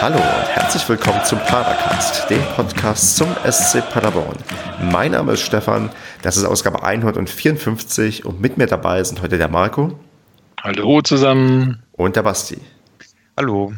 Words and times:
Hallo 0.00 0.16
und 0.16 0.48
herzlich 0.48 0.88
willkommen 0.88 1.22
zum 1.26 1.38
Padercast, 1.40 2.30
dem 2.30 2.40
Podcast 2.56 3.18
zum 3.18 3.28
SC 3.44 3.82
Paderborn. 3.90 4.34
Mein 4.90 5.10
Name 5.10 5.32
ist 5.32 5.42
Stefan, 5.42 5.90
das 6.22 6.38
ist 6.38 6.44
Ausgabe 6.44 6.82
154 6.82 8.24
und 8.24 8.40
mit 8.40 8.56
mir 8.56 8.66
dabei 8.66 9.04
sind 9.04 9.20
heute 9.20 9.36
der 9.36 9.48
Marco. 9.48 10.00
Hallo 10.62 11.02
zusammen. 11.02 11.82
Und 11.92 12.16
der 12.16 12.22
Basti. 12.22 12.56
Hallo. 13.36 13.74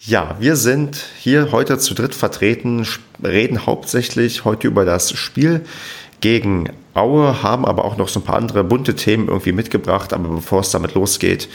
Ja, 0.00 0.34
wir 0.40 0.56
sind 0.56 1.06
hier 1.18 1.52
heute 1.52 1.78
zu 1.78 1.94
dritt 1.94 2.16
vertreten, 2.16 2.84
reden 3.22 3.64
hauptsächlich 3.64 4.44
heute 4.44 4.66
über 4.66 4.84
das 4.84 5.12
Spiel 5.12 5.64
gegen 6.20 6.70
Aue, 6.94 7.44
haben 7.44 7.64
aber 7.64 7.84
auch 7.84 7.96
noch 7.96 8.08
so 8.08 8.18
ein 8.18 8.24
paar 8.24 8.38
andere 8.38 8.64
bunte 8.64 8.96
Themen 8.96 9.28
irgendwie 9.28 9.52
mitgebracht. 9.52 10.12
Aber 10.12 10.28
bevor 10.30 10.62
es 10.62 10.72
damit 10.72 10.94
losgeht, 10.94 11.48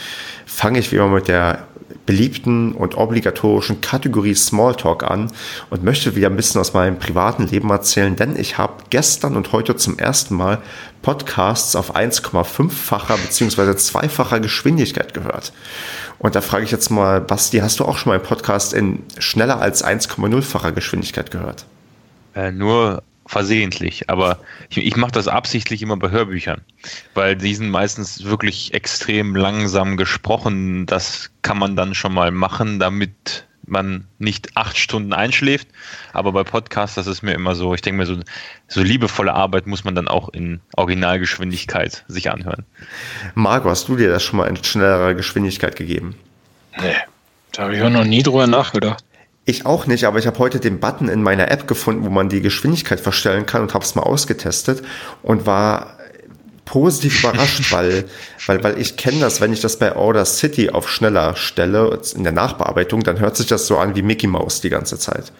fange 0.46 0.78
ich 0.78 0.90
wie 0.90 0.96
immer 0.96 1.08
mit 1.08 1.28
der 1.28 1.66
beliebten 2.06 2.72
und 2.72 2.96
obligatorischen 2.96 3.80
Kategorie 3.80 4.34
Smalltalk 4.34 5.02
an 5.02 5.30
und 5.70 5.84
möchte 5.84 6.16
wieder 6.16 6.28
ein 6.28 6.36
bisschen 6.36 6.60
aus 6.60 6.74
meinem 6.74 6.98
privaten 6.98 7.46
Leben 7.46 7.70
erzählen, 7.70 8.16
denn 8.16 8.36
ich 8.36 8.58
habe 8.58 8.84
gestern 8.90 9.36
und 9.36 9.52
heute 9.52 9.76
zum 9.76 9.98
ersten 9.98 10.34
Mal 10.34 10.58
Podcasts 11.02 11.76
auf 11.76 11.94
1,5-facher 11.94 13.16
bzw. 13.16 13.76
zweifacher 13.76 14.40
Geschwindigkeit 14.40 15.14
gehört. 15.14 15.52
Und 16.18 16.34
da 16.34 16.40
frage 16.40 16.64
ich 16.64 16.70
jetzt 16.70 16.90
mal, 16.90 17.20
Basti, 17.20 17.58
hast 17.58 17.80
du 17.80 17.84
auch 17.84 17.98
schon 17.98 18.10
mal 18.10 18.16
einen 18.16 18.24
Podcast 18.24 18.72
in 18.72 19.02
schneller 19.18 19.60
als 19.60 19.84
1,0-facher 19.84 20.72
Geschwindigkeit 20.72 21.30
gehört? 21.30 21.66
Äh, 22.34 22.52
nur 22.52 23.02
versehentlich, 23.26 24.10
aber 24.10 24.38
ich, 24.68 24.78
ich 24.78 24.96
mache 24.96 25.12
das 25.12 25.28
absichtlich 25.28 25.82
immer 25.82 25.96
bei 25.96 26.10
Hörbüchern, 26.10 26.60
weil 27.14 27.36
die 27.36 27.54
sind 27.54 27.70
meistens 27.70 28.24
wirklich 28.24 28.74
extrem 28.74 29.34
langsam 29.34 29.96
gesprochen. 29.96 30.86
Das 30.86 31.30
kann 31.42 31.58
man 31.58 31.76
dann 31.76 31.94
schon 31.94 32.12
mal 32.12 32.30
machen, 32.30 32.78
damit 32.78 33.46
man 33.66 34.06
nicht 34.18 34.56
acht 34.56 34.76
Stunden 34.76 35.12
einschläft. 35.12 35.68
Aber 36.12 36.32
bei 36.32 36.44
Podcasts, 36.44 36.96
das 36.96 37.06
ist 37.06 37.22
mir 37.22 37.32
immer 37.32 37.54
so, 37.54 37.74
ich 37.74 37.80
denke 37.80 37.98
mir 37.98 38.06
so, 38.06 38.20
so 38.68 38.82
liebevolle 38.82 39.32
Arbeit 39.32 39.66
muss 39.66 39.84
man 39.84 39.94
dann 39.94 40.08
auch 40.08 40.28
in 40.28 40.60
Originalgeschwindigkeit 40.76 42.04
sich 42.08 42.30
anhören. 42.30 42.64
Marco, 43.34 43.70
hast 43.70 43.88
du 43.88 43.96
dir 43.96 44.10
das 44.10 44.22
schon 44.22 44.38
mal 44.38 44.46
in 44.46 44.62
schnellerer 44.62 45.14
Geschwindigkeit 45.14 45.76
gegeben? 45.76 46.14
Nee, 46.78 46.94
da 47.52 47.62
habe 47.62 47.76
ich 47.76 47.82
auch 47.82 47.90
noch 47.90 48.04
nie 48.04 48.22
drüber 48.22 48.46
nachgedacht. 48.46 49.04
Ich 49.46 49.66
auch 49.66 49.86
nicht, 49.86 50.04
aber 50.04 50.18
ich 50.18 50.26
habe 50.26 50.38
heute 50.38 50.58
den 50.58 50.80
Button 50.80 51.08
in 51.08 51.22
meiner 51.22 51.50
App 51.50 51.68
gefunden, 51.68 52.04
wo 52.04 52.10
man 52.10 52.30
die 52.30 52.40
Geschwindigkeit 52.40 53.00
verstellen 53.00 53.44
kann 53.44 53.60
und 53.60 53.74
habe 53.74 53.84
es 53.84 53.94
mal 53.94 54.02
ausgetestet 54.02 54.82
und 55.22 55.44
war 55.44 55.98
positiv 56.64 57.20
überrascht, 57.20 57.70
weil, 57.70 58.06
weil, 58.46 58.64
weil 58.64 58.78
ich 58.78 58.96
kenne 58.96 59.20
das, 59.20 59.42
wenn 59.42 59.52
ich 59.52 59.60
das 59.60 59.78
bei 59.78 59.94
Order 59.96 60.24
City 60.24 60.70
auf 60.70 60.88
schneller 60.88 61.36
stelle, 61.36 62.00
in 62.14 62.24
der 62.24 62.32
Nachbearbeitung, 62.32 63.02
dann 63.02 63.18
hört 63.20 63.36
sich 63.36 63.46
das 63.46 63.66
so 63.66 63.76
an 63.76 63.94
wie 63.94 64.02
Mickey 64.02 64.26
Mouse 64.26 64.62
die 64.62 64.70
ganze 64.70 64.98
Zeit. 64.98 65.30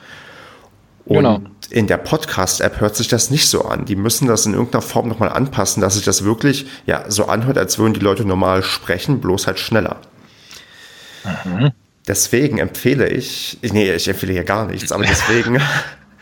Und 1.07 1.17
genau. 1.17 1.41
in 1.71 1.87
der 1.87 1.99
Podcast-App 1.99 2.81
hört 2.81 2.97
sich 2.97 3.09
das 3.09 3.31
nicht 3.31 3.49
so 3.49 3.65
an. 3.65 3.85
Die 3.85 3.97
müssen 3.97 4.27
das 4.27 4.47
in 4.47 4.55
irgendeiner 4.55 4.83
Form 4.83 5.09
nochmal 5.09 5.31
anpassen, 5.31 5.83
dass 5.83 5.95
sich 5.95 6.05
das 6.05 6.25
wirklich 6.25 6.67
ja, 6.87 7.11
so 7.11 7.27
anhört, 7.27 7.59
als 7.59 7.79
würden 7.79 7.95
die 7.95 8.01
Leute 8.01 8.25
normal 8.25 8.63
sprechen, 8.63 9.21
bloß 9.21 9.47
halt 9.47 9.59
schneller. 9.59 9.97
Mhm. 11.45 11.73
Deswegen 12.07 12.59
empfehle 12.59 13.09
ich, 13.09 13.59
nee, 13.63 13.93
ich 13.93 14.09
empfehle 14.09 14.33
hier 14.33 14.45
gar 14.45 14.67
nichts, 14.67 14.93
aber 14.93 15.05
deswegen. 15.05 15.61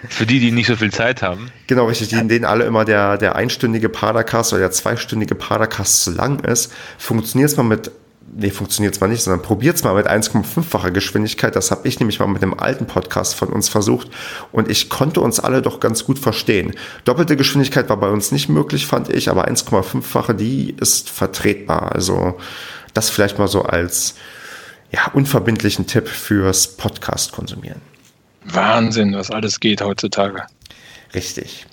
Für 0.09 0.27
die, 0.27 0.41
die 0.41 0.51
nicht 0.51 0.67
so 0.67 0.75
viel 0.75 0.93
Zeit 0.93 1.23
haben. 1.23 1.53
Genau, 1.69 1.87
richtig, 1.87 2.09
die, 2.09 2.27
denen 2.27 2.45
alle 2.45 2.65
immer 2.65 2.85
der, 2.85 3.19
der 3.19 3.37
einstündige 3.37 3.89
Padercast 3.89 4.53
oder 4.53 4.61
der 4.61 4.73
zweistündige 4.73 5.37
Padercast 5.37 6.03
zu 6.03 6.11
lang 6.11 6.41
ist, 6.41 6.73
funktioniert 6.99 7.51
es 7.51 7.57
mal 7.57 7.63
mit, 7.63 7.93
nee, 8.35 8.51
funktioniert 8.51 8.95
es 8.95 9.01
mal 9.01 9.07
nicht, 9.07 9.23
sondern 9.23 9.43
probiert 9.43 9.77
es 9.77 9.85
mal 9.85 9.95
mit 9.95 10.09
1,5-facher 10.09 10.91
Geschwindigkeit. 10.91 11.55
Das 11.55 11.71
habe 11.71 11.87
ich 11.87 12.01
nämlich 12.01 12.19
mal 12.19 12.27
mit 12.27 12.43
dem 12.43 12.59
alten 12.59 12.87
Podcast 12.87 13.37
von 13.37 13.51
uns 13.51 13.69
versucht 13.69 14.09
und 14.51 14.69
ich 14.69 14.91
konnte 14.91 15.21
uns 15.21 15.39
alle 15.39 15.63
doch 15.63 15.79
ganz 15.79 16.05
gut 16.05 16.19
verstehen. 16.19 16.73
Doppelte 17.05 17.37
Geschwindigkeit 17.37 17.89
war 17.89 17.97
bei 17.97 18.09
uns 18.09 18.33
nicht 18.33 18.49
möglich, 18.49 18.87
fand 18.87 19.09
ich, 19.09 19.31
aber 19.31 19.47
1,5-fache, 19.47 20.35
die 20.35 20.75
ist 20.81 21.11
vertretbar. 21.11 21.93
Also 21.93 22.39
das 22.93 23.09
vielleicht 23.09 23.39
mal 23.39 23.49
so 23.49 23.63
als 23.63 24.17
ja, 24.93 25.11
unverbindlichen 25.13 25.87
Tipp 25.87 26.09
fürs 26.09 26.77
Podcast 26.77 27.33
konsumieren. 27.33 27.81
Wahnsinn, 28.45 29.15
was 29.15 29.31
alles 29.31 29.61
geht 29.61 29.81
heutzutage. 29.81 30.43
Richtig. 31.15 31.67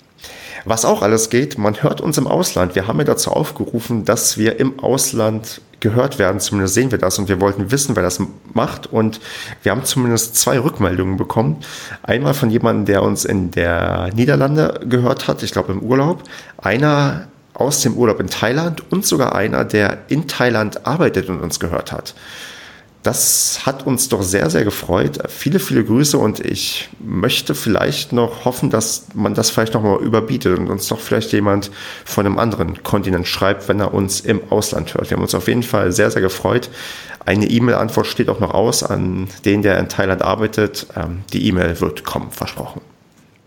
Was 0.64 0.84
auch 0.84 1.02
alles 1.02 1.30
geht, 1.30 1.56
man 1.58 1.82
hört 1.82 2.00
uns 2.00 2.18
im 2.18 2.26
Ausland. 2.26 2.74
Wir 2.74 2.86
haben 2.86 2.98
ja 2.98 3.04
dazu 3.04 3.30
aufgerufen, 3.30 4.04
dass 4.04 4.36
wir 4.36 4.60
im 4.60 4.78
Ausland 4.80 5.60
gehört 5.80 6.18
werden. 6.18 6.40
Zumindest 6.40 6.74
sehen 6.74 6.90
wir 6.90 6.98
das 6.98 7.18
und 7.18 7.28
wir 7.28 7.40
wollten 7.40 7.70
wissen, 7.70 7.96
wer 7.96 8.02
das 8.02 8.20
macht. 8.52 8.86
Und 8.86 9.20
wir 9.62 9.72
haben 9.72 9.84
zumindest 9.84 10.36
zwei 10.36 10.58
Rückmeldungen 10.58 11.16
bekommen. 11.16 11.56
Einmal 12.02 12.34
von 12.34 12.50
jemandem, 12.50 12.84
der 12.84 13.02
uns 13.02 13.24
in 13.24 13.50
der 13.50 14.10
Niederlande 14.14 14.80
gehört 14.84 15.26
hat, 15.28 15.42
ich 15.42 15.52
glaube 15.52 15.72
im 15.72 15.80
Urlaub. 15.80 16.24
Einer 16.58 17.28
aus 17.54 17.80
dem 17.80 17.94
Urlaub 17.94 18.20
in 18.20 18.28
Thailand 18.28 18.90
und 18.92 19.06
sogar 19.06 19.34
einer, 19.34 19.64
der 19.64 19.98
in 20.08 20.28
Thailand 20.28 20.86
arbeitet 20.86 21.28
und 21.28 21.40
uns 21.40 21.58
gehört 21.58 21.92
hat. 21.92 22.14
Das 23.02 23.64
hat 23.64 23.86
uns 23.86 24.10
doch 24.10 24.22
sehr, 24.22 24.50
sehr 24.50 24.62
gefreut. 24.62 25.18
Viele, 25.30 25.58
viele 25.58 25.84
Grüße 25.84 26.18
und 26.18 26.40
ich 26.40 26.90
möchte 26.98 27.54
vielleicht 27.54 28.12
noch 28.12 28.44
hoffen, 28.44 28.68
dass 28.68 29.06
man 29.14 29.34
das 29.34 29.48
vielleicht 29.48 29.72
noch 29.72 29.82
mal 29.82 29.98
überbietet 30.00 30.58
und 30.58 30.68
uns 30.68 30.86
doch 30.88 31.00
vielleicht 31.00 31.32
jemand 31.32 31.70
von 32.04 32.26
einem 32.26 32.38
anderen 32.38 32.82
Kontinent 32.82 33.26
schreibt, 33.26 33.68
wenn 33.68 33.80
er 33.80 33.94
uns 33.94 34.20
im 34.20 34.52
Ausland 34.52 34.92
hört. 34.92 35.08
Wir 35.08 35.16
haben 35.16 35.22
uns 35.22 35.34
auf 35.34 35.48
jeden 35.48 35.62
Fall 35.62 35.92
sehr, 35.92 36.10
sehr 36.10 36.20
gefreut. 36.20 36.68
Eine 37.24 37.46
E-Mail-Antwort 37.46 38.06
steht 38.06 38.28
auch 38.28 38.40
noch 38.40 38.52
aus 38.52 38.82
an 38.82 39.28
den, 39.46 39.62
der 39.62 39.78
in 39.78 39.88
Thailand 39.88 40.20
arbeitet. 40.20 40.86
Ähm, 40.94 41.22
die 41.32 41.46
E-Mail 41.48 41.80
wird 41.80 42.04
kommen, 42.04 42.30
versprochen. 42.30 42.82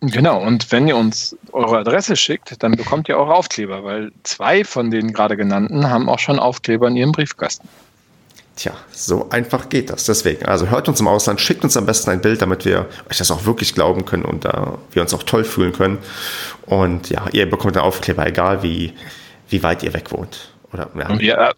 Genau, 0.02 0.42
und 0.42 0.69
wenn 0.72 0.88
ihr 0.88 0.97
uns 0.97 1.38
eure 1.53 1.78
Adresse 1.78 2.16
schickt, 2.16 2.62
dann 2.62 2.74
bekommt 2.74 3.08
ihr 3.08 3.18
auch 3.18 3.30
Aufkleber, 3.30 3.86
weil 3.86 4.12
zwei 4.24 4.66
von 4.66 4.92
den 4.92 5.13
gerade 5.13 5.38
genannten 5.38 5.90
haben 5.90 6.09
auch 6.09 6.19
schon 6.19 6.40
Aufkleber 6.40 6.88
in 6.90 6.97
ihrem 6.97 7.12
Briefkasten. 7.13 7.69
Tja, 8.56 8.74
so 8.91 9.30
einfach 9.31 9.69
geht 9.69 9.90
das. 9.90 10.06
Deswegen, 10.06 10.46
also 10.46 10.69
hört 10.69 10.88
uns 10.88 11.00
im 11.00 11.08
Ausland, 11.08 11.41
schickt 11.41 11.64
uns 11.64 11.75
am 11.75 11.88
besten 11.88 12.12
ein 12.12 12.22
Bild, 12.22 12.41
damit 12.41 12.66
wir 12.66 12.88
euch 13.09 13.18
das 13.18 13.31
auch 13.31 13.46
wirklich 13.46 13.74
glauben 13.74 14.06
können 14.06 14.25
und 14.25 14.46
da 14.46 14.78
wir 14.91 15.02
uns 15.02 15.14
auch 15.14 15.24
toll 15.24 15.44
fühlen 15.44 15.74
können. 15.74 15.97
Und 16.68 17.09
ja, 17.09 17.25
ihr 17.31 17.50
bekommt 17.50 17.75
einen 17.75 17.86
Aufkleber, 17.86 18.28
egal 18.28 18.62
wie, 18.62 18.94
wie 19.50 19.63
weit 19.63 19.81
ihr 19.81 19.94
weg 19.94 20.12
wohnt. 20.12 20.53
Oder, 20.72 20.90
ja. 20.97 21.09
und 21.09 21.19
wir, 21.19 21.53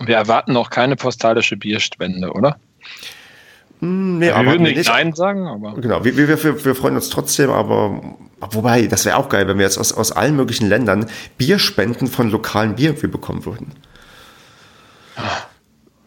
wir 0.00 0.16
erwarten 0.16 0.56
auch 0.56 0.70
keine 0.70 0.96
postalische 0.96 1.56
Bierspende, 1.58 2.32
oder? 2.32 2.56
Hm, 3.80 4.18
nee, 4.18 4.28
wir 4.28 4.46
würden 4.46 4.62
nicht, 4.62 4.78
nicht 4.78 4.88
Nein 4.88 5.12
sagen, 5.12 5.46
aber. 5.46 5.74
Genau, 5.74 6.02
wir, 6.02 6.16
wir, 6.16 6.28
wir, 6.28 6.64
wir 6.64 6.74
freuen 6.74 6.96
uns 6.96 7.10
trotzdem, 7.10 7.50
aber 7.50 8.00
wobei, 8.40 8.86
das 8.86 9.04
wäre 9.04 9.18
auch 9.18 9.28
geil, 9.28 9.46
wenn 9.48 9.58
wir 9.58 9.64
jetzt 9.64 9.78
aus, 9.78 9.92
aus 9.92 10.12
allen 10.12 10.34
möglichen 10.34 10.66
Ländern 10.66 11.06
Bierspenden 11.36 12.08
von 12.08 12.30
lokalen 12.30 12.76
Bier 12.76 12.94
bekommen 12.94 13.44
würden. 13.44 13.72
Ah. 15.16 15.42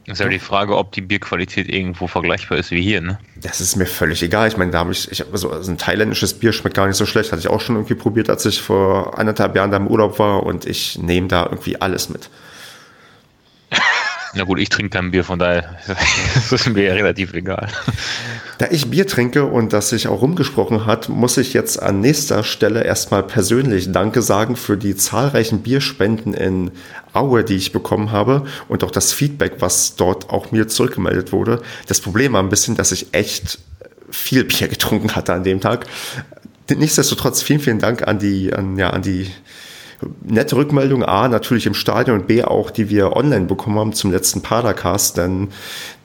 Das 0.08 0.20
ist 0.20 0.24
ja 0.24 0.30
die 0.30 0.40
Frage, 0.40 0.78
ob 0.78 0.92
die 0.94 1.02
Bierqualität 1.02 1.70
irgendwo 1.70 2.08
vergleichbar 2.08 2.58
ist 2.58 2.72
wie 2.72 2.82
hier, 2.82 3.02
ne? 3.02 3.20
Das 3.36 3.62
ist 3.62 3.76
mir 3.76 3.86
völlig 3.86 4.24
egal. 4.24 4.48
Ich 4.48 4.58
meine, 4.58 4.72
da 4.72 4.80
habe 4.80 4.92
ich, 4.92 5.12
ich 5.12 5.20
hab 5.22 5.28
so, 5.38 5.52
also 5.52 5.72
ein 5.72 5.78
thailändisches 5.78 6.34
Bier 6.34 6.54
schmeckt 6.54 6.76
gar 6.76 6.88
nicht 6.88 6.96
so 6.96 7.06
schlecht. 7.06 7.32
Hatte 7.32 7.40
ich 7.40 7.48
auch 7.48 7.62
schon 7.62 7.76
irgendwie 7.76 7.96
probiert, 7.96 8.30
als 8.30 8.46
ich 8.46 8.62
vor 8.62 9.20
anderthalb 9.20 9.56
Jahren 9.56 9.70
da 9.70 9.78
im 9.78 9.88
Urlaub 9.88 10.18
war 10.18 10.44
und 10.44 10.66
ich 10.66 10.98
nehme 10.98 11.28
da 11.28 11.44
irgendwie 11.44 11.80
alles 11.80 12.10
mit. 12.10 12.30
Na 14.34 14.44
gut, 14.46 14.60
ich 14.60 14.70
trinke 14.70 14.98
kein 14.98 15.12
Bier, 15.12 15.24
von 15.24 15.40
daher 15.40 15.78
ist 16.36 16.54
es 16.54 16.66
mir 16.68 16.84
ja 16.84 16.94
relativ 16.94 17.34
egal. 17.34 17.68
Da 18.58 18.68
ich 18.72 18.90
Bier 18.90 19.06
trinke 19.06 19.46
und 19.46 19.74
das 19.74 19.90
sich 19.90 20.08
auch 20.08 20.22
rumgesprochen 20.22 20.86
hat, 20.86 21.10
muss 21.10 21.38
ich 21.38 21.54
jetzt 21.54 21.82
an 21.82 22.00
nächster 22.00 22.44
Stelle 22.44 22.84
erstmal 22.84 23.24
persönlich 23.24 23.92
Danke 23.92 24.22
sagen 24.22 24.56
für 24.56 24.78
die 24.78 24.96
zahlreichen 24.96 25.64
Bierspenden 25.64 26.34
in 26.34 26.72
Aue, 27.14 27.44
die 27.44 27.56
ich 27.56 27.74
bekommen 27.74 28.12
habe 28.12 28.46
und 28.70 28.84
auch 28.84 28.92
das 28.92 29.12
Feedback, 29.12 29.56
was 29.60 29.96
dort 29.96 30.30
auch 30.30 30.52
mir 30.52 30.68
zurückgemeldet 30.68 31.34
wurde. 31.34 31.62
Das 31.88 32.00
Problem 32.00 32.34
war 32.34 32.42
ein 32.42 32.50
bisschen, 32.50 32.78
dass 32.78 32.94
ich 32.94 33.14
echt 33.14 33.60
viel 34.10 34.46
Bier 34.46 34.68
getrunken 34.70 35.14
hatte 35.16 35.34
an 35.34 35.44
dem 35.44 35.60
Tag. 35.60 35.88
Nichtsdestotrotz 36.70 37.42
vielen, 37.42 37.60
vielen 37.60 37.80
Dank 37.80 38.08
an 38.08 38.20
die, 38.20 38.54
an, 38.54 38.78
ja, 38.78 38.92
an 38.92 39.02
die 39.02 39.30
nette 40.22 40.56
Rückmeldung, 40.56 41.04
A, 41.04 41.28
natürlich 41.28 41.66
im 41.66 41.74
Stadion 41.74 42.20
und 42.20 42.28
B, 42.28 42.44
auch, 42.44 42.72
die 42.72 42.90
wir 42.90 43.16
online 43.16 43.46
bekommen 43.46 43.80
haben 43.80 43.94
zum 43.94 44.12
letzten 44.12 44.42
Padercast, 44.42 45.18
denn 45.18 45.50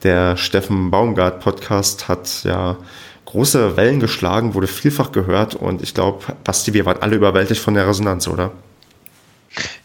der 0.03 0.37
Steffen 0.37 0.91
Baumgart 0.91 1.39
Podcast 1.39 2.07
hat 2.07 2.43
ja 2.43 2.77
große 3.25 3.75
Wellen 3.75 3.99
geschlagen, 3.99 4.53
wurde 4.53 4.67
vielfach 4.67 5.11
gehört 5.11 5.55
und 5.55 5.81
ich 5.81 5.93
glaube, 5.93 6.23
Basti, 6.43 6.73
wir 6.73 6.85
waren 6.85 7.01
alle 7.01 7.15
überwältigt 7.15 7.61
von 7.61 7.73
der 7.73 7.87
Resonanz, 7.87 8.27
oder? 8.27 8.51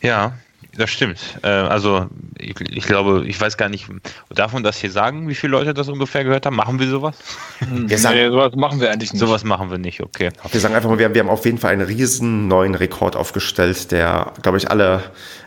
Ja, 0.01 0.35
das 0.77 0.91
stimmt. 0.91 1.21
Äh, 1.43 1.49
also 1.49 2.07
ich, 2.39 2.59
ich, 2.61 2.85
glaube, 2.85 3.25
ich 3.27 3.41
weiß 3.41 3.57
gar 3.57 3.69
nicht, 3.69 3.87
darf 4.31 4.53
man 4.53 4.63
das 4.63 4.79
hier 4.79 4.91
sagen, 4.91 5.29
wie 5.29 5.35
viele 5.35 5.53
Leute 5.53 5.75
das 5.75 5.89
ungefähr 5.89 6.25
gehört 6.25 6.47
haben? 6.47 6.57
Machen 6.57 6.79
wir 6.79 6.89
sowas? 6.89 7.17
Wir 7.71 7.99
sagen, 7.99 8.17
nee, 8.17 8.29
sowas 8.29 8.55
machen 8.55 8.81
wir 8.81 8.91
eigentlich 8.91 9.13
nicht. 9.13 9.21
Sowas 9.21 9.45
machen 9.45 9.71
wir 9.71 9.79
nicht, 9.79 10.01
okay. 10.01 10.31
Wir 10.51 10.61
sagen 10.61 10.75
einfach 10.75 10.89
mal, 10.89 10.99
wir 10.99 11.07
haben, 11.07 11.15
wir 11.15 11.21
haben 11.21 11.29
auf 11.29 11.45
jeden 11.45 11.59
Fall 11.59 11.73
einen 11.73 11.87
riesen 11.87 12.49
neuen 12.49 12.75
Rekord 12.75 13.17
aufgestellt, 13.17 13.93
der, 13.93 14.33
glaube 14.43 14.59
ich, 14.59 14.71
alle 14.71 15.03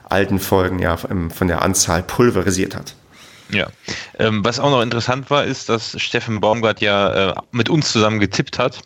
alten 0.09 0.39
Folgen 0.39 0.79
ja 0.79 0.97
von 0.97 1.47
der 1.47 1.61
Anzahl 1.61 2.03
pulverisiert 2.03 2.75
hat. 2.75 2.93
Ja. 3.51 3.67
Ähm, 4.19 4.43
was 4.43 4.59
auch 4.59 4.69
noch 4.69 4.81
interessant 4.81 5.29
war, 5.29 5.43
ist, 5.43 5.69
dass 5.69 5.99
Steffen 6.01 6.41
Baumgart 6.41 6.81
ja 6.81 7.31
äh, 7.31 7.35
mit 7.51 7.69
uns 7.69 7.91
zusammen 7.91 8.19
getippt 8.19 8.59
hat. 8.59 8.81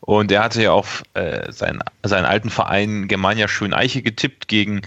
Und 0.00 0.30
er 0.30 0.42
hatte 0.42 0.62
ja 0.62 0.72
auf 0.72 1.02
äh, 1.14 1.50
seinen, 1.50 1.80
seinen 2.02 2.26
alten 2.26 2.50
Verein 2.50 3.08
Germania 3.08 3.48
Schöneiche 3.48 4.02
getippt 4.02 4.48
gegen 4.48 4.82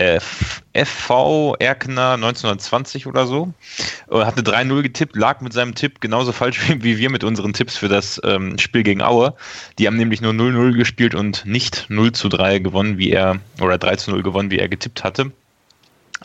FV 0.00 1.56
Erkner 1.58 2.14
1920 2.14 3.06
oder 3.06 3.26
so. 3.26 3.52
Äh, 4.10 4.24
hatte 4.24 4.42
3-0 4.42 4.82
getippt, 4.82 5.16
lag 5.16 5.40
mit 5.40 5.52
seinem 5.52 5.74
Tipp 5.74 6.00
genauso 6.00 6.32
falsch 6.32 6.60
wie 6.78 6.98
wir 6.98 7.10
mit 7.10 7.24
unseren 7.24 7.52
Tipps 7.52 7.76
für 7.76 7.88
das 7.88 8.20
ähm, 8.24 8.58
Spiel 8.58 8.82
gegen 8.82 9.02
Aue. 9.02 9.34
Die 9.78 9.86
haben 9.86 9.96
nämlich 9.96 10.20
nur 10.20 10.32
0-0 10.32 10.76
gespielt 10.76 11.14
und 11.14 11.44
nicht 11.44 11.86
0 11.88 12.12
zu 12.12 12.28
3 12.28 12.60
gewonnen, 12.60 12.98
wie 12.98 13.10
er, 13.10 13.40
oder 13.60 13.78
3 13.78 13.96
zu 13.96 14.10
0 14.10 14.22
gewonnen, 14.22 14.50
wie 14.50 14.58
er 14.58 14.68
getippt 14.68 15.04
hatte. 15.04 15.32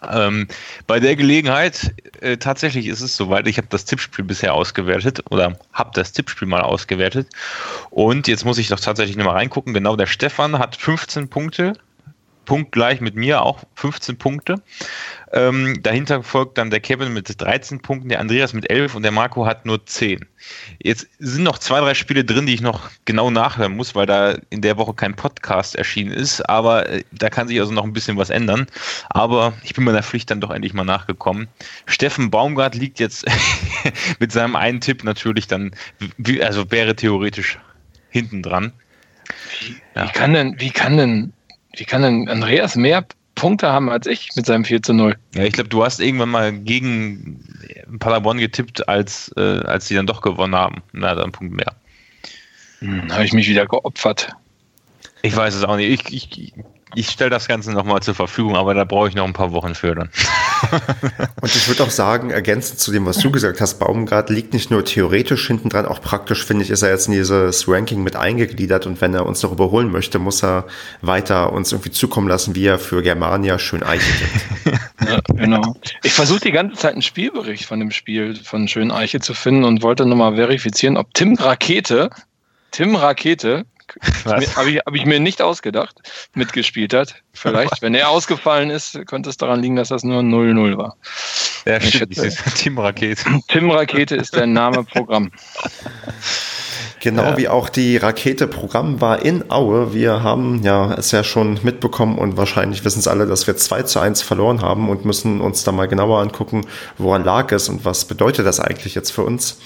Ähm, 0.09 0.47
bei 0.87 0.99
der 0.99 1.15
Gelegenheit, 1.15 1.93
äh, 2.21 2.37
tatsächlich 2.37 2.87
ist 2.87 3.01
es 3.01 3.15
soweit, 3.15 3.47
ich 3.47 3.57
habe 3.57 3.67
das 3.69 3.85
Tippspiel 3.85 4.25
bisher 4.25 4.53
ausgewertet 4.53 5.23
oder 5.29 5.57
habe 5.71 5.91
das 5.93 6.11
Tippspiel 6.11 6.47
mal 6.47 6.61
ausgewertet 6.61 7.27
und 7.91 8.27
jetzt 8.27 8.43
muss 8.45 8.57
ich 8.57 8.67
doch 8.67 8.79
tatsächlich 8.79 9.15
nochmal 9.15 9.35
reingucken. 9.35 9.73
Genau, 9.73 9.95
der 9.95 10.05
Stefan 10.05 10.59
hat 10.59 10.75
15 10.75 11.29
Punkte, 11.29 11.73
punktgleich 12.45 13.01
mit 13.01 13.15
mir 13.15 13.41
auch 13.41 13.63
15 13.75 14.17
Punkte. 14.17 14.61
Ähm, 15.33 15.81
dahinter 15.81 16.23
folgt 16.23 16.57
dann 16.57 16.69
der 16.69 16.79
Kevin 16.79 17.13
mit 17.13 17.41
13 17.41 17.81
Punkten, 17.81 18.09
der 18.09 18.19
Andreas 18.19 18.53
mit 18.53 18.69
11 18.69 18.95
und 18.95 19.03
der 19.03 19.11
Marco 19.11 19.45
hat 19.45 19.65
nur 19.65 19.85
10. 19.85 20.25
Jetzt 20.81 21.07
sind 21.19 21.43
noch 21.43 21.57
zwei, 21.57 21.79
drei 21.81 21.93
Spiele 21.93 22.23
drin, 22.23 22.45
die 22.45 22.53
ich 22.53 22.61
noch 22.61 22.89
genau 23.03 23.29
nachhören 23.29 23.75
muss, 23.75 23.95
weil 23.95 24.05
da 24.05 24.37
in 24.49 24.61
der 24.61 24.77
Woche 24.77 24.93
kein 24.93 25.15
Podcast 25.15 25.75
erschienen 25.75 26.11
ist. 26.11 26.47
Aber 26.47 26.87
äh, 26.87 27.03
da 27.11 27.29
kann 27.29 27.47
sich 27.47 27.59
also 27.59 27.73
noch 27.73 27.83
ein 27.83 27.93
bisschen 27.93 28.17
was 28.17 28.29
ändern. 28.29 28.67
Aber 29.09 29.53
ich 29.63 29.73
bin 29.73 29.83
meiner 29.83 30.03
Pflicht 30.03 30.31
dann 30.31 30.41
doch 30.41 30.51
endlich 30.51 30.73
mal 30.73 30.85
nachgekommen. 30.85 31.47
Steffen 31.85 32.31
Baumgart 32.31 32.75
liegt 32.75 32.99
jetzt 32.99 33.25
mit 34.19 34.31
seinem 34.31 34.55
einen 34.55 34.79
Tipp 34.79 35.03
natürlich 35.03 35.47
dann, 35.47 35.71
also 36.41 36.71
wäre 36.71 36.95
theoretisch 36.95 37.59
hinten 38.09 38.41
dran. 38.41 38.71
Wie, 39.59 39.75
ja. 39.95 40.07
wie, 40.07 40.11
kann 40.11 40.33
denn, 40.33 40.59
wie 40.59 40.69
kann 40.69 40.97
denn 40.97 41.33
wie 41.75 41.85
kann 41.85 42.01
denn 42.01 42.29
Andreas 42.29 42.75
mehr 42.75 43.05
Punkte 43.35 43.71
haben 43.71 43.89
als 43.89 44.07
ich 44.07 44.29
mit 44.35 44.45
seinem 44.45 44.65
4 44.65 44.81
zu 44.81 44.93
0? 44.93 45.15
Ja, 45.35 45.43
ich 45.43 45.53
glaube, 45.53 45.69
du 45.69 45.83
hast 45.83 45.99
irgendwann 45.99 46.29
mal 46.29 46.53
gegen 46.53 47.43
Paderborn 47.99 48.37
getippt, 48.37 48.87
als, 48.87 49.31
äh, 49.37 49.59
als 49.59 49.87
sie 49.87 49.95
dann 49.95 50.07
doch 50.07 50.21
gewonnen 50.21 50.55
haben. 50.55 50.81
Na, 50.93 51.13
dann 51.15 51.31
Punkt 51.31 51.53
mehr. 51.53 51.73
Hm, 52.79 53.11
Habe 53.11 53.25
ich 53.25 53.33
mich 53.33 53.47
wieder 53.47 53.65
geopfert. 53.65 54.29
Ich 55.21 55.35
weiß 55.35 55.55
es 55.55 55.63
auch 55.63 55.75
nicht. 55.75 55.89
Ich, 55.89 56.13
ich, 56.13 56.53
ich 56.95 57.09
stelle 57.09 57.29
das 57.29 57.47
Ganze 57.47 57.71
nochmal 57.71 58.01
zur 58.01 58.15
Verfügung, 58.15 58.55
aber 58.55 58.73
da 58.73 58.83
brauche 58.83 59.09
ich 59.09 59.15
noch 59.15 59.25
ein 59.25 59.33
paar 59.33 59.51
Wochen 59.51 59.75
für 59.75 59.95
dann. 59.95 60.09
Und 61.41 61.55
ich 61.55 61.67
würde 61.67 61.83
auch 61.83 61.89
sagen, 61.89 62.29
ergänzend 62.29 62.79
zu 62.79 62.91
dem, 62.91 63.05
was 63.05 63.17
du 63.17 63.31
gesagt 63.31 63.61
hast, 63.61 63.79
Baumgart 63.79 64.29
liegt 64.29 64.53
nicht 64.53 64.71
nur 64.71 64.83
theoretisch 64.83 65.47
hinten 65.47 65.69
dran, 65.69 65.85
auch 65.85 66.01
praktisch, 66.01 66.45
finde 66.45 66.63
ich, 66.63 66.69
ist 66.69 66.81
er 66.81 66.89
jetzt 66.89 67.07
in 67.07 67.13
dieses 67.13 67.67
Ranking 67.67 68.03
mit 68.03 68.15
eingegliedert 68.15 68.85
und 68.85 69.01
wenn 69.01 69.13
er 69.13 69.25
uns 69.25 69.43
noch 69.43 69.51
überholen 69.51 69.91
möchte, 69.91 70.19
muss 70.19 70.43
er 70.43 70.65
weiter 71.01 71.53
uns 71.53 71.71
irgendwie 71.71 71.91
zukommen 71.91 72.27
lassen, 72.27 72.55
wie 72.55 72.65
er 72.65 72.79
für 72.79 73.01
Germania 73.01 73.59
schön 73.59 73.83
Eiche 73.83 74.05
ja, 75.07 75.19
genau. 75.33 75.75
Ich 76.03 76.13
versuche 76.13 76.39
die 76.39 76.51
ganze 76.51 76.75
Zeit 76.75 76.93
einen 76.93 77.01
Spielbericht 77.01 77.65
von 77.65 77.79
dem 77.79 77.91
Spiel 77.91 78.35
von 78.35 78.67
Schön 78.67 78.91
Eiche 78.91 79.19
zu 79.19 79.33
finden 79.33 79.63
und 79.63 79.81
wollte 79.81 80.05
nochmal 80.05 80.35
verifizieren, 80.35 80.97
ob 80.97 81.13
Tim 81.13 81.35
Rakete, 81.35 82.09
Tim 82.71 82.95
Rakete 82.95 83.65
habe 84.25 84.69
ich, 84.69 84.79
hab 84.79 84.95
ich 84.95 85.05
mir 85.05 85.19
nicht 85.19 85.41
ausgedacht, 85.41 85.95
mitgespielt 86.33 86.93
hat. 86.93 87.15
Vielleicht, 87.33 87.81
wenn 87.81 87.95
er 87.95 88.09
ausgefallen 88.09 88.69
ist, 88.69 88.99
könnte 89.07 89.29
es 89.29 89.37
daran 89.37 89.61
liegen, 89.61 89.75
dass 89.75 89.89
das 89.89 90.03
nur 90.03 90.21
0-0 90.21 90.77
war. 90.77 90.97
Ja, 91.65 91.81
stimmt, 91.81 92.15
Tim 92.57 92.77
Rakete. 92.77 93.23
Tim 93.47 93.71
Rakete 93.71 94.15
ist 94.15 94.35
der 94.35 94.47
Name 94.47 94.83
Programm. 94.83 95.31
Genau 97.05 97.23
ja. 97.23 97.37
wie 97.37 97.47
auch 97.47 97.69
die 97.69 97.97
Rakete-Programm 97.97 98.99
war 98.99 99.23
in 99.23 99.51
Aue. 99.51 99.93
Wir 99.93 100.23
haben 100.23 100.63
ja 100.63 100.93
es 100.95 101.11
ja 101.11 101.23
schon 101.23 101.59
mitbekommen 101.61 102.17
und 102.17 102.35
wahrscheinlich 102.35 102.83
wissen 102.83 102.97
es 102.97 103.07
alle, 103.07 103.27
dass 103.27 103.45
wir 103.45 103.55
2 103.55 103.83
zu 103.83 103.99
1 103.99 104.23
verloren 104.23 104.61
haben 104.61 104.89
und 104.89 105.05
müssen 105.05 105.39
uns 105.39 105.63
da 105.63 105.71
mal 105.71 105.87
genauer 105.87 106.19
angucken, 106.19 106.65
woran 106.97 107.23
lag 107.23 107.51
es 107.51 107.69
und 107.69 107.85
was 107.85 108.05
bedeutet 108.05 108.47
das 108.47 108.59
eigentlich 108.59 108.95
jetzt 108.95 109.11
für 109.11 109.21
uns. 109.21 109.59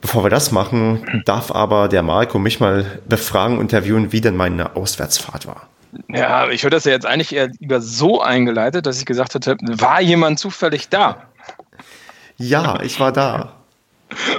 Bevor 0.00 0.24
wir 0.24 0.30
das 0.30 0.50
machen, 0.50 1.22
darf 1.26 1.50
aber 1.50 1.88
der 1.88 2.02
Marco 2.02 2.38
mich 2.38 2.58
mal 2.58 3.00
befragen, 3.08 3.60
interviewen, 3.60 4.12
wie 4.12 4.20
denn 4.20 4.36
meine 4.36 4.76
Auswärtsfahrt 4.76 5.46
war. 5.46 5.68
Ja, 6.08 6.48
ich 6.48 6.62
würde 6.62 6.76
das 6.76 6.84
ja 6.84 6.92
jetzt 6.92 7.06
eigentlich 7.06 7.34
eher 7.34 7.48
lieber 7.58 7.80
so 7.80 8.20
eingeleitet, 8.20 8.86
dass 8.86 8.98
ich 8.98 9.06
gesagt 9.06 9.34
hätte, 9.34 9.56
war 9.60 10.00
jemand 10.00 10.38
zufällig 10.38 10.88
da? 10.88 11.22
Ja, 12.36 12.80
ich 12.80 12.98
war 13.00 13.12
da. 13.12 13.59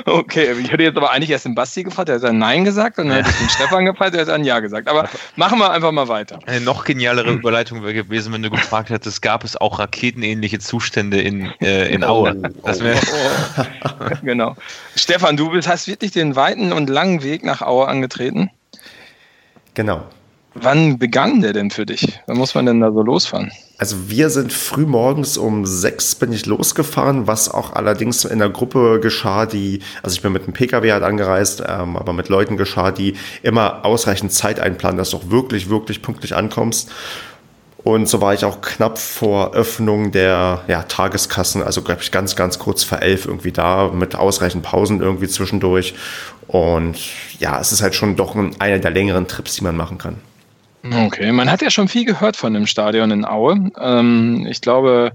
Okay, 0.06 0.53
ich 0.59 0.71
hätte 0.71 0.83
jetzt 0.83 0.97
aber 0.97 1.12
eigentlich 1.12 1.29
erst 1.29 1.45
den 1.45 1.56
Basti 1.56 1.83
gefragt, 1.83 2.09
der 2.09 2.15
hat 2.15 2.23
dann 2.23 2.38
Nein 2.38 2.65
gesagt 2.65 2.97
und 2.97 3.07
dann 3.07 3.18
hätte 3.18 3.29
ich 3.29 3.38
den 3.38 3.50
Stefan 3.50 3.85
gefragt, 3.85 4.13
der 4.13 4.21
hat 4.21 4.27
dann 4.27 4.44
Ja 4.44 4.59
gesagt. 4.59 4.88
Aber 4.88 5.09
machen 5.35 5.59
wir 5.59 5.71
einfach 5.71 5.91
mal 5.91 6.07
weiter. 6.07 6.39
Eine 6.45 6.62
noch 6.62 6.83
genialere 6.83 7.31
Überleitung 7.31 7.81
wäre 7.83 7.94
gewesen, 7.94 8.33
wenn 8.33 8.44
du 8.44 8.50
gefragt 8.50 8.89
hättest, 8.89 9.21
gab 9.21 9.44
es 9.44 9.56
auch 9.56 9.79
raketenähnliche 9.79 10.59
Zustände 10.59 11.21
in, 11.21 11.51
äh, 11.62 11.94
in 11.94 12.03
Aue? 12.03 12.35
Oh, 12.63 12.69
oh, 12.69 12.71
oh. 12.71 14.15
genau. 14.23 14.56
Stefan, 14.95 15.38
du 15.38 15.53
hast 15.53 15.88
wirklich 15.88 16.12
den 16.12 16.35
weiten 16.35 16.73
und 16.73 16.89
langen 16.89 17.23
Weg 17.23 17.44
nach 17.44 17.62
Aue 17.62 17.88
angetreten? 17.88 18.50
Genau. 19.73 20.03
Wann 20.53 21.00
begann 21.00 21.42
der 21.42 21.53
denn 21.53 21.71
für 21.71 21.86
dich? 21.86 22.19
Wann 22.27 22.38
muss 22.38 22.56
man 22.56 22.65
denn 22.65 22.81
da 22.81 22.92
so 22.92 23.01
losfahren? 23.01 23.51
Also 23.77 24.09
wir 24.09 24.30
sind 24.30 24.51
früh 24.51 24.86
morgens 24.86 25.38
um 25.38 25.65
sechs 25.65 26.13
bin 26.13 26.33
ich 26.33 26.45
losgefahren, 26.45 27.25
was 27.25 27.50
auch 27.50 27.74
allerdings 27.74 28.25
in 28.25 28.39
der 28.39 28.50
Gruppe 28.50 29.00
geschah, 29.01 29.45
die, 29.45 29.80
also 30.03 30.13
ich 30.13 30.21
bin 30.21 30.33
mit 30.33 30.44
einem 30.44 30.53
Pkw 30.53 30.92
halt 30.92 31.03
angereist, 31.03 31.63
ähm, 31.65 31.95
aber 31.95 32.12
mit 32.12 32.27
Leuten 32.27 32.57
geschah, 32.57 32.92
die 32.92 33.15
immer 33.44 33.86
ausreichend 33.86 34.33
Zeit 34.33 34.59
einplanen, 34.59 34.98
dass 34.98 35.12
du 35.12 35.18
auch 35.18 35.30
wirklich, 35.30 35.69
wirklich 35.69 36.01
pünktlich 36.01 36.36
ankommst. 36.36 36.92
Und 37.83 38.07
so 38.07 38.21
war 38.21 38.33
ich 38.33 38.45
auch 38.45 38.62
knapp 38.62 39.00
vor 39.00 39.54
Öffnung 39.54 40.12
der 40.12 40.62
ja, 40.68 40.83
Tageskassen, 40.83 41.63
also 41.63 41.81
glaube 41.81 42.01
ich 42.04 42.12
ganz, 42.12 42.36
ganz 42.36 42.59
kurz 42.59 42.83
vor 42.83 43.01
elf 43.01 43.25
irgendwie 43.25 43.51
da, 43.51 43.88
mit 43.88 44.15
ausreichend 44.15 44.63
Pausen 44.63 45.01
irgendwie 45.01 45.27
zwischendurch. 45.27 45.95
Und 46.47 47.00
ja, 47.39 47.59
es 47.59 47.71
ist 47.71 47.81
halt 47.81 47.95
schon 47.95 48.18
doch 48.18 48.36
einer 48.36 48.80
der 48.80 48.92
längeren 48.92 49.27
Trips, 49.27 49.56
die 49.56 49.63
man 49.63 49.75
machen 49.75 49.97
kann. 49.97 50.18
Okay, 50.83 51.31
man 51.31 51.51
hat 51.51 51.62
ja 51.62 51.69
schon 51.69 51.88
viel 51.88 52.06
gehört 52.06 52.36
von 52.36 52.54
dem 52.54 52.66
Stadion 52.66 53.12
in 53.12 53.25
Aue. 53.25 53.72
Ähm, 53.80 54.48
ich 54.50 54.62
glaube, 54.62 55.12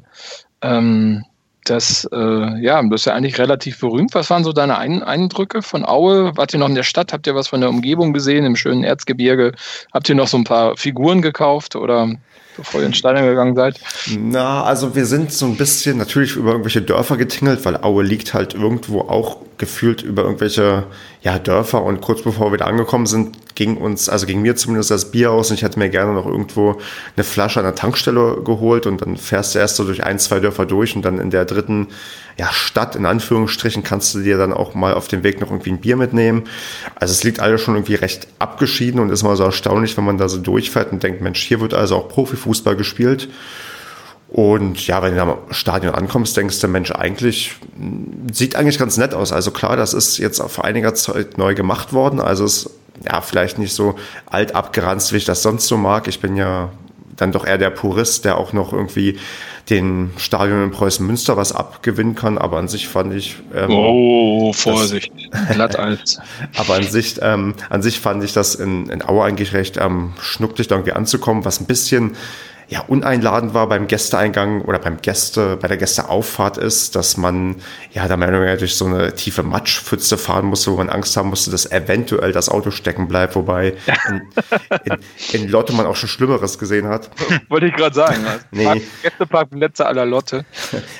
ähm, 0.63 1.25
das, 1.65 2.09
äh, 2.13 2.61
ja, 2.61 2.81
das 2.83 3.01
ist 3.01 3.05
ja 3.07 3.15
eigentlich 3.15 3.39
relativ 3.39 3.81
berühmt. 3.81 4.15
Was 4.15 4.31
waren 4.31 4.45
so 4.45 4.53
deine 4.53 4.79
Ein 4.79 5.03
Eindrücke 5.03 5.63
von 5.63 5.85
Aue? 5.85 6.37
Wart 6.37 6.53
ihr 6.53 6.61
noch 6.61 6.69
in 6.69 6.77
der 6.77 6.85
Stadt? 6.85 7.13
Habt 7.13 7.27
ihr 7.27 7.35
was 7.35 7.49
von 7.49 7.61
der 7.61 7.71
Umgebung 7.71 8.13
gesehen, 8.13 8.45
im 8.45 8.55
schönen 8.55 8.85
Erzgebirge? 8.85 9.53
Habt 9.93 10.09
ihr 10.09 10.15
noch 10.15 10.29
so 10.29 10.37
ein 10.37 10.45
paar 10.45 10.77
Figuren 10.77 11.23
gekauft 11.23 11.75
oder 11.75 12.11
bevor 12.57 12.81
ihr 12.81 12.87
ins 12.87 12.97
Stadion 12.97 13.27
gegangen 13.27 13.55
seid? 13.55 13.81
Na, 14.19 14.65
also 14.65 14.95
wir 14.95 15.07
sind 15.07 15.33
so 15.33 15.47
ein 15.47 15.57
bisschen 15.57 15.99
natürlich 15.99 16.37
über 16.37 16.51
irgendwelche 16.51 16.83
Dörfer 16.83 17.17
getingelt, 17.17 17.65
weil 17.65 17.77
Aue 17.77 18.03
liegt 18.03 18.35
halt 18.35 18.55
irgendwo 18.55 19.01
auch 19.01 19.39
gefühlt 19.59 20.03
über 20.03 20.23
irgendwelche 20.23 20.85
ja, 21.23 21.39
Dörfer 21.39 21.83
und 21.83 22.01
kurz 22.01 22.23
bevor 22.23 22.53
wir 22.53 22.59
da 22.59 22.67
angekommen 22.67 23.07
sind, 23.07 23.55
ging 23.55 23.79
uns, 23.79 24.09
also 24.09 24.27
ging 24.27 24.43
mir 24.43 24.55
zumindest 24.55 24.91
das 24.91 25.11
Bier 25.11 25.33
aus 25.33 25.51
und 25.51 25.57
ich 25.57 25.63
hätte 25.63 25.79
mir 25.79 25.89
gerne 25.89 26.13
noch 26.13 26.27
irgendwo 26.27 26.79
eine 27.17 27.25
Flasche 27.25 27.61
an 27.61 27.65
der 27.65 27.75
Tankstelle 27.75 28.43
geholt 28.45 28.87
und 28.87 29.01
dann 29.01 29.17
fährst 29.17 29.55
du 29.55 29.59
erst 29.59 29.77
so 29.77 29.85
durch 29.85 30.05
ein, 30.05 30.19
zwei 30.19 30.41
Dörfer 30.41 30.67
durch 30.67 30.95
und 30.95 31.03
dann 31.03 31.19
in 31.19 31.31
der 31.31 31.45
dritten 31.45 31.89
ja, 32.39 32.53
Stadt, 32.53 32.97
in 32.97 33.07
Anführungsstrichen, 33.07 33.83
kannst 33.83 34.15
du 34.15 34.21
dir 34.21 34.37
dann 34.37 34.53
auch 34.53 34.75
mal 34.75 34.95
auf 34.95 35.09
dem 35.09 35.23
Weg 35.23 35.41
noch 35.41 35.51
irgendwie 35.51 35.71
ein 35.71 35.81
Bier 35.81 35.97
mitnehmen. 35.97 36.45
Also 36.95 37.13
es 37.13 37.25
liegt 37.25 37.41
alles 37.41 37.63
schon 37.63 37.75
irgendwie 37.75 37.95
recht 37.95 38.29
abgeschieden 38.39 39.01
und 39.01 39.11
ist 39.11 39.23
mal 39.23 39.37
so 39.37 39.45
erstaunlich, 39.45 39.97
wenn 39.97 40.05
man 40.05 40.19
da 40.19 40.29
so 40.29 40.39
durchfährt 40.39 40.93
und 40.93 41.03
denkt, 41.03 41.23
Mensch, 41.23 41.41
hier 41.43 41.61
wird 41.61 41.73
also 41.73 41.97
auch 41.97 42.09
Profifußball 42.09 42.77
gespielt. 42.77 43.29
Und 44.29 44.87
ja, 44.87 45.03
wenn 45.03 45.15
du 45.15 45.23
am 45.23 45.39
Stadion 45.51 45.95
ankommst, 45.95 46.37
denkst 46.37 46.61
du, 46.61 46.69
Mensch, 46.69 46.91
eigentlich 46.91 47.55
sieht 48.33 48.57
eigentlich 48.57 48.79
ganz 48.79 48.99
nett 48.99 49.15
aus. 49.15 49.33
Also 49.33 49.51
klar, 49.51 49.77
das 49.77 49.95
ist 49.95 50.19
jetzt 50.19 50.43
vor 50.43 50.65
einiger 50.65 50.95
Zeit 50.95 51.39
neu 51.39 51.55
gemacht 51.55 51.93
worden. 51.93 52.21
Also 52.21 52.45
es 52.45 52.69
ja 53.05 53.21
vielleicht 53.21 53.59
nicht 53.59 53.73
so 53.75 53.97
alt 54.27 54.55
abgeranzt, 54.55 55.13
wie 55.13 55.19
ich 55.19 55.25
das 55.25 55.43
sonst 55.43 55.69
so 55.69 55.77
mag. 55.77 56.09
Ich 56.09 56.21
bin 56.21 56.37
ja 56.37 56.71
dann 57.17 57.33
doch 57.33 57.47
eher 57.47 57.59
der 57.59 57.71
Purist, 57.71 58.25
der 58.25 58.39
auch 58.39 58.53
noch 58.53 58.73
irgendwie 58.73 59.19
den 59.71 60.13
Stadion 60.17 60.65
in 60.65 60.71
Preußen 60.71 61.05
Münster 61.05 61.37
was 61.37 61.53
abgewinnen 61.53 62.15
kann. 62.15 62.39
Aber 62.39 62.59
an 62.59 62.69
sich 62.69 62.89
fand 62.89 63.15
ich. 63.15 63.37
Ähm, 63.55 63.71
oh, 63.71 64.53
Vorsicht, 64.53 65.13
Glatteis. 65.53 66.19
aber 66.57 66.75
an 66.75 66.85
sich, 66.85 67.17
ähm, 67.23 67.55
an 67.69 67.83
sich 67.83 68.01
fand 68.01 68.23
ich 68.23 68.33
das 68.33 68.55
in, 68.55 68.89
in 68.89 69.03
Aue 69.03 69.25
eigentlich 69.25 69.53
recht 69.53 69.77
ähm, 69.79 70.13
schnucklig 70.21 70.71
irgendwie 70.71 70.93
anzukommen, 70.93 71.45
was 71.45 71.61
ein 71.61 71.67
bisschen 71.67 72.17
ja, 72.69 72.81
uneinladend 72.81 73.55
war 73.55 73.69
beim 73.69 73.87
Gästeeingang 73.87 74.63
oder 74.63 74.81
beim 74.81 75.01
Gäste, 75.01 75.57
bei 75.57 75.69
der 75.69 75.77
Gästeauffahrt 75.77 76.59
ist, 76.59 76.97
dass 76.97 77.17
man 77.17 77.57
ja 77.93 78.09
da 78.09 78.17
mehr 78.17 78.29
oder 78.29 78.41
weniger 78.41 78.57
durch 78.57 78.75
so 78.75 78.87
eine 78.87 79.15
tiefe 79.15 79.45
Matschpfütze 79.45 80.19
fahren 80.19 80.47
musste, 80.47 80.73
wo 80.73 80.77
man 80.77 80.89
Angst 80.89 81.17
haben 81.17 81.29
musste, 81.29 81.53
dass 81.53 81.71
eventuell 81.71 82.33
das 82.33 82.49
Auto 82.49 82.73
stecken 82.73 83.07
bleibt, 83.07 83.37
wobei 83.37 83.75
in, 84.09 84.23
in, 84.85 85.43
in 85.43 85.49
Lotte 85.49 85.75
man 85.75 85.87
auch 85.87 85.95
schon 85.95 86.09
Schlimmeres 86.09 86.59
gesehen 86.59 86.89
hat. 86.89 87.09
Wollte 87.49 87.67
ich 87.67 87.75
gerade 87.75 87.95
sagen. 87.95 88.27
nee. 88.51 88.83
Gästeparkplätze 89.03 89.87
aller 89.87 90.05
Lotte. 90.05 90.45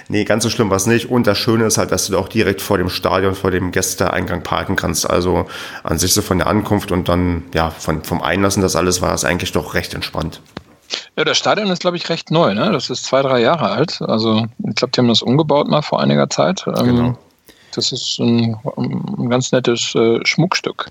nee, 0.09 0.25
ganz 0.25 0.45
so 0.45 0.51
schlimm 0.51 0.71
war 0.71 0.77
es 0.77 0.87
nicht. 0.87 1.11
Und 1.11 1.27
das 1.27 1.37
Schöne 1.37 1.65
ist 1.65 1.79
halt, 1.79 1.91
dass 1.91 2.07
du 2.07 2.17
auch 2.17 2.29
direkt 2.29 2.63
vor 2.63 2.79
dem 2.79 2.91
Stadion, 2.91 3.35
vor 3.35 3.51
dem 3.51 3.73
Gästeeingang 3.73 4.45
parken 4.45 4.77
kannst. 4.77 5.11
Also 5.11 5.47
an 5.83 5.99
sich 5.99 6.15
so 6.15 6.23
von 6.23 6.39
der 6.39 6.47
Ankunft 6.47 6.93
und 6.93 7.09
dann 7.09 7.43
ja 7.55 7.71
von, 7.71 8.05
vom 8.05 8.23
Einlassen, 8.23 8.63
das 8.63 8.77
alles 8.77 9.03
war 9.03 9.15
es 9.15 9.25
eigentlich 9.25 9.51
doch 9.51 9.75
recht 9.75 9.93
entspannt. 9.95 10.41
Ja, 11.17 11.25
das 11.25 11.39
Stadion 11.39 11.69
ist, 11.71 11.81
glaube 11.81 11.97
ich, 11.97 12.09
recht 12.09 12.31
neu. 12.31 12.55
Ne? 12.55 12.71
Das 12.73 12.91
ist 12.91 13.05
zwei, 13.05 13.23
drei 13.23 13.41
Jahre 13.41 13.71
alt. 13.71 14.01
Also 14.03 14.47
ich 14.69 14.75
glaube, 14.75 14.93
die 14.93 15.01
haben 15.01 15.09
das 15.09 15.23
umgebaut 15.23 15.69
mal 15.69 15.83
vor 15.83 16.01
einiger 16.01 16.29
Zeit. 16.29 16.65
Ähm, 16.67 16.85
genau. 16.85 17.19
Das 17.75 17.93
ist 17.93 18.19
ein, 18.19 18.57
ein 18.77 19.31
ganz 19.31 19.53
nettes 19.53 19.95
äh, 19.95 20.19
Schmuckstück. 20.25 20.91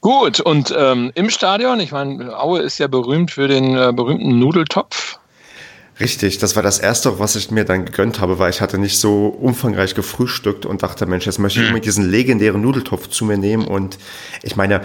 Gut, 0.00 0.40
und 0.40 0.74
ähm, 0.76 1.12
im 1.14 1.30
Stadion, 1.30 1.80
ich 1.80 1.92
meine, 1.92 2.38
Aue 2.38 2.60
ist 2.60 2.78
ja 2.78 2.88
berühmt 2.88 3.30
für 3.30 3.48
den 3.48 3.76
äh, 3.76 3.92
berühmten 3.92 4.38
Nudeltopf. 4.38 5.18
Richtig, 5.98 6.38
das 6.38 6.56
war 6.56 6.62
das 6.62 6.78
Erste, 6.78 7.18
was 7.18 7.36
ich 7.36 7.50
mir 7.50 7.64
dann 7.64 7.86
gegönnt 7.86 8.20
habe, 8.20 8.38
weil 8.38 8.50
ich 8.50 8.60
hatte 8.60 8.76
nicht 8.76 8.98
so 8.98 9.28
umfangreich 9.28 9.94
gefrühstückt 9.94 10.66
und 10.66 10.82
dachte, 10.82 11.06
Mensch, 11.06 11.24
jetzt 11.24 11.38
möchte 11.38 11.62
ich 11.62 11.72
mhm. 11.72 11.80
diesen 11.80 12.10
legendären 12.10 12.60
Nudeltopf 12.60 13.08
zu 13.08 13.24
mir 13.24 13.38
nehmen. 13.38 13.66
Und 13.66 13.96
ich 14.42 14.56
meine, 14.56 14.82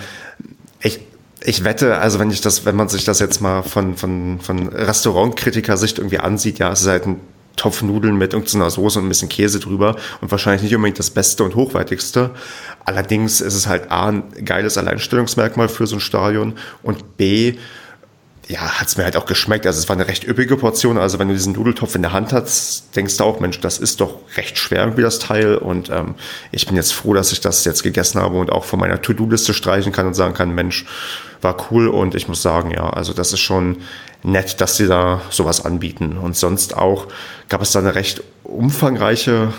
ich, 0.82 1.02
ich 1.44 1.64
wette, 1.64 1.98
also 1.98 2.20
wenn 2.20 2.30
ich 2.30 2.42
das, 2.42 2.66
wenn 2.66 2.76
man 2.76 2.90
sich 2.90 3.04
das 3.04 3.20
jetzt 3.20 3.42
mal 3.42 3.64
von, 3.64 3.98
von, 3.98 4.40
von 4.40 4.68
Restaurantkritiker-Sicht 4.70 5.98
irgendwie 5.98 6.20
ansieht, 6.20 6.60
ja, 6.60 6.72
es 6.72 6.82
ist 6.82 6.88
halt 6.88 7.08
ein 7.08 7.20
Topf 7.56 7.82
Nudeln 7.82 8.18
mit 8.18 8.34
irgendeiner 8.34 8.70
Soße 8.70 9.00
und 9.00 9.06
ein 9.06 9.10
bisschen 9.10 9.30
Käse 9.30 9.60
drüber 9.60 9.96
und 10.22 10.32
wahrscheinlich 10.32 10.64
nicht 10.64 10.76
unbedingt 10.76 11.00
das 11.00 11.10
Beste 11.10 11.44
und 11.44 11.56
Hochwertigste. 11.56 12.32
Allerdings 12.86 13.42
ist 13.42 13.56
es 13.56 13.68
halt 13.68 13.92
A, 13.92 14.08
ein 14.08 14.24
geiles 14.46 14.78
Alleinstellungsmerkmal 14.78 15.68
für 15.68 15.86
so 15.86 15.98
ein 15.98 16.00
Stadion 16.00 16.54
und 16.82 17.18
B, 17.18 17.56
ja, 18.52 18.80
hat 18.80 18.88
es 18.90 18.98
mir 18.98 19.06
halt 19.06 19.16
auch 19.16 19.26
geschmeckt. 19.26 19.66
Also 19.66 19.80
es 19.80 19.88
war 19.88 19.96
eine 19.96 20.08
recht 20.08 20.28
üppige 20.28 20.58
Portion. 20.58 20.98
Also 20.98 21.20
wenn 21.20 21.30
du 21.30 21.34
diesen 21.34 21.54
Nudeltopf 21.54 21.96
in 21.96 22.02
der 22.02 22.12
Hand 22.12 22.34
hast, 22.34 22.96
denkst 22.96 23.16
du 23.18 23.24
auch, 23.24 23.40
Mensch, 23.40 23.62
das 23.62 23.78
ist 23.78 24.02
doch 24.02 24.20
recht 24.36 24.58
schwer 24.58 24.82
irgendwie 24.82 25.04
das 25.04 25.20
Teil. 25.20 25.56
Und 25.56 25.90
ähm, 25.90 26.16
ich 26.52 26.66
bin 26.66 26.76
jetzt 26.76 26.92
froh, 26.92 27.14
dass 27.14 27.32
ich 27.32 27.40
das 27.40 27.64
jetzt 27.64 27.82
gegessen 27.82 28.22
habe 28.22 28.38
und 28.38 28.52
auch 28.52 28.66
von 28.66 28.80
meiner 28.80 29.02
To-Do-Liste 29.02 29.54
streichen 29.54 29.94
kann 29.94 30.06
und 30.06 30.16
sagen 30.16 30.34
kann, 30.34 30.54
Mensch, 30.54 30.86
war 31.42 31.56
cool. 31.72 31.88
Und 31.88 32.14
ich 32.14 32.28
muss 32.28 32.42
sagen, 32.42 32.72
ja, 32.72 32.90
also 32.90 33.14
das 33.14 33.32
ist 33.32 33.40
schon 33.40 33.78
nett, 34.22 34.60
dass 34.60 34.76
sie 34.76 34.88
da 34.88 35.22
sowas 35.30 35.64
anbieten. 35.64 36.18
Und 36.18 36.36
sonst 36.36 36.76
auch 36.76 37.08
gab 37.48 37.62
es 37.62 37.72
da 37.72 37.80
eine 37.80 37.96
recht 37.96 38.22
umfangreiche 38.44 39.54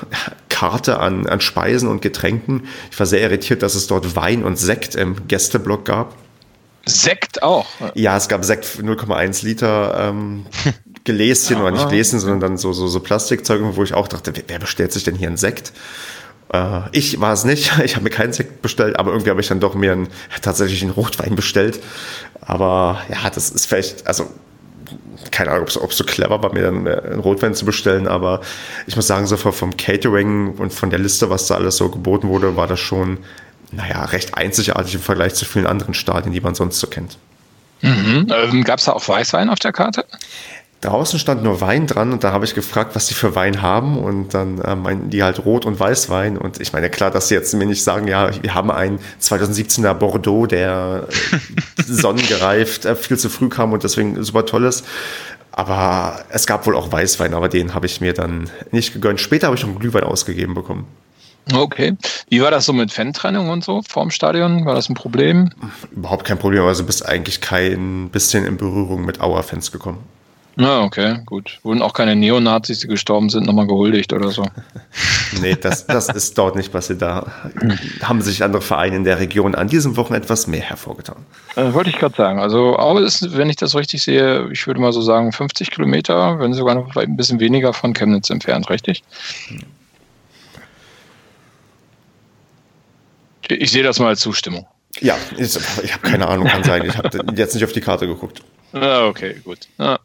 Karte 0.50 1.00
an, 1.00 1.26
an 1.26 1.40
Speisen 1.40 1.88
und 1.88 2.02
Getränken. 2.02 2.68
Ich 2.90 2.98
war 2.98 3.06
sehr 3.06 3.22
irritiert, 3.22 3.62
dass 3.62 3.74
es 3.74 3.86
dort 3.86 4.16
Wein 4.16 4.44
und 4.44 4.58
Sekt 4.58 4.94
im 4.96 5.26
Gästeblock 5.28 5.86
gab. 5.86 6.14
Sekt 6.84 7.42
auch. 7.42 7.66
Ja, 7.94 8.16
es 8.16 8.28
gab 8.28 8.44
Sekt 8.44 8.64
0,1 8.64 9.44
Liter 9.44 10.10
ähm, 10.10 10.46
Geläschen 11.04 11.60
oder 11.60 11.70
nicht 11.70 11.88
Gläschen, 11.88 12.18
sondern 12.18 12.40
dann 12.40 12.56
so, 12.56 12.72
so, 12.72 12.88
so 12.88 13.00
Plastikzeug, 13.00 13.60
wo 13.76 13.82
ich 13.82 13.94
auch 13.94 14.08
dachte, 14.08 14.32
wer 14.46 14.58
bestellt 14.58 14.92
sich 14.92 15.04
denn 15.04 15.14
hier 15.14 15.28
einen 15.28 15.36
Sekt? 15.36 15.72
Äh, 16.52 16.80
ich 16.92 17.20
war 17.20 17.32
es 17.32 17.44
nicht, 17.44 17.72
ich 17.84 17.94
habe 17.94 18.04
mir 18.04 18.10
keinen 18.10 18.32
Sekt 18.32 18.62
bestellt, 18.62 18.98
aber 18.98 19.12
irgendwie 19.12 19.30
habe 19.30 19.40
ich 19.40 19.48
dann 19.48 19.60
doch 19.60 19.74
mir 19.74 19.92
einen, 19.92 20.08
tatsächlich 20.42 20.82
einen 20.82 20.92
Rotwein 20.92 21.36
bestellt. 21.36 21.80
Aber 22.40 23.02
ja, 23.08 23.30
das 23.30 23.50
ist 23.50 23.66
vielleicht, 23.66 24.06
also 24.06 24.28
keine 25.30 25.50
Ahnung, 25.52 25.68
ob 25.80 25.90
es 25.90 25.96
so 25.96 26.04
clever 26.04 26.42
war, 26.42 26.52
mir 26.52 26.62
dann 26.62 26.86
einen 26.86 27.20
Rotwein 27.20 27.54
zu 27.54 27.64
bestellen, 27.64 28.08
aber 28.08 28.40
ich 28.86 28.96
muss 28.96 29.06
sagen, 29.06 29.26
so 29.26 29.36
vom 29.36 29.76
Catering 29.76 30.54
und 30.56 30.72
von 30.72 30.90
der 30.90 30.98
Liste, 30.98 31.30
was 31.30 31.46
da 31.46 31.54
alles 31.54 31.76
so 31.76 31.88
geboten 31.88 32.28
wurde, 32.28 32.56
war 32.56 32.66
das 32.66 32.80
schon 32.80 33.18
naja, 33.72 34.04
recht 34.04 34.36
einzigartig 34.36 34.94
im 34.94 35.00
Vergleich 35.00 35.34
zu 35.34 35.44
vielen 35.44 35.66
anderen 35.66 35.94
Stadien, 35.94 36.32
die 36.32 36.40
man 36.40 36.54
sonst 36.54 36.78
so 36.78 36.86
kennt. 36.86 37.18
Mhm. 37.80 38.28
Ähm, 38.30 38.64
Gab 38.64 38.78
es 38.78 38.84
da 38.84 38.92
auch 38.92 39.06
Weißwein 39.06 39.50
auf 39.50 39.58
der 39.58 39.72
Karte? 39.72 40.04
Draußen 40.82 41.18
stand 41.20 41.44
nur 41.44 41.60
Wein 41.60 41.86
dran 41.86 42.12
und 42.12 42.24
da 42.24 42.32
habe 42.32 42.44
ich 42.44 42.54
gefragt, 42.54 42.96
was 42.96 43.06
die 43.06 43.14
für 43.14 43.36
Wein 43.36 43.62
haben 43.62 43.98
und 43.98 44.34
dann 44.34 44.60
äh, 44.60 44.74
meinten 44.74 45.10
die 45.10 45.22
halt 45.22 45.44
Rot- 45.44 45.64
und 45.64 45.78
Weißwein 45.78 46.36
und 46.36 46.60
ich 46.60 46.72
meine, 46.72 46.90
klar, 46.90 47.12
dass 47.12 47.28
sie 47.28 47.34
jetzt 47.34 47.54
mir 47.54 47.66
nicht 47.66 47.84
sagen, 47.84 48.08
ja, 48.08 48.30
wir 48.42 48.54
haben 48.54 48.70
einen 48.72 48.98
2017er 49.20 49.94
Bordeaux, 49.94 50.46
der 50.46 51.06
äh, 51.08 51.82
sonnengereift 51.86 52.84
äh, 52.84 52.96
viel 52.96 53.16
zu 53.16 53.30
früh 53.30 53.48
kam 53.48 53.72
und 53.72 53.84
deswegen 53.84 54.22
super 54.24 54.44
toll 54.44 54.64
ist. 54.64 54.84
Aber 55.52 56.24
es 56.30 56.46
gab 56.46 56.66
wohl 56.66 56.74
auch 56.74 56.90
Weißwein, 56.90 57.34
aber 57.34 57.48
den 57.48 57.74
habe 57.74 57.86
ich 57.86 58.00
mir 58.00 58.12
dann 58.12 58.50
nicht 58.72 58.92
gegönnt. 58.92 59.20
Später 59.20 59.48
habe 59.48 59.56
ich 59.56 59.62
noch 59.62 59.68
einen 59.68 59.78
Glühwein 59.78 60.02
ausgegeben 60.02 60.54
bekommen. 60.54 60.86
Okay. 61.52 61.96
Wie 62.28 62.40
war 62.40 62.50
das 62.50 62.66
so 62.66 62.72
mit 62.72 62.92
Fantrennung 62.92 63.48
und 63.50 63.64
so 63.64 63.82
vorm 63.82 64.10
Stadion? 64.10 64.64
War 64.64 64.74
das 64.74 64.88
ein 64.88 64.94
Problem? 64.94 65.50
Überhaupt 65.90 66.24
kein 66.24 66.38
Problem, 66.38 66.64
also 66.64 66.84
bist 66.84 67.06
eigentlich 67.06 67.40
kein 67.40 68.10
bisschen 68.10 68.44
in 68.46 68.56
Berührung 68.56 69.04
mit 69.04 69.20
Auer-Fans 69.20 69.72
gekommen. 69.72 69.98
Na, 70.54 70.80
ah, 70.80 70.84
okay, 70.84 71.20
gut. 71.24 71.60
Wurden 71.62 71.80
auch 71.80 71.94
keine 71.94 72.14
Neonazis, 72.14 72.80
die 72.80 72.86
gestorben 72.86 73.30
sind, 73.30 73.46
nochmal 73.46 73.66
gehuldigt 73.66 74.12
oder 74.12 74.30
so? 74.30 74.44
nee, 75.40 75.56
das, 75.58 75.86
das 75.86 76.08
ist 76.10 76.36
dort 76.36 76.56
nicht 76.56 76.70
passiert. 76.70 77.00
Da 77.00 77.24
haben 78.02 78.20
sich 78.20 78.44
andere 78.44 78.60
Vereine 78.60 78.96
in 78.96 79.04
der 79.04 79.18
Region 79.18 79.54
an 79.54 79.68
diesem 79.68 79.96
Wochenende 79.96 80.26
etwas 80.26 80.46
mehr 80.46 80.60
hervorgetan. 80.60 81.16
Äh, 81.56 81.72
wollte 81.72 81.88
ich 81.88 81.96
gerade 81.96 82.14
sagen. 82.14 82.38
Also 82.38 82.78
Aue 82.78 83.00
ist, 83.00 83.34
wenn 83.34 83.48
ich 83.48 83.56
das 83.56 83.74
richtig 83.74 84.02
sehe, 84.02 84.50
ich 84.52 84.66
würde 84.66 84.78
mal 84.78 84.92
so 84.92 85.00
sagen, 85.00 85.32
50 85.32 85.70
Kilometer, 85.70 86.38
wenn 86.38 86.52
sogar 86.52 86.74
noch 86.74 86.94
ein 86.96 87.16
bisschen 87.16 87.40
weniger 87.40 87.72
von 87.72 87.94
Chemnitz 87.94 88.28
entfernt, 88.28 88.68
richtig? 88.68 89.02
Ich 93.48 93.72
sehe 93.72 93.82
das 93.82 93.98
mal 93.98 94.08
als 94.08 94.20
Zustimmung. 94.20 94.66
Ja, 95.00 95.16
ich, 95.36 95.56
ich 95.82 95.92
habe 95.92 96.02
keine 96.02 96.28
Ahnung, 96.28 96.46
kann 96.46 96.64
sein. 96.64 96.84
Ich 96.86 96.96
habe 96.96 97.10
jetzt 97.36 97.54
nicht 97.54 97.64
auf 97.64 97.72
die 97.72 97.80
Karte 97.80 98.06
geguckt. 98.06 98.42
Ah, 98.72 99.06
okay, 99.06 99.36
gut. 99.44 99.58
Ah, 99.78 99.98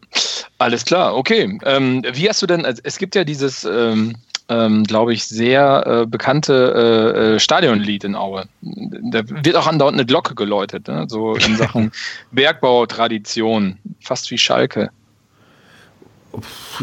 alles 0.58 0.84
klar, 0.84 1.16
okay. 1.16 1.58
Ähm, 1.64 2.04
wie 2.14 2.28
hast 2.28 2.42
du 2.42 2.48
denn, 2.48 2.66
also 2.66 2.82
es 2.84 2.98
gibt 2.98 3.16
ja 3.16 3.24
dieses, 3.24 3.64
ähm, 3.64 4.16
ähm, 4.50 4.84
glaube 4.84 5.14
ich, 5.14 5.26
sehr 5.26 5.86
äh, 5.86 6.06
bekannte 6.06 7.14
äh, 7.16 7.36
äh, 7.36 7.40
Stadionlied 7.40 8.04
in 8.04 8.16
Aue. 8.16 8.48
Da 8.62 9.22
wird 9.26 9.56
auch 9.56 9.68
andauernd 9.68 9.96
eine 9.96 10.06
Glocke 10.06 10.36
geläutet, 10.36 10.88
ne? 10.88 11.06
so 11.08 11.36
in 11.36 11.58
Sachen 11.58 11.92
Bergbautradition, 12.32 13.78
fast 14.02 14.32
wie 14.32 14.38
Schalke. 14.38 14.90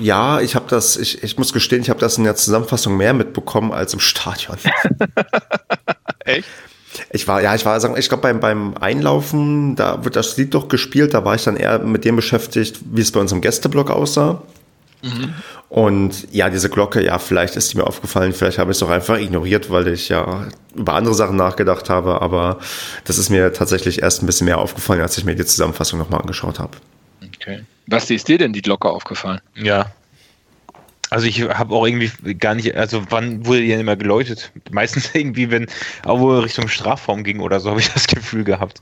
Ja, 0.00 0.40
ich 0.40 0.56
habe 0.56 0.66
das, 0.68 0.96
ich, 0.96 1.22
ich 1.22 1.38
muss 1.38 1.52
gestehen, 1.52 1.82
ich 1.82 1.90
habe 1.90 2.00
das 2.00 2.18
in 2.18 2.24
der 2.24 2.34
Zusammenfassung 2.34 2.96
mehr 2.96 3.14
mitbekommen 3.14 3.72
als 3.72 3.94
im 3.94 4.00
Stadion. 4.00 4.58
Echt? 6.24 6.48
Ich 7.10 7.26
war, 7.26 7.42
ja, 7.42 7.54
ich 7.54 7.64
war, 7.64 7.78
sagen, 7.80 7.96
ich 7.98 8.08
glaube, 8.08 8.22
beim, 8.22 8.40
beim 8.40 8.74
Einlaufen, 8.76 9.74
da 9.74 10.04
wird 10.04 10.16
das 10.16 10.36
Lied 10.36 10.54
doch 10.54 10.68
gespielt, 10.68 11.12
da 11.12 11.24
war 11.24 11.34
ich 11.34 11.42
dann 11.42 11.56
eher 11.56 11.80
mit 11.80 12.04
dem 12.04 12.16
beschäftigt, 12.16 12.80
wie 12.92 13.00
es 13.00 13.10
bei 13.10 13.20
uns 13.20 13.32
im 13.32 13.40
Gästeblock 13.40 13.90
aussah. 13.90 14.42
Mhm. 15.02 15.34
Und 15.68 16.32
ja, 16.32 16.50
diese 16.50 16.70
Glocke, 16.70 17.04
ja, 17.04 17.18
vielleicht 17.18 17.56
ist 17.56 17.72
die 17.72 17.78
mir 17.78 17.84
aufgefallen, 17.84 18.32
vielleicht 18.32 18.58
habe 18.58 18.70
ich 18.70 18.76
es 18.76 18.78
doch 18.78 18.90
einfach 18.90 19.18
ignoriert, 19.18 19.70
weil 19.70 19.88
ich 19.88 20.08
ja 20.08 20.46
über 20.74 20.94
andere 20.94 21.14
Sachen 21.14 21.36
nachgedacht 21.36 21.90
habe, 21.90 22.22
aber 22.22 22.58
das 23.04 23.18
ist 23.18 23.28
mir 23.28 23.52
tatsächlich 23.52 24.02
erst 24.02 24.22
ein 24.22 24.26
bisschen 24.26 24.44
mehr 24.44 24.58
aufgefallen, 24.58 25.00
als 25.00 25.18
ich 25.18 25.24
mir 25.24 25.34
die 25.34 25.44
Zusammenfassung 25.44 25.98
nochmal 25.98 26.20
angeschaut 26.20 26.60
habe. 26.60 26.78
Okay. 27.34 27.64
Was 27.86 28.08
ist 28.08 28.28
dir 28.28 28.38
denn 28.38 28.52
die 28.52 28.62
Glocke 28.62 28.88
aufgefallen? 28.88 29.40
Ja, 29.56 29.92
also 31.14 31.28
ich 31.28 31.42
habe 31.42 31.72
auch 31.74 31.86
irgendwie 31.86 32.34
gar 32.34 32.56
nicht, 32.56 32.74
also 32.74 33.04
wann 33.08 33.46
wurde 33.46 33.60
die 33.60 33.68
denn 33.68 33.78
immer 33.78 33.94
geläutet? 33.94 34.50
Meistens 34.72 35.10
irgendwie, 35.14 35.48
wenn 35.48 35.66
Aue 36.04 36.42
Richtung 36.42 36.66
Strafraum 36.66 37.22
ging 37.22 37.38
oder 37.38 37.60
so, 37.60 37.70
habe 37.70 37.80
ich 37.80 37.92
das 37.92 38.08
Gefühl 38.08 38.42
gehabt. 38.42 38.80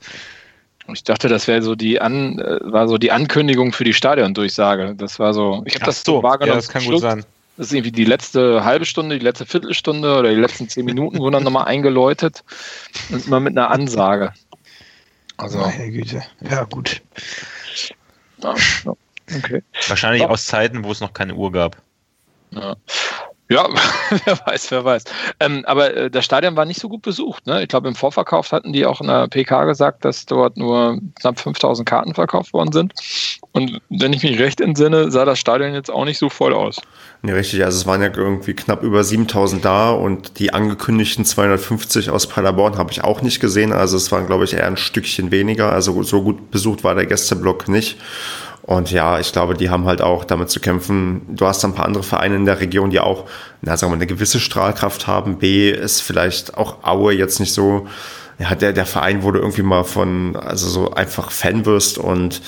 Ich 0.91 1.03
dachte, 1.03 1.29
das 1.29 1.47
wäre 1.47 1.61
so 1.61 1.75
die 1.75 2.01
An, 2.01 2.39
äh, 2.39 2.59
war 2.63 2.87
so 2.87 2.97
die 2.97 3.11
Ankündigung 3.11 3.71
für 3.71 3.83
die 3.83 3.93
Stadiondurchsage. 3.93 4.95
Das 4.97 5.19
war 5.19 5.33
so, 5.33 5.61
ich 5.65 5.75
habe 5.75 5.85
das 5.85 6.03
so 6.03 6.23
wahrgenommen. 6.23 6.55
Ja, 6.57 6.61
das 6.61 6.69
kann 6.69 6.81
Schluss. 6.81 7.01
gut 7.01 7.01
sein. 7.01 7.25
Das 7.55 7.67
ist 7.67 7.73
irgendwie 7.73 7.91
die 7.91 8.05
letzte 8.05 8.65
halbe 8.65 8.85
Stunde, 8.85 9.19
die 9.19 9.23
letzte 9.23 9.45
Viertelstunde 9.45 10.17
oder 10.17 10.29
die 10.29 10.41
letzten 10.41 10.67
zehn 10.67 10.85
Minuten 10.85 11.19
wurden 11.19 11.33
dann 11.33 11.43
nochmal 11.43 11.65
eingeläutet 11.65 12.43
und 13.11 13.27
immer 13.27 13.39
mit 13.39 13.55
einer 13.55 13.69
Ansage. 13.69 14.33
Also, 15.37 15.59
meine 15.59 15.91
Güte. 15.91 16.23
Ja, 16.41 16.63
gut. 16.63 17.01
Ja, 18.41 18.55
okay. 19.37 19.61
Wahrscheinlich 19.87 20.25
aus 20.25 20.47
Zeiten, 20.47 20.83
wo 20.83 20.91
es 20.91 20.99
noch 20.99 21.13
keine 21.13 21.35
Uhr 21.35 21.51
gab. 21.51 21.77
Ja. 23.49 23.67
Wer 24.25 24.39
weiß, 24.45 24.71
wer 24.71 24.85
weiß. 24.85 25.03
Ähm, 25.39 25.63
aber 25.65 25.95
äh, 25.95 26.09
das 26.09 26.25
Stadion 26.25 26.55
war 26.55 26.65
nicht 26.65 26.79
so 26.79 26.87
gut 26.87 27.01
besucht. 27.01 27.45
Ne? 27.45 27.61
Ich 27.61 27.67
glaube, 27.67 27.87
im 27.87 27.95
Vorverkauf 27.95 28.51
hatten 28.51 28.73
die 28.73 28.85
auch 28.85 29.01
in 29.01 29.07
der 29.07 29.27
PK 29.27 29.65
gesagt, 29.65 30.05
dass 30.05 30.25
dort 30.25 30.57
nur 30.57 30.99
knapp 31.19 31.39
5000 31.39 31.87
Karten 31.87 32.13
verkauft 32.13 32.53
worden 32.53 32.71
sind. 32.71 32.93
Und 33.51 33.81
wenn 33.89 34.13
ich 34.13 34.23
mich 34.23 34.39
recht 34.39 34.61
entsinne, 34.61 35.11
sah 35.11 35.25
das 35.25 35.39
Stadion 35.39 35.73
jetzt 35.73 35.91
auch 35.91 36.05
nicht 36.05 36.17
so 36.17 36.29
voll 36.29 36.53
aus. 36.53 36.79
Nee, 37.21 37.33
richtig. 37.33 37.63
Also 37.63 37.77
es 37.77 37.85
waren 37.85 38.01
ja 38.01 38.09
irgendwie 38.15 38.53
knapp 38.53 38.81
über 38.81 39.03
7000 39.03 39.63
da 39.63 39.91
und 39.91 40.39
die 40.39 40.53
angekündigten 40.53 41.25
250 41.25 42.09
aus 42.09 42.27
Paderborn 42.27 42.77
habe 42.77 42.91
ich 42.91 43.03
auch 43.03 43.21
nicht 43.21 43.39
gesehen. 43.39 43.73
Also 43.73 43.97
es 43.97 44.11
waren, 44.11 44.25
glaube 44.25 44.45
ich, 44.45 44.53
eher 44.53 44.67
ein 44.67 44.77
Stückchen 44.77 45.31
weniger. 45.31 45.71
Also 45.71 46.01
so 46.03 46.23
gut 46.23 46.49
besucht 46.49 46.83
war 46.83 46.95
der 46.95 47.05
Gästeblock 47.05 47.67
nicht. 47.67 47.97
Und 48.63 48.91
ja, 48.91 49.19
ich 49.19 49.33
glaube, 49.33 49.55
die 49.55 49.69
haben 49.69 49.85
halt 49.85 50.01
auch 50.01 50.23
damit 50.23 50.49
zu 50.49 50.61
kämpfen. 50.61 51.21
Du 51.27 51.45
hast 51.45 51.63
ein 51.65 51.75
paar 51.75 51.85
andere 51.85 52.03
Vereine 52.03 52.35
in 52.35 52.45
der 52.45 52.61
Region, 52.61 52.91
die 52.91 53.01
auch, 53.01 53.25
na, 53.61 53.75
sagen 53.75 53.91
wir, 53.91 53.95
eine 53.95 54.07
gewisse 54.07 54.39
Strahlkraft 54.39 55.05
haben. 55.05 55.37
B 55.37 55.69
ist 55.69 56.01
vielleicht 56.01 56.57
auch 56.57 56.83
Aue 56.83 57.13
jetzt 57.13 57.41
nicht 57.41 57.53
so 57.53 57.87
ja, 58.43 58.55
der, 58.55 58.73
der 58.73 58.85
Verein 58.85 59.23
wurde 59.23 59.39
irgendwie 59.39 59.61
mal 59.61 59.85
von, 59.85 60.35
also 60.35 60.67
so 60.67 60.91
einfach 60.91 61.31
Fan 61.31 61.65
wirst 61.65 61.97
und 61.97 62.41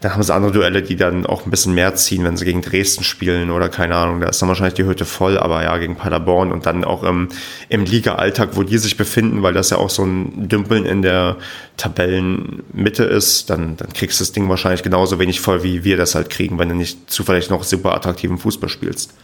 dann 0.00 0.12
haben 0.12 0.22
sie 0.24 0.34
andere 0.34 0.50
Duelle, 0.50 0.82
die 0.82 0.96
dann 0.96 1.24
auch 1.24 1.46
ein 1.46 1.50
bisschen 1.50 1.72
mehr 1.72 1.94
ziehen, 1.94 2.24
wenn 2.24 2.36
sie 2.36 2.44
gegen 2.44 2.62
Dresden 2.62 3.04
spielen 3.04 3.52
oder 3.52 3.68
keine 3.68 3.94
Ahnung, 3.94 4.20
da 4.20 4.28
ist 4.28 4.42
dann 4.42 4.48
wahrscheinlich 4.48 4.74
die 4.74 4.84
Hütte 4.84 5.04
voll, 5.04 5.38
aber 5.38 5.62
ja, 5.62 5.78
gegen 5.78 5.94
Paderborn 5.94 6.50
und 6.50 6.66
dann 6.66 6.84
auch 6.84 7.04
im, 7.04 7.28
im 7.68 7.84
Liga-Alltag, 7.84 8.50
wo 8.54 8.64
die 8.64 8.78
sich 8.78 8.96
befinden, 8.96 9.44
weil 9.44 9.54
das 9.54 9.70
ja 9.70 9.76
auch 9.76 9.90
so 9.90 10.04
ein 10.04 10.48
Dümpeln 10.48 10.84
in 10.84 11.02
der 11.02 11.36
Tabellenmitte 11.76 13.04
ist, 13.04 13.48
dann, 13.48 13.76
dann 13.76 13.92
kriegst 13.92 14.18
du 14.18 14.24
das 14.24 14.32
Ding 14.32 14.48
wahrscheinlich 14.48 14.82
genauso 14.82 15.20
wenig 15.20 15.40
voll, 15.40 15.62
wie 15.62 15.84
wir 15.84 15.96
das 15.96 16.16
halt 16.16 16.28
kriegen, 16.28 16.58
wenn 16.58 16.70
du 16.70 16.74
nicht 16.74 17.08
zufällig 17.08 17.50
noch 17.50 17.62
super 17.62 17.94
attraktiven 17.94 18.38
Fußball 18.38 18.68
spielst. 18.68 19.14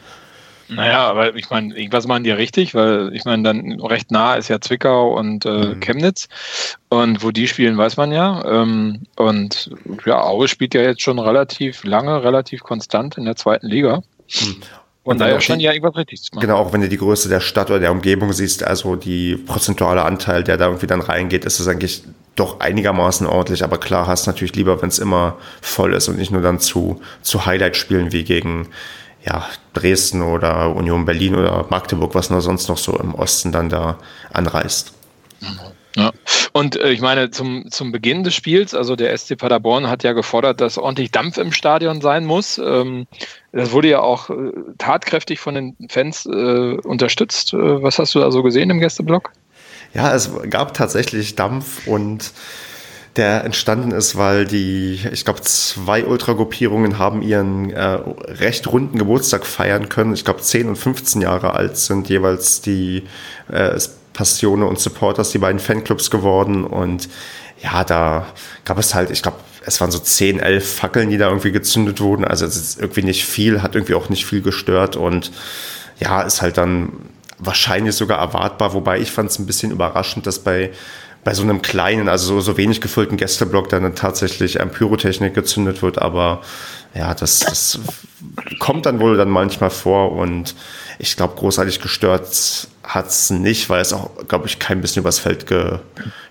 Naja, 0.74 1.08
aber 1.08 1.34
ich 1.34 1.50
meine, 1.50 1.74
irgendwas 1.76 2.06
machen 2.06 2.24
die 2.24 2.30
ja 2.30 2.36
richtig, 2.36 2.74
weil 2.74 3.14
ich 3.14 3.24
meine, 3.24 3.42
dann 3.42 3.80
recht 3.80 4.10
nah 4.10 4.34
ist 4.34 4.48
ja 4.48 4.60
Zwickau 4.60 5.16
und 5.16 5.44
äh, 5.44 5.74
mhm. 5.74 5.80
Chemnitz. 5.80 6.28
Und 6.88 7.22
wo 7.22 7.30
die 7.30 7.48
spielen, 7.48 7.78
weiß 7.78 7.96
man 7.96 8.12
ja. 8.12 8.44
Ähm, 8.44 9.02
und 9.16 9.70
ja, 10.04 10.22
Aue 10.22 10.48
spielt 10.48 10.74
ja 10.74 10.82
jetzt 10.82 11.02
schon 11.02 11.18
relativ 11.18 11.84
lange, 11.84 12.22
relativ 12.22 12.62
konstant 12.62 13.16
in 13.16 13.24
der 13.24 13.36
zweiten 13.36 13.66
Liga. 13.66 14.02
Mhm. 14.40 14.56
Und, 15.04 15.14
und 15.14 15.20
daher 15.20 15.40
schon 15.40 15.58
ja 15.58 15.72
irgendwas 15.72 15.96
richtig 15.96 16.22
zu 16.22 16.30
machen. 16.32 16.46
Genau, 16.46 16.58
auch 16.58 16.72
wenn 16.72 16.80
du 16.80 16.88
die 16.88 16.96
Größe 16.96 17.28
der 17.28 17.40
Stadt 17.40 17.70
oder 17.70 17.80
der 17.80 17.90
Umgebung 17.90 18.32
siehst, 18.32 18.62
also 18.62 18.94
die 18.94 19.36
prozentuale 19.36 20.04
Anteil, 20.04 20.44
der 20.44 20.56
da 20.56 20.66
irgendwie 20.66 20.86
dann 20.86 21.00
reingeht, 21.00 21.44
ist 21.44 21.58
es 21.58 21.66
eigentlich 21.66 22.04
doch 22.36 22.60
einigermaßen 22.60 23.26
ordentlich. 23.26 23.64
Aber 23.64 23.78
klar, 23.78 24.06
hast 24.06 24.26
natürlich 24.26 24.54
lieber, 24.54 24.80
wenn 24.80 24.88
es 24.88 25.00
immer 25.00 25.38
voll 25.60 25.94
ist 25.94 26.08
und 26.08 26.18
nicht 26.18 26.30
nur 26.30 26.40
dann 26.40 26.60
zu, 26.60 27.02
zu 27.22 27.46
Highlight-Spielen 27.46 28.12
wie 28.12 28.22
gegen 28.22 28.68
ja, 29.24 29.46
Dresden 29.74 30.22
oder 30.22 30.74
Union 30.74 31.04
Berlin 31.04 31.34
oder 31.34 31.66
Magdeburg, 31.70 32.14
was 32.14 32.30
nur 32.30 32.40
sonst 32.40 32.68
noch 32.68 32.78
so 32.78 32.98
im 32.98 33.14
Osten 33.14 33.52
dann 33.52 33.68
da 33.68 33.98
anreist. 34.32 34.92
Ja. 35.96 36.10
Und 36.52 36.76
äh, 36.76 36.90
ich 36.90 37.00
meine, 37.00 37.30
zum, 37.30 37.70
zum 37.70 37.92
Beginn 37.92 38.24
des 38.24 38.34
Spiels, 38.34 38.74
also 38.74 38.96
der 38.96 39.16
SC 39.16 39.36
Paderborn 39.36 39.88
hat 39.88 40.02
ja 40.02 40.12
gefordert, 40.12 40.60
dass 40.60 40.78
ordentlich 40.78 41.10
Dampf 41.10 41.36
im 41.36 41.52
Stadion 41.52 42.00
sein 42.00 42.24
muss. 42.24 42.58
Ähm, 42.58 43.06
das 43.52 43.72
wurde 43.72 43.88
ja 43.88 44.00
auch 44.00 44.30
äh, 44.30 44.52
tatkräftig 44.78 45.38
von 45.38 45.54
den 45.54 45.76
Fans 45.90 46.26
äh, 46.26 46.76
unterstützt. 46.82 47.52
Äh, 47.52 47.82
was 47.82 47.98
hast 47.98 48.14
du 48.14 48.20
da 48.20 48.30
so 48.30 48.42
gesehen 48.42 48.70
im 48.70 48.80
Gästeblock? 48.80 49.32
Ja, 49.94 50.14
es 50.14 50.30
gab 50.48 50.72
tatsächlich 50.72 51.36
Dampf 51.36 51.86
und 51.86 52.32
der 53.16 53.44
entstanden 53.44 53.90
ist, 53.90 54.16
weil 54.16 54.46
die, 54.46 55.00
ich 55.12 55.24
glaube, 55.24 55.42
zwei 55.42 56.06
Ultragruppierungen 56.06 56.98
haben 56.98 57.20
ihren 57.20 57.70
äh, 57.70 57.98
recht 58.26 58.66
runden 58.72 58.98
Geburtstag 58.98 59.44
feiern 59.44 59.88
können. 59.90 60.14
Ich 60.14 60.24
glaube, 60.24 60.40
10 60.40 60.68
und 60.68 60.76
15 60.76 61.20
Jahre 61.20 61.52
alt 61.52 61.76
sind 61.76 62.08
jeweils 62.08 62.62
die 62.62 63.04
äh, 63.48 63.78
Passione 64.14 64.66
und 64.66 64.78
Supporters, 64.78 65.30
die 65.30 65.38
beiden 65.38 65.60
Fanclubs 65.60 66.10
geworden. 66.10 66.64
Und 66.64 67.10
ja, 67.62 67.84
da 67.84 68.26
gab 68.64 68.78
es 68.78 68.94
halt, 68.94 69.10
ich 69.10 69.22
glaube, 69.22 69.38
es 69.64 69.80
waren 69.80 69.90
so 69.90 69.98
10, 69.98 70.40
11 70.40 70.74
Fackeln, 70.74 71.10
die 71.10 71.18
da 71.18 71.28
irgendwie 71.28 71.52
gezündet 71.52 72.00
wurden. 72.00 72.24
Also 72.24 72.46
es 72.46 72.56
ist 72.56 72.80
irgendwie 72.80 73.02
nicht 73.02 73.24
viel, 73.26 73.62
hat 73.62 73.74
irgendwie 73.74 73.94
auch 73.94 74.08
nicht 74.08 74.24
viel 74.24 74.40
gestört 74.40 74.96
und 74.96 75.30
ja, 76.00 76.22
ist 76.22 76.42
halt 76.42 76.56
dann 76.56 76.92
wahrscheinlich 77.38 77.94
sogar 77.94 78.18
erwartbar, 78.18 78.72
wobei 78.72 79.00
ich 79.00 79.10
fand 79.10 79.30
es 79.30 79.38
ein 79.38 79.46
bisschen 79.46 79.72
überraschend, 79.72 80.26
dass 80.26 80.38
bei 80.38 80.70
bei 81.24 81.34
so 81.34 81.42
einem 81.42 81.62
kleinen, 81.62 82.08
also 82.08 82.34
so, 82.34 82.40
so 82.40 82.56
wenig 82.56 82.80
gefüllten 82.80 83.16
Gästeblock 83.16 83.68
dann 83.68 83.94
tatsächlich 83.94 84.60
ein 84.60 84.70
Pyrotechnik 84.70 85.34
gezündet 85.34 85.82
wird, 85.82 86.00
aber 86.00 86.42
ja, 86.94 87.14
das, 87.14 87.40
das 87.40 87.78
kommt 88.58 88.86
dann 88.86 89.00
wohl 89.00 89.16
dann 89.16 89.30
manchmal 89.30 89.70
vor 89.70 90.12
und 90.12 90.54
ich 90.98 91.16
glaube, 91.16 91.36
großartig 91.36 91.80
gestört 91.80 92.68
hat's 92.82 93.30
nicht, 93.30 93.70
weil 93.70 93.80
es 93.80 93.92
auch, 93.92 94.10
glaube 94.28 94.46
ich, 94.46 94.58
kein 94.58 94.80
bisschen 94.80 95.00
übers 95.00 95.18
Feld 95.18 95.46
ge, 95.46 95.78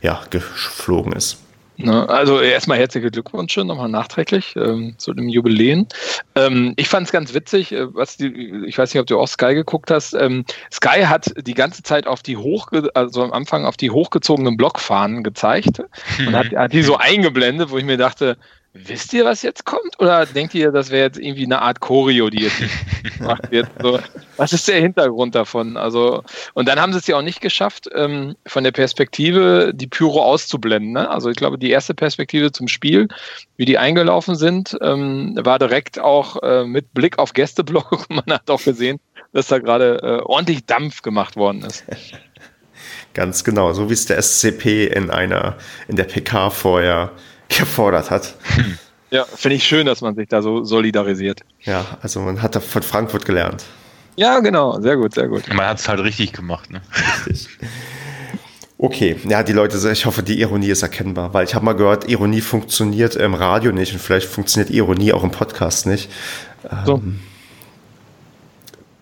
ja, 0.02 0.22
geflogen 0.30 1.14
ist. 1.14 1.38
Ne, 1.86 2.08
also 2.10 2.40
erstmal 2.40 2.78
herzliche 2.78 3.12
Glückwünsche 3.12 3.64
nochmal 3.66 3.90
nachträglich 3.90 4.56
ähm, 4.56 4.96
zu 4.98 5.14
dem 5.14 5.30
Jubiläen. 5.30 5.88
Ähm, 6.36 6.74
ich 6.78 6.90
fand 6.90 7.08
es 7.08 7.12
ganz 7.12 7.34
witzig, 7.34 7.72
äh, 7.72 7.94
was 7.94 8.18
die, 8.18 8.64
ich 8.66 8.78
weiß 8.78 8.94
nicht, 8.94 9.02
ob 9.02 9.08
du 9.08 9.20
auch 9.20 9.28
Sky 9.28 9.54
geguckt 9.54 9.92
hast. 9.92 10.14
Ähm, 10.14 10.46
Sky 10.72 11.03
hat 11.05 11.34
die 11.38 11.53
ganze 11.53 11.84
Zeit 11.84 12.08
auf 12.08 12.22
die 12.22 12.38
hochge 12.38 12.90
also 12.94 13.24
am 13.24 13.34
Anfang 13.34 13.66
auf 13.66 13.77
die 13.77 13.92
hochgezogenen 13.92 14.58
Blockfahnen 14.58 15.24
gezeigt 15.24 15.82
mhm. 16.20 16.27
und 16.27 16.36
hat, 16.36 16.55
hat 16.55 16.74
die 16.74 16.84
so 16.84 16.98
eingeblendet, 16.98 17.72
wo 17.72 17.77
ich 17.77 17.86
mir 17.86 17.98
dachte, 17.98 18.38
wisst 18.74 19.12
ihr, 19.14 19.25
was 19.25 19.42
jetzt 19.42 19.66
kommt? 19.66 20.00
Oder 20.00 20.25
denkt 20.25 20.53
ihr, 20.53 20.72
das 20.72 20.92
wäre 20.92 21.05
jetzt 21.05 21.20
irgendwie 21.20 21.46
eine 21.46 21.62
Art 21.62 21.79
Choreo, 21.81 22.29
die 22.29 22.44
jetzt 22.44 22.62
gemacht 23.18 23.51
wird? 23.51 23.68
So, 23.81 24.00
was 24.38 24.53
ist 24.53 24.68
der 24.68 24.79
Hintergrund 24.79 25.36
davon? 25.36 25.75
Also, 25.75 26.24
und 26.53 26.68
dann 26.68 26.79
haben 26.79 26.94
sie 26.94 27.00
es 27.00 27.07
ja 27.07 27.18
auch 27.18 27.22
nicht 27.22 27.42
geschafft, 27.42 27.90
ähm, 27.94 28.36
von 28.46 28.64
der 28.64 28.72
Perspektive 28.72 29.74
die 29.74 29.88
Pyro 29.88 30.24
auszublenden. 30.24 30.94
Ne? 30.94 31.10
Also 31.10 31.29
ich 31.29 31.38
glaube, 31.38 31.57
die 31.57 31.70
erste 31.70 31.94
Perspektive 31.94 32.51
zum 32.51 32.68
Spiel, 32.68 33.07
wie 33.57 33.66
die 33.66 33.77
eingelaufen 33.77 34.36
sind, 34.36 34.77
ähm, 34.81 35.38
war 35.42 35.60
direkt 35.60 36.00
auch 36.00 36.42
äh, 36.42 36.64
mit 36.64 36.94
Blick 36.94 37.20
auf 37.20 37.34
Gästeblock. 37.34 38.05
Man 38.10 38.25
hat 38.27 38.50
auch 38.50 38.64
gesehen, 38.64 39.00
dass 39.34 39.48
da 39.48 39.60
gerade 39.60 40.00
äh, 40.01 40.22
ordentlich 40.24 40.66
Dampf 40.66 41.01
gemacht 41.01 41.36
worden 41.36 41.64
ist. 41.64 41.84
Ganz 43.14 43.44
genau, 43.44 43.74
so 43.74 43.90
wie 43.90 43.94
es 43.94 44.05
der 44.05 44.22
SCP 44.22 44.88
in 44.88 45.10
einer, 45.10 45.57
in 45.90 45.98
der 45.98 46.05
PK 46.05 46.50
vorher 46.50 47.12
gefordert 47.57 48.11
hat. 48.11 48.35
Ja, 49.14 49.25
finde 49.25 49.57
ich 49.57 49.66
schön, 49.66 49.85
dass 49.85 50.00
man 50.00 50.16
sich 50.16 50.29
da 50.29 50.42
so 50.42 50.64
solidarisiert. 50.64 51.42
Ja, 51.64 51.85
also 52.01 52.22
man 52.22 52.42
hat 52.42 52.55
da 52.55 52.61
von 52.61 52.81
Frankfurt 52.81 53.25
gelernt. 53.25 53.66
Ja, 54.16 54.40
genau, 54.40 54.79
sehr 54.79 54.96
gut, 54.96 55.14
sehr 55.14 55.27
gut. 55.27 55.53
Man 55.53 55.66
hat 55.66 55.79
es 55.79 55.90
halt 55.90 56.00
richtig 56.00 56.31
gemacht, 56.31 56.72
ne? 56.72 56.81
Richtig. 57.27 57.50
Okay, 58.77 59.18
ja, 59.27 59.44
die 59.44 59.51
Leute, 59.51 59.77
ich 59.92 60.05
hoffe, 60.05 60.24
die 60.24 60.40
Ironie 60.40 60.70
ist 60.70 60.81
erkennbar, 60.81 61.33
weil 61.33 61.44
ich 61.44 61.53
habe 61.53 61.66
mal 61.66 61.74
gehört, 61.74 62.07
Ironie 62.09 62.40
funktioniert 62.40 63.18
im 63.18 63.33
Radio 63.33 63.74
nicht 63.74 63.92
und 63.92 64.00
vielleicht 64.00 64.27
funktioniert 64.27 64.72
Ironie 64.72 65.11
auch 65.11 65.25
im 65.25 65.31
Podcast 65.31 65.85
nicht. 65.87 66.09
So. 66.85 66.96
Ähm, 66.96 67.20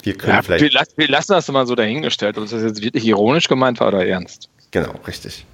wir 0.01 0.15
können 0.15 0.33
ja, 0.33 0.41
vielleicht. 0.41 0.63
Wir, 0.63 0.97
wir, 0.97 1.07
lassen 1.09 1.33
das 1.33 1.47
mal 1.49 1.67
so 1.67 1.75
dahingestellt, 1.75 2.37
ob 2.37 2.49
das 2.49 2.63
jetzt 2.63 2.81
wirklich 2.81 3.05
ironisch 3.05 3.47
gemeint 3.47 3.79
war 3.79 3.89
oder 3.89 4.05
ernst. 4.05 4.49
Genau, 4.71 4.93
richtig. 5.07 5.45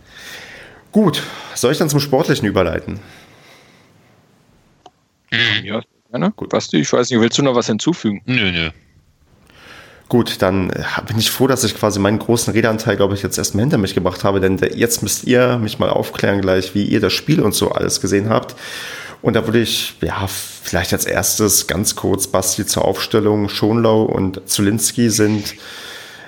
Gut, 0.95 1.21
soll 1.55 1.73
ich 1.73 1.77
dann 1.77 1.89
zum 1.89 1.99
Sportlichen 1.99 2.47
überleiten? 2.47 3.01
Mhm. 5.29 5.65
Ja, 5.65 5.81
gerne. 6.09 6.31
Gut. 6.31 6.47
Basti, 6.47 6.79
ich 6.79 6.93
weiß 6.93 7.09
nicht, 7.09 7.19
willst 7.19 7.37
du 7.37 7.43
noch 7.43 7.53
was 7.53 7.67
hinzufügen? 7.67 8.21
Nö, 8.25 8.49
nö. 8.49 8.69
Gut, 10.07 10.41
dann 10.41 10.69
äh, 10.69 10.83
bin 11.05 11.19
ich 11.19 11.31
froh, 11.31 11.47
dass 11.47 11.65
ich 11.65 11.75
quasi 11.75 11.99
meinen 11.99 12.17
großen 12.17 12.53
Redeanteil, 12.53 12.95
glaube 12.95 13.13
ich, 13.13 13.23
jetzt 13.23 13.37
erstmal 13.37 13.63
hinter 13.63 13.77
mich 13.77 13.93
gebracht 13.93 14.23
habe, 14.23 14.39
denn 14.39 14.57
jetzt 14.73 15.03
müsst 15.03 15.25
ihr 15.25 15.57
mich 15.57 15.79
mal 15.79 15.89
aufklären 15.89 16.39
gleich, 16.39 16.75
wie 16.75 16.85
ihr 16.85 17.01
das 17.01 17.11
Spiel 17.11 17.41
und 17.41 17.53
so 17.53 17.71
alles 17.71 17.99
gesehen 17.99 18.29
habt. 18.29 18.55
Und 19.21 19.33
da 19.33 19.45
würde 19.45 19.59
ich, 19.59 19.95
ja, 20.01 20.27
vielleicht 20.27 20.93
als 20.93 21.03
erstes 21.03 21.67
ganz 21.67 21.97
kurz 21.97 22.27
Basti 22.27 22.65
zur 22.65 22.85
Aufstellung. 22.85 23.49
Schonlau 23.49 24.03
und 24.03 24.47
Zulinski 24.47 25.09
sind 25.09 25.55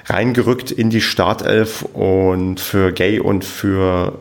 reingerückt 0.07 0.71
in 0.71 0.89
die 0.89 0.99
Startelf 0.99 1.83
und 1.83 2.59
für 2.59 2.91
Gay 2.91 3.21
und 3.21 3.45
für 3.45 4.19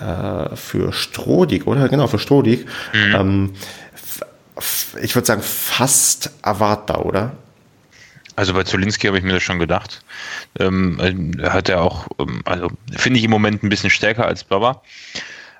äh, 0.00 0.56
für 0.56 0.92
Strodig, 0.92 1.66
oder? 1.66 1.88
Genau, 1.88 2.06
für 2.06 2.18
Strodig. 2.18 2.66
Mhm. 2.92 3.14
Ähm, 3.14 3.52
ich 5.02 5.14
würde 5.14 5.26
sagen, 5.26 5.42
fast 5.42 6.30
erwartbar, 6.42 7.04
oder? 7.04 7.32
Also 8.36 8.52
bei 8.52 8.64
Zolinski 8.64 9.06
habe 9.06 9.18
ich 9.18 9.24
mir 9.24 9.32
das 9.32 9.42
schon 9.42 9.58
gedacht. 9.58 10.02
Ähm, 10.58 11.32
hat 11.42 11.68
er 11.68 11.82
auch, 11.82 12.06
ähm, 12.18 12.42
also 12.44 12.70
finde 12.96 13.18
ich 13.18 13.24
im 13.24 13.30
Moment 13.30 13.62
ein 13.62 13.70
bisschen 13.70 13.90
stärker 13.90 14.26
als 14.26 14.44
Baba. 14.44 14.82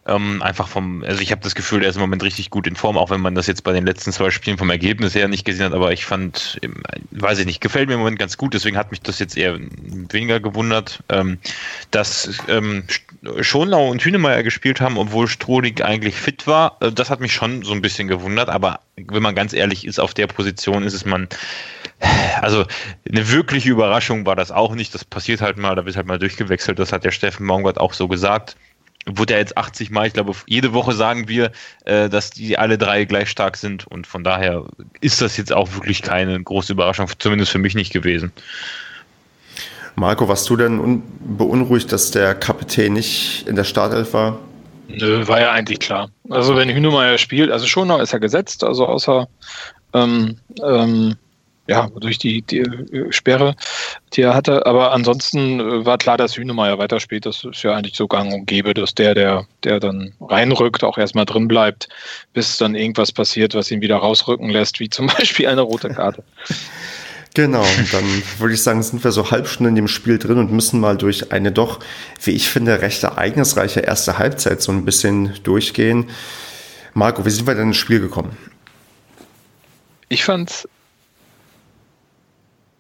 Ähm, 0.06 0.40
einfach 0.40 0.68
vom, 0.68 1.02
also 1.02 1.20
ich 1.20 1.32
habe 1.32 1.42
das 1.42 1.56
Gefühl, 1.56 1.82
er 1.82 1.90
ist 1.90 1.96
im 1.96 2.00
Moment 2.00 2.22
richtig 2.22 2.50
gut 2.50 2.68
in 2.68 2.76
Form, 2.76 2.96
auch 2.96 3.10
wenn 3.10 3.20
man 3.20 3.34
das 3.34 3.48
jetzt 3.48 3.64
bei 3.64 3.72
den 3.72 3.84
letzten 3.84 4.12
zwei 4.12 4.30
Spielen 4.30 4.56
vom 4.56 4.70
Ergebnis 4.70 5.16
her 5.16 5.26
nicht 5.26 5.44
gesehen 5.44 5.66
hat, 5.66 5.72
aber 5.72 5.92
ich 5.92 6.04
fand, 6.04 6.60
ähm, 6.62 6.82
weiß 7.10 7.40
ich 7.40 7.46
nicht, 7.46 7.60
gefällt 7.60 7.88
mir 7.88 7.94
im 7.94 8.00
Moment 8.00 8.18
ganz 8.18 8.36
gut, 8.36 8.54
deswegen 8.54 8.76
hat 8.76 8.92
mich 8.92 9.00
das 9.00 9.18
jetzt 9.18 9.36
eher 9.36 9.58
weniger 9.58 10.38
gewundert, 10.38 11.02
ähm, 11.08 11.38
dass 11.90 12.38
ähm, 12.48 12.84
Schonlau 13.40 13.88
und 13.88 14.04
Hünemeyer 14.04 14.44
gespielt 14.44 14.80
haben, 14.80 14.96
obwohl 14.96 15.26
Strohlig 15.26 15.84
eigentlich 15.84 16.14
fit 16.14 16.46
war. 16.46 16.76
Äh, 16.80 16.92
das 16.92 17.10
hat 17.10 17.20
mich 17.20 17.32
schon 17.32 17.64
so 17.64 17.72
ein 17.72 17.82
bisschen 17.82 18.06
gewundert, 18.06 18.48
aber 18.48 18.80
wenn 18.96 19.22
man 19.22 19.34
ganz 19.34 19.52
ehrlich 19.52 19.84
ist, 19.84 19.98
auf 19.98 20.14
der 20.14 20.28
Position 20.28 20.84
ist 20.84 20.94
es 20.94 21.04
man, 21.04 21.28
also 22.40 22.64
eine 23.10 23.30
wirkliche 23.32 23.70
Überraschung 23.70 24.24
war 24.24 24.36
das 24.36 24.52
auch 24.52 24.74
nicht. 24.76 24.94
Das 24.94 25.04
passiert 25.04 25.40
halt 25.40 25.56
mal, 25.56 25.74
da 25.74 25.84
wird 25.84 25.96
halt 25.96 26.06
mal 26.06 26.20
durchgewechselt. 26.20 26.78
Das 26.78 26.92
hat 26.92 27.04
der 27.04 27.10
Steffen 27.10 27.46
Baumgart 27.46 27.78
auch 27.78 27.92
so 27.92 28.06
gesagt 28.06 28.56
wurde 29.08 29.34
ja 29.34 29.38
jetzt 29.38 29.56
80 29.56 29.90
Mal, 29.90 30.08
ich 30.08 30.12
glaube, 30.12 30.32
jede 30.46 30.72
Woche 30.72 30.92
sagen 30.92 31.28
wir, 31.28 31.52
äh, 31.84 32.08
dass 32.08 32.30
die 32.30 32.58
alle 32.58 32.76
drei 32.76 33.04
gleich 33.04 33.30
stark 33.30 33.56
sind 33.56 33.86
und 33.86 34.06
von 34.06 34.24
daher 34.24 34.64
ist 35.00 35.22
das 35.22 35.36
jetzt 35.36 35.52
auch 35.52 35.72
wirklich 35.74 36.02
keine 36.02 36.42
große 36.42 36.72
Überraschung, 36.72 37.08
zumindest 37.18 37.52
für 37.52 37.58
mich 37.58 37.74
nicht 37.74 37.92
gewesen. 37.92 38.32
Marco, 39.94 40.28
warst 40.28 40.48
du 40.50 40.56
denn 40.56 41.02
beunruhigt, 41.20 41.90
dass 41.90 42.10
der 42.10 42.34
Kapitän 42.34 42.92
nicht 42.92 43.46
in 43.48 43.56
der 43.56 43.64
Startelf 43.64 44.12
war? 44.12 44.38
Nö, 44.88 45.26
war 45.26 45.40
ja 45.40 45.52
eigentlich 45.52 45.80
klar. 45.80 46.10
Also 46.28 46.54
wenn 46.54 46.68
Hünemeyer 46.68 47.18
spielt, 47.18 47.50
also 47.50 47.66
Schonau 47.66 47.98
ist 48.00 48.12
ja 48.12 48.18
gesetzt, 48.18 48.62
also 48.62 48.86
außer 48.86 49.26
ähm, 49.94 50.36
ähm, 50.62 51.16
ja, 51.68 51.88
durch 51.96 52.18
die, 52.18 52.42
die 52.42 52.60
äh, 52.60 53.12
Sperre, 53.12 53.56
die 54.12 54.22
er 54.22 54.34
hatte. 54.34 54.66
Aber 54.66 54.92
ansonsten 54.92 55.60
äh, 55.60 55.84
war 55.84 55.98
klar, 55.98 56.16
dass 56.16 56.36
Hünemeyer 56.36 56.78
weiterspielt. 56.78 57.26
Das 57.26 57.44
ist 57.44 57.62
ja 57.62 57.74
eigentlich 57.74 57.96
so 57.96 58.06
gang 58.06 58.32
und 58.32 58.46
gäbe, 58.46 58.74
dass 58.74 58.94
der, 58.94 59.14
der, 59.14 59.46
der 59.64 59.80
dann 59.80 60.12
reinrückt, 60.20 60.84
auch 60.84 60.98
erstmal 60.98 61.24
drin 61.24 61.48
bleibt, 61.48 61.88
bis 62.32 62.58
dann 62.58 62.74
irgendwas 62.74 63.12
passiert, 63.12 63.54
was 63.54 63.70
ihn 63.70 63.80
wieder 63.80 63.96
rausrücken 63.96 64.48
lässt, 64.48 64.80
wie 64.80 64.88
zum 64.88 65.06
Beispiel 65.18 65.48
eine 65.48 65.62
rote 65.62 65.88
Karte. 65.88 66.22
Genau, 67.34 67.66
dann 67.92 68.22
würde 68.38 68.54
ich 68.54 68.62
sagen, 68.62 68.82
sind 68.82 69.04
wir 69.04 69.12
so 69.12 69.30
halb 69.30 69.46
Stunde 69.46 69.68
in 69.68 69.74
dem 69.74 69.88
Spiel 69.88 70.18
drin 70.18 70.38
und 70.38 70.52
müssen 70.52 70.80
mal 70.80 70.96
durch 70.96 71.32
eine 71.32 71.52
doch, 71.52 71.80
wie 72.22 72.30
ich 72.30 72.48
finde, 72.48 72.80
recht 72.80 73.02
ereignisreiche 73.02 73.80
erste 73.80 74.16
Halbzeit 74.16 74.62
so 74.62 74.72
ein 74.72 74.86
bisschen 74.86 75.34
durchgehen. 75.42 76.08
Marco, 76.94 77.26
wie 77.26 77.30
sind 77.30 77.46
wir 77.46 77.54
denn 77.54 77.68
ins 77.68 77.76
Spiel 77.76 78.00
gekommen? 78.00 78.34
Ich 80.08 80.24
fand 80.24 80.66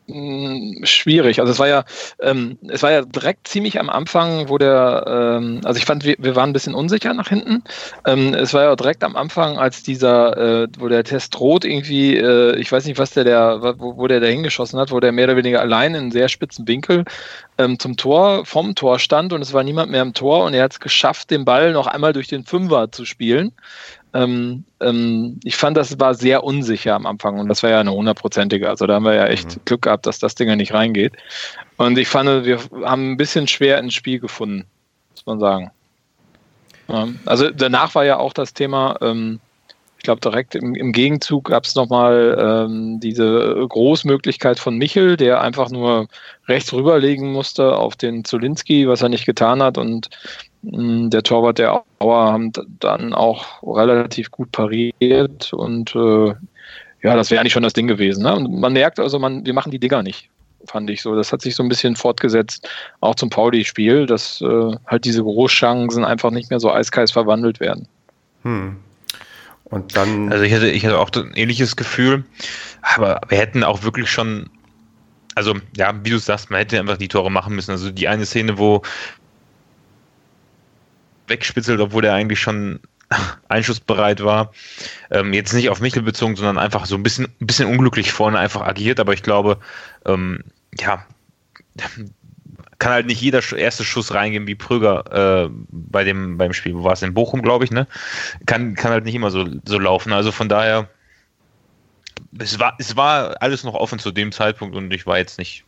schwierig. 0.08 1.40
Also 1.40 1.52
es 1.52 1.58
war 1.58 1.68
ja, 1.68 1.84
ähm, 2.20 2.58
es 2.68 2.82
war 2.82 2.92
ja 2.92 3.02
direkt 3.02 3.48
ziemlich 3.48 3.80
am 3.80 3.90
Anfang, 3.90 4.48
wo 4.48 4.56
der, 4.56 5.04
ähm, 5.06 5.60
also 5.64 5.78
ich 5.78 5.84
fand, 5.84 6.04
wir, 6.04 6.14
wir 6.18 6.36
waren 6.36 6.50
ein 6.50 6.52
bisschen 6.52 6.74
unsicher 6.74 7.12
nach 7.12 7.28
hinten. 7.28 7.64
Ähm, 8.06 8.32
es 8.34 8.54
war 8.54 8.62
ja 8.62 8.76
direkt 8.76 9.02
am 9.02 9.16
Anfang, 9.16 9.58
als 9.58 9.82
dieser, 9.82 10.62
äh, 10.62 10.68
wo 10.78 10.88
der 10.88 11.02
Test 11.02 11.38
rot 11.40 11.64
irgendwie, 11.64 12.16
äh, 12.16 12.56
ich 12.56 12.70
weiß 12.70 12.84
nicht, 12.86 12.98
was 12.98 13.10
der, 13.10 13.24
der 13.24 13.74
wo, 13.78 13.96
wo 13.96 14.06
der 14.06 14.20
da 14.20 14.26
hingeschossen 14.26 14.78
hat, 14.78 14.92
wo 14.92 15.00
der 15.00 15.10
mehr 15.10 15.24
oder 15.24 15.36
weniger 15.36 15.60
allein 15.60 15.94
in 15.94 16.02
einem 16.02 16.12
sehr 16.12 16.28
spitzen 16.28 16.68
Winkel 16.68 17.04
ähm, 17.58 17.78
zum 17.78 17.96
Tor, 17.96 18.46
vom 18.46 18.74
Tor 18.74 18.98
stand 18.98 19.32
und 19.32 19.42
es 19.42 19.52
war 19.52 19.64
niemand 19.64 19.90
mehr 19.90 20.02
im 20.02 20.14
Tor 20.14 20.44
und 20.44 20.54
er 20.54 20.64
hat 20.64 20.72
es 20.72 20.80
geschafft, 20.80 21.30
den 21.30 21.44
Ball 21.44 21.72
noch 21.72 21.86
einmal 21.86 22.12
durch 22.12 22.28
den 22.28 22.44
Fünfer 22.44 22.92
zu 22.92 23.04
spielen. 23.04 23.52
Ähm, 24.16 24.64
ähm, 24.80 25.38
ich 25.44 25.56
fand, 25.56 25.76
das 25.76 26.00
war 26.00 26.14
sehr 26.14 26.42
unsicher 26.42 26.94
am 26.94 27.04
Anfang 27.04 27.38
und 27.38 27.48
das 27.48 27.62
war 27.62 27.70
ja 27.70 27.80
eine 27.80 27.92
hundertprozentige. 27.92 28.68
Also 28.68 28.86
da 28.86 28.94
haben 28.94 29.04
wir 29.04 29.14
ja 29.14 29.26
echt 29.26 29.56
mhm. 29.56 29.60
Glück 29.66 29.82
gehabt, 29.82 30.06
dass 30.06 30.18
das 30.18 30.34
Ding 30.34 30.48
ja 30.48 30.56
nicht 30.56 30.72
reingeht. 30.72 31.12
Und 31.76 31.98
ich 31.98 32.08
fand, 32.08 32.46
wir 32.46 32.58
haben 32.84 33.12
ein 33.12 33.16
bisschen 33.18 33.46
schwer 33.46 33.78
ins 33.78 33.92
Spiel 33.92 34.18
gefunden, 34.18 34.64
muss 35.10 35.26
man 35.26 35.38
sagen. 35.38 35.70
Ähm, 36.88 37.18
also 37.26 37.50
danach 37.50 37.94
war 37.94 38.06
ja 38.06 38.16
auch 38.16 38.32
das 38.32 38.54
Thema, 38.54 38.96
ähm, 39.02 39.38
ich 39.98 40.04
glaube 40.04 40.22
direkt 40.22 40.54
im, 40.54 40.74
im 40.74 40.92
Gegenzug 40.92 41.50
gab 41.50 41.64
es 41.64 41.74
nochmal 41.74 42.38
ähm, 42.40 43.00
diese 43.00 43.66
Großmöglichkeit 43.68 44.58
von 44.58 44.78
Michel, 44.78 45.18
der 45.18 45.42
einfach 45.42 45.68
nur 45.68 46.08
rechts 46.48 46.72
rüberlegen 46.72 47.32
musste 47.32 47.76
auf 47.76 47.96
den 47.96 48.24
Zulinski, 48.24 48.88
was 48.88 49.02
er 49.02 49.10
nicht 49.10 49.26
getan 49.26 49.62
hat 49.62 49.76
und 49.76 50.08
der 50.68 51.22
Torwart 51.22 51.58
der 51.58 51.84
Auer 52.00 52.32
haben 52.32 52.52
dann 52.80 53.14
auch 53.14 53.62
relativ 53.62 54.30
gut 54.30 54.50
pariert 54.50 55.52
und 55.52 55.94
äh, 55.94 56.34
ja, 57.02 57.14
das 57.14 57.30
wäre 57.30 57.40
eigentlich 57.40 57.52
schon 57.52 57.62
das 57.62 57.72
Ding 57.72 57.86
gewesen. 57.86 58.24
Ne? 58.24 58.34
Und 58.34 58.60
man 58.60 58.72
merkt 58.72 58.98
also, 58.98 59.18
man, 59.18 59.46
wir 59.46 59.54
machen 59.54 59.70
die 59.70 59.78
Dinger 59.78 60.02
nicht, 60.02 60.28
fand 60.66 60.90
ich 60.90 61.02
so. 61.02 61.14
Das 61.14 61.32
hat 61.32 61.40
sich 61.40 61.54
so 61.54 61.62
ein 61.62 61.68
bisschen 61.68 61.94
fortgesetzt, 61.94 62.68
auch 63.00 63.14
zum 63.14 63.30
Pauli-Spiel, 63.30 64.06
dass 64.06 64.40
äh, 64.40 64.76
halt 64.86 65.04
diese 65.04 65.22
Großchancen 65.22 66.04
einfach 66.04 66.32
nicht 66.32 66.50
mehr 66.50 66.58
so 66.58 66.72
eiskalt 66.72 67.12
verwandelt 67.12 67.60
werden. 67.60 67.86
Hm. 68.42 68.76
Und 69.64 69.96
dann. 69.96 70.32
Also 70.32 70.44
ich 70.44 70.52
hatte, 70.52 70.68
ich 70.68 70.84
hatte 70.84 70.98
auch 70.98 71.10
ein 71.14 71.32
ähnliches 71.34 71.76
Gefühl, 71.76 72.24
aber 72.82 73.20
wir 73.28 73.38
hätten 73.38 73.62
auch 73.62 73.82
wirklich 73.82 74.10
schon 74.10 74.50
also 75.36 75.54
ja, 75.76 75.92
wie 76.02 76.10
du 76.10 76.18
sagst, 76.18 76.50
man 76.50 76.58
hätte 76.58 76.80
einfach 76.80 76.96
die 76.96 77.08
Tore 77.08 77.30
machen 77.30 77.54
müssen. 77.54 77.70
Also 77.70 77.90
die 77.90 78.08
eine 78.08 78.24
Szene, 78.24 78.56
wo 78.56 78.80
wegspitzelt, 81.28 81.80
obwohl 81.80 82.04
er 82.04 82.14
eigentlich 82.14 82.40
schon 82.40 82.80
einschussbereit 83.48 84.22
war. 84.24 84.52
Ähm, 85.10 85.32
jetzt 85.32 85.52
nicht 85.52 85.70
auf 85.70 85.80
Michel 85.80 86.02
bezogen, 86.02 86.36
sondern 86.36 86.58
einfach 86.58 86.86
so 86.86 86.96
ein 86.96 87.02
bisschen, 87.02 87.26
ein 87.40 87.46
bisschen 87.46 87.68
unglücklich 87.68 88.12
vorne 88.12 88.38
einfach 88.38 88.62
agiert, 88.62 89.00
aber 89.00 89.12
ich 89.12 89.22
glaube, 89.22 89.58
ähm, 90.04 90.42
ja, 90.78 91.04
kann 92.78 92.92
halt 92.92 93.06
nicht 93.06 93.20
jeder 93.20 93.40
erste 93.56 93.84
Schuss 93.84 94.12
reingehen 94.12 94.46
wie 94.46 94.54
Pröger 94.54 95.46
äh, 95.46 95.50
bei 95.70 96.04
dem 96.04 96.36
beim 96.36 96.52
Spiel, 96.52 96.74
wo 96.74 96.84
war 96.84 96.92
es 96.92 97.02
in 97.02 97.14
Bochum, 97.14 97.42
glaube 97.42 97.64
ich, 97.64 97.70
ne? 97.70 97.86
Kann, 98.44 98.74
kann 98.74 98.92
halt 98.92 99.04
nicht 99.04 99.14
immer 99.14 99.30
so, 99.30 99.46
so 99.64 99.78
laufen. 99.78 100.12
Also 100.12 100.32
von 100.32 100.48
daher, 100.48 100.88
es 102.38 102.58
war, 102.58 102.74
es 102.78 102.96
war 102.96 103.40
alles 103.40 103.64
noch 103.64 103.74
offen 103.74 103.98
zu 103.98 104.10
dem 104.10 104.32
Zeitpunkt 104.32 104.76
und 104.76 104.92
ich 104.92 105.06
war 105.06 105.18
jetzt 105.18 105.38
nicht 105.38 105.64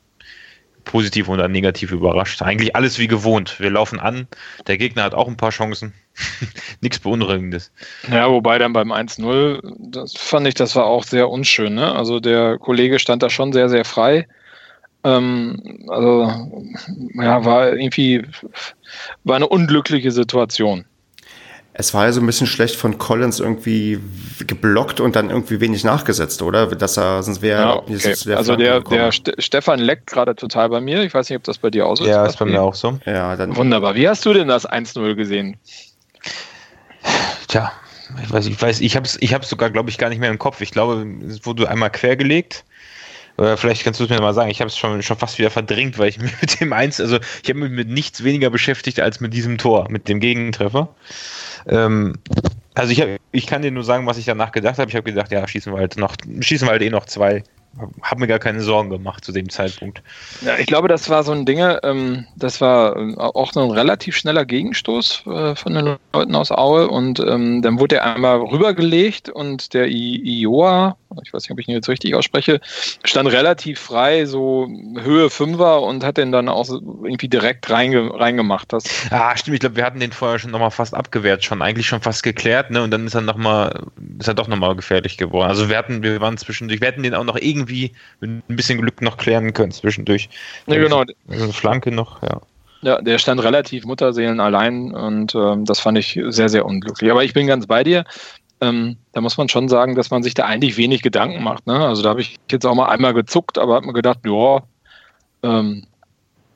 positiv 0.88 1.28
oder 1.28 1.46
negativ 1.46 1.92
überrascht. 1.92 2.42
Eigentlich 2.42 2.74
alles 2.74 2.98
wie 2.98 3.06
gewohnt. 3.06 3.60
Wir 3.60 3.70
laufen 3.70 4.00
an, 4.00 4.26
der 4.66 4.78
Gegner 4.78 5.04
hat 5.04 5.14
auch 5.14 5.28
ein 5.28 5.36
paar 5.36 5.50
Chancen. 5.50 5.92
Nichts 6.80 6.98
Beunruhigendes. 6.98 7.70
Ja, 8.10 8.28
wobei 8.28 8.58
dann 8.58 8.72
beim 8.72 8.90
1-0, 8.90 9.60
das 9.78 10.14
fand 10.16 10.48
ich, 10.48 10.54
das 10.54 10.74
war 10.74 10.86
auch 10.86 11.04
sehr 11.04 11.28
unschön. 11.28 11.74
Ne? 11.74 11.94
Also 11.94 12.18
der 12.18 12.58
Kollege 12.58 12.98
stand 12.98 13.22
da 13.22 13.30
schon 13.30 13.52
sehr, 13.52 13.68
sehr 13.68 13.84
frei. 13.84 14.26
Ähm, 15.04 15.84
also, 15.88 16.32
ja, 17.14 17.44
war 17.44 17.72
irgendwie, 17.72 18.24
war 19.24 19.36
eine 19.36 19.48
unglückliche 19.48 20.10
Situation. 20.10 20.86
Es 21.80 21.94
war 21.94 22.06
ja 22.06 22.12
so 22.12 22.20
ein 22.20 22.26
bisschen 22.26 22.48
schlecht 22.48 22.74
von 22.74 22.98
Collins 22.98 23.38
irgendwie 23.38 24.00
geblockt 24.44 25.00
und 25.00 25.14
dann 25.14 25.30
irgendwie 25.30 25.60
wenig 25.60 25.84
nachgesetzt, 25.84 26.42
oder? 26.42 26.66
Dass 26.66 26.98
er, 26.98 27.22
sonst 27.22 27.40
wäre 27.40 27.60
ja, 27.60 27.76
okay. 27.76 28.14
wär 28.24 28.36
Also 28.36 28.56
der, 28.56 28.80
der 28.80 29.12
St 29.12 29.30
Stefan 29.38 29.78
leckt 29.78 30.08
gerade 30.08 30.34
total 30.34 30.70
bei 30.70 30.80
mir. 30.80 31.04
Ich 31.04 31.14
weiß 31.14 31.30
nicht, 31.30 31.36
ob 31.36 31.44
das 31.44 31.58
bei 31.58 31.70
dir 31.70 31.86
auch 31.86 31.96
so 31.96 32.02
ist. 32.02 32.10
Ja, 32.10 32.26
ist 32.26 32.36
bei 32.36 32.46
mir 32.46 32.60
auch 32.60 32.74
so. 32.74 32.98
Ja, 33.06 33.36
dann 33.36 33.54
Wunderbar. 33.54 33.94
Wie 33.94 34.08
hast 34.08 34.26
du 34.26 34.32
denn 34.32 34.48
das 34.48 34.68
1-0 34.68 35.14
gesehen? 35.14 35.56
Tja, 37.46 37.70
ich 38.24 38.32
weiß, 38.32 38.46
ich 38.46 38.60
weiß, 38.60 38.80
ich 38.80 38.96
habe 38.96 39.06
es 39.06 39.16
ich 39.20 39.32
hab's 39.32 39.48
sogar, 39.48 39.70
glaube 39.70 39.90
ich, 39.90 39.98
gar 39.98 40.08
nicht 40.08 40.18
mehr 40.18 40.30
im 40.30 40.38
Kopf. 40.38 40.60
Ich 40.60 40.72
glaube, 40.72 41.06
es 41.28 41.46
wurde 41.46 41.68
einmal 41.68 41.90
quergelegt. 41.90 42.64
Oder 43.38 43.56
vielleicht 43.56 43.84
kannst 43.84 44.00
du 44.00 44.04
es 44.04 44.10
mir 44.10 44.20
mal 44.20 44.34
sagen. 44.34 44.50
Ich 44.50 44.60
habe 44.60 44.68
es 44.68 44.76
schon, 44.76 45.00
schon 45.02 45.16
fast 45.16 45.38
wieder 45.38 45.50
verdrängt, 45.50 45.96
weil 45.98 46.08
ich 46.08 46.18
mich 46.18 46.32
mit 46.40 46.60
dem 46.60 46.72
eins, 46.72 47.00
also 47.00 47.18
ich 47.42 47.48
habe 47.48 47.60
mich 47.60 47.70
mit 47.70 47.88
nichts 47.88 48.24
weniger 48.24 48.50
beschäftigt 48.50 49.00
als 49.00 49.20
mit 49.20 49.32
diesem 49.32 49.58
Tor, 49.58 49.86
mit 49.90 50.08
dem 50.08 50.20
Gegentreffer. 50.20 50.88
Ähm, 51.66 52.16
also 52.74 52.92
ich, 52.92 53.00
hab, 53.00 53.08
ich 53.32 53.46
kann 53.46 53.62
dir 53.62 53.70
nur 53.70 53.84
sagen, 53.84 54.06
was 54.06 54.18
ich 54.18 54.24
danach 54.24 54.52
gedacht 54.52 54.78
habe. 54.78 54.90
Ich 54.90 54.96
habe 54.96 55.10
gedacht, 55.10 55.30
ja, 55.30 55.46
schießen 55.46 55.72
wir 55.72 55.78
halt 55.78 55.96
noch, 55.96 56.16
schießen 56.40 56.66
wir 56.66 56.72
halt 56.72 56.82
eh 56.82 56.90
noch 56.90 57.06
zwei 57.06 57.44
habe 58.02 58.20
mir 58.20 58.26
gar 58.26 58.38
keine 58.38 58.60
Sorgen 58.60 58.90
gemacht 58.90 59.24
zu 59.24 59.32
dem 59.32 59.48
Zeitpunkt. 59.48 60.02
Ja, 60.40 60.58
ich 60.58 60.66
glaube, 60.66 60.88
das 60.88 61.08
war 61.08 61.22
so 61.22 61.32
ein 61.32 61.46
Ding, 61.46 61.60
ähm, 61.82 62.26
das 62.36 62.60
war 62.60 62.96
äh, 62.96 63.14
auch 63.16 63.52
so 63.52 63.60
ein 63.62 63.70
relativ 63.70 64.16
schneller 64.16 64.44
Gegenstoß 64.44 65.24
äh, 65.26 65.54
von 65.54 65.74
den 65.74 65.96
Leuten 66.12 66.34
aus 66.34 66.50
Aue 66.50 66.88
und 66.88 67.20
ähm, 67.20 67.62
dann 67.62 67.78
wurde 67.78 67.96
er 67.96 68.16
einmal 68.16 68.38
rübergelegt 68.38 69.28
und 69.28 69.74
der 69.74 69.88
I 69.88 70.42
Ioa, 70.42 70.96
ich 71.22 71.32
weiß 71.32 71.42
nicht, 71.42 71.52
ob 71.52 71.58
ich 71.60 71.68
ihn 71.68 71.74
jetzt 71.74 71.88
richtig 71.88 72.14
ausspreche, 72.14 72.60
stand 73.04 73.30
relativ 73.30 73.78
frei, 73.78 74.26
so 74.26 74.68
Höhe 75.00 75.30
Fünfer 75.30 75.82
und 75.82 76.04
hat 76.04 76.16
den 76.16 76.32
dann 76.32 76.48
auch 76.48 76.68
irgendwie 76.68 77.28
direkt 77.28 77.70
reinge 77.70 78.12
reingemacht. 78.18 78.72
Das 78.72 78.84
ah, 79.10 79.36
stimmt, 79.36 79.54
ich 79.54 79.60
glaube, 79.60 79.76
wir 79.76 79.84
hatten 79.84 80.00
den 80.00 80.12
vorher 80.12 80.38
schon 80.38 80.50
nochmal 80.50 80.70
fast 80.70 80.94
abgewehrt, 80.94 81.44
schon 81.44 81.62
eigentlich 81.62 81.86
schon 81.86 82.00
fast 82.00 82.22
geklärt, 82.22 82.70
ne? 82.70 82.82
Und 82.82 82.90
dann 82.90 83.06
ist 83.06 83.14
er 83.14 83.20
nochmal, 83.20 83.84
ist 84.18 84.28
er 84.28 84.34
doch 84.34 84.48
nochmal 84.48 84.74
gefährlich 84.74 85.16
geworden. 85.16 85.48
Also 85.48 85.68
wir 85.68 85.76
hatten, 85.76 86.02
wir 86.02 86.20
waren 86.20 86.36
zwischendurch, 86.36 86.80
wir 86.80 86.88
hätten 86.88 87.02
den 87.02 87.14
auch 87.14 87.24
noch 87.24 87.36
irgendwie 87.36 87.57
irgendwie 87.58 87.92
mit 88.20 88.30
ein 88.48 88.56
bisschen 88.56 88.80
Glück 88.80 89.02
noch 89.02 89.16
klären 89.16 89.52
können 89.52 89.72
zwischendurch. 89.72 90.28
Ja, 90.66 90.76
genau. 90.76 91.04
Also 91.28 91.52
Flanke 91.52 91.90
noch, 91.90 92.22
ja. 92.22 92.40
Ja, 92.80 93.00
der 93.00 93.18
stand 93.18 93.42
relativ 93.42 93.84
Mutterseelen 93.84 94.38
allein 94.38 94.94
und 94.94 95.34
ähm, 95.34 95.64
das 95.64 95.80
fand 95.80 95.98
ich 95.98 96.20
sehr, 96.28 96.48
sehr 96.48 96.64
unglücklich. 96.64 97.10
Aber 97.10 97.24
ich 97.24 97.32
bin 97.32 97.48
ganz 97.48 97.66
bei 97.66 97.82
dir. 97.82 98.04
Ähm, 98.60 98.96
da 99.12 99.20
muss 99.20 99.36
man 99.36 99.48
schon 99.48 99.68
sagen, 99.68 99.94
dass 99.94 100.10
man 100.10 100.22
sich 100.22 100.34
da 100.34 100.44
eigentlich 100.44 100.76
wenig 100.76 101.02
Gedanken 101.02 101.42
macht. 101.42 101.66
Ne? 101.66 101.74
Also 101.74 102.02
da 102.02 102.10
habe 102.10 102.20
ich 102.20 102.36
jetzt 102.50 102.66
auch 102.66 102.74
mal 102.74 102.88
einmal 102.88 103.14
gezuckt, 103.14 103.58
aber 103.58 103.74
habe 103.74 103.86
mir 103.86 103.92
gedacht, 103.92 104.20
ja, 104.24 104.62
ähm, 105.42 105.86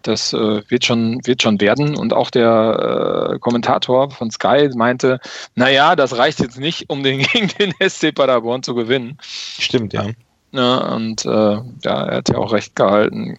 das 0.02 0.32
äh, 0.32 0.62
wird, 0.68 0.84
schon, 0.84 1.24
wird 1.24 1.42
schon 1.42 1.60
werden. 1.60 1.96
Und 1.96 2.12
auch 2.12 2.30
der 2.30 3.32
äh, 3.34 3.38
Kommentator 3.38 4.10
von 4.10 4.30
Sky 4.30 4.68
meinte, 4.74 5.20
naja, 5.54 5.96
das 5.96 6.16
reicht 6.16 6.40
jetzt 6.40 6.58
nicht, 6.58 6.90
um 6.90 7.02
den 7.02 7.20
gegen 7.32 7.48
den 7.58 7.72
SC 7.88 8.14
Paderborn 8.14 8.62
zu 8.62 8.74
gewinnen. 8.74 9.18
Stimmt, 9.22 9.92
ja. 9.92 10.06
Ne? 10.52 10.94
Und 10.94 11.24
äh, 11.24 11.28
ja, 11.28 12.06
er 12.06 12.16
hat 12.18 12.28
ja 12.28 12.36
auch 12.36 12.52
recht 12.52 12.76
gehalten. 12.76 13.38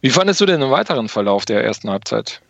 Wie 0.00 0.10
fandest 0.10 0.40
du 0.40 0.46
denn 0.46 0.60
den 0.60 0.70
weiteren 0.70 1.08
Verlauf 1.08 1.44
der 1.44 1.64
ersten 1.64 1.90
Halbzeit? 1.90 2.40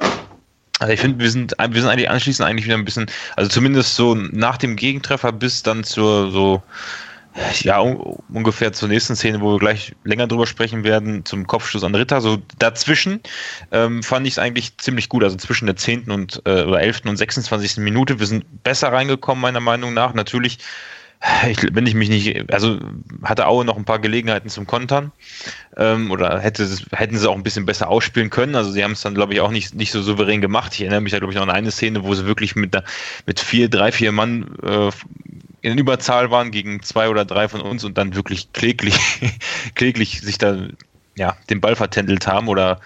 Also 0.79 0.93
ich 0.93 1.01
finde, 1.01 1.21
wir 1.21 1.31
sind, 1.31 1.55
wir 1.59 1.81
sind 1.81 1.91
eigentlich 1.91 2.11
anschließend 2.11 2.49
eigentlich 2.49 2.65
wieder 2.65 2.77
ein 2.77 2.85
bisschen, 2.85 3.07
also 3.37 3.49
zumindest 3.49 3.95
so 3.95 4.15
nach 4.15 4.57
dem 4.57 4.75
Gegentreffer 4.75 5.31
bis 5.31 5.63
dann 5.63 5.85
zur 5.85 6.31
so 6.31 6.63
ja, 7.61 7.81
un 7.81 7.97
ungefähr 8.33 8.73
zur 8.73 8.89
nächsten 8.89 9.17
Szene, 9.17 9.41
wo 9.41 9.53
wir 9.53 9.59
gleich 9.59 9.95
länger 10.05 10.27
drüber 10.27 10.47
sprechen 10.47 10.85
werden, 10.85 11.25
zum 11.25 11.47
Kopfschuss 11.47 11.85
an 11.85 11.95
Ritter. 11.95 12.21
So 12.21 12.39
dazwischen 12.59 13.21
ähm, 13.71 14.03
fand 14.03 14.27
ich 14.27 14.35
es 14.35 14.39
eigentlich 14.39 14.77
ziemlich 14.79 15.09
gut. 15.09 15.25
Also 15.25 15.37
zwischen 15.37 15.67
der 15.67 15.77
10. 15.77 16.11
und 16.11 16.43
äh, 16.45 16.65
oder 16.65 16.81
11. 16.81 17.03
und 17.07 17.17
26. 17.17 17.79
Minute. 17.79 18.19
Wir 18.19 18.27
sind 18.27 18.45
besser 18.63 18.93
reingekommen, 18.93 19.41
meiner 19.41 19.61
Meinung 19.61 19.95
nach. 19.95 20.13
Natürlich 20.13 20.59
ich, 21.49 21.59
wenn 21.73 21.87
ich 21.87 21.95
mich 21.95 22.09
nicht, 22.09 22.53
also 22.53 22.79
hatte 23.23 23.47
Aue 23.47 23.65
noch 23.65 23.77
ein 23.77 23.85
paar 23.85 24.01
Gelegenheiten 24.01 24.49
zum 24.49 24.67
Kontern 24.67 25.13
ähm, 25.77 26.11
oder 26.11 26.41
hätte, 26.41 26.69
hätten 26.93 27.17
sie 27.17 27.31
auch 27.31 27.37
ein 27.37 27.45
bisschen 27.45 27.67
besser 27.67 27.89
ausspielen 27.89 28.31
können. 28.31 28.57
Also 28.57 28.73
sie 28.73 28.83
haben 28.83 28.93
es 28.93 29.03
dann, 29.03 29.15
glaube 29.15 29.35
ich, 29.35 29.41
auch 29.41 29.51
nicht, 29.51 29.75
nicht 29.75 29.93
so 29.93 30.03
souverän 30.03 30.41
gemacht. 30.41 30.75
Ich 30.75 30.81
erinnere 30.81 31.01
mich 31.01 31.13
da, 31.13 31.19
glaube 31.19 31.33
ich, 31.33 31.37
noch 31.37 31.45
an 31.45 31.51
eine 31.51 31.71
Szene, 31.71 32.03
wo 32.03 32.15
sie 32.15 32.27
wirklich 32.27 32.57
mit, 32.57 32.77
mit 33.27 33.41
vier, 33.41 33.69
drei, 33.69 33.93
vier 33.93 34.11
Mann 34.11 34.57
äh, 34.63 34.91
in 35.61 35.79
Überzahl 35.79 36.31
waren 36.31 36.51
gegen 36.51 36.83
zwei 36.83 37.09
oder 37.09 37.25
drei 37.25 37.49
von 37.49 37.61
uns 37.61 37.85
und 37.85 37.97
dann 37.99 38.17
wirklich 38.17 38.53
kläglich, 38.53 38.97
kläglich 39.75 40.21
sich 40.23 40.39
da 40.39 40.57
ja, 41.15 41.37
den 41.51 41.61
Ball 41.61 41.77
vertändelt 41.77 42.27
haben 42.27 42.49
oder 42.49 42.81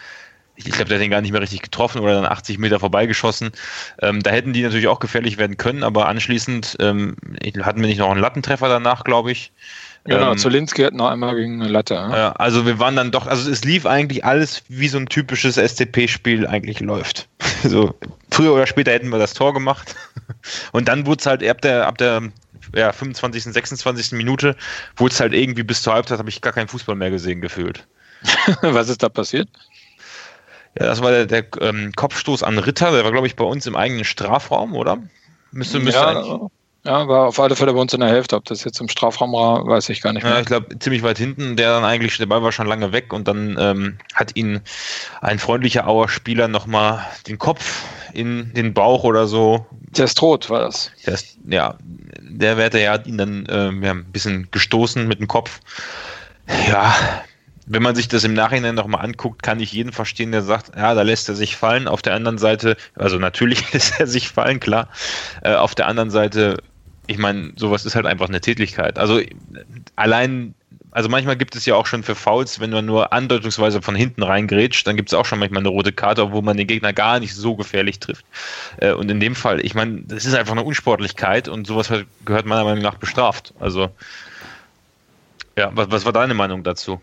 ich 0.57 0.65
glaube, 0.73 0.87
der 0.87 0.99
hat 0.99 1.03
den 1.03 1.11
gar 1.11 1.21
nicht 1.21 1.33
mehr 1.33 1.41
richtig 1.41 1.63
getroffen 1.63 2.01
oder 2.01 2.15
dann 2.15 2.25
80 2.25 2.59
Meter 2.59 2.81
vorbeigeschossen. 2.81 3.53
Ähm, 4.01 4.23
da 4.23 4.31
hätten 4.31 4.53
die 4.53 4.63
natürlich 4.63 4.89
auch 4.89 5.01
gefährlich 5.01 5.39
werden 5.39 5.57
können, 5.57 5.83
aber 5.83 6.09
anschließend 6.09 6.77
ähm, 6.81 7.17
hatten 7.61 7.81
wir 7.81 7.89
nicht 7.89 7.99
noch 7.99 8.11
einen 8.11 8.21
Lattentreffer 8.21 8.69
danach, 8.69 9.05
glaube 9.05 9.33
ich. 9.33 9.53
Genau, 10.05 10.33
ähm, 10.33 10.39
Zolinski 10.39 10.83
hat 10.83 10.95
noch 10.95 11.11
einmal 11.11 11.35
gegen 11.35 11.61
eine 11.61 11.71
Latte. 11.71 11.95
Ja. 11.95 12.33
also 12.33 12.65
wir 12.65 12.79
waren 12.79 12.95
dann 12.97 13.11
doch, 13.11 13.27
also 13.27 13.51
es 13.51 13.65
lief 13.65 13.87
eigentlich 13.87 14.25
alles 14.25 14.63
wie 14.69 14.89
so 14.89 14.99
ein 14.99 15.07
typisches 15.07 15.57
SCP-Spiel 15.57 16.47
eigentlich 16.47 16.81
läuft. 16.81 17.29
so, 17.65 17.95
früher 18.31 18.53
oder 18.53 18.67
später 18.67 18.93
hätten 18.93 19.11
wir 19.11 19.19
das 19.19 19.35
Tor 19.35 19.53
gemacht. 19.53 19.97
Und 20.73 20.89
dann 20.89 21.07
wurde 21.07 21.21
es 21.21 21.27
halt 21.27 21.47
ab 21.47 21.61
der, 21.61 21.87
ab 21.87 21.99
der 21.99 22.23
ja, 22.75 22.93
25., 22.93 23.45
26. 23.53 24.13
Minute, 24.13 24.57
wurde 24.97 25.13
es 25.13 25.21
halt 25.21 25.33
irgendwie 25.33 25.63
bis 25.63 25.83
zur 25.83 25.95
Halbzeit, 25.95 26.19
habe 26.19 26.29
ich 26.29 26.41
gar 26.41 26.53
keinen 26.53 26.69
Fußball 26.69 26.95
mehr 26.95 27.11
gesehen 27.11 27.41
gefühlt. 27.41 27.87
Was 28.63 28.89
ist 28.89 29.03
da 29.03 29.09
passiert? 29.09 29.49
Ja, 30.79 30.87
das 30.87 31.03
war 31.03 31.11
der, 31.11 31.27
der 31.27 31.47
ähm, 31.61 31.93
Kopfstoß 31.95 32.43
an 32.43 32.59
Ritter, 32.59 32.91
der 32.93 33.05
war, 33.05 33.13
glaube 33.13 33.27
ich, 33.27 33.37
bei 33.37 33.45
uns 33.45 33.67
im 33.67 33.77
eigenen 33.77 34.05
Strafraum, 34.05 34.75
oder? 34.75 34.99
Müsste, 35.53 35.79
müsste 35.79 36.01
ja, 36.01 36.51
ja, 36.87 37.09
war 37.09 37.27
auf 37.27 37.41
alle 37.41 37.57
Fälle 37.57 37.73
bei 37.73 37.81
uns 37.81 37.93
in 37.95 38.01
der 38.01 38.09
Hälfte. 38.09 38.37
Ob 38.37 38.45
das 38.45 38.63
jetzt 38.63 38.81
im 38.81 38.89
Strafraum 38.89 39.33
war, 39.33 39.67
weiß 39.67 39.89
ich 39.89 40.01
gar 40.03 40.13
nicht 40.13 40.23
mehr. 40.23 40.35
Ja, 40.35 40.41
ich 40.41 40.47
glaube, 40.47 40.79
ziemlich 40.79 41.03
weit 41.03 41.19
hinten. 41.19 41.57
Der 41.57 41.71
dann 41.71 41.85
eigentlich, 41.85 42.17
der 42.17 42.27
Ball 42.27 42.45
war 42.45 42.53
schon 42.53 42.69
lange 42.69 42.93
weg 42.93 43.13
und 43.13 43.27
dann 43.27 43.57
ähm, 43.59 43.99
hat 44.15 44.37
ihn 44.37 44.61
ein 45.21 45.41
freundlicher 45.41 45.89
Auer 45.89 46.09
Spieler 46.09 46.47
nochmal 46.47 47.05
den 47.27 47.39
Kopf 47.39 47.83
in 48.13 48.55
den 48.55 48.73
Bauch 48.73 49.03
oder 49.03 49.27
so. 49.27 49.67
Der 49.97 50.05
ist 50.05 50.17
tot, 50.17 50.49
war 50.49 50.61
das. 50.61 50.93
Der 51.05 51.15
ist, 51.15 51.39
ja, 51.49 51.77
der 52.21 52.57
Wärter 52.57 52.79
ja, 52.79 52.93
hat 52.93 53.09
ihn 53.09 53.19
dann 53.19 53.49
ähm, 53.51 53.83
ja, 53.83 53.91
ein 53.91 54.05
bisschen 54.13 54.49
gestoßen 54.53 55.09
mit 55.09 55.19
dem 55.19 55.27
Kopf. 55.27 55.59
Ja, 56.69 56.95
wenn 57.67 57.83
man 57.83 57.97
sich 57.97 58.09
das 58.09 58.25
im 58.25 58.35
Nachhinein 58.35 58.77
nochmal 58.77 59.05
anguckt, 59.05 59.43
kann 59.43 59.61
ich 59.61 59.73
jeden 59.73 59.93
verstehen, 59.93 60.33
der 60.33 60.43
sagt, 60.43 60.77
ja, 60.77 60.95
da 60.95 61.03
lässt 61.03 61.29
er 61.29 61.35
sich 61.35 61.57
fallen. 61.57 61.89
Auf 61.89 62.01
der 62.01 62.15
anderen 62.15 62.39
Seite, 62.39 62.77
also 62.95 63.19
natürlich 63.19 63.73
lässt 63.73 63.99
er 63.99 64.07
sich 64.07 64.29
fallen, 64.29 64.61
klar. 64.61 64.89
Äh, 65.43 65.55
auf 65.55 65.75
der 65.75 65.89
anderen 65.89 66.11
Seite, 66.11 66.63
ich 67.09 67.19
meine, 67.19 67.53
sowas 67.57 67.85
ist 67.85 67.97
halt 67.97 68.07
einfach 68.07 68.29
eine 68.29 68.41
Tätigkeit. 68.41 68.99
Also 68.99 69.21
allein, 69.97 70.55
also 70.93 71.09
manchmal 71.09 71.37
gibt 71.37 71.57
es 71.57 71.67
ja 71.67 71.75
auch 71.75 71.87
schon 71.87 72.05
für 72.05 72.15
Fouls, 72.15 72.61
wenn 72.61 72.71
man 72.71 72.87
nur 72.87 73.13
andeutungsweise 73.13 73.83
von 73.83 73.97
hinten 73.97 74.23
reingrätscht, 74.23 74.87
dann 74.87 74.97
gibt 74.97 75.09
es 75.09 75.15
auch 75.15 75.27
schon 75.27 75.41
manchmal 75.41 75.61
eine 75.61 75.69
rote 75.69 75.93
Karte, 75.93 76.31
wo 76.31 76.43
man 76.43 76.57
den 76.57 76.69
Gegner 76.69 76.93
gar 76.93 77.19
nicht 77.19 77.35
so 77.35 77.57
gefährlich 77.57 77.99
trifft. 77.99 78.25
Äh, 78.77 78.93
und 78.93 79.11
in 79.11 79.19
dem 79.19 79.35
Fall, 79.35 79.65
ich 79.65 79.75
meine, 79.75 80.03
das 80.03 80.25
ist 80.25 80.35
einfach 80.35 80.53
eine 80.53 80.63
Unsportlichkeit 80.63 81.49
und 81.49 81.67
sowas 81.67 81.93
gehört 82.25 82.47
meiner 82.47 82.65
Meinung 82.65 82.83
nach 82.83 82.97
bestraft. 82.97 83.55
Also 83.59 83.91
ja, 85.59 85.71
was, 85.75 85.91
was 85.91 86.05
war 86.05 86.13
deine 86.13 86.35
Meinung 86.35 86.63
dazu? 86.63 87.01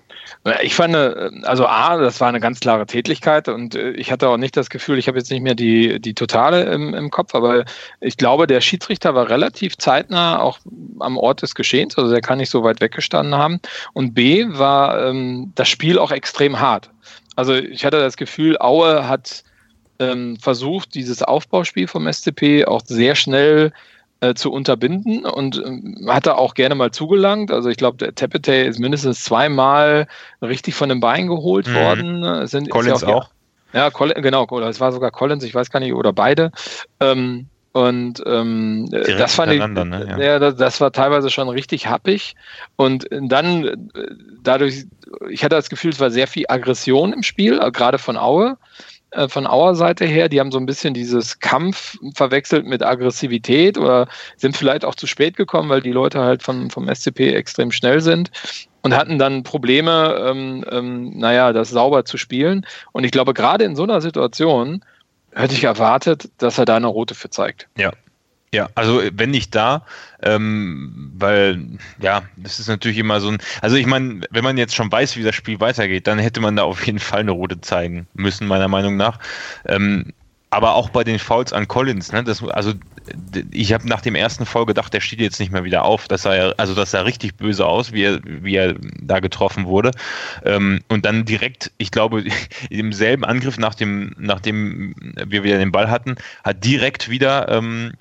Ich 0.61 0.75
fand, 0.75 0.93
äh, 0.93 1.31
also 1.43 1.65
A, 1.65 1.97
das 1.97 2.21
war 2.21 2.27
eine 2.27 2.39
ganz 2.39 2.59
klare 2.59 2.85
Tätigkeit 2.85 3.47
und 3.47 3.73
äh, 3.73 3.91
ich 3.91 4.11
hatte 4.11 4.29
auch 4.29 4.37
nicht 4.37 4.55
das 4.55 4.69
Gefühl, 4.69 4.99
ich 4.99 5.07
habe 5.07 5.17
jetzt 5.17 5.31
nicht 5.31 5.41
mehr 5.41 5.55
die, 5.55 5.99
die 5.99 6.13
Totale 6.13 6.63
im, 6.65 6.93
im 6.93 7.09
Kopf, 7.09 7.33
aber 7.33 7.65
ich 7.99 8.17
glaube, 8.17 8.45
der 8.45 8.61
Schiedsrichter 8.61 9.15
war 9.15 9.29
relativ 9.29 9.77
zeitnah 9.77 10.39
auch 10.39 10.59
am 10.99 11.17
Ort 11.17 11.41
des 11.41 11.55
Geschehens, 11.55 11.97
also 11.97 12.11
der 12.11 12.21
kann 12.21 12.37
nicht 12.37 12.51
so 12.51 12.63
weit 12.63 12.79
weggestanden 12.79 13.35
haben. 13.35 13.59
Und 13.93 14.13
B, 14.13 14.45
war 14.47 15.07
ähm, 15.07 15.51
das 15.55 15.69
Spiel 15.69 15.97
auch 15.97 16.11
extrem 16.11 16.59
hart. 16.59 16.91
Also 17.35 17.55
ich 17.55 17.85
hatte 17.85 17.97
das 17.97 18.17
Gefühl, 18.17 18.57
Aue 18.59 19.07
hat 19.07 19.43
ähm, 19.97 20.37
versucht, 20.39 20.93
dieses 20.93 21.23
Aufbauspiel 21.23 21.87
vom 21.87 22.11
SCP 22.11 22.65
auch 22.65 22.81
sehr 22.85 23.15
schnell 23.15 23.67
äh, 23.67 23.92
zu 24.36 24.51
unterbinden 24.51 25.25
und 25.25 25.57
äh, 25.57 26.07
hat 26.07 26.25
er 26.27 26.38
auch 26.38 26.53
gerne 26.53 26.75
mal 26.75 26.91
zugelangt. 26.91 27.51
Also 27.51 27.69
ich 27.69 27.77
glaube, 27.77 27.97
der 27.97 28.15
Tepete 28.15 28.53
ist 28.53 28.79
mindestens 28.79 29.23
zweimal 29.23 30.07
richtig 30.41 30.75
von 30.75 30.89
den 30.89 30.99
Beinen 30.99 31.27
geholt 31.27 31.67
mhm. 31.67 31.75
worden. 31.75 32.47
Sind, 32.47 32.69
Collins 32.69 33.01
ja 33.01 33.07
auch. 33.09 33.29
Ja, 33.73 33.89
Collins, 33.89 34.21
genau, 34.21 34.47
es 34.59 34.79
war 34.79 34.91
sogar 34.91 35.12
Collins, 35.12 35.43
ich 35.43 35.55
weiß 35.55 35.69
gar 35.71 35.79
nicht, 35.79 35.93
oder 35.93 36.13
beide. 36.13 36.51
Ähm, 36.99 37.47
und 37.73 38.21
ähm, 38.27 38.88
das 38.91 39.33
fand 39.33 39.51
ich, 39.51 39.59
ne? 39.59 40.05
ja. 40.07 40.19
ja 40.19 40.39
das, 40.39 40.55
das, 40.57 40.79
war 40.79 40.91
teilweise 40.91 41.31
schon 41.31 41.49
richtig 41.49 41.88
happig. 41.88 42.36
Und 42.75 43.07
dann 43.09 43.65
äh, 43.65 43.75
dadurch, 44.43 44.86
ich 45.29 45.43
hatte 45.43 45.55
das 45.55 45.71
Gefühl, 45.71 45.89
es 45.89 45.99
war 45.99 46.12
sehr 46.12 46.27
viel 46.27 46.45
Aggression 46.47 47.13
im 47.13 47.23
Spiel, 47.23 47.59
äh, 47.59 47.71
gerade 47.71 47.97
von 47.97 48.15
Aue. 48.15 48.57
Äh, 49.13 49.28
von 49.28 49.45
Auer 49.45 49.76
Seite 49.76 50.06
her. 50.06 50.30
Die 50.30 50.39
haben 50.39 50.52
so 50.52 50.58
ein 50.58 50.65
bisschen 50.65 50.93
dieses 50.93 51.39
Kampf 51.39 51.97
verwechselt 52.15 52.65
mit 52.65 52.84
Aggressivität 52.84 53.78
oder 53.78 54.08
sind 54.38 54.58
vielleicht 54.58 54.86
auch 54.86 54.95
zu 54.95 55.08
spät 55.08 55.38
gekommen, 55.38 55.69
weil 55.69 55.82
die 55.82 55.91
Leute 55.91 56.21
halt 56.21 56.43
von, 56.43 56.69
vom 56.69 56.93
SCP 56.93 57.34
extrem 57.34 57.71
schnell 57.71 58.02
sind 58.02 58.32
und 58.82 58.95
hatten 58.95 59.19
dann 59.19 59.43
Probleme, 59.43 60.15
ähm, 60.19 60.65
ähm, 60.69 61.17
naja, 61.17 61.54
das 61.54 61.69
sauber 61.69 62.06
zu 62.06 62.17
spielen. 62.17 62.65
Und 62.91 63.04
ich 63.04 63.12
glaube, 63.12 63.34
gerade 63.34 63.63
in 63.63 63.76
so 63.76 63.84
einer 63.84 64.02
Situation 64.02 64.84
hätte 65.32 65.54
ich 65.54 65.63
erwartet, 65.63 66.30
dass 66.38 66.58
er 66.58 66.65
da 66.65 66.76
eine 66.76 66.88
rote 66.88 67.15
für 67.15 67.30
zeigt. 67.30 67.67
Ja, 67.78 67.91
ja, 68.53 68.69
also 68.75 69.01
wenn 69.13 69.31
nicht 69.31 69.53
da, 69.55 69.85
ähm, 70.21 71.11
weil 71.17 71.65
ja, 71.99 72.21
das 72.37 72.59
ist 72.59 72.67
natürlich 72.67 72.97
immer 72.97 73.19
so 73.19 73.29
ein. 73.29 73.39
Also 73.61 73.75
ich 73.75 73.85
meine, 73.85 74.21
wenn 74.29 74.43
man 74.43 74.57
jetzt 74.57 74.75
schon 74.75 74.91
weiß, 74.91 75.17
wie 75.17 75.23
das 75.23 75.35
Spiel 75.35 75.59
weitergeht, 75.59 76.07
dann 76.07 76.19
hätte 76.19 76.39
man 76.39 76.55
da 76.55 76.63
auf 76.63 76.85
jeden 76.85 76.99
Fall 76.99 77.21
eine 77.21 77.31
rote 77.31 77.59
zeigen 77.61 78.07
müssen, 78.13 78.47
meiner 78.47 78.67
Meinung 78.67 78.95
nach. 78.95 79.19
Ähm, 79.65 80.13
aber 80.53 80.75
auch 80.75 80.89
bei 80.89 81.03
den 81.03 81.17
Fouls 81.17 81.51
an 81.51 81.67
Collins, 81.67 82.11
ne, 82.11 82.23
das, 82.23 82.43
also 82.43 82.73
ich 83.51 83.73
habe 83.73 83.87
nach 83.87 84.01
dem 84.01 84.13
ersten 84.13 84.45
Foul 84.45 84.67
gedacht, 84.67 84.93
der 84.93 85.01
steht 85.01 85.19
jetzt 85.19 85.39
nicht 85.39 85.51
mehr 85.51 85.63
wieder 85.63 85.83
auf. 85.83 86.07
Das 86.07 86.21
sah 86.21 86.35
ja, 86.35 86.53
also 86.57 86.75
das 86.75 86.91
sah 86.91 87.01
richtig 87.01 87.35
böse 87.37 87.65
aus, 87.65 87.91
wie 87.91 88.03
er, 88.03 88.19
wie 88.23 88.55
er 88.55 88.75
da 89.01 89.19
getroffen 89.19 89.65
wurde. 89.65 89.91
Ähm, 90.45 90.81
und 90.89 91.05
dann 91.05 91.25
direkt, 91.25 91.71
ich 91.77 91.91
glaube, 91.91 92.23
im 92.69 92.93
selben 92.93 93.25
Angriff, 93.25 93.57
nach 93.57 93.75
dem, 93.75 94.13
nachdem 94.17 94.93
wir 95.25 95.43
wieder 95.43 95.57
den 95.57 95.71
Ball 95.71 95.89
hatten, 95.89 96.15
hat 96.43 96.63
direkt 96.63 97.09
wieder 97.09 97.49
ähm, 97.49 97.93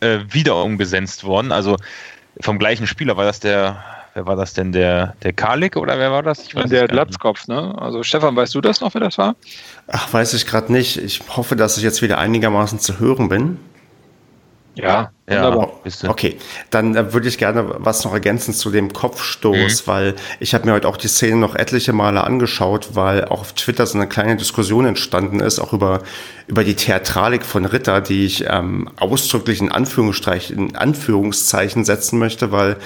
äh, 0.00 0.18
wieder 0.28 0.62
umgesetzt 0.62 1.24
worden. 1.24 1.52
Also 1.52 1.76
vom 2.40 2.58
gleichen 2.58 2.86
Spieler 2.86 3.16
war 3.16 3.24
das 3.24 3.40
der, 3.40 3.82
wer 4.14 4.26
war 4.26 4.36
das 4.36 4.54
denn, 4.54 4.72
der, 4.72 5.14
der 5.22 5.32
Kalik 5.32 5.76
oder 5.76 5.98
wer 5.98 6.12
war 6.12 6.22
das? 6.22 6.46
Ich 6.46 6.54
weiß 6.54 6.70
der 6.70 6.88
Glatzkopf, 6.88 7.48
ne? 7.48 7.74
Also 7.78 8.02
Stefan, 8.02 8.36
weißt 8.36 8.54
du 8.54 8.60
das 8.60 8.80
noch, 8.80 8.94
wer 8.94 9.00
das 9.00 9.18
war? 9.18 9.36
Ach, 9.88 10.12
weiß 10.12 10.34
ich 10.34 10.46
gerade 10.46 10.72
nicht. 10.72 10.96
Ich 10.96 11.22
hoffe, 11.36 11.56
dass 11.56 11.76
ich 11.76 11.84
jetzt 11.84 12.02
wieder 12.02 12.18
einigermaßen 12.18 12.78
zu 12.78 12.98
hören 12.98 13.28
bin. 13.28 13.58
Ja, 14.76 15.10
ja, 15.26 15.70
okay. 16.06 16.36
Dann 16.70 16.94
äh, 16.94 17.12
würde 17.14 17.28
ich 17.28 17.38
gerne 17.38 17.76
was 17.78 18.04
noch 18.04 18.12
ergänzen 18.12 18.52
zu 18.52 18.70
dem 18.70 18.92
Kopfstoß, 18.92 19.86
mhm. 19.86 19.90
weil 19.90 20.14
ich 20.38 20.54
habe 20.54 20.66
mir 20.66 20.74
heute 20.74 20.86
auch 20.86 20.98
die 20.98 21.08
Szene 21.08 21.36
noch 21.36 21.54
etliche 21.54 21.94
Male 21.94 22.22
angeschaut, 22.22 22.90
weil 22.92 23.24
auch 23.24 23.40
auf 23.40 23.52
Twitter 23.54 23.86
so 23.86 23.96
eine 23.96 24.06
kleine 24.06 24.36
Diskussion 24.36 24.84
entstanden 24.84 25.40
ist, 25.40 25.60
auch 25.60 25.72
über, 25.72 26.02
über 26.46 26.62
die 26.62 26.74
Theatralik 26.74 27.44
von 27.44 27.64
Ritter, 27.64 28.02
die 28.02 28.26
ich 28.26 28.44
ähm, 28.46 28.90
ausdrücklich 28.96 29.62
in, 29.62 29.72
Anführungszeichen, 29.72 30.68
in 30.68 30.76
Anführungszeichen 30.76 31.86
setzen 31.86 32.18
möchte, 32.18 32.52
weil 32.52 32.76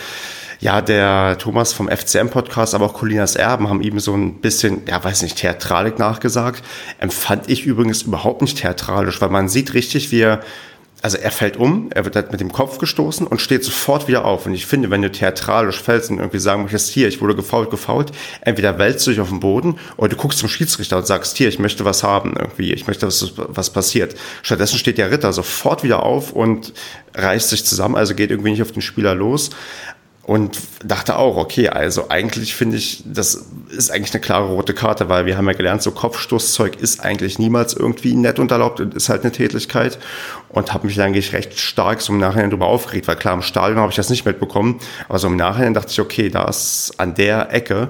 ja, 0.60 0.82
der 0.82 1.38
Thomas 1.38 1.72
vom 1.72 1.88
FCM-Podcast, 1.88 2.74
aber 2.74 2.86
auch 2.86 2.92
Colinas 2.92 3.34
Erben 3.34 3.68
haben 3.68 3.80
ihm 3.80 3.98
so 3.98 4.14
ein 4.14 4.40
bisschen, 4.42 4.82
ja, 4.86 5.02
weiß 5.02 5.22
nicht, 5.22 5.38
Theatralik 5.38 5.98
nachgesagt. 5.98 6.62
Empfand 6.98 7.48
ich 7.48 7.64
übrigens 7.64 8.02
überhaupt 8.02 8.42
nicht 8.42 8.58
theatralisch, 8.58 9.20
weil 9.22 9.30
man 9.30 9.48
sieht 9.48 9.72
richtig, 9.72 10.12
wie 10.12 10.20
er 10.20 10.40
also 11.02 11.16
er 11.16 11.30
fällt 11.30 11.56
um, 11.56 11.90
er 11.92 12.04
wird 12.04 12.16
halt 12.16 12.30
mit 12.30 12.40
dem 12.40 12.52
Kopf 12.52 12.78
gestoßen 12.78 13.26
und 13.26 13.40
steht 13.40 13.64
sofort 13.64 14.08
wieder 14.08 14.24
auf. 14.24 14.46
Und 14.46 14.54
ich 14.54 14.66
finde, 14.66 14.90
wenn 14.90 15.02
du 15.02 15.10
theatralisch 15.10 15.80
fällst 15.80 16.10
und 16.10 16.18
irgendwie 16.18 16.38
sagen 16.38 16.62
möchtest, 16.62 16.90
hier, 16.90 17.08
ich 17.08 17.20
wurde 17.20 17.34
gefault, 17.34 17.70
gefault, 17.70 18.12
entweder 18.42 18.78
wälzt 18.78 19.06
du 19.06 19.10
dich 19.10 19.20
auf 19.20 19.30
den 19.30 19.40
Boden 19.40 19.78
oder 19.96 20.10
du 20.10 20.16
guckst 20.16 20.38
zum 20.38 20.48
Schiedsrichter 20.48 20.98
und 20.98 21.06
sagst, 21.06 21.36
hier, 21.36 21.48
ich 21.48 21.58
möchte 21.58 21.84
was 21.84 22.02
haben, 22.02 22.34
irgendwie, 22.38 22.72
ich 22.72 22.86
möchte, 22.86 23.06
dass 23.06 23.32
was 23.36 23.70
passiert. 23.70 24.14
Stattdessen 24.42 24.78
steht 24.78 24.98
der 24.98 25.10
Ritter 25.10 25.32
sofort 25.32 25.82
wieder 25.82 26.02
auf 26.02 26.32
und 26.32 26.72
reißt 27.14 27.48
sich 27.48 27.64
zusammen, 27.64 27.96
also 27.96 28.14
geht 28.14 28.30
irgendwie 28.30 28.50
nicht 28.50 28.62
auf 28.62 28.72
den 28.72 28.82
Spieler 28.82 29.14
los 29.14 29.50
und 30.22 30.58
dachte 30.84 31.16
auch, 31.16 31.36
okay, 31.36 31.68
also 31.68 32.08
eigentlich 32.08 32.54
finde 32.54 32.76
ich, 32.76 33.02
das 33.06 33.46
ist 33.70 33.90
eigentlich 33.90 34.12
eine 34.12 34.20
klare 34.20 34.46
rote 34.46 34.74
Karte, 34.74 35.08
weil 35.08 35.26
wir 35.26 35.36
haben 35.36 35.46
ja 35.46 35.54
gelernt, 35.54 35.82
so 35.82 35.90
Kopfstoßzeug 35.90 36.76
ist 36.76 37.00
eigentlich 37.00 37.38
niemals 37.38 37.74
irgendwie 37.74 38.14
nett 38.14 38.38
und 38.38 38.50
erlaubt 38.50 38.80
und 38.80 38.94
ist 38.94 39.08
halt 39.08 39.22
eine 39.22 39.32
Tätigkeit. 39.32 39.98
Und 40.48 40.74
habe 40.74 40.86
mich 40.86 41.00
eigentlich 41.00 41.32
recht 41.32 41.58
stark 41.58 42.00
so 42.00 42.12
im 42.12 42.18
Nachhinein 42.18 42.50
darüber 42.50 42.66
aufgeregt, 42.66 43.08
weil 43.08 43.16
klar, 43.16 43.34
im 43.34 43.42
Stadion 43.42 43.78
habe 43.78 43.90
ich 43.90 43.96
das 43.96 44.10
nicht 44.10 44.26
mitbekommen, 44.26 44.80
aber 45.08 45.18
so 45.18 45.28
im 45.28 45.36
Nachhinein 45.36 45.74
dachte 45.74 45.90
ich, 45.90 46.00
okay, 46.00 46.28
da 46.28 46.44
ist 46.44 46.92
an 46.98 47.14
der 47.14 47.52
Ecke, 47.54 47.88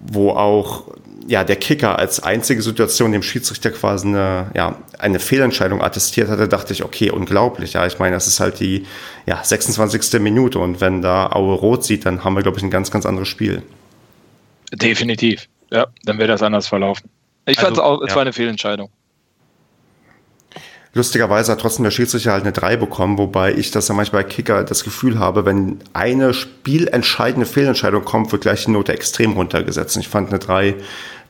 wo 0.00 0.30
auch 0.30 0.84
ja, 1.28 1.44
der 1.44 1.56
Kicker 1.56 1.98
als 1.98 2.22
einzige 2.22 2.62
Situation 2.62 3.12
dem 3.12 3.22
Schiedsrichter 3.22 3.70
quasi 3.70 4.06
eine, 4.06 4.50
ja, 4.54 4.76
eine 4.98 5.18
Fehlentscheidung 5.18 5.82
attestiert 5.82 6.28
hatte, 6.28 6.48
dachte 6.48 6.72
ich, 6.72 6.84
okay, 6.84 7.10
unglaublich. 7.10 7.74
Ja, 7.74 7.86
ich 7.86 7.98
meine, 7.98 8.14
das 8.14 8.26
ist 8.26 8.40
halt 8.40 8.60
die 8.60 8.86
ja, 9.26 9.42
26. 9.42 10.20
Minute 10.20 10.58
und 10.58 10.80
wenn 10.80 11.02
da 11.02 11.30
Aue 11.32 11.54
rot 11.54 11.84
sieht, 11.84 12.06
dann 12.06 12.24
haben 12.24 12.34
wir, 12.34 12.42
glaube 12.42 12.58
ich, 12.58 12.62
ein 12.62 12.70
ganz, 12.70 12.90
ganz 12.90 13.06
anderes 13.06 13.28
Spiel. 13.28 13.62
Definitiv. 14.72 15.48
Ja, 15.70 15.86
dann 16.04 16.18
wäre 16.18 16.28
das 16.28 16.42
anders 16.42 16.68
verlaufen. 16.68 17.10
Ich 17.46 17.58
also, 17.58 17.66
fand 17.66 17.76
es 17.76 17.82
auch, 17.82 18.02
es 18.02 18.10
ja. 18.10 18.16
war 18.16 18.22
eine 18.22 18.32
Fehlentscheidung. 18.32 18.90
Lustigerweise 20.96 21.52
hat 21.52 21.60
trotzdem 21.60 21.84
der 21.84 21.90
Schiedsrichter 21.90 22.32
halt 22.32 22.44
eine 22.44 22.52
3 22.52 22.78
bekommen, 22.78 23.18
wobei 23.18 23.52
ich 23.52 23.70
das 23.70 23.88
ja 23.88 23.94
manchmal 23.94 24.22
bei 24.22 24.30
Kicker 24.30 24.64
das 24.64 24.82
Gefühl 24.82 25.18
habe, 25.18 25.44
wenn 25.44 25.80
eine 25.92 26.32
spielentscheidende 26.32 27.44
Fehlentscheidung 27.44 28.02
kommt, 28.02 28.32
wird 28.32 28.40
gleich 28.40 28.64
die 28.64 28.70
Note 28.70 28.94
extrem 28.94 29.32
runtergesetzt. 29.32 29.96
Und 29.96 30.00
ich 30.00 30.08
fand 30.08 30.30
eine 30.30 30.38
3 30.38 30.74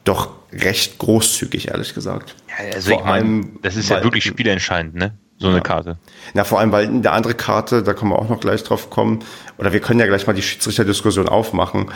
doch 0.08 0.30
recht 0.52 0.98
großzügig, 0.98 1.68
ehrlich 1.68 1.94
gesagt. 1.94 2.34
Ja, 2.48 2.74
also 2.74 2.90
Vor 2.90 3.00
ich 3.00 3.04
meine, 3.04 3.46
das 3.62 3.76
ist 3.76 3.90
ja 3.90 4.02
wirklich 4.02 4.24
spielentscheidend, 4.24 4.94
ne? 4.94 5.12
so 5.38 5.48
eine 5.48 5.56
ja. 5.56 5.62
Karte. 5.62 5.98
Na, 6.32 6.44
vor 6.44 6.60
allem, 6.60 6.72
weil 6.72 6.86
in 6.86 7.02
der 7.02 7.12
andere 7.12 7.34
Karte, 7.34 7.82
da 7.82 7.92
können 7.92 8.10
wir 8.10 8.18
auch 8.18 8.28
noch 8.28 8.40
gleich 8.40 8.62
drauf 8.64 8.88
kommen, 8.88 9.22
oder 9.58 9.72
wir 9.72 9.80
können 9.80 10.00
ja 10.00 10.06
gleich 10.06 10.26
mal 10.26 10.32
die 10.32 10.42
Schiedsrichterdiskussion 10.42 11.28
aufmachen, 11.28 11.90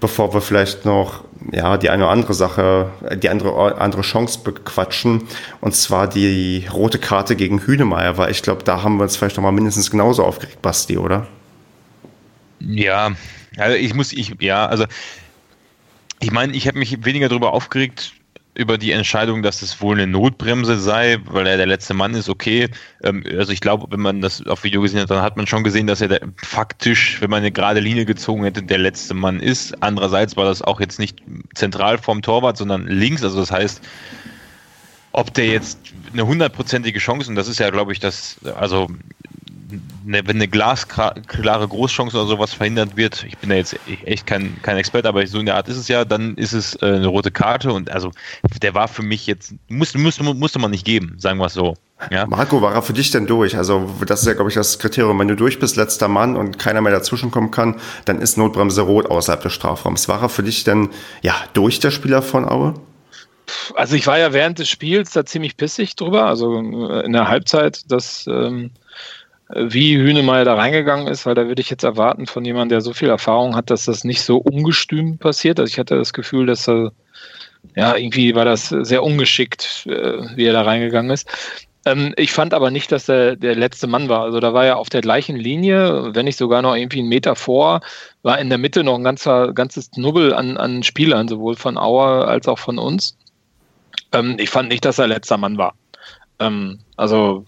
bevor 0.00 0.32
wir 0.32 0.40
vielleicht 0.40 0.84
noch, 0.84 1.24
ja, 1.50 1.76
die 1.76 1.90
eine 1.90 2.04
oder 2.04 2.12
andere 2.12 2.34
Sache, 2.34 2.90
die 3.16 3.28
andere, 3.28 3.78
andere 3.78 4.02
Chance 4.02 4.40
bequatschen, 4.44 5.24
und 5.60 5.74
zwar 5.74 6.08
die 6.08 6.66
rote 6.72 6.98
Karte 6.98 7.34
gegen 7.34 7.66
Hünemeyer, 7.66 8.16
weil 8.16 8.30
ich 8.30 8.42
glaube, 8.42 8.62
da 8.62 8.82
haben 8.82 8.96
wir 8.98 9.04
uns 9.04 9.16
vielleicht 9.16 9.36
noch 9.36 9.42
mal 9.42 9.52
mindestens 9.52 9.90
genauso 9.90 10.24
aufgeregt, 10.24 10.62
Basti, 10.62 10.96
oder? 10.96 11.26
Ja, 12.60 13.10
also 13.56 13.76
ich 13.76 13.92
muss, 13.94 14.12
ich, 14.12 14.36
ja, 14.40 14.66
also 14.66 14.84
ich 16.20 16.30
meine, 16.30 16.54
ich 16.54 16.66
habe 16.66 16.78
mich 16.78 17.04
weniger 17.04 17.28
darüber 17.28 17.52
aufgeregt, 17.52 18.14
über 18.54 18.78
die 18.78 18.92
Entscheidung, 18.92 19.42
dass 19.42 19.62
es 19.62 19.80
wohl 19.80 19.96
eine 19.96 20.06
Notbremse 20.06 20.78
sei, 20.78 21.18
weil 21.24 21.46
er 21.46 21.56
der 21.56 21.66
letzte 21.66 21.92
Mann 21.92 22.14
ist, 22.14 22.28
okay. 22.28 22.68
Ähm, 23.02 23.24
also 23.36 23.52
ich 23.52 23.60
glaube, 23.60 23.86
wenn 23.90 24.00
man 24.00 24.20
das 24.20 24.46
auf 24.46 24.62
Video 24.62 24.80
gesehen 24.80 25.00
hat, 25.00 25.10
dann 25.10 25.22
hat 25.22 25.36
man 25.36 25.46
schon 25.46 25.64
gesehen, 25.64 25.86
dass 25.86 26.00
er 26.00 26.20
faktisch, 26.36 27.20
wenn 27.20 27.30
man 27.30 27.38
eine 27.38 27.50
gerade 27.50 27.80
Linie 27.80 28.04
gezogen 28.04 28.44
hätte, 28.44 28.62
der 28.62 28.78
letzte 28.78 29.14
Mann 29.14 29.40
ist. 29.40 29.82
Andererseits 29.82 30.36
war 30.36 30.44
das 30.44 30.62
auch 30.62 30.80
jetzt 30.80 31.00
nicht 31.00 31.18
zentral 31.54 31.98
vom 31.98 32.22
Torwart, 32.22 32.56
sondern 32.56 32.86
links. 32.86 33.24
Also 33.24 33.40
das 33.40 33.50
heißt, 33.50 33.82
ob 35.10 35.34
der 35.34 35.46
jetzt 35.46 35.78
eine 36.12 36.26
hundertprozentige 36.26 37.00
Chance, 37.00 37.30
und 37.30 37.36
das 37.36 37.48
ist 37.48 37.58
ja, 37.58 37.70
glaube 37.70 37.92
ich, 37.92 37.98
das, 37.98 38.36
also 38.56 38.88
eine, 40.06 40.26
wenn 40.26 40.36
eine 40.36 40.48
glasklare 40.48 41.68
Großchance 41.68 42.16
oder 42.16 42.26
sowas 42.26 42.52
verhindert 42.52 42.96
wird, 42.96 43.24
ich 43.24 43.38
bin 43.38 43.50
da 43.50 43.56
jetzt 43.56 43.76
echt 44.04 44.26
kein, 44.26 44.60
kein 44.62 44.76
Experte, 44.76 45.08
aber 45.08 45.26
so 45.26 45.38
in 45.38 45.46
der 45.46 45.56
Art 45.56 45.68
ist 45.68 45.76
es 45.76 45.88
ja, 45.88 46.04
dann 46.04 46.34
ist 46.36 46.52
es 46.52 46.74
äh, 46.82 46.86
eine 46.86 47.06
rote 47.06 47.30
Karte 47.30 47.72
und 47.72 47.90
also 47.90 48.10
der 48.62 48.74
war 48.74 48.88
für 48.88 49.02
mich 49.02 49.26
jetzt, 49.26 49.54
musste, 49.68 49.98
musste, 49.98 50.22
musste 50.22 50.58
man 50.58 50.70
nicht 50.70 50.84
geben, 50.84 51.16
sagen 51.18 51.38
wir 51.38 51.46
es 51.46 51.54
so. 51.54 51.74
Ja. 52.10 52.26
Marco, 52.26 52.60
war 52.60 52.74
er 52.74 52.82
für 52.82 52.92
dich 52.92 53.10
denn 53.10 53.26
durch? 53.26 53.56
Also 53.56 53.88
das 54.06 54.20
ist 54.20 54.26
ja, 54.26 54.34
glaube 54.34 54.50
ich, 54.50 54.54
das 54.56 54.78
Kriterium. 54.78 55.18
Wenn 55.18 55.28
du 55.28 55.36
durch 55.36 55.58
bist, 55.58 55.76
letzter 55.76 56.08
Mann 56.08 56.36
und 56.36 56.58
keiner 56.58 56.80
mehr 56.80 56.92
dazwischenkommen 56.92 57.50
kann, 57.50 57.80
dann 58.04 58.20
ist 58.20 58.36
Notbremse 58.36 58.82
rot 58.82 59.06
außerhalb 59.06 59.42
des 59.42 59.52
Strafraums. 59.52 60.08
War 60.08 60.22
er 60.22 60.28
für 60.28 60.42
dich 60.42 60.64
denn 60.64 60.90
ja 61.22 61.34
durch 61.54 61.78
der 61.80 61.90
Spieler 61.90 62.20
von 62.20 62.46
Aue? 62.46 62.74
Also 63.74 63.94
ich 63.94 64.06
war 64.06 64.18
ja 64.18 64.32
während 64.32 64.58
des 64.58 64.68
Spiels 64.68 65.12
da 65.12 65.24
ziemlich 65.24 65.56
pissig 65.56 65.96
drüber, 65.96 66.24
also 66.24 66.58
äh, 66.58 67.04
in 67.04 67.12
der 67.12 67.28
Halbzeit, 67.28 67.90
dass 67.90 68.26
ähm, 68.26 68.70
wie 69.54 69.96
Hühnemeier 69.96 70.44
da 70.44 70.54
reingegangen 70.54 71.06
ist, 71.06 71.26
weil 71.26 71.34
da 71.34 71.46
würde 71.46 71.62
ich 71.62 71.70
jetzt 71.70 71.84
erwarten 71.84 72.26
von 72.26 72.44
jemandem, 72.44 72.70
der 72.70 72.80
so 72.80 72.92
viel 72.92 73.08
Erfahrung 73.08 73.54
hat, 73.54 73.70
dass 73.70 73.84
das 73.84 74.04
nicht 74.04 74.22
so 74.22 74.38
ungestüm 74.38 75.18
passiert. 75.18 75.60
Also 75.60 75.70
ich 75.70 75.78
hatte 75.78 75.96
das 75.96 76.12
Gefühl, 76.12 76.46
dass 76.46 76.68
er, 76.68 76.92
ja, 77.76 77.96
irgendwie 77.96 78.34
war 78.34 78.44
das 78.44 78.68
sehr 78.68 79.02
ungeschickt, 79.02 79.86
äh, 79.86 80.36
wie 80.36 80.46
er 80.46 80.52
da 80.52 80.62
reingegangen 80.62 81.10
ist. 81.10 81.28
Ähm, 81.86 82.14
ich 82.16 82.32
fand 82.32 82.54
aber 82.54 82.70
nicht, 82.70 82.90
dass 82.90 83.08
er 83.08 83.36
der 83.36 83.54
letzte 83.54 83.86
Mann 83.86 84.08
war. 84.08 84.22
Also 84.22 84.40
da 84.40 84.54
war 84.54 84.64
er 84.64 84.78
auf 84.78 84.88
der 84.88 85.02
gleichen 85.02 85.36
Linie, 85.36 86.14
wenn 86.14 86.24
nicht 86.24 86.38
sogar 86.38 86.62
noch 86.62 86.74
irgendwie 86.74 87.00
einen 87.00 87.08
Meter 87.08 87.36
vor, 87.36 87.80
war 88.22 88.38
in 88.38 88.48
der 88.48 88.58
Mitte 88.58 88.82
noch 88.82 88.96
ein 88.96 89.04
ganzer, 89.04 89.52
ganzes 89.52 89.90
Knubbel 89.90 90.34
an, 90.34 90.56
an 90.56 90.82
Spielern, 90.82 91.28
sowohl 91.28 91.56
von 91.56 91.78
Auer 91.78 92.26
als 92.26 92.48
auch 92.48 92.58
von 92.58 92.78
uns. 92.78 93.16
Ähm, 94.12 94.36
ich 94.38 94.50
fand 94.50 94.68
nicht, 94.68 94.84
dass 94.84 94.98
er 94.98 95.06
letzter 95.06 95.36
Mann 95.36 95.58
war. 95.58 95.74
Ähm, 96.40 96.80
also 96.96 97.44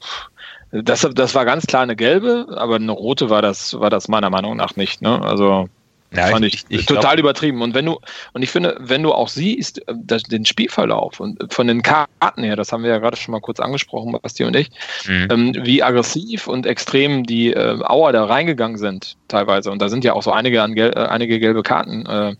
das, 0.83 1.09
das 1.15 1.35
war 1.35 1.45
ganz 1.45 1.67
klar 1.67 1.83
eine 1.83 1.97
gelbe, 1.97 2.47
aber 2.57 2.77
eine 2.77 2.93
rote 2.93 3.31
war 3.31 3.43
das, 3.43 3.79
war 3.79 3.91
das 3.91 4.09
meiner 4.09 4.31
Meinung 4.31 4.57
nach 4.57 4.77
nicht. 4.77 5.03
Ne? 5.03 5.21
Also 5.23 5.69
ja, 6.13 6.27
fand 6.29 6.45
ich, 6.45 6.65
ich, 6.69 6.81
ich 6.81 6.87
total 6.87 7.03
glaub, 7.03 7.19
übertrieben. 7.19 7.63
Und 7.63 7.75
wenn 7.75 7.87
du, 7.87 7.99
und 8.33 8.43
ich 8.43 8.51
finde, 8.51 8.77
wenn 8.79 9.03
du 9.03 9.13
auch 9.13 9.29
siehst, 9.29 9.87
äh, 9.89 9.95
das, 9.95 10.23
den 10.23 10.45
Spielverlauf 10.45 11.21
und 11.21 11.53
von 11.53 11.67
den 11.67 11.83
Karten 11.83 12.43
her, 12.43 12.57
das 12.57 12.73
haben 12.73 12.83
wir 12.83 12.91
ja 12.91 12.99
gerade 12.99 13.17
schon 13.17 13.33
mal 13.33 13.41
kurz 13.41 13.61
angesprochen, 13.61 14.17
Basti 14.23 14.45
und 14.45 14.57
ich, 14.57 14.71
mhm. 15.07 15.29
ähm, 15.31 15.55
wie 15.63 15.83
aggressiv 15.83 16.47
und 16.47 16.67
extrem 16.67 17.25
die 17.25 17.53
äh, 17.53 17.79
Auer 17.83 18.13
da 18.13 18.25
reingegangen 18.25 18.79
sind, 18.79 19.17
teilweise. 19.29 19.71
Und 19.71 19.83
da 19.83 19.89
sind 19.89 20.05
ja 20.05 20.13
auch 20.13 20.23
so 20.23 20.33
einige, 20.33 20.59
äh, 20.59 21.07
einige 21.07 21.41
gelbe 21.41 21.63
Karten 21.63 22.07
äh, 22.07 22.35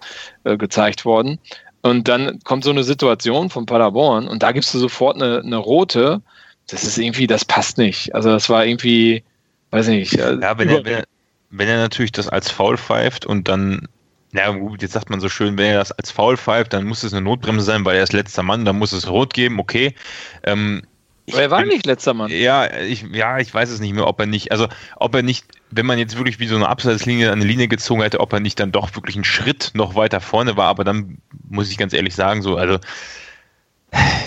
äh, 0.45 0.57
gezeigt 0.57 1.05
worden. 1.05 1.39
Und 1.83 2.09
dann 2.09 2.41
kommt 2.45 2.65
so 2.65 2.71
eine 2.71 2.83
Situation 2.83 3.51
von 3.51 3.67
Paderborn 3.67 4.27
und 4.27 4.43
da 4.43 4.53
gibst 4.53 4.75
du 4.75 4.79
sofort 4.79 5.23
eine, 5.23 5.41
eine 5.41 5.57
rote, 5.57 6.21
das 6.69 6.85
ist 6.85 6.99
irgendwie, 6.99 7.27
das 7.27 7.45
passt 7.45 7.79
nicht. 7.79 8.15
Also 8.15 8.31
das 8.31 8.49
war 8.49 8.65
irgendwie, 8.65 9.23
weiß 9.71 9.89
ich 9.89 10.13
nicht. 10.13 10.15
Äh, 10.15 10.39
ja, 10.41 10.59
wenn 10.59 10.69
er, 10.69 10.85
wenn 10.85 10.95
er, 10.95 11.05
wenn 11.51 11.69
er 11.69 11.79
natürlich 11.79 12.13
das 12.13 12.29
als 12.29 12.51
Foul 12.51 12.77
pfeift 12.77 13.25
und 13.27 13.49
dann, 13.49 13.89
na 14.33 14.51
gut, 14.51 14.83
jetzt 14.83 14.93
sagt 14.93 15.11
man 15.11 15.21
so 15.21 15.29
schön, 15.29 15.57
wenn 15.59 15.67
er 15.67 15.79
das 15.79 15.93
als 15.93 16.11
Foul 16.11 16.37
pfeift, 16.37 16.73
dann 16.73 16.85
muss 16.85 17.03
es 17.03 17.13
eine 17.13 17.23
Notbremse 17.23 17.65
sein, 17.65 17.85
weil 17.85 17.97
er 17.97 18.03
ist 18.03 18.13
letzter 18.13 18.43
Mann, 18.43 18.65
dann 18.65 18.79
muss 18.79 18.93
es 18.93 19.09
rot 19.09 19.33
geben, 19.33 19.61
okay. 19.61 19.95
Ähm, 20.43 20.83
aber 21.33 21.43
er 21.43 21.51
war 21.51 21.61
bin, 21.61 21.69
nicht 21.69 21.87
letzter 21.87 22.15
Mann. 22.15 22.31
Ja, 22.31 22.81
ich, 22.81 23.05
ja, 23.13 23.39
ich 23.39 23.53
weiß 23.53 23.71
es 23.71 23.81
nicht 23.81 23.95
mehr, 23.95 24.07
ob 24.07 24.21
er 24.21 24.27
nicht, 24.27 24.53
also 24.53 24.69
ob 24.97 25.15
er 25.15 25.23
nicht, 25.23 25.45
wenn 25.71 25.87
man 25.87 25.99
jetzt 25.99 26.17
wirklich 26.17 26.39
wie 26.39 26.47
so 26.47 26.55
eine 26.55 26.69
Abseitslinie 26.69 27.29
an 27.33 27.41
eine 27.41 27.49
Linie 27.49 27.69
gezogen 27.69 28.03
hätte, 28.03 28.21
ob 28.21 28.33
er 28.33 28.41
nicht 28.41 28.61
dann 28.61 28.73
doch 28.73 28.95
wirklich 28.95 29.17
einen 29.17 29.25
Schritt 29.25 29.73
noch 29.75 29.95
weiter 29.95 30.21
vorne 30.21 30.57
war, 30.57 30.69
aber 30.69 30.85
dann 30.85 31.19
muss 31.49 31.71
ich 31.71 31.79
ganz 31.79 31.93
ehrlich 31.93 32.15
sagen, 32.15 32.43
so, 32.43 32.57
also 32.57 32.79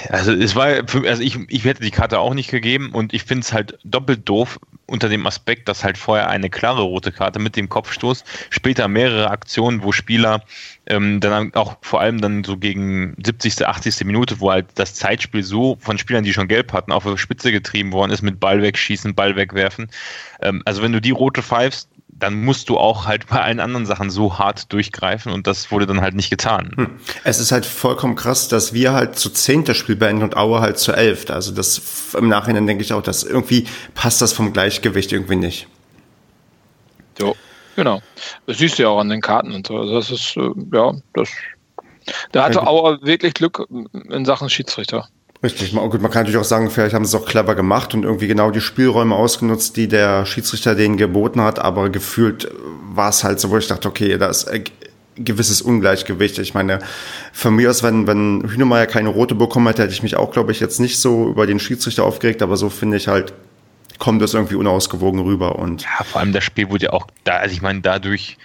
also 0.09 0.31
es 0.31 0.55
war, 0.55 0.67
also 0.67 1.21
ich, 1.21 1.37
ich 1.49 1.65
hätte 1.65 1.83
die 1.83 1.91
Karte 1.91 2.19
auch 2.19 2.33
nicht 2.33 2.49
gegeben 2.49 2.91
und 2.91 3.13
ich 3.13 3.23
finde 3.23 3.41
es 3.41 3.53
halt 3.53 3.77
doppelt 3.83 4.27
doof 4.27 4.59
unter 4.87 5.09
dem 5.09 5.27
Aspekt, 5.27 5.67
dass 5.69 5.83
halt 5.83 5.97
vorher 5.97 6.29
eine 6.29 6.49
klare 6.49 6.81
rote 6.81 7.11
Karte 7.11 7.39
mit 7.39 7.55
dem 7.55 7.69
Kopfstoß, 7.69 8.23
später 8.49 8.87
mehrere 8.87 9.29
Aktionen, 9.29 9.83
wo 9.83 9.91
Spieler 9.91 10.43
ähm, 10.87 11.19
dann 11.19 11.53
auch 11.53 11.77
vor 11.81 12.01
allem 12.01 12.21
dann 12.21 12.43
so 12.43 12.57
gegen 12.57 13.15
70., 13.23 13.67
80. 13.67 14.05
Minute, 14.05 14.39
wo 14.39 14.51
halt 14.51 14.67
das 14.75 14.95
Zeitspiel 14.95 15.43
so 15.43 15.77
von 15.79 15.97
Spielern, 15.97 16.23
die 16.23 16.33
schon 16.33 16.47
gelb 16.47 16.73
hatten, 16.73 16.91
auf 16.91 17.03
die 17.03 17.17
Spitze 17.17 17.51
getrieben 17.51 17.91
worden 17.91 18.11
ist 18.11 18.23
mit 18.23 18.39
Ball 18.39 18.61
wegschießen, 18.61 19.13
Ball 19.13 19.35
wegwerfen. 19.35 19.89
Ähm, 20.41 20.63
also 20.65 20.81
wenn 20.81 20.91
du 20.91 21.01
die 21.01 21.11
rote 21.11 21.43
pfeifst, 21.43 21.89
dann 22.19 22.41
musst 22.43 22.69
du 22.69 22.77
auch 22.77 23.05
halt 23.05 23.27
bei 23.27 23.41
allen 23.41 23.59
anderen 23.59 23.85
Sachen 23.85 24.09
so 24.09 24.37
hart 24.37 24.71
durchgreifen 24.71 25.31
und 25.31 25.47
das 25.47 25.71
wurde 25.71 25.87
dann 25.87 26.01
halt 26.01 26.15
nicht 26.15 26.29
getan. 26.29 26.71
Hm. 26.75 26.89
Es 27.23 27.39
ist 27.39 27.51
halt 27.51 27.65
vollkommen 27.65 28.15
krass, 28.15 28.47
dass 28.47 28.73
wir 28.73 28.93
halt 28.93 29.17
zu 29.17 29.29
zehn 29.29 29.63
das 29.63 29.77
Spiel 29.77 29.95
beenden 29.95 30.23
und 30.23 30.37
Aue 30.37 30.61
halt 30.61 30.77
zu 30.77 30.91
elf. 30.91 31.29
Also 31.29 31.51
das 31.51 32.13
im 32.17 32.27
Nachhinein 32.27 32.67
denke 32.67 32.83
ich 32.83 32.93
auch, 32.93 33.01
dass 33.01 33.23
irgendwie 33.23 33.65
passt 33.95 34.21
das 34.21 34.33
vom 34.33 34.53
Gleichgewicht 34.53 35.11
irgendwie 35.11 35.37
nicht. 35.37 35.67
Jo, 37.19 37.35
genau. 37.75 38.01
Das 38.45 38.57
siehst 38.57 38.77
du 38.79 38.83
ja 38.83 38.89
auch 38.89 38.99
an 38.99 39.09
den 39.09 39.21
Karten 39.21 39.53
und 39.53 39.67
so. 39.67 39.77
Also 39.77 39.95
das 39.95 40.11
ist, 40.11 40.37
äh, 40.37 40.49
ja, 40.73 40.93
das. 41.13 41.29
Da 42.31 42.45
hatte 42.45 42.65
Auer 42.65 43.01
wirklich 43.03 43.35
Glück 43.35 43.67
in 44.09 44.25
Sachen 44.25 44.49
Schiedsrichter. 44.49 45.07
Richtig, 45.41 45.71
man, 45.71 45.89
gut, 45.89 46.01
man 46.01 46.11
kann 46.11 46.23
natürlich 46.23 46.39
auch 46.39 46.43
sagen, 46.43 46.69
vielleicht 46.69 46.93
haben 46.93 47.05
sie 47.05 47.15
es 47.15 47.21
auch 47.21 47.25
clever 47.25 47.55
gemacht 47.55 47.93
und 47.93 48.03
irgendwie 48.03 48.27
genau 48.27 48.51
die 48.51 48.59
Spielräume 48.59 49.15
ausgenutzt, 49.15 49.77
die 49.77 49.87
der 49.87 50.25
Schiedsrichter 50.25 50.75
denen 50.75 50.97
geboten 50.97 51.39
hat, 51.41 51.59
aber 51.59 51.89
gefühlt 51.89 52.51
war 52.93 53.09
es 53.09 53.23
halt 53.23 53.39
so, 53.39 53.49
wo 53.49 53.57
ich 53.57 53.67
dachte, 53.67 53.87
okay, 53.87 54.17
da 54.17 54.27
ist 54.27 54.49
ein 54.49 54.65
gewisses 55.15 55.61
Ungleichgewicht. 55.61 56.39
Ich 56.39 56.53
meine, 56.53 56.79
für 57.31 57.51
mich 57.51 57.67
aus, 57.67 57.83
wenn, 57.83 58.05
wenn 58.05 58.49
Hühnemeier 58.49 58.85
keine 58.85 59.09
rote 59.09 59.35
bekommen 59.35 59.67
hätte, 59.67 59.83
hätte 59.83 59.93
ich 59.93 60.03
mich 60.03 60.17
auch, 60.17 60.31
glaube 60.31 60.51
ich, 60.51 60.59
jetzt 60.59 60.79
nicht 60.79 60.99
so 60.99 61.29
über 61.29 61.47
den 61.47 61.59
Schiedsrichter 61.59 62.03
aufgeregt, 62.03 62.41
aber 62.41 62.57
so 62.57 62.69
finde 62.69 62.97
ich 62.97 63.07
halt, 63.07 63.33
kommt 63.97 64.21
das 64.21 64.33
irgendwie 64.33 64.55
unausgewogen 64.55 65.21
rüber 65.21 65.57
und. 65.57 65.83
Ja, 65.83 66.03
vor 66.03 66.19
allem 66.21 66.33
das 66.33 66.43
Spiel 66.43 66.69
wurde 66.69 66.85
ja 66.85 66.93
auch 66.93 67.07
da, 67.23 67.37
also 67.37 67.53
ich 67.53 67.61
meine, 67.61 67.81
dadurch, 67.81 68.37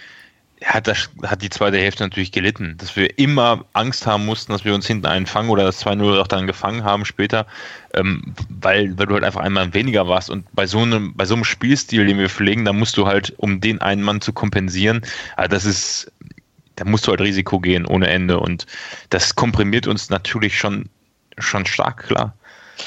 hat, 0.65 0.87
das, 0.87 1.09
hat 1.23 1.41
die 1.41 1.49
zweite 1.49 1.77
Hälfte 1.77 2.03
natürlich 2.03 2.31
gelitten, 2.31 2.75
dass 2.77 2.95
wir 2.95 3.19
immer 3.19 3.65
Angst 3.73 4.07
haben 4.07 4.25
mussten, 4.25 4.51
dass 4.51 4.65
wir 4.65 4.73
uns 4.73 4.87
hinten 4.87 5.05
einen 5.05 5.27
fangen 5.27 5.49
oder 5.49 5.63
das 5.63 5.85
2-0 5.85 6.19
auch 6.19 6.27
dann 6.27 6.47
gefangen 6.47 6.83
haben 6.83 7.05
später, 7.05 7.45
ähm, 7.93 8.33
weil, 8.49 8.97
weil 8.97 9.05
du 9.05 9.13
halt 9.13 9.23
einfach 9.23 9.41
einmal 9.41 9.73
weniger 9.73 10.07
warst. 10.07 10.29
Und 10.29 10.45
bei 10.53 10.65
so 10.65 10.79
einem, 10.79 11.13
bei 11.15 11.25
so 11.25 11.35
einem 11.35 11.43
Spielstil, 11.43 12.07
den 12.07 12.17
wir 12.17 12.29
pflegen, 12.29 12.65
da 12.65 12.73
musst 12.73 12.97
du 12.97 13.05
halt, 13.05 13.33
um 13.37 13.61
den 13.61 13.79
einen 13.81 14.01
Mann 14.01 14.21
zu 14.21 14.33
kompensieren, 14.33 15.01
also 15.35 15.49
das 15.49 15.65
ist, 15.65 16.11
da 16.77 16.83
musst 16.83 17.05
du 17.05 17.11
halt 17.11 17.21
Risiko 17.21 17.59
gehen 17.59 17.85
ohne 17.85 18.07
Ende. 18.07 18.39
Und 18.39 18.65
das 19.09 19.35
komprimiert 19.35 19.85
uns 19.85 20.09
natürlich 20.09 20.57
schon, 20.57 20.89
schon 21.37 21.65
stark, 21.65 22.07
klar. 22.07 22.35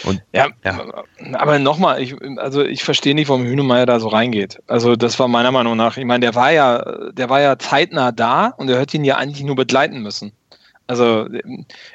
Und, 0.04 0.22
ja, 0.32 0.48
ja. 0.64 1.04
aber 1.34 1.58
nochmal, 1.58 2.02
ich, 2.02 2.14
also 2.38 2.62
ich 2.64 2.84
verstehe 2.84 3.14
nicht, 3.14 3.28
warum 3.28 3.44
Hühnemeier 3.44 3.86
da 3.86 4.00
so 4.00 4.08
reingeht. 4.08 4.60
Also 4.66 4.96
das 4.96 5.18
war 5.18 5.28
meiner 5.28 5.52
Meinung 5.52 5.76
nach, 5.76 5.96
ich 5.96 6.04
meine, 6.04 6.20
der 6.20 6.34
war 6.34 6.52
ja, 6.52 7.10
der 7.12 7.30
war 7.30 7.40
ja 7.40 7.58
zeitnah 7.58 8.12
da 8.12 8.48
und 8.48 8.68
er 8.68 8.80
hätte 8.80 8.96
ihn 8.96 9.04
ja 9.04 9.16
eigentlich 9.16 9.44
nur 9.44 9.56
begleiten 9.56 10.00
müssen. 10.00 10.32
Also 10.88 11.28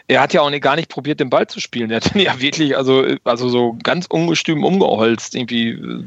er 0.07 0.21
hat 0.21 0.33
ja 0.33 0.41
auch 0.41 0.51
gar 0.61 0.75
nicht 0.75 0.89
probiert, 0.89 1.19
den 1.19 1.31
Ball 1.31 1.47
zu 1.47 1.59
spielen. 1.59 1.89
Er 1.89 1.97
hat 1.97 2.15
ihn 2.15 2.21
ja 2.25 2.39
wirklich, 2.39 2.77
also, 2.77 3.03
also 3.23 3.49
so 3.49 3.75
ganz 3.83 4.05
ungestüm 4.05 4.63
umgeholzt. 4.63 5.35
Irgendwie, 5.35 6.05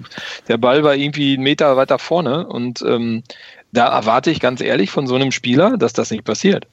der 0.48 0.56
Ball 0.56 0.84
war 0.84 0.94
irgendwie 0.94 1.34
einen 1.34 1.42
Meter 1.42 1.76
weiter 1.76 1.98
vorne 1.98 2.46
und 2.46 2.82
ähm, 2.82 3.24
da 3.72 3.88
erwarte 3.88 4.30
ich 4.30 4.40
ganz 4.40 4.60
ehrlich 4.60 4.90
von 4.90 5.06
so 5.06 5.16
einem 5.16 5.32
Spieler, 5.32 5.76
dass 5.76 5.92
das 5.92 6.10
nicht 6.10 6.24
passiert. 6.24 6.66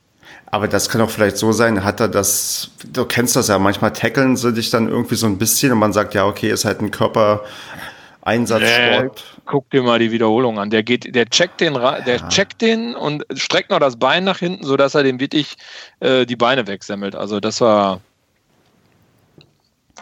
Aber 0.53 0.67
das 0.67 0.87
kann 0.87 1.01
auch 1.01 1.09
vielleicht 1.09 1.37
so 1.37 1.51
sein, 1.51 1.83
hat 1.83 1.99
er 1.99 2.07
das, 2.07 2.69
du 2.85 3.05
kennst 3.05 3.35
das 3.35 3.47
ja, 3.47 3.57
manchmal 3.57 3.91
tackeln 3.91 4.37
sie 4.37 4.53
dich 4.53 4.69
dann 4.69 4.87
irgendwie 4.87 5.15
so 5.15 5.25
ein 5.25 5.39
bisschen 5.39 5.71
und 5.71 5.79
man 5.79 5.93
sagt, 5.93 6.13
ja, 6.13 6.27
okay, 6.27 6.51
ist 6.51 6.63
halt 6.63 6.79
ein 6.79 6.91
Körpereinsatzsport. 6.91 9.15
Nee, 9.15 9.41
guck 9.47 9.67
dir 9.71 9.81
mal 9.81 9.97
die 9.97 10.11
Wiederholung 10.11 10.59
an. 10.59 10.69
Der 10.69 10.83
geht, 10.83 11.15
der 11.15 11.25
checkt 11.25 11.59
den, 11.59 11.73
der 11.73 12.03
ja. 12.05 12.27
checkt 12.27 12.61
den 12.61 12.93
und 12.93 13.25
streckt 13.33 13.71
noch 13.71 13.79
das 13.79 13.95
Bein 13.95 14.25
nach 14.25 14.37
hinten, 14.37 14.63
sodass 14.63 14.93
er 14.93 15.01
dem 15.01 15.19
wirklich 15.19 15.55
äh, 16.01 16.27
die 16.27 16.35
Beine 16.35 16.67
wegsemmelt. 16.67 17.15
Also 17.15 17.39
das 17.39 17.59
war, 17.59 18.01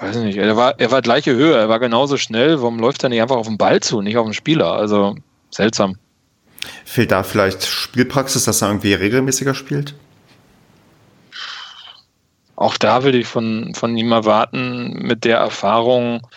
weiß 0.01 0.17
nicht, 0.17 0.37
er 0.37 0.57
war, 0.57 0.77
er 0.81 0.91
war 0.91 1.01
gleiche 1.01 1.33
Höhe, 1.33 1.55
er 1.55 1.69
war 1.69 1.79
genauso 1.79 2.17
schnell. 2.17 2.59
Warum 2.59 2.77
läuft 2.77 3.03
er 3.03 3.09
nicht 3.09 3.21
einfach 3.21 3.37
auf 3.37 3.47
den 3.47 3.57
Ball 3.57 3.79
zu, 3.79 4.01
nicht 4.01 4.17
auf 4.17 4.25
den 4.25 4.33
Spieler? 4.33 4.73
Also 4.73 5.15
seltsam. 5.49 5.95
Fehlt 6.83 7.13
da 7.13 7.23
vielleicht 7.23 7.65
Spielpraxis, 7.65 8.43
dass 8.43 8.61
er 8.61 8.67
irgendwie 8.67 8.95
regelmäßiger 8.95 9.53
spielt? 9.53 9.95
Auch 12.61 12.77
da 12.77 13.03
würde 13.03 13.17
ich 13.17 13.27
von, 13.27 13.73
von 13.73 13.97
ihm 13.97 14.11
erwarten, 14.11 14.93
mit 14.93 15.25
der 15.25 15.37
Erfahrung, 15.37 16.27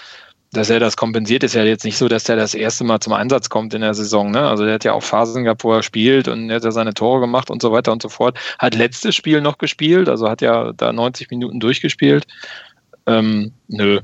dass 0.52 0.70
er 0.70 0.80
das 0.80 0.96
kompensiert. 0.96 1.42
Ist 1.44 1.54
ja 1.54 1.64
jetzt 1.64 1.84
nicht 1.84 1.98
so, 1.98 2.08
dass 2.08 2.28
er 2.28 2.36
das 2.36 2.54
erste 2.54 2.84
Mal 2.84 3.00
zum 3.00 3.12
Einsatz 3.12 3.50
kommt 3.50 3.74
in 3.74 3.82
der 3.82 3.92
Saison. 3.92 4.30
Ne? 4.30 4.40
Also 4.40 4.64
der 4.64 4.74
hat 4.74 4.84
ja 4.84 4.94
auch 4.94 5.02
Phasen 5.02 5.44
gehabt, 5.44 5.64
wo 5.64 5.72
er 5.72 5.82
spielt 5.82 6.28
und 6.28 6.48
er 6.48 6.56
hat 6.56 6.64
ja 6.64 6.70
seine 6.70 6.94
Tore 6.94 7.20
gemacht 7.20 7.50
und 7.50 7.60
so 7.60 7.72
weiter 7.72 7.92
und 7.92 8.00
so 8.00 8.08
fort. 8.08 8.38
Hat 8.58 8.74
letztes 8.74 9.14
Spiel 9.14 9.42
noch 9.42 9.58
gespielt, 9.58 10.08
also 10.08 10.28
hat 10.30 10.40
ja 10.40 10.72
da 10.72 10.92
90 10.92 11.30
Minuten 11.30 11.60
durchgespielt. 11.60 12.26
Ähm, 13.06 13.52
nö, 13.68 14.00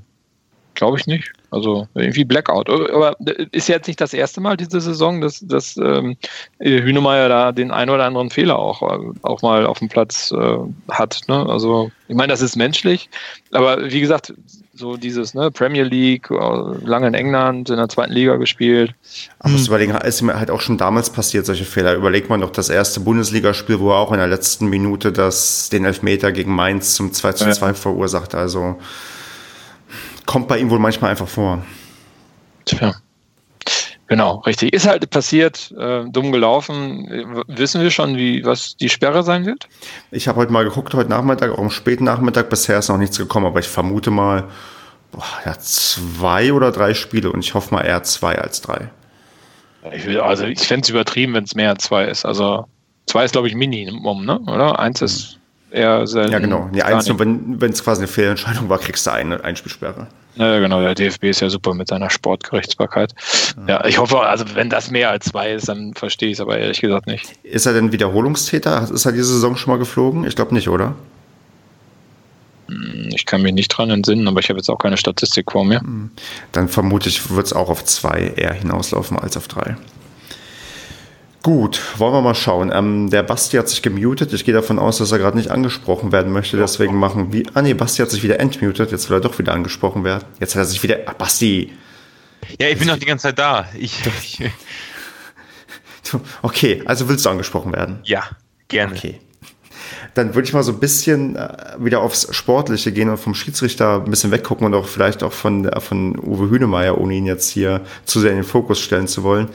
glaube 0.74 0.98
ich 0.98 1.06
nicht. 1.06 1.32
Also 1.50 1.88
irgendwie 1.94 2.24
Blackout. 2.24 2.70
Aber 2.70 3.16
ist 3.52 3.68
jetzt 3.68 3.88
nicht 3.88 4.00
das 4.00 4.12
erste 4.12 4.40
Mal 4.40 4.56
diese 4.56 4.80
Saison, 4.80 5.20
dass, 5.20 5.40
dass 5.40 5.76
ähm, 5.76 6.16
Hünemeyer 6.58 7.28
da 7.28 7.52
den 7.52 7.70
einen 7.70 7.90
oder 7.90 8.04
anderen 8.04 8.30
Fehler 8.30 8.58
auch, 8.58 8.82
auch 9.22 9.42
mal 9.42 9.66
auf 9.66 9.80
dem 9.80 9.88
Platz 9.88 10.32
äh, 10.32 10.58
hat. 10.90 11.20
Ne? 11.28 11.46
Also 11.48 11.90
ich 12.08 12.14
meine, 12.14 12.32
das 12.32 12.40
ist 12.40 12.56
menschlich, 12.56 13.10
aber 13.52 13.90
wie 13.90 14.00
gesagt, 14.00 14.32
so 14.80 14.96
dieses 14.96 15.34
ne, 15.34 15.50
Premier 15.50 15.84
League, 15.84 16.30
äh, 16.30 16.34
lange 16.84 17.06
in 17.06 17.14
England, 17.14 17.70
in 17.70 17.76
der 17.76 17.88
zweiten 17.88 18.12
Liga 18.12 18.36
gespielt. 18.36 18.94
Aber 19.38 19.54
hm. 19.54 19.64
überlegen, 19.64 19.94
ist 19.94 20.22
mir 20.22 20.38
halt 20.38 20.50
auch 20.50 20.60
schon 20.60 20.78
damals 20.78 21.10
passiert, 21.10 21.46
solche 21.46 21.64
Fehler. 21.64 21.94
Überlegt 21.94 22.30
man 22.30 22.40
doch 22.40 22.50
das 22.50 22.68
erste 22.68 23.00
Bundesligaspiel, 23.00 23.78
wo 23.78 23.90
er 23.90 23.98
auch 23.98 24.10
in 24.10 24.18
der 24.18 24.26
letzten 24.26 24.66
Minute 24.66 25.12
das, 25.12 25.68
den 25.68 25.84
Elfmeter 25.84 26.32
gegen 26.32 26.54
Mainz 26.54 26.94
zum 26.94 27.12
2 27.12 27.32
zu 27.34 27.50
2 27.50 27.66
ja. 27.66 27.74
verursacht. 27.74 28.34
Also 28.34 28.78
kommt 30.30 30.46
bei 30.46 30.58
ihm 30.58 30.70
wohl 30.70 30.78
manchmal 30.78 31.10
einfach 31.10 31.26
vor. 31.26 31.60
Tja. 32.64 32.94
Genau, 34.06 34.36
richtig. 34.46 34.72
Ist 34.72 34.86
halt 34.86 35.10
passiert, 35.10 35.74
äh, 35.76 36.04
dumm 36.08 36.30
gelaufen. 36.30 37.42
Wissen 37.48 37.82
wir 37.82 37.90
schon, 37.90 38.16
wie 38.16 38.44
was 38.44 38.76
die 38.76 38.88
Sperre 38.88 39.24
sein 39.24 39.44
wird? 39.44 39.68
Ich 40.12 40.28
habe 40.28 40.38
heute 40.38 40.52
mal 40.52 40.62
geguckt, 40.62 40.94
heute 40.94 41.10
Nachmittag, 41.10 41.50
auch 41.50 41.58
am 41.58 41.70
späten 41.70 42.04
Nachmittag. 42.04 42.48
Bisher 42.48 42.78
ist 42.78 42.88
noch 42.88 42.96
nichts 42.96 43.18
gekommen, 43.18 43.46
aber 43.46 43.58
ich 43.58 43.66
vermute 43.66 44.12
mal, 44.12 44.44
boah, 45.10 45.24
ja, 45.44 45.58
zwei 45.58 46.52
oder 46.52 46.70
drei 46.70 46.94
Spiele 46.94 47.32
und 47.32 47.40
ich 47.40 47.54
hoffe 47.54 47.74
mal 47.74 47.82
eher 47.82 48.04
zwei 48.04 48.38
als 48.38 48.60
drei. 48.60 48.88
Ich 49.92 50.06
will, 50.06 50.20
also 50.20 50.44
ich 50.44 50.60
fände 50.60 50.84
es 50.84 50.90
übertrieben, 50.90 51.34
wenn 51.34 51.42
es 51.42 51.56
mehr 51.56 51.70
als 51.70 51.82
zwei 51.82 52.04
ist. 52.04 52.24
Also 52.24 52.66
zwei 53.06 53.24
ist, 53.24 53.32
glaube 53.32 53.48
ich, 53.48 53.56
Minimum, 53.56 54.24
ne? 54.24 54.38
Oder? 54.42 54.78
Eins 54.78 55.02
ist 55.02 55.40
eher 55.72 56.06
selten. 56.06 56.30
Ja, 56.30 56.38
genau. 56.38 56.68
Nee, 56.70 56.82
eins 56.82 57.08
wenn 57.18 57.60
es 57.62 57.82
quasi 57.82 58.02
eine 58.02 58.08
Fehlentscheidung 58.08 58.68
war, 58.68 58.78
kriegst 58.78 59.04
du 59.08 59.10
eine 59.10 59.42
Einspielsperre. 59.42 60.06
Ja, 60.36 60.58
genau. 60.58 60.80
Der 60.80 60.94
DFB 60.94 61.24
ist 61.24 61.40
ja 61.40 61.50
super 61.50 61.74
mit 61.74 61.88
seiner 61.88 62.10
Sportgerichtsbarkeit. 62.10 63.14
Ja, 63.66 63.84
ich 63.84 63.98
hoffe, 63.98 64.20
also 64.20 64.44
wenn 64.54 64.70
das 64.70 64.90
mehr 64.90 65.10
als 65.10 65.26
zwei 65.26 65.52
ist, 65.52 65.68
dann 65.68 65.94
verstehe 65.94 66.28
ich 66.28 66.34
es 66.34 66.40
aber 66.40 66.58
ehrlich 66.58 66.80
gesagt 66.80 67.06
nicht. 67.06 67.32
Ist 67.42 67.66
er 67.66 67.72
denn 67.72 67.92
Wiederholungstäter? 67.92 68.88
Ist 68.90 69.04
er 69.04 69.12
diese 69.12 69.32
Saison 69.32 69.56
schon 69.56 69.72
mal 69.72 69.78
geflogen? 69.78 70.24
Ich 70.24 70.36
glaube 70.36 70.54
nicht, 70.54 70.68
oder? 70.68 70.94
Hm, 72.68 73.10
ich 73.12 73.26
kann 73.26 73.42
mich 73.42 73.52
nicht 73.52 73.68
dran 73.68 73.90
entsinnen, 73.90 74.28
aber 74.28 74.40
ich 74.40 74.48
habe 74.48 74.58
jetzt 74.58 74.70
auch 74.70 74.78
keine 74.78 74.96
Statistik 74.96 75.50
vor 75.50 75.64
mir. 75.64 75.80
Hm. 75.80 76.10
Dann 76.52 76.68
vermute 76.68 77.08
ich, 77.08 77.30
wird 77.30 77.46
es 77.46 77.52
auch 77.52 77.68
auf 77.68 77.84
zwei 77.84 78.32
eher 78.36 78.52
hinauslaufen 78.52 79.18
als 79.18 79.36
auf 79.36 79.48
drei. 79.48 79.76
Gut, 81.42 81.80
wollen 81.98 82.12
wir 82.12 82.20
mal 82.20 82.34
schauen. 82.34 82.70
Ähm, 82.72 83.08
der 83.08 83.22
Basti 83.22 83.56
hat 83.56 83.68
sich 83.68 83.80
gemutet. 83.80 84.32
Ich 84.32 84.44
gehe 84.44 84.52
davon 84.52 84.78
aus, 84.78 84.98
dass 84.98 85.10
er 85.10 85.18
gerade 85.18 85.38
nicht 85.38 85.50
angesprochen 85.50 86.12
werden 86.12 86.32
möchte. 86.32 86.58
Deswegen 86.58 86.96
machen 86.96 87.32
wir. 87.32 87.44
Ah 87.54 87.62
nee, 87.62 87.72
Basti 87.72 88.02
hat 88.02 88.10
sich 88.10 88.22
wieder 88.22 88.40
entmutet. 88.40 88.90
Jetzt 88.90 89.08
will 89.08 89.16
er 89.16 89.20
doch 89.20 89.38
wieder 89.38 89.54
angesprochen 89.54 90.04
werden. 90.04 90.24
Jetzt 90.38 90.54
hat 90.54 90.62
er 90.62 90.66
sich 90.66 90.82
wieder. 90.82 90.98
Ach, 91.06 91.14
Basti. 91.14 91.72
Ja, 92.60 92.68
ich 92.68 92.78
bin 92.78 92.88
doch 92.88 92.98
die 92.98 93.06
ganze 93.06 93.28
Zeit 93.28 93.38
da. 93.38 93.66
Ich, 93.78 94.00
ich 94.22 94.50
okay, 96.42 96.82
also 96.84 97.08
willst 97.08 97.24
du 97.24 97.30
angesprochen 97.30 97.72
werden? 97.72 98.00
Ja, 98.04 98.24
gerne. 98.68 98.94
Okay 98.94 99.20
dann 100.14 100.34
würde 100.34 100.46
ich 100.46 100.52
mal 100.52 100.62
so 100.62 100.72
ein 100.72 100.80
bisschen 100.80 101.36
äh, 101.36 101.48
wieder 101.78 102.00
aufs 102.00 102.34
Sportliche 102.34 102.92
gehen 102.92 103.08
und 103.08 103.18
vom 103.18 103.34
Schiedsrichter 103.34 104.02
ein 104.04 104.10
bisschen 104.10 104.30
weggucken 104.30 104.66
und 104.66 104.74
auch 104.74 104.86
vielleicht 104.86 105.22
auch 105.22 105.32
von, 105.32 105.66
äh, 105.68 105.80
von 105.80 106.18
Uwe 106.18 106.50
Hünemeyer, 106.50 106.98
ohne 106.98 107.14
ihn 107.14 107.26
jetzt 107.26 107.50
hier 107.50 107.80
zu 108.04 108.20
sehr 108.20 108.30
in 108.30 108.38
den 108.38 108.44
Fokus 108.44 108.80
stellen 108.80 109.08
zu 109.08 109.22
wollen. 109.22 109.48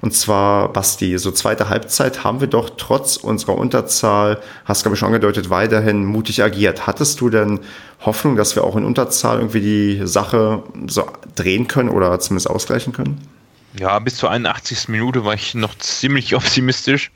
Und 0.00 0.14
zwar, 0.14 0.72
Basti, 0.72 1.18
so 1.18 1.30
zweite 1.30 1.68
Halbzeit 1.68 2.24
haben 2.24 2.40
wir 2.40 2.48
doch 2.48 2.70
trotz 2.76 3.16
unserer 3.16 3.56
Unterzahl, 3.56 4.40
hast 4.64 4.82
glaube 4.82 4.94
ich 4.94 5.00
schon 5.00 5.08
angedeutet, 5.08 5.50
weiterhin 5.50 6.04
mutig 6.04 6.42
agiert. 6.42 6.86
Hattest 6.86 7.20
du 7.20 7.30
denn 7.30 7.60
Hoffnung, 8.00 8.36
dass 8.36 8.54
wir 8.54 8.64
auch 8.64 8.76
in 8.76 8.84
Unterzahl 8.84 9.38
irgendwie 9.38 9.60
die 9.60 10.06
Sache 10.06 10.62
so 10.86 11.06
drehen 11.34 11.66
können 11.66 11.88
oder 11.88 12.18
zumindest 12.20 12.48
ausgleichen 12.48 12.92
können? 12.92 13.20
Ja, 13.78 13.98
bis 13.98 14.16
zur 14.16 14.30
81. 14.30 14.88
Minute 14.88 15.24
war 15.24 15.34
ich 15.34 15.54
noch 15.54 15.76
ziemlich 15.76 16.34
optimistisch. 16.36 17.10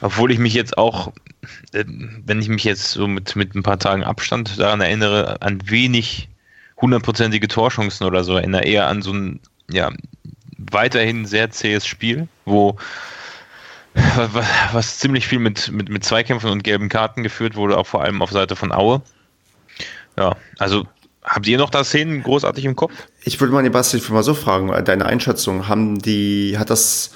Obwohl 0.00 0.32
ich 0.32 0.38
mich 0.38 0.54
jetzt 0.54 0.78
auch, 0.78 1.12
wenn 1.72 2.40
ich 2.40 2.48
mich 2.48 2.64
jetzt 2.64 2.92
so 2.92 3.06
mit, 3.06 3.36
mit 3.36 3.54
ein 3.54 3.62
paar 3.62 3.78
Tagen 3.78 4.04
Abstand 4.04 4.58
daran 4.58 4.80
erinnere, 4.80 5.40
an 5.42 5.60
wenig 5.70 6.28
hundertprozentige 6.80 7.48
Torchancen 7.48 8.06
oder 8.06 8.24
so 8.24 8.36
erinnere, 8.36 8.64
eher 8.64 8.86
an 8.86 9.02
so 9.02 9.12
ein, 9.12 9.40
ja, 9.70 9.90
weiterhin 10.58 11.26
sehr 11.26 11.50
zähes 11.50 11.86
Spiel, 11.86 12.28
wo 12.44 12.76
was 14.72 14.98
ziemlich 14.98 15.26
viel 15.26 15.40
mit, 15.40 15.70
mit, 15.72 15.88
mit 15.88 16.04
Zweikämpfen 16.04 16.50
und 16.50 16.62
gelben 16.62 16.88
Karten 16.88 17.22
geführt 17.22 17.56
wurde, 17.56 17.76
auch 17.76 17.86
vor 17.86 18.02
allem 18.02 18.22
auf 18.22 18.30
Seite 18.30 18.56
von 18.56 18.72
Aue. 18.72 19.02
Ja, 20.16 20.36
also 20.58 20.86
Habt 21.22 21.46
ihr 21.46 21.58
noch 21.58 21.70
da 21.70 21.84
Szenen 21.84 22.22
großartig 22.22 22.64
im 22.64 22.76
Kopf? 22.76 22.94
Ich 23.24 23.38
würde 23.40 23.52
mal 23.52 23.62
den 23.62 23.72
Basti 23.72 24.00
mal 24.10 24.22
so 24.22 24.34
fragen, 24.34 24.72
deine 24.84 25.04
Einschätzung, 25.04 25.68
haben 25.68 25.98
die, 25.98 26.56
hat 26.58 26.70
das 26.70 27.12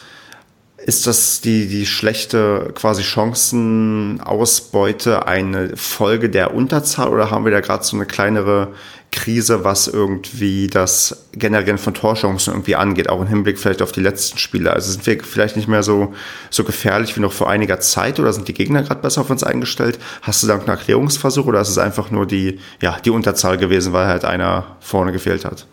ist 0.86 1.06
das 1.06 1.40
die, 1.40 1.66
die 1.66 1.86
schlechte 1.86 2.70
quasi 2.74 3.02
Chancenausbeute 3.02 5.26
eine 5.26 5.78
Folge 5.78 6.28
der 6.28 6.52
Unterzahl 6.54 7.08
oder 7.08 7.30
haben 7.30 7.46
wir 7.46 7.52
da 7.52 7.60
gerade 7.60 7.84
so 7.84 7.96
eine 7.96 8.04
kleinere 8.04 8.74
Krise, 9.10 9.64
was 9.64 9.88
irgendwie 9.88 10.66
das 10.66 11.24
Generieren 11.32 11.78
von 11.78 11.94
Torchancen 11.94 12.52
irgendwie 12.52 12.76
angeht, 12.76 13.08
auch 13.08 13.22
im 13.22 13.28
Hinblick 13.28 13.58
vielleicht 13.58 13.80
auf 13.80 13.92
die 13.92 14.02
letzten 14.02 14.36
Spiele? 14.36 14.74
Also 14.74 14.92
sind 14.92 15.06
wir 15.06 15.24
vielleicht 15.24 15.56
nicht 15.56 15.68
mehr 15.68 15.82
so, 15.82 16.12
so 16.50 16.64
gefährlich 16.64 17.16
wie 17.16 17.20
noch 17.20 17.32
vor 17.32 17.48
einiger 17.48 17.80
Zeit 17.80 18.20
oder 18.20 18.34
sind 18.34 18.48
die 18.48 18.54
Gegner 18.54 18.82
gerade 18.82 19.00
besser 19.00 19.22
auf 19.22 19.30
uns 19.30 19.42
eingestellt? 19.42 19.98
Hast 20.20 20.42
du 20.42 20.48
da 20.48 20.58
einen 20.58 20.68
Erklärungsversuch 20.68 21.46
oder 21.46 21.62
ist 21.62 21.70
es 21.70 21.78
einfach 21.78 22.10
nur 22.10 22.26
die, 22.26 22.60
ja, 22.82 22.98
die 23.02 23.10
Unterzahl 23.10 23.56
gewesen, 23.56 23.94
weil 23.94 24.06
halt 24.06 24.26
einer 24.26 24.76
vorne 24.80 25.12
gefehlt 25.12 25.46
hat? 25.46 25.66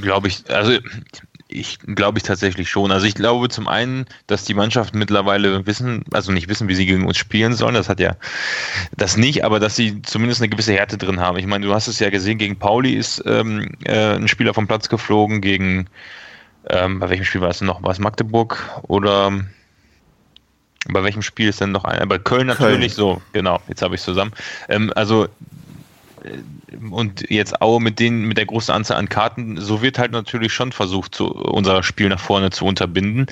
Glaube 0.00 0.26
ich, 0.28 0.42
also 0.48 0.78
ich 1.48 1.78
glaube 1.78 2.18
ich 2.18 2.24
tatsächlich 2.24 2.68
schon. 2.68 2.90
Also 2.90 3.06
ich 3.06 3.14
glaube 3.14 3.48
zum 3.48 3.68
einen, 3.68 4.06
dass 4.26 4.44
die 4.44 4.54
Mannschaften 4.54 4.98
mittlerweile 4.98 5.66
wissen, 5.66 6.04
also 6.12 6.32
nicht 6.32 6.48
wissen, 6.48 6.68
wie 6.68 6.74
sie 6.74 6.86
gegen 6.86 7.06
uns 7.06 7.16
spielen 7.16 7.54
sollen. 7.54 7.74
Das 7.74 7.88
hat 7.88 8.00
ja 8.00 8.16
das 8.96 9.16
nicht, 9.16 9.44
aber 9.44 9.60
dass 9.60 9.76
sie 9.76 10.02
zumindest 10.02 10.40
eine 10.40 10.48
gewisse 10.48 10.72
Härte 10.72 10.98
drin 10.98 11.20
haben. 11.20 11.38
Ich 11.38 11.46
meine, 11.46 11.66
du 11.66 11.72
hast 11.72 11.86
es 11.86 12.00
ja 12.00 12.10
gesehen, 12.10 12.38
gegen 12.38 12.58
Pauli 12.58 12.94
ist 12.94 13.22
ähm, 13.26 13.70
äh, 13.84 14.16
ein 14.16 14.28
Spieler 14.28 14.54
vom 14.54 14.66
Platz 14.66 14.88
geflogen, 14.88 15.40
gegen 15.40 15.88
ähm, 16.68 16.98
bei 16.98 17.08
welchem 17.10 17.24
Spiel 17.24 17.40
war 17.40 17.50
es 17.50 17.60
noch? 17.60 17.82
War 17.82 17.92
es 17.92 18.00
Magdeburg 18.00 18.58
oder 18.82 19.32
bei 20.88 21.04
welchem 21.04 21.22
Spiel 21.22 21.48
ist 21.48 21.60
denn 21.60 21.70
noch 21.70 21.84
einer? 21.84 22.06
Bei 22.06 22.18
Köln 22.18 22.48
natürlich, 22.48 22.96
Köln. 22.96 23.18
so, 23.18 23.22
genau, 23.32 23.60
jetzt 23.68 23.82
habe 23.82 23.94
ich 23.94 24.00
es 24.00 24.04
zusammen. 24.04 24.32
Ähm, 24.68 24.92
also 24.96 25.28
und 26.90 27.30
jetzt 27.30 27.62
Aue 27.62 27.80
mit 27.80 28.00
denen, 28.00 28.22
mit 28.22 28.38
der 28.38 28.46
großen 28.46 28.74
Anzahl 28.74 28.98
an 28.98 29.08
Karten, 29.08 29.60
so 29.60 29.82
wird 29.82 29.98
halt 29.98 30.12
natürlich 30.12 30.52
schon 30.52 30.72
versucht, 30.72 31.14
so 31.14 31.28
unser 31.28 31.82
Spiel 31.82 32.08
nach 32.08 32.20
vorne 32.20 32.50
zu 32.50 32.64
unterbinden. 32.64 33.26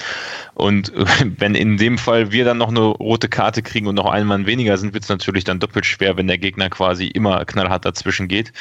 Und 0.55 0.93
wenn 1.39 1.55
in 1.55 1.76
dem 1.76 1.99
Fall 1.99 2.32
wir 2.32 2.45
dann 2.45 2.59
noch 2.59 2.68
eine 2.68 2.80
rote 2.80 3.28
Karte 3.28 3.62
kriegen 3.62 3.87
und 3.87 3.97
noch 3.97 4.11
einen 4.11 4.28
Mann 4.28 4.47
weniger 4.47 4.76
sind, 4.76 4.95
wird 4.95 5.05
es 5.05 5.11
natürlich 5.11 5.45
dann 5.45 5.61
doppelt 5.61 5.87
schwer, 5.87 6.16
wenn 6.16 6.28
der 6.28 6.39
Gegner 6.39 6.70
quasi 6.70 7.09
immer 7.09 7.45
knallhart 7.45 7.85
dazwischen 7.85 8.28
geht. 8.28 8.53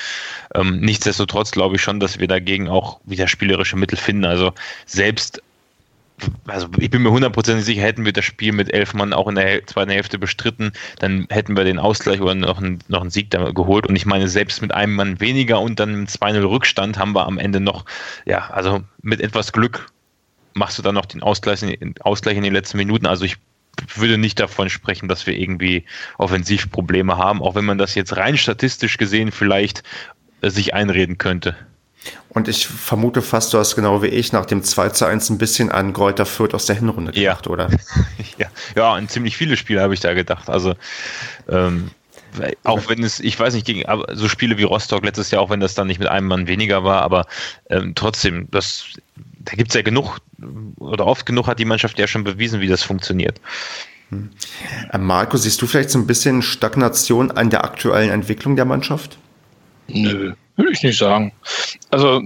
Ähm, 0.55 0.79
nichtsdestotrotz 0.79 1.51
glaube 1.51 1.75
ich 1.75 1.81
schon, 1.81 1.99
dass 1.99 2.19
wir 2.19 2.27
dagegen 2.27 2.67
auch 2.67 2.99
wieder 3.05 3.27
spielerische 3.27 3.75
Mittel 3.75 3.97
finden. 3.97 4.25
Also 4.25 4.53
selbst 4.85 5.41
also 6.47 6.67
ich 6.79 6.89
bin 6.89 7.01
mir 7.01 7.11
hundertprozentig 7.11 7.65
sicher, 7.65 7.81
hätten 7.81 8.05
wir 8.05 8.13
das 8.13 8.25
Spiel 8.25 8.51
mit 8.51 8.73
elf 8.73 8.93
Mann 8.93 9.13
auch 9.13 9.27
in 9.27 9.35
der 9.35 9.65
zweiten 9.65 9.91
Hälfte 9.91 10.17
bestritten, 10.17 10.71
dann 10.99 11.27
hätten 11.29 11.57
wir 11.57 11.63
den 11.63 11.79
Ausgleich 11.79 12.21
oder 12.21 12.35
noch 12.35 12.59
einen, 12.59 12.79
noch 12.87 13.01
einen 13.01 13.09
Sieg 13.09 13.29
da 13.31 13.51
geholt. 13.51 13.87
Und 13.87 13.95
ich 13.95 14.05
meine, 14.05 14.27
selbst 14.27 14.61
mit 14.61 14.73
einem 14.73 14.95
Mann 14.95 15.19
weniger 15.19 15.59
und 15.59 15.79
dann 15.79 15.89
einem 15.89 16.05
2-0 16.05 16.49
Rückstand 16.49 16.97
haben 16.97 17.13
wir 17.13 17.25
am 17.25 17.37
Ende 17.37 17.59
noch, 17.59 17.85
ja, 18.25 18.49
also 18.49 18.83
mit 19.01 19.21
etwas 19.21 19.51
Glück 19.51 19.87
machst 20.53 20.77
du 20.77 20.81
dann 20.83 20.95
noch 20.95 21.05
den 21.05 21.23
Ausgleich 21.23 21.63
in, 21.63 21.95
Ausgleich 22.01 22.37
in 22.37 22.43
den 22.43 22.53
letzten 22.53 22.77
Minuten. 22.77 23.05
Also 23.05 23.25
ich 23.25 23.37
würde 23.95 24.17
nicht 24.17 24.39
davon 24.39 24.69
sprechen, 24.69 25.07
dass 25.07 25.25
wir 25.25 25.37
irgendwie 25.37 25.85
Offensivprobleme 26.17 27.17
haben, 27.17 27.41
auch 27.41 27.55
wenn 27.55 27.65
man 27.65 27.77
das 27.77 27.95
jetzt 27.95 28.15
rein 28.17 28.37
statistisch 28.37 28.97
gesehen 28.97 29.31
vielleicht 29.31 29.83
äh, 30.41 30.49
sich 30.49 30.73
einreden 30.73 31.17
könnte. 31.17 31.55
Und 32.29 32.47
ich 32.47 32.67
vermute 32.67 33.21
fast, 33.21 33.53
du 33.53 33.59
hast 33.59 33.75
genau 33.75 34.01
wie 34.01 34.07
ich 34.07 34.33
nach 34.33 34.45
dem 34.45 34.63
2 34.63 34.89
zu 34.89 35.05
1 35.05 35.29
ein 35.29 35.37
bisschen 35.37 35.71
an 35.71 35.93
Kräuter 35.93 36.25
Fürth 36.25 36.53
aus 36.53 36.65
der 36.65 36.75
Hinrunde 36.75 37.11
gedacht, 37.11 37.45
ja. 37.45 37.51
oder? 37.51 37.69
ja. 38.37 38.47
ja, 38.75 38.93
an 38.93 39.07
ziemlich 39.07 39.37
viele 39.37 39.55
Spiele 39.55 39.81
habe 39.81 39.93
ich 39.93 39.99
da 39.99 40.13
gedacht. 40.13 40.49
Also 40.49 40.75
ähm, 41.47 41.91
auch 42.63 42.89
wenn 42.89 43.03
es, 43.03 43.19
ich 43.19 43.39
weiß 43.39 43.53
nicht, 43.53 43.65
gegen 43.65 43.83
so 44.13 44.27
Spiele 44.27 44.57
wie 44.57 44.63
Rostock 44.63 45.05
letztes 45.05 45.31
Jahr, 45.31 45.41
auch 45.41 45.49
wenn 45.49 45.59
das 45.59 45.75
dann 45.75 45.87
nicht 45.87 45.99
mit 45.99 46.07
einem 46.07 46.27
Mann 46.27 46.47
weniger 46.47 46.83
war, 46.83 47.01
aber 47.01 47.27
ähm, 47.69 47.93
trotzdem, 47.95 48.47
das, 48.51 48.85
da 49.39 49.53
gibt 49.53 49.69
es 49.69 49.75
ja 49.75 49.81
genug 49.81 50.19
oder 50.77 51.05
oft 51.05 51.25
genug 51.25 51.47
hat 51.47 51.59
die 51.59 51.65
Mannschaft 51.65 51.99
ja 51.99 52.07
schon 52.07 52.23
bewiesen, 52.23 52.61
wie 52.61 52.67
das 52.67 52.83
funktioniert. 52.83 53.39
Hm. 54.09 54.31
Äh, 54.91 54.97
Marco, 54.97 55.37
siehst 55.37 55.61
du 55.61 55.67
vielleicht 55.67 55.91
so 55.91 55.99
ein 55.99 56.07
bisschen 56.07 56.41
Stagnation 56.41 57.31
an 57.31 57.49
der 57.49 57.63
aktuellen 57.63 58.09
Entwicklung 58.09 58.55
der 58.55 58.65
Mannschaft? 58.65 59.17
Nö, 59.87 60.33
würde 60.55 60.71
ich 60.71 60.83
nicht 60.83 60.97
sagen. 60.97 61.31
Also 61.89 62.21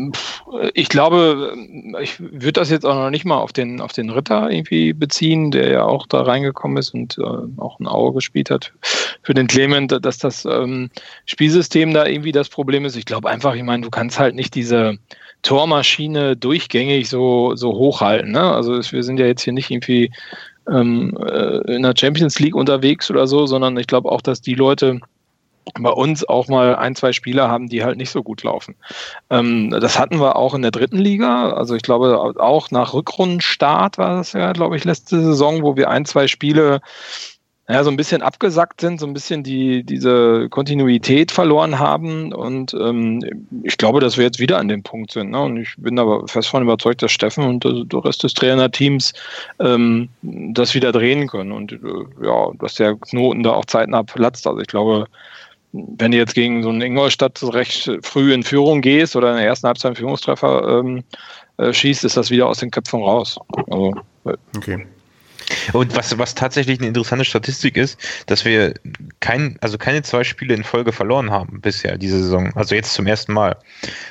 ich 0.73 0.89
glaube, 0.89 1.55
ich 2.01 2.19
würde 2.19 2.53
das 2.53 2.69
jetzt 2.69 2.86
auch 2.86 2.95
noch 2.95 3.09
nicht 3.09 3.25
mal 3.25 3.38
auf 3.38 3.53
den, 3.53 3.80
auf 3.82 3.93
den 3.93 4.09
Ritter 4.09 4.49
irgendwie 4.49 4.93
beziehen, 4.93 5.51
der 5.51 5.69
ja 5.69 5.84
auch 5.84 6.07
da 6.07 6.21
reingekommen 6.21 6.78
ist 6.78 6.93
und 6.93 7.17
äh, 7.17 7.21
auch 7.57 7.80
ein 7.80 7.88
Auge 7.88 8.15
gespielt 8.15 8.49
hat 8.49 8.73
für 9.21 9.34
den 9.34 9.47
Clement, 9.47 9.97
dass 10.01 10.17
das 10.17 10.45
ähm, 10.45 10.89
Spielsystem 11.25 11.93
da 11.93 12.05
irgendwie 12.05 12.32
das 12.32 12.49
Problem 12.49 12.86
ist. 12.86 12.95
Ich 12.95 13.05
glaube 13.05 13.30
einfach, 13.30 13.55
ich 13.55 13.63
meine, 13.63 13.84
du 13.84 13.89
kannst 13.89 14.19
halt 14.19 14.36
nicht 14.36 14.55
diese 14.55 14.97
Tormaschine 15.43 16.36
durchgängig 16.36 17.09
so, 17.09 17.55
so 17.55 17.73
hochhalten. 17.73 18.32
Ne? 18.32 18.41
Also 18.41 18.73
wir 18.91 19.03
sind 19.03 19.19
ja 19.19 19.25
jetzt 19.25 19.43
hier 19.43 19.53
nicht 19.53 19.69
irgendwie 19.69 20.11
ähm, 20.69 21.17
äh, 21.25 21.75
in 21.75 21.84
der 21.84 21.93
Champions 21.97 22.39
League 22.39 22.55
unterwegs 22.55 23.09
oder 23.09 23.28
so, 23.28 23.45
sondern 23.45 23.78
ich 23.78 23.88
glaube 23.88 24.11
auch, 24.11 24.21
dass 24.21 24.41
die 24.41 24.55
Leute 24.55 24.99
bei 25.74 25.89
uns 25.89 26.28
auch 26.28 26.47
mal 26.47 26.76
ein, 26.76 26.95
zwei 26.95 27.13
Spieler 27.13 27.49
haben, 27.49 27.68
die 27.68 27.84
halt 27.84 27.97
nicht 27.97 28.09
so 28.09 28.24
gut 28.24 28.43
laufen. 28.43 28.76
Ähm, 29.30 29.70
das 29.70 29.99
hatten 29.99 30.20
wir 30.20 30.36
auch 30.36 30.53
in 30.53 30.61
der 30.61 30.72
dritten 30.72 30.97
Liga. 30.97 31.51
Also 31.51 31.76
ich 31.76 31.82
glaube 31.82 32.36
auch 32.38 32.72
nach 32.72 32.93
Rückrundenstart 32.93 33.97
war 33.97 34.18
das 34.18 34.34
ja, 34.34 34.51
glaube 34.53 34.78
ich, 34.78 34.86
letzte 34.86 35.22
Saison, 35.22 35.63
wo 35.63 35.76
wir 35.76 35.89
ein, 35.89 36.05
zwei 36.05 36.28
Spiele 36.28 36.82
ja, 37.70 37.84
so 37.84 37.89
ein 37.89 37.97
bisschen 37.97 38.22
abgesackt 38.22 38.80
sind, 38.80 38.97
so 38.97 39.05
ein 39.05 39.13
bisschen 39.13 39.43
die, 39.43 39.84
diese 39.84 40.47
Kontinuität 40.49 41.34
verloren 41.34 41.80
haben. 41.80 42.32
Und 42.32 42.74
ähm, 42.74 43.22
ich 43.63 43.78
glaube, 43.78 43.99
dass 43.99 44.15
wir 44.15 44.24
jetzt 44.24 44.39
wieder 44.39 44.57
an 44.57 44.70
dem 44.70 44.84
Punkt 44.84 45.11
sind. 45.11 45.32
Ne? 45.32 45.41
Und 45.41 45.57
ich 45.57 45.76
bin 45.78 45.99
aber 45.99 46.26
fest 46.30 46.47
davon 46.47 46.63
überzeugt, 46.63 47.01
dass 47.01 47.11
Steffen 47.11 47.43
und 47.43 47.65
der 47.65 48.05
Rest 48.05 48.24
des 48.24 48.34
Trainerteams 48.36 49.11
ähm, 49.59 50.07
das 50.22 50.76
wieder 50.76 50.93
drehen 50.93 51.28
können. 51.28 51.51
Und 51.51 51.74
äh, 51.74 51.78
ja, 52.26 52.51
dass 52.59 52.76
der 52.76 52.95
Knoten 52.95 53.43
da 53.43 53.51
auch 53.51 53.65
zeitnah 53.65 54.03
platzt. 54.03 54.47
Also 54.47 54.61
ich 54.61 54.68
glaube, 54.68 55.07
wenn 55.97 56.11
du 56.11 56.17
jetzt 56.17 56.36
gegen 56.36 56.63
so 56.63 56.69
einen 56.69 56.82
Ingolstadt 56.82 57.41
recht 57.53 57.89
früh 58.01 58.34
in 58.34 58.43
Führung 58.43 58.82
gehst 58.82 59.15
oder 59.15 59.32
in 59.32 59.38
der 59.38 59.45
ersten 59.45 59.67
Halbzeit 59.67 59.89
einen 59.89 59.95
Führungstreffer 59.95 60.80
ähm, 60.80 61.03
äh, 61.57 61.73
schießt, 61.73 62.03
ist 62.03 62.17
das 62.17 62.30
wieder 62.30 62.47
aus 62.47 62.59
den 62.59 62.71
Köpfen 62.71 63.01
raus. 63.01 63.39
Also, 63.69 63.93
äh, 64.25 64.34
okay. 64.55 64.86
Und 65.73 65.95
was, 65.95 66.17
was 66.17 66.36
tatsächlich 66.36 66.80
eine 66.80 66.89
interessante 66.89 67.25
Statistik 67.25 67.78
ist, 67.78 67.97
dass 68.25 68.43
wir 68.43 68.73
kein, 69.19 69.57
also 69.61 69.78
keine 69.78 70.01
zwei 70.01 70.23
Spiele 70.23 70.53
in 70.53 70.63
Folge 70.63 70.91
verloren 70.91 71.32
haben 71.32 71.61
bisher 71.61 71.97
diese 71.97 72.21
Saison. 72.21 72.51
Also 72.55 72.75
jetzt 72.75 72.93
zum 72.93 73.07
ersten 73.07 73.34
Mal. 73.34 73.55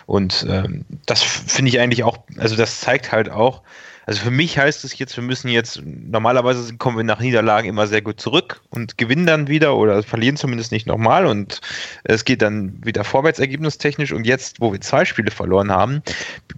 Und 0.06 0.46
ähm, 0.48 0.84
das 1.04 1.22
finde 1.22 1.68
ich 1.70 1.80
eigentlich 1.80 2.04
auch, 2.04 2.18
also 2.38 2.56
das 2.56 2.80
zeigt 2.80 3.12
halt 3.12 3.28
auch, 3.30 3.62
also 4.06 4.22
für 4.22 4.30
mich 4.30 4.56
heißt 4.56 4.84
es 4.84 4.96
jetzt, 4.96 5.16
wir 5.16 5.24
müssen 5.24 5.48
jetzt, 5.48 5.82
normalerweise 5.84 6.76
kommen 6.76 6.96
wir 6.96 7.02
nach 7.02 7.18
Niederlagen 7.18 7.68
immer 7.68 7.88
sehr 7.88 8.02
gut 8.02 8.20
zurück 8.20 8.62
und 8.70 8.96
gewinnen 8.98 9.26
dann 9.26 9.48
wieder 9.48 9.76
oder 9.76 10.00
verlieren 10.04 10.36
zumindest 10.36 10.70
nicht 10.70 10.86
nochmal 10.86 11.26
und 11.26 11.60
es 12.04 12.24
geht 12.24 12.40
dann 12.40 12.78
wieder 12.84 13.02
vorwärts 13.02 13.40
ergebnistechnisch 13.40 14.12
und 14.12 14.24
jetzt, 14.24 14.60
wo 14.60 14.72
wir 14.72 14.80
zwei 14.80 15.04
Spiele 15.04 15.32
verloren 15.32 15.72
haben, 15.72 16.02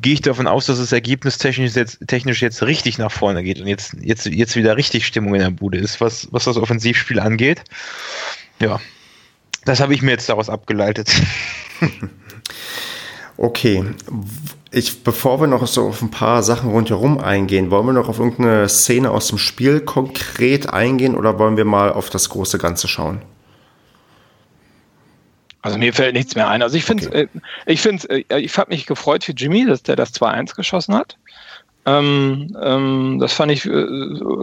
gehe 0.03 0.13
ich 0.13 0.21
davon 0.21 0.47
aus, 0.47 0.67
dass 0.67 0.79
es 0.79 0.93
ergebnistechnisch 0.93 1.75
jetzt, 1.75 2.07
technisch 2.07 2.43
jetzt 2.43 2.63
richtig 2.63 2.99
nach 2.99 3.11
vorne 3.11 3.43
geht 3.43 3.61
und 3.61 3.67
jetzt, 3.67 3.97
jetzt, 3.99 4.27
jetzt 4.27 4.55
wieder 4.55 4.77
richtig 4.77 5.07
Stimmung 5.07 5.35
in 5.35 5.41
der 5.41 5.51
Bude 5.51 5.79
ist, 5.79 6.03
was, 6.03 6.29
was 6.31 6.45
das 6.45 6.59
Offensivspiel 6.59 7.19
angeht. 7.19 7.65
Ja, 8.61 8.79
das 9.65 9.81
habe 9.81 9.95
ich 9.95 10.03
mir 10.03 10.11
jetzt 10.11 10.29
daraus 10.29 10.51
abgeleitet. 10.51 11.11
Okay, 13.41 13.85
ich, 14.71 15.03
bevor 15.03 15.41
wir 15.41 15.47
noch 15.47 15.67
so 15.67 15.89
auf 15.89 16.03
ein 16.03 16.11
paar 16.11 16.43
Sachen 16.43 16.71
rundherum 16.71 17.19
eingehen, 17.19 17.71
wollen 17.71 17.87
wir 17.87 17.93
noch 17.93 18.09
auf 18.09 18.19
irgendeine 18.19 18.69
Szene 18.69 19.11
aus 19.11 19.29
dem 19.29 19.39
Spiel 19.39 19.81
konkret 19.81 20.73
eingehen 20.73 21.17
oder 21.17 21.39
wollen 21.39 21.57
wir 21.57 21.65
mal 21.65 21.93
auf 21.93 22.11
das 22.11 22.29
große 22.29 22.59
Ganze 22.59 22.89
schauen? 22.89 23.23
Also 25.63 25.79
mir 25.79 25.93
fällt 25.93 26.15
nichts 26.15 26.35
mehr 26.35 26.49
ein. 26.49 26.63
Also 26.63 26.77
ich 26.77 26.85
finde, 26.85 27.09
okay. 27.09 27.23
äh, 27.23 27.27
ich 27.67 27.81
finde, 27.81 28.09
äh, 28.09 28.41
ich 28.41 28.57
habe 28.57 28.71
mich 28.71 28.87
gefreut 28.87 29.25
für 29.25 29.33
Jimmy, 29.33 29.67
dass 29.67 29.83
der 29.83 29.97
das 29.97 30.15
2-1 30.15 30.55
geschossen 30.55 30.95
hat. 30.95 31.17
Ähm, 31.87 32.55
ähm, 32.63 33.19
das 33.21 33.33
fand 33.33 33.51
ich 33.51 33.65
äh, 33.65 33.87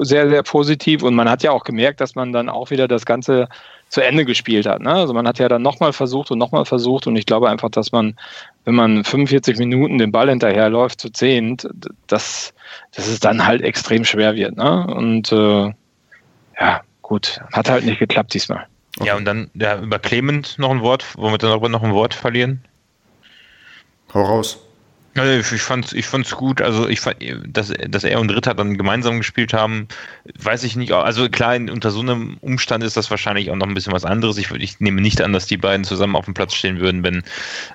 sehr, 0.02 0.30
sehr 0.30 0.44
positiv 0.44 1.04
und 1.04 1.14
man 1.14 1.30
hat 1.30 1.44
ja 1.44 1.52
auch 1.52 1.64
gemerkt, 1.64 2.02
dass 2.02 2.16
man 2.16 2.34
dann 2.34 2.50
auch 2.50 2.72
wieder 2.72 2.88
das 2.88 3.06
Ganze 3.06 3.48
zu 3.90 4.02
Ende 4.02 4.26
gespielt 4.26 4.66
hat. 4.66 4.82
Ne? 4.82 4.92
Also 4.92 5.14
man 5.14 5.28
hat 5.28 5.40
ja 5.40 5.48
dann 5.48 5.62
nochmal 5.62 5.94
versucht 5.94 6.32
und 6.32 6.38
nochmal 6.38 6.66
versucht 6.66 7.08
und 7.08 7.16
ich 7.16 7.26
glaube 7.26 7.50
einfach, 7.50 7.70
dass 7.70 7.92
man, 7.92 8.16
wenn 8.66 8.76
man 8.76 9.04
45 9.04 9.58
Minuten 9.58 9.98
den 9.98 10.12
Ball 10.12 10.30
hinterherläuft 10.30 11.00
zu 11.00 11.10
zehnt, 11.10 11.68
dass, 12.08 12.54
dass 12.96 13.08
es 13.08 13.20
dann 13.20 13.46
halt 13.46 13.62
extrem 13.62 14.04
schwer 14.04 14.36
wird. 14.36 14.58
Ne? 14.58 14.88
Und 14.88 15.32
äh, 15.32 15.74
ja, 16.60 16.82
gut, 17.02 17.40
hat 17.54 17.70
halt 17.70 17.86
nicht 17.86 18.00
geklappt 18.00 18.34
diesmal. 18.34 18.66
Okay. 18.98 19.08
Ja, 19.08 19.16
und 19.18 19.26
dann 19.26 19.50
ja, 19.54 19.80
über 19.80 20.00
Clement 20.00 20.58
noch 20.58 20.72
ein 20.72 20.82
Wort, 20.82 21.06
womit 21.16 21.44
wir 21.44 21.50
darüber 21.50 21.70
noch 21.70 21.84
ein 21.84 21.94
Wort 21.94 22.14
verlieren. 22.14 22.64
Hau 24.14 24.24
raus. 24.24 24.65
Ich 25.18 25.62
fand's, 25.62 25.94
ich 25.94 26.06
fand's 26.06 26.36
gut. 26.36 26.62
Also 26.62 26.90
ich 26.90 27.00
fand, 27.00 27.18
dass, 27.48 27.72
dass 27.88 28.04
er 28.04 28.20
und 28.20 28.30
Ritter 28.32 28.54
dann 28.54 28.78
gemeinsam 28.78 29.18
gespielt 29.18 29.54
haben, 29.54 29.88
weiß 30.38 30.64
ich 30.64 30.76
nicht. 30.76 30.92
Also 30.92 31.30
klar, 31.30 31.56
unter 31.56 31.92
so 31.92 32.02
einem 32.02 32.38
Umstand 32.42 32.84
ist 32.84 32.98
das 32.98 33.10
wahrscheinlich 33.10 33.50
auch 33.50 33.56
noch 33.56 33.68
ein 33.68 33.74
bisschen 33.74 33.94
was 33.94 34.04
anderes. 34.04 34.38
Ich, 34.38 34.52
ich 34.52 34.80
nehme 34.82 35.02
nicht 35.02 35.22
an, 35.22 35.32
dass 35.32 35.46
die 35.46 35.58
beiden 35.58 35.86
zusammen 35.86 36.18
auf 36.18 36.26
dem 36.26 36.34
Platz 36.34 36.54
stehen 36.54 36.80
würden, 36.80 37.04
wenn 37.04 37.24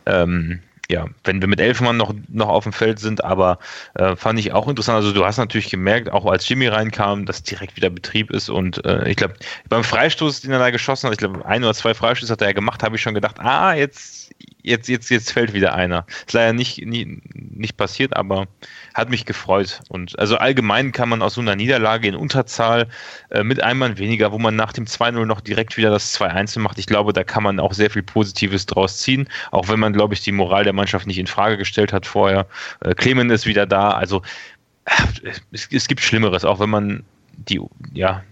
ähm, 0.04 0.60
ja, 0.90 1.06
wenn 1.24 1.40
wir 1.40 1.48
mit 1.48 1.60
elf 1.60 1.80
Mann 1.80 1.96
noch, 1.96 2.12
noch 2.28 2.48
auf 2.48 2.64
dem 2.64 2.72
Feld 2.72 2.98
sind, 2.98 3.22
aber 3.22 3.58
äh, 3.94 4.16
fand 4.16 4.38
ich 4.40 4.52
auch 4.52 4.68
interessant. 4.68 4.96
Also 4.96 5.12
du 5.12 5.24
hast 5.24 5.38
natürlich 5.38 5.70
gemerkt, 5.70 6.10
auch 6.10 6.26
als 6.26 6.48
Jimmy 6.48 6.66
reinkam, 6.66 7.26
dass 7.26 7.44
direkt 7.44 7.76
wieder 7.76 7.90
Betrieb 7.90 8.30
ist 8.30 8.48
und 8.50 8.84
äh, 8.84 9.08
ich 9.08 9.16
glaube, 9.16 9.34
beim 9.68 9.84
Freistoß, 9.84 10.40
den 10.40 10.50
er 10.50 10.58
da 10.58 10.70
geschossen 10.70 11.06
hat, 11.06 11.12
ich 11.12 11.18
glaube, 11.18 11.46
ein 11.46 11.62
oder 11.62 11.74
zwei 11.74 11.94
Freistöße 11.94 12.32
hat 12.32 12.40
er 12.40 12.48
ja 12.48 12.52
gemacht, 12.54 12.82
habe 12.82 12.96
ich 12.96 13.02
schon 13.02 13.14
gedacht, 13.14 13.38
ah, 13.38 13.72
jetzt, 13.74 14.19
jetzt, 14.62 14.88
jetzt, 14.88 15.10
jetzt 15.10 15.32
fällt 15.32 15.52
wieder 15.52 15.74
einer. 15.74 16.06
Ist 16.26 16.32
leider 16.32 16.52
nicht, 16.52 16.84
nie, 16.84 17.20
nicht 17.34 17.76
passiert, 17.76 18.16
aber 18.16 18.46
hat 18.94 19.10
mich 19.10 19.24
gefreut. 19.24 19.80
Und 19.88 20.18
also 20.18 20.36
allgemein 20.36 20.92
kann 20.92 21.08
man 21.08 21.22
aus 21.22 21.34
so 21.34 21.40
einer 21.40 21.56
Niederlage 21.56 22.08
in 22.08 22.14
Unterzahl 22.14 22.88
äh, 23.30 23.42
mit 23.42 23.62
einem 23.62 23.80
Mann 23.80 23.98
weniger, 23.98 24.32
wo 24.32 24.38
man 24.38 24.56
nach 24.56 24.72
dem 24.72 24.84
2-0 24.84 25.24
noch 25.24 25.40
direkt 25.40 25.76
wieder 25.76 25.90
das 25.90 26.18
2-1 26.18 26.58
macht, 26.58 26.78
ich 26.78 26.86
glaube, 26.86 27.12
da 27.12 27.24
kann 27.24 27.42
man 27.42 27.60
auch 27.60 27.72
sehr 27.72 27.90
viel 27.90 28.02
Positives 28.02 28.66
draus 28.66 28.98
ziehen, 28.98 29.28
auch 29.50 29.68
wenn 29.68 29.80
man, 29.80 29.92
glaube 29.92 30.14
ich, 30.14 30.22
die 30.22 30.32
Moral 30.32 30.64
der 30.64 30.72
Mannschaft 30.72 31.06
nicht 31.06 31.18
in 31.18 31.26
Frage 31.26 31.56
gestellt 31.56 31.92
hat 31.92 32.06
vorher. 32.06 32.46
Äh, 32.80 32.94
Clemen 32.94 33.30
ist 33.30 33.46
wieder 33.46 33.66
da, 33.66 33.90
also 33.90 34.22
äh, 34.84 35.32
es, 35.52 35.68
es 35.70 35.88
gibt 35.88 36.00
Schlimmeres, 36.00 36.44
auch 36.44 36.60
wenn 36.60 36.70
man 36.70 37.04
die, 37.36 37.60
ja, 37.92 38.22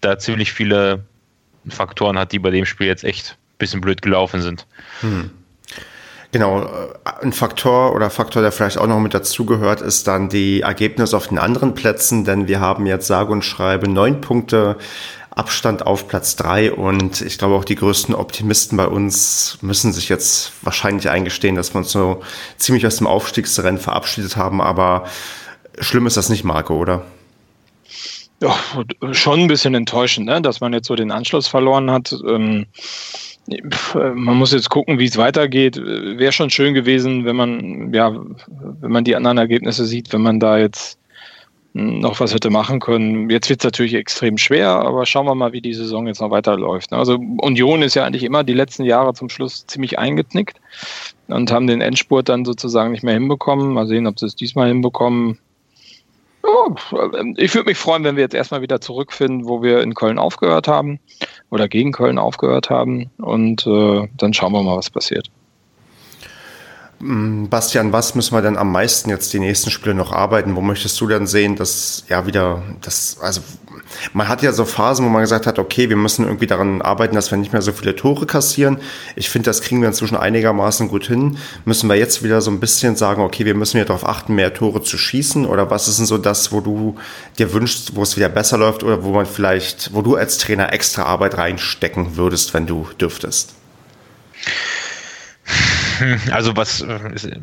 da 0.00 0.18
ziemlich 0.18 0.52
viele 0.52 1.04
Faktoren 1.68 2.18
hat, 2.18 2.32
die 2.32 2.38
bei 2.38 2.50
dem 2.50 2.64
Spiel 2.64 2.86
jetzt 2.86 3.04
echt 3.04 3.36
bisschen 3.58 3.80
blöd 3.80 4.02
gelaufen 4.02 4.40
sind. 4.40 4.66
Hm. 5.00 5.30
Genau, 6.32 6.62
äh, 6.62 6.68
ein 7.22 7.32
Faktor 7.32 7.94
oder 7.94 8.10
Faktor, 8.10 8.42
der 8.42 8.52
vielleicht 8.52 8.78
auch 8.78 8.86
noch 8.86 9.00
mit 9.00 9.14
dazugehört, 9.14 9.80
ist 9.80 10.06
dann 10.06 10.28
die 10.28 10.60
Ergebnisse 10.60 11.16
auf 11.16 11.28
den 11.28 11.38
anderen 11.38 11.74
Plätzen, 11.74 12.24
denn 12.24 12.48
wir 12.48 12.60
haben 12.60 12.86
jetzt 12.86 13.06
sage 13.06 13.32
und 13.32 13.42
schreibe 13.42 13.88
neun 13.88 14.20
Punkte 14.20 14.76
Abstand 15.30 15.86
auf 15.86 16.08
Platz 16.08 16.34
drei 16.34 16.72
und 16.72 17.20
ich 17.20 17.36
glaube 17.36 17.54
auch 17.54 17.64
die 17.64 17.74
größten 17.74 18.14
Optimisten 18.14 18.78
bei 18.78 18.86
uns 18.86 19.58
müssen 19.60 19.92
sich 19.92 20.08
jetzt 20.08 20.52
wahrscheinlich 20.62 21.10
eingestehen, 21.10 21.56
dass 21.56 21.74
wir 21.74 21.78
uns 21.78 21.92
so 21.92 22.22
ziemlich 22.56 22.86
aus 22.86 22.96
dem 22.96 23.06
Aufstiegsrennen 23.06 23.78
verabschiedet 23.78 24.36
haben, 24.36 24.62
aber 24.62 25.04
schlimm 25.78 26.06
ist 26.06 26.16
das 26.16 26.30
nicht, 26.30 26.44
Marco, 26.44 26.76
oder? 26.76 27.04
Ja, 28.42 28.54
schon 29.12 29.40
ein 29.40 29.46
bisschen 29.46 29.74
enttäuschend, 29.74 30.26
ne? 30.26 30.40
dass 30.40 30.60
man 30.60 30.72
jetzt 30.72 30.88
so 30.88 30.96
den 30.96 31.10
Anschluss 31.10 31.48
verloren 31.48 31.90
hat. 31.90 32.14
Ähm 32.26 32.66
man 33.94 34.36
muss 34.36 34.52
jetzt 34.52 34.70
gucken, 34.70 34.98
wie 34.98 35.04
es 35.04 35.16
weitergeht. 35.16 35.76
Wäre 35.76 36.32
schon 36.32 36.50
schön 36.50 36.74
gewesen, 36.74 37.24
wenn 37.24 37.36
man, 37.36 37.92
ja, 37.92 38.12
wenn 38.80 38.90
man 38.90 39.04
die 39.04 39.16
anderen 39.16 39.38
Ergebnisse 39.38 39.84
sieht, 39.84 40.12
wenn 40.12 40.22
man 40.22 40.40
da 40.40 40.58
jetzt 40.58 40.98
noch 41.76 42.20
was 42.20 42.32
hätte 42.32 42.48
machen 42.48 42.80
können. 42.80 43.28
Jetzt 43.28 43.50
wird 43.50 43.60
es 43.60 43.64
natürlich 43.64 43.94
extrem 43.94 44.38
schwer, 44.38 44.70
aber 44.70 45.04
schauen 45.04 45.26
wir 45.26 45.34
mal, 45.34 45.52
wie 45.52 45.60
die 45.60 45.74
Saison 45.74 46.06
jetzt 46.06 46.22
noch 46.22 46.30
weiterläuft. 46.30 46.90
Ne? 46.90 46.96
Also 46.96 47.18
Union 47.38 47.82
ist 47.82 47.94
ja 47.94 48.04
eigentlich 48.04 48.22
immer 48.22 48.44
die 48.44 48.54
letzten 48.54 48.84
Jahre 48.84 49.12
zum 49.12 49.28
Schluss 49.28 49.66
ziemlich 49.66 49.98
eingeknickt 49.98 50.58
und 51.28 51.52
haben 51.52 51.66
den 51.66 51.82
Endspurt 51.82 52.30
dann 52.30 52.46
sozusagen 52.46 52.92
nicht 52.92 53.02
mehr 53.02 53.14
hinbekommen. 53.14 53.74
Mal 53.74 53.86
sehen, 53.86 54.06
ob 54.06 54.18
sie 54.18 54.26
es 54.26 54.34
diesmal 54.34 54.68
hinbekommen. 54.68 55.38
Ich 57.36 57.54
würde 57.54 57.68
mich 57.68 57.78
freuen, 57.78 58.04
wenn 58.04 58.16
wir 58.16 58.22
jetzt 58.22 58.34
erstmal 58.34 58.62
wieder 58.62 58.80
zurückfinden, 58.80 59.46
wo 59.46 59.62
wir 59.62 59.80
in 59.80 59.94
Köln 59.94 60.18
aufgehört 60.18 60.68
haben 60.68 61.00
oder 61.50 61.68
gegen 61.68 61.92
Köln 61.92 62.18
aufgehört 62.18 62.70
haben. 62.70 63.10
Und 63.18 63.66
äh, 63.66 64.08
dann 64.16 64.32
schauen 64.32 64.52
wir 64.52 64.62
mal, 64.62 64.76
was 64.76 64.90
passiert. 64.90 65.30
Mm, 66.98 67.48
Bastian, 67.48 67.92
was 67.92 68.14
müssen 68.14 68.34
wir 68.34 68.40
denn 68.40 68.56
am 68.56 68.72
meisten 68.72 69.10
jetzt 69.10 69.32
die 69.32 69.38
nächsten 69.38 69.70
Spiele 69.70 69.94
noch 69.94 70.12
arbeiten? 70.12 70.56
Wo 70.56 70.62
möchtest 70.62 70.98
du 71.00 71.06
denn 71.06 71.26
sehen, 71.26 71.54
dass 71.56 72.04
ja 72.08 72.26
wieder 72.26 72.62
das, 72.80 73.18
also 73.20 73.42
man 74.14 74.28
hat 74.28 74.42
ja 74.42 74.52
so 74.52 74.64
Phasen, 74.64 75.04
wo 75.04 75.10
man 75.10 75.20
gesagt 75.20 75.46
hat, 75.46 75.58
okay, 75.58 75.90
wir 75.90 75.96
müssen 75.96 76.24
irgendwie 76.24 76.46
daran 76.46 76.80
arbeiten, 76.80 77.14
dass 77.14 77.30
wir 77.30 77.36
nicht 77.36 77.52
mehr 77.52 77.60
so 77.60 77.72
viele 77.72 77.94
Tore 77.94 78.24
kassieren. 78.24 78.78
Ich 79.14 79.28
finde, 79.28 79.50
das 79.50 79.60
kriegen 79.60 79.82
wir 79.82 79.88
inzwischen 79.88 80.16
einigermaßen 80.16 80.88
gut 80.88 81.06
hin. 81.06 81.36
Müssen 81.66 81.88
wir 81.88 81.96
jetzt 81.96 82.22
wieder 82.22 82.40
so 82.40 82.50
ein 82.50 82.60
bisschen 82.60 82.96
sagen, 82.96 83.20
okay, 83.22 83.44
wir 83.44 83.54
müssen 83.54 83.74
wieder 83.74 83.86
darauf 83.86 84.08
achten, 84.08 84.34
mehr 84.34 84.54
Tore 84.54 84.82
zu 84.82 84.96
schießen? 84.96 85.44
Oder 85.44 85.70
was 85.70 85.88
ist 85.88 85.98
denn 85.98 86.06
so 86.06 86.16
das, 86.16 86.50
wo 86.50 86.60
du 86.60 86.96
dir 87.38 87.52
wünschst, 87.52 87.94
wo 87.94 88.02
es 88.02 88.16
wieder 88.16 88.30
besser 88.30 88.56
läuft 88.56 88.82
oder 88.82 89.04
wo 89.04 89.12
man 89.12 89.26
vielleicht, 89.26 89.92
wo 89.92 90.00
du 90.00 90.16
als 90.16 90.38
Trainer 90.38 90.72
extra 90.72 91.02
Arbeit 91.02 91.36
reinstecken 91.36 92.16
würdest, 92.16 92.54
wenn 92.54 92.66
du 92.66 92.88
dürftest? 92.98 93.54
Also 96.30 96.56
was, 96.56 96.82
äh, 96.82 97.40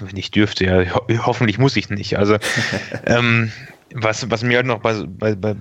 wenn 0.00 0.16
ich 0.16 0.30
dürfte, 0.30 0.64
ja, 0.64 1.26
hoffentlich 1.26 1.58
muss 1.58 1.76
ich 1.76 1.90
nicht. 1.90 2.18
Also 2.18 2.38
ähm, 3.06 3.52
was, 3.94 4.30
was 4.30 4.42
mir 4.42 4.56
halt 4.56 4.66
noch 4.66 4.80
bei, 4.80 5.04
bei, 5.06 5.34
bei 5.34 5.56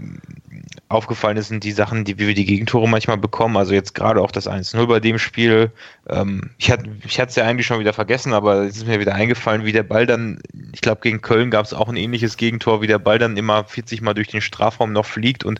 aufgefallen 0.94 1.38
ist, 1.38 1.50
sind 1.50 1.64
die 1.64 1.72
Sachen, 1.72 2.06
die 2.06 2.20
wie 2.20 2.28
wir 2.28 2.34
die 2.34 2.46
Gegentore 2.46 2.88
manchmal 2.88 3.18
bekommen. 3.18 3.58
Also 3.58 3.74
jetzt 3.74 3.94
gerade 3.96 4.22
auch 4.22 4.32
das 4.32 4.48
1-0 4.48 4.86
bei 4.88 5.00
dem 5.00 5.18
Spiel. 5.18 5.72
Ähm, 6.08 6.52
ich 6.58 6.72
hatte 6.72 6.90
ich 7.06 7.20
es 7.20 7.36
ja 7.36 7.46
eigentlich 7.46 7.68
schon 7.68 7.80
wieder 7.80 7.94
vergessen, 7.94 8.34
aber 8.34 8.64
es 8.64 8.78
ist 8.78 8.88
mir 8.88 9.00
wieder 9.00 9.16
eingefallen, 9.16 9.66
wie 9.66 9.72
der 9.72 9.84
Ball 9.84 10.06
dann, 10.06 10.40
ich 10.72 10.82
glaube 10.82 11.02
gegen 11.02 11.22
Köln 11.22 11.50
gab 11.50 11.66
es 11.66 11.74
auch 11.74 11.90
ein 11.90 11.98
ähnliches 11.98 12.38
Gegentor, 12.38 12.82
wie 12.82 12.88
der 12.88 13.00
Ball 13.00 13.20
dann 13.20 13.36
immer 13.38 13.66
40 13.66 14.02
Mal 14.02 14.14
durch 14.14 14.28
den 14.28 14.42
Strafraum 14.42 14.94
noch 14.94 15.06
fliegt 15.06 15.44
und 15.44 15.60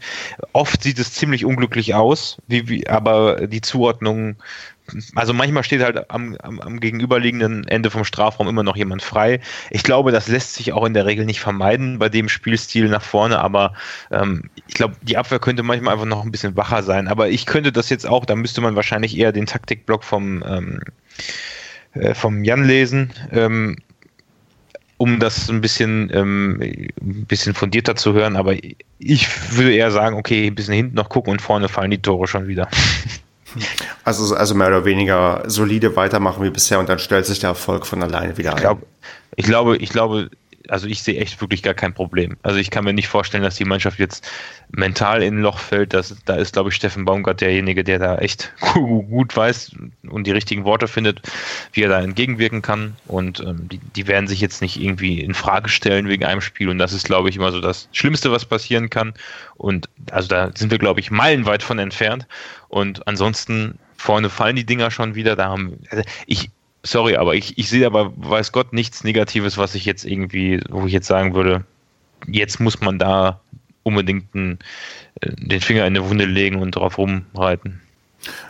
oft 0.54 0.84
sieht 0.84 1.00
es 1.00 1.14
ziemlich 1.14 1.46
unglücklich 1.46 1.96
aus, 1.96 2.38
wie, 2.48 2.70
wie, 2.70 2.88
aber 2.88 3.48
die 3.48 3.62
Zuordnung 3.62 4.36
also 5.16 5.34
manchmal 5.34 5.64
steht 5.64 5.82
halt 5.82 6.10
am, 6.12 6.36
am, 6.42 6.60
am, 6.60 6.80
gegenüberliegenden 6.80 7.68
Ende 7.68 7.90
vom 7.90 8.04
Strafraum 8.04 8.48
immer 8.48 8.64
noch 8.64 8.76
jemand 8.76 9.02
frei. 9.02 9.40
Ich 9.70 9.84
glaube, 9.84 10.12
das 10.12 10.28
lässt 10.28 10.56
sich 10.56 10.74
auch 10.74 10.86
in 10.86 10.94
der 10.94 11.06
Regel 11.06 11.26
nicht 11.26 11.40
vermeiden 11.40 12.00
bei 12.00 12.10
dem 12.10 12.28
Spielstil 12.28 12.90
nach 12.90 13.02
vorne, 13.02 13.40
aber 13.40 13.74
ähm, 14.12 14.50
ich 14.68 14.74
glaube, 14.74 14.96
die 15.02 15.18
Abwehr 15.18 15.40
könnte 15.40 15.64
manchmal 15.64 15.94
einfach 15.94 16.06
noch 16.06 16.24
ein 16.24 16.32
bisschen 16.32 16.58
wacher 16.58 16.84
sein. 16.84 17.08
Aber 17.08 17.30
ich 17.30 17.46
könnte 17.46 17.72
das 17.72 17.90
jetzt 17.90 18.06
auch, 18.06 18.26
da 18.26 18.36
müsste 18.36 18.62
man 18.62 18.76
wahrscheinlich 18.76 19.18
eher 19.18 19.32
den 19.32 19.46
Taktikblock 19.46 20.04
vom, 20.04 20.44
ähm, 20.46 20.82
äh, 21.94 22.14
vom 22.14 22.44
Jan 22.44 22.66
lesen. 22.66 23.14
Ähm, 23.32 23.78
um 24.98 25.20
das 25.20 25.50
ein 25.50 25.60
bisschen, 25.60 26.10
ähm, 26.14 26.62
ein 26.62 27.26
bisschen 27.26 27.54
fundierter 27.54 27.96
zu 27.96 28.14
hören, 28.14 28.36
aber 28.36 28.56
ich 29.00 29.28
würde 29.58 29.74
eher 29.74 29.92
sagen, 29.92 30.16
okay, 30.16 30.48
ein 30.48 30.56
bisschen 30.56 30.76
hinten 30.76 30.96
noch 30.96 31.10
gucken 31.10 31.32
und 31.32 31.42
vorne 31.42 31.68
fallen 31.68 31.92
die 31.92 32.02
Tore 32.02 32.28
schon 32.28 32.48
wieder. 32.48 32.70
Also, 34.04 34.36
also 34.36 34.56
mehr 34.56 34.68
oder 34.68 34.86
weniger 34.86 35.44
solide 35.48 35.96
weitermachen 35.96 36.44
wie 36.44 36.50
bisher 36.50 36.80
und 36.80 36.90
dann 36.90 37.00
stellt 37.00 37.26
sich 37.26 37.40
der 37.40 37.50
Erfolg 37.50 37.86
von 37.86 38.04
alleine 38.04 38.38
wieder 38.38 38.52
ein. 38.52 38.58
Ich, 38.58 38.62
glaub, 38.62 38.82
ich 39.36 39.46
glaube, 39.46 39.78
ich 39.78 39.90
glaube, 39.90 40.30
also 40.70 40.88
ich 40.88 41.04
sehe 41.04 41.20
echt 41.20 41.40
wirklich 41.42 41.62
gar 41.64 41.74
kein 41.74 41.94
Problem. 41.94 42.38
Also 42.44 42.60
ich 42.60 42.72
kann 42.72 42.86
mir 42.86 42.94
nicht 42.94 43.08
vorstellen, 43.08 43.44
dass 43.44 43.56
die 43.56 43.66
Mannschaft 43.66 44.00
jetzt 44.00 44.30
mental 44.70 45.22
in 45.22 45.38
ein 45.38 45.42
Loch 45.42 45.60
fällt. 45.60 45.94
Das, 45.94 46.16
da 46.26 46.36
ist, 46.36 46.54
glaube 46.54 46.70
ich, 46.70 46.76
Steffen 46.76 47.06
Baumgart 47.06 47.42
derjenige, 47.42 47.84
der 47.84 48.00
da 48.00 48.18
echt 48.18 48.54
gut 48.74 49.36
weiß 49.36 49.76
und 50.10 50.26
die 50.26 50.32
richtigen 50.32 50.64
Worte 50.64 50.88
findet, 50.88 51.22
wie 51.74 51.84
er 51.84 51.90
da 51.90 52.02
entgegenwirken 52.02 52.62
kann. 52.62 52.96
Und 53.08 53.40
ähm, 53.42 53.68
die, 53.68 53.80
die 53.80 54.08
werden 54.08 54.28
sich 54.28 54.40
jetzt 54.42 54.62
nicht 54.62 54.82
irgendwie 54.82 55.20
in 55.20 55.34
Frage 55.34 55.70
stellen 55.70 56.08
wegen 56.08 56.26
einem 56.26 56.42
Spiel. 56.42 56.70
Und 56.70 56.78
das 56.78 56.94
ist, 56.94 57.06
glaube 57.06 57.30
ich, 57.30 57.36
immer 57.36 57.52
so 57.52 57.60
das 57.60 57.90
Schlimmste, 57.92 58.32
was 58.32 58.46
passieren 58.46 58.90
kann. 58.90 59.14
Und 59.56 59.90
also 60.12 60.28
da 60.28 60.52
sind 60.56 60.72
wir, 60.72 60.80
glaube 60.80 61.00
ich, 61.00 61.12
meilenweit 61.12 61.64
von 61.64 61.80
entfernt. 61.80 62.28
Und 62.70 63.08
ansonsten 63.08 63.78
vorne 63.98 64.30
fallen 64.30 64.56
die 64.56 64.66
Dinger 64.66 64.92
schon 64.92 65.16
wieder. 65.16 65.36
Da 65.36 65.50
haben 65.50 65.80
also 65.90 66.04
ich 66.26 66.50
sorry, 66.84 67.16
aber 67.16 67.36
ich, 67.36 67.58
ich 67.58 67.70
sehe 67.70 67.86
aber, 67.86 68.14
weiß 68.16 68.52
Gott, 68.52 68.74
nichts 68.74 69.04
Negatives, 69.04 69.58
was 69.58 69.76
ich 69.76 69.86
jetzt 69.86 70.06
irgendwie, 70.06 70.62
wo 70.70 70.86
ich 70.86 70.94
jetzt 70.94 71.08
sagen 71.08 71.34
würde, 71.34 71.66
jetzt 72.28 72.60
muss 72.60 72.82
man 72.82 73.00
da 73.00 73.40
unbedingt 73.84 74.34
einen, 74.36 74.60
äh, 75.22 75.32
den 75.36 75.62
Finger 75.62 75.82
in 75.82 75.98
eine 75.98 76.10
Wunde 76.10 76.26
legen 76.26 76.62
und 76.62 76.76
drauf 76.76 76.98
rumreiten. 76.98 77.82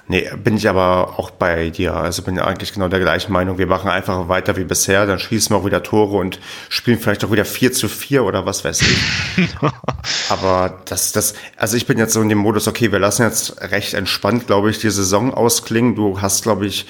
Nee, 0.08 0.30
bin 0.44 0.58
ich 0.58 0.70
aber 0.70 1.18
auch 1.18 1.32
bei 1.32 1.70
dir. 1.70 1.96
Also 1.96 2.22
bin 2.22 2.36
ich 2.36 2.42
eigentlich 2.42 2.74
genau 2.74 2.90
der 2.90 3.00
gleichen 3.00 3.32
Meinung. 3.32 3.58
Wir 3.58 3.66
machen 3.66 3.90
einfach 3.90 4.28
weiter 4.28 4.56
wie 4.56 4.66
bisher, 4.66 5.06
dann 5.08 5.18
schießen 5.18 5.56
wir 5.56 5.60
auch 5.60 5.66
wieder 5.66 5.82
Tore 5.82 6.18
und 6.18 6.40
spielen 6.70 7.00
vielleicht 7.00 7.24
auch 7.26 7.32
wieder 7.32 7.46
4 7.46 7.72
zu 7.72 7.88
4 7.88 8.24
oder 8.24 8.46
was 8.46 8.64
weiß 8.64 8.82
ich. 8.82 9.48
aber 10.30 10.82
das, 10.86 11.12
das, 11.14 11.34
also 11.58 11.78
ich 11.78 11.88
bin 11.88 11.98
jetzt 11.98 12.14
so 12.14 12.22
in 12.22 12.30
dem 12.30 12.38
Modus, 12.38 12.68
okay, 12.68 12.92
wir 12.92 13.00
lassen 13.00 13.24
jetzt 13.24 13.62
recht 13.62 13.94
entspannt, 13.94 14.46
glaube 14.46 14.70
ich, 14.70 14.78
die 14.78 14.92
Saison 14.92 15.34
ausklingen. 15.34 15.96
Du 15.96 16.22
hast, 16.22 16.44
glaube 16.44 16.68
ich, 16.68 16.86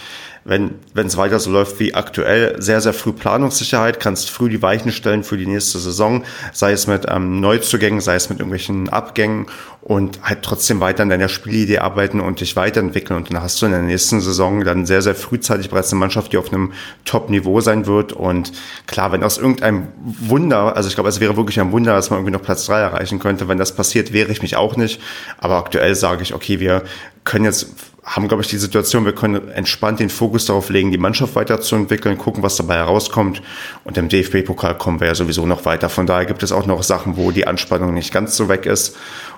wenn 0.45 0.79
es 0.95 1.17
weiter 1.17 1.39
so 1.39 1.51
läuft 1.51 1.79
wie 1.79 1.93
aktuell, 1.93 2.61
sehr, 2.61 2.81
sehr 2.81 2.93
früh 2.93 3.13
Planungssicherheit, 3.13 3.99
kannst 3.99 4.29
früh 4.29 4.49
die 4.49 4.61
Weichen 4.61 4.91
stellen 4.91 5.23
für 5.23 5.37
die 5.37 5.47
nächste 5.47 5.79
Saison, 5.79 6.23
sei 6.51 6.73
es 6.73 6.87
mit 6.87 7.05
ähm, 7.09 7.39
Neuzugängen, 7.39 8.01
sei 8.01 8.15
es 8.15 8.29
mit 8.29 8.39
irgendwelchen 8.39 8.89
Abgängen 8.89 9.47
und 9.83 10.21
halt 10.23 10.43
trotzdem 10.43 10.79
weiter 10.79 11.03
an 11.03 11.09
deiner 11.09 11.27
Spielidee 11.27 11.79
arbeiten 11.79 12.21
und 12.21 12.39
dich 12.39 12.55
weiterentwickeln. 12.55 13.17
Und 13.17 13.31
dann 13.31 13.41
hast 13.41 13.61
du 13.61 13.65
in 13.65 13.73
der 13.73 13.81
nächsten 13.81 14.21
Saison 14.21 14.63
dann 14.63 14.85
sehr, 14.85 15.01
sehr 15.01 15.13
frühzeitig 15.13 15.69
bereits 15.69 15.91
eine 15.91 15.99
Mannschaft, 15.99 16.31
die 16.31 16.37
auf 16.37 16.51
einem 16.51 16.71
Top-Niveau 17.03 17.59
sein 17.59 17.85
wird. 17.85 18.13
Und 18.13 18.53
klar, 18.87 19.11
wenn 19.11 19.23
aus 19.23 19.37
irgendeinem 19.37 19.87
Wunder, 19.97 20.75
also 20.77 20.87
ich 20.87 20.95
glaube, 20.95 21.09
es 21.09 21.19
wäre 21.19 21.35
wirklich 21.35 21.59
ein 21.59 21.73
Wunder, 21.73 21.95
dass 21.95 22.09
man 22.09 22.19
irgendwie 22.19 22.31
noch 22.31 22.41
Platz 22.41 22.65
drei 22.65 22.79
erreichen 22.79 23.19
könnte. 23.19 23.49
Wenn 23.49 23.57
das 23.57 23.75
passiert, 23.75 24.13
wäre 24.13 24.31
ich 24.31 24.41
mich 24.41 24.55
auch 24.55 24.77
nicht. 24.77 25.01
Aber 25.37 25.57
aktuell 25.57 25.95
sage 25.95 26.23
ich, 26.23 26.33
okay, 26.33 26.61
wir 26.61 26.83
können 27.24 27.45
jetzt 27.45 27.67
haben, 28.03 28.28
glaube 28.28 28.43
ich, 28.43 28.49
die 28.49 28.57
Situation, 28.57 29.05
wir 29.05 29.15
können 29.15 29.49
entspannt 29.49 29.99
den 29.99 30.09
Fokus 30.09 30.45
darauf 30.45 30.69
legen, 30.69 30.91
die 30.91 30.97
Mannschaft 30.97 31.36
weiterzuentwickeln, 31.36 32.17
gucken, 32.17 32.43
was 32.43 32.57
dabei 32.57 32.76
herauskommt. 32.76 33.41
Und 33.86 33.97
im 33.97 34.09
DFB-Pokal 34.09 34.78
kommen 34.78 34.99
wir 34.99 35.07
ja 35.07 35.15
sowieso 35.15 35.45
noch 35.45 35.65
weiter. 35.65 35.89
Von 35.89 36.05
daher 36.05 36.26
gibt 36.26 36.43
es 36.43 36.51
auch 36.51 36.65
noch 36.65 36.84
Sachen, 36.84 37.15
wo 37.15 37.32
die 37.32 37.47
Anspannung 37.47 37.93
nicht 37.93 38.11
ganz 38.11 38.36
so 38.36 38.49
weg 38.49 38.65
ist. 38.65 38.97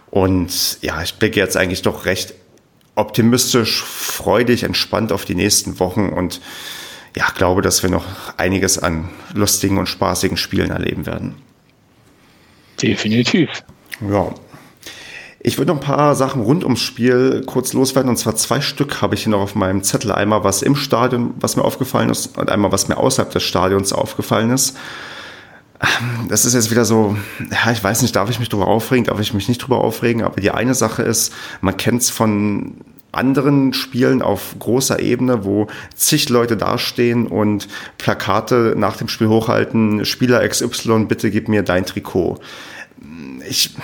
Und 0.09 0.81
ja, 0.81 1.01
ich 1.03 1.15
blicke 1.15 1.39
jetzt 1.39 1.57
eigentlich 1.57 1.83
doch 1.83 2.05
recht 2.05 2.33
optimistisch, 2.95 3.83
freudig, 3.83 4.63
entspannt 4.63 5.11
auf 5.11 5.25
die 5.25 5.35
nächsten 5.35 5.79
Wochen 5.79 6.09
und 6.09 6.41
ja, 7.15 7.25
glaube, 7.35 7.61
dass 7.61 7.83
wir 7.83 7.89
noch 7.89 8.05
einiges 8.37 8.79
an 8.79 9.09
lustigen 9.33 9.77
und 9.77 9.87
spaßigen 9.87 10.37
Spielen 10.37 10.71
erleben 10.71 11.05
werden. 11.05 11.35
Definitiv. 12.81 13.49
Ja, 14.01 14.33
ich 15.47 15.59
würde 15.59 15.71
noch 15.71 15.79
ein 15.79 15.85
paar 15.85 16.15
Sachen 16.15 16.41
rund 16.41 16.63
ums 16.63 16.81
Spiel 16.81 17.43
kurz 17.45 17.73
loswerden. 17.73 18.09
Und 18.09 18.17
zwar 18.17 18.35
zwei 18.35 18.61
Stück 18.61 19.03
habe 19.03 19.13
ich 19.13 19.23
hier 19.23 19.31
noch 19.31 19.41
auf 19.41 19.53
meinem 19.53 19.83
Zettel. 19.83 20.11
Einmal 20.11 20.43
was 20.43 20.63
im 20.63 20.75
Stadion, 20.75 21.35
was 21.39 21.55
mir 21.55 21.63
aufgefallen 21.63 22.09
ist, 22.09 22.35
und 22.35 22.49
einmal 22.49 22.71
was 22.71 22.87
mir 22.87 22.97
außerhalb 22.97 23.31
des 23.31 23.43
Stadions 23.43 23.93
aufgefallen 23.93 24.49
ist. 24.49 24.75
Ähm, 25.79 26.29
das 26.29 26.45
ist 26.45 26.55
jetzt 26.55 26.71
wieder 26.71 26.83
so, 26.83 27.15
ja, 27.51 27.71
ich 27.71 27.83
weiß 27.83 28.01
nicht, 28.01 28.15
darf 28.15 28.31
ich 28.31 28.39
mich 28.39 28.49
drüber 28.49 28.67
aufregen, 28.67 29.05
darf 29.05 29.19
ich 29.19 29.35
mich 29.35 29.47
nicht 29.47 29.59
drüber 29.59 29.81
aufregen, 29.81 30.23
aber 30.23 30.41
die 30.41 30.49
eine 30.49 30.73
Sache 30.73 31.03
ist, 31.03 31.31
man 31.61 31.77
kennt 31.77 32.01
es 32.01 32.09
von 32.09 32.77
anderen 33.11 33.73
Spielen 33.73 34.23
auf 34.23 34.55
großer 34.57 34.99
Ebene, 34.99 35.45
wo 35.45 35.67
zig 35.93 36.27
Leute 36.29 36.57
dastehen 36.57 37.27
und 37.27 37.67
Plakate 37.99 38.73
nach 38.75 38.97
dem 38.97 39.09
Spiel 39.09 39.27
hochhalten, 39.27 40.05
Spieler 40.05 40.47
XY, 40.47 41.05
bitte 41.05 41.29
gib 41.29 41.49
mir 41.49 41.61
dein 41.61 41.85
Trikot 41.85 42.39
ich, 43.47 43.75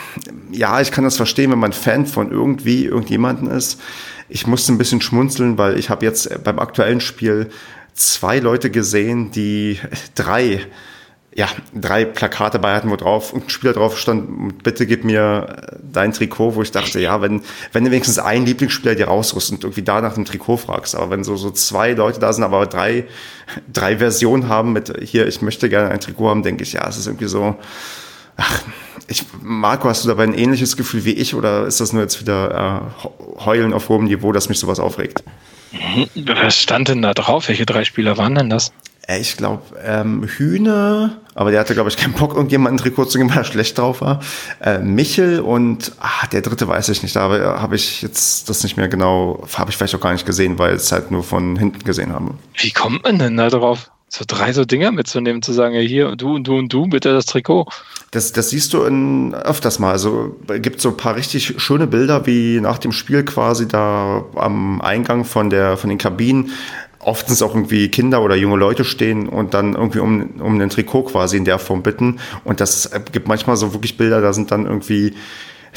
ja, 0.52 0.82
ich 0.82 0.92
kann 0.92 1.04
das 1.04 1.18
verstehen, 1.18 1.52
wenn 1.52 1.60
man 1.60 1.74
Fan 1.74 2.06
von 2.06 2.32
irgendwie 2.32 2.86
irgendjemanden 2.86 3.50
ist. 3.50 3.80
Ich 4.30 4.48
musste 4.48 4.72
ein 4.72 4.78
bisschen 4.78 5.02
schmunzeln, 5.02 5.58
weil 5.58 5.78
ich 5.78 5.90
habe 5.90 6.06
jetzt 6.06 6.44
beim 6.44 6.60
aktuellen 6.60 7.02
Spiel 7.02 7.50
zwei 7.94 8.40
Leute 8.40 8.72
gesehen, 8.72 9.32
die 9.32 9.80
drei, 10.16 10.66
ja, 11.34 11.48
drei 11.74 12.06
Plakate 12.06 12.60
bei 12.60 12.74
hatten, 12.74 12.90
wo 12.90 12.96
drauf 12.96 13.34
ein 13.34 13.44
Spieler 13.48 13.74
drauf 13.74 13.98
stand, 13.98 14.64
bitte 14.64 14.86
gib 14.86 15.04
mir 15.04 15.78
dein 15.82 16.14
Trikot, 16.14 16.56
wo 16.56 16.62
ich 16.62 16.72
dachte, 16.72 17.00
ja, 17.00 17.22
wenn, 17.22 17.42
wenn 17.74 17.84
du 17.84 17.92
wenigstens 17.92 18.20
einen 18.20 18.46
Lieblingsspieler 18.46 18.96
dir 18.96 19.08
rausrüst 19.08 19.52
und 19.52 19.64
irgendwie 19.64 19.84
da 19.84 20.02
nach 20.02 20.14
dem 20.14 20.26
Trikot 20.26 20.58
fragst, 20.58 20.96
aber 20.96 21.10
wenn 21.10 21.24
so, 21.24 21.36
so 21.36 21.52
zwei 21.52 21.92
Leute 21.94 22.20
da 22.20 22.32
sind, 22.32 22.44
aber 22.44 22.66
drei, 22.66 23.06
drei 23.72 23.98
Versionen 23.98 24.48
haben 24.48 24.74
mit 24.74 24.94
hier, 25.02 25.28
ich 25.28 25.42
möchte 25.42 25.70
gerne 25.70 25.90
ein 25.90 26.00
Trikot 26.00 26.30
haben, 26.30 26.44
denke 26.44 26.64
ich, 26.64 26.74
ja, 26.74 26.88
es 26.88 26.98
ist 26.98 27.08
irgendwie 27.08 27.28
so, 27.28 27.58
ach, 28.38 28.62
ich, 29.08 29.26
Marco, 29.42 29.90
hast 29.90 30.04
du 30.04 30.08
dabei 30.08 30.24
ein 30.24 30.34
ähnliches 30.34 30.78
Gefühl 30.78 31.06
wie 31.06 31.14
ich 31.14 31.36
oder 31.36 31.66
ist 31.66 31.82
das 31.82 31.94
nur 31.94 32.02
jetzt 32.02 32.22
wieder 32.22 32.92
äh, 33.04 33.44
Heulen 33.46 33.74
auf 33.74 33.90
hohem 33.90 34.06
Niveau, 34.06 34.32
dass 34.32 34.50
mich 34.50 34.60
sowas 34.60 34.80
aufregt? 34.80 35.24
Was 36.26 36.56
stand 36.56 36.90
denn 36.90 37.02
da 37.02 37.14
drauf? 37.14 37.48
Welche 37.48 37.66
drei 37.66 37.84
Spieler 37.86 38.18
waren 38.18 38.36
denn 38.36 38.50
das? 38.50 38.72
Äh, 39.08 39.20
ich 39.20 39.38
glaube, 39.38 39.62
ähm, 39.84 40.24
Hühne, 40.24 41.18
aber 41.34 41.52
der 41.52 41.60
hatte, 41.60 41.74
glaube 41.74 41.90
ich, 41.90 41.98
keinen 41.98 42.14
Bock, 42.14 42.36
irgendjemanden 42.36 42.80
ein 42.80 42.84
Trikot 42.84 43.06
zu 43.06 43.18
geben, 43.18 43.30
weil 43.30 43.40
er 43.40 43.44
schlecht 43.44 43.78
drauf 43.78 44.02
war. 44.02 44.22
Äh, 44.62 44.80
Michel 44.80 45.40
und 45.40 45.94
ah, 46.00 46.28
der 46.32 46.42
dritte 46.42 46.68
weiß 46.68 46.90
ich 46.90 47.04
nicht, 47.04 47.16
da 47.16 47.22
habe 47.22 47.62
hab 47.62 47.74
ich 47.74 48.02
jetzt 48.02 48.50
das 48.50 48.64
nicht 48.64 48.78
mehr 48.78 48.88
genau, 48.88 49.46
habe 49.54 49.72
ich 49.72 49.78
vielleicht 49.78 49.96
auch 49.96 50.02
gar 50.02 50.14
nicht 50.14 50.26
gesehen, 50.26 50.60
weil 50.60 50.76
ich 50.76 50.82
es 50.82 50.92
halt 50.92 51.12
nur 51.12 51.24
von 51.24 51.58
hinten 51.58 51.84
gesehen 51.84 52.14
habe. 52.14 52.36
Wie 52.56 52.72
kommt 52.72 53.04
man 53.04 53.20
denn 53.20 53.38
da 53.38 53.50
drauf? 53.50 53.92
So 54.08 54.26
drei 54.28 54.52
so 54.52 54.66
Dinger 54.66 54.92
mitzunehmen, 54.92 55.42
zu 55.42 55.54
sagen, 55.54 55.74
ja, 55.74 55.82
hier, 55.82 56.16
du 56.18 56.36
und 56.36 56.46
du 56.46 56.58
und 56.58 56.72
du, 56.74 56.88
bitte 56.88 57.14
das 57.14 57.26
Trikot. 57.26 57.68
Das, 58.12 58.34
das 58.34 58.50
siehst 58.50 58.74
du 58.74 58.84
in, 58.84 59.34
öfters 59.34 59.80
mal. 59.80 59.92
Also 59.92 60.36
gibt 60.60 60.82
so 60.82 60.90
ein 60.90 60.98
paar 60.98 61.16
richtig 61.16 61.56
schöne 61.58 61.88
Bilder, 61.88 62.26
wie 62.26 62.60
nach 62.60 62.78
dem 62.78 62.92
Spiel 62.92 63.24
quasi 63.24 63.70
da 63.70 64.26
am 64.36 64.82
Eingang 64.82 65.24
von, 65.24 65.50
der, 65.50 65.78
von 65.78 65.90
den 65.90 65.98
Kabinen 65.98 66.52
oftens 67.00 67.42
auch 67.42 67.56
irgendwie 67.56 67.90
Kinder 67.90 68.22
oder 68.22 68.36
junge 68.36 68.58
Leute 68.58 68.84
stehen 68.84 69.28
und 69.30 69.54
dann 69.54 69.74
irgendwie 69.74 70.00
um, 70.00 70.42
um 70.42 70.60
ein 70.60 70.70
Trikot 70.70 71.04
quasi 71.04 71.38
in 71.38 71.46
der 71.46 71.58
Form 71.58 71.84
bitten. 71.84 72.20
Und 72.44 72.60
das 72.60 72.92
gibt 73.14 73.30
manchmal 73.30 73.56
so 73.56 73.74
wirklich 73.74 73.98
Bilder, 73.98 74.22
da 74.22 74.34
sind 74.34 74.52
dann 74.52 74.66
irgendwie 74.66 75.14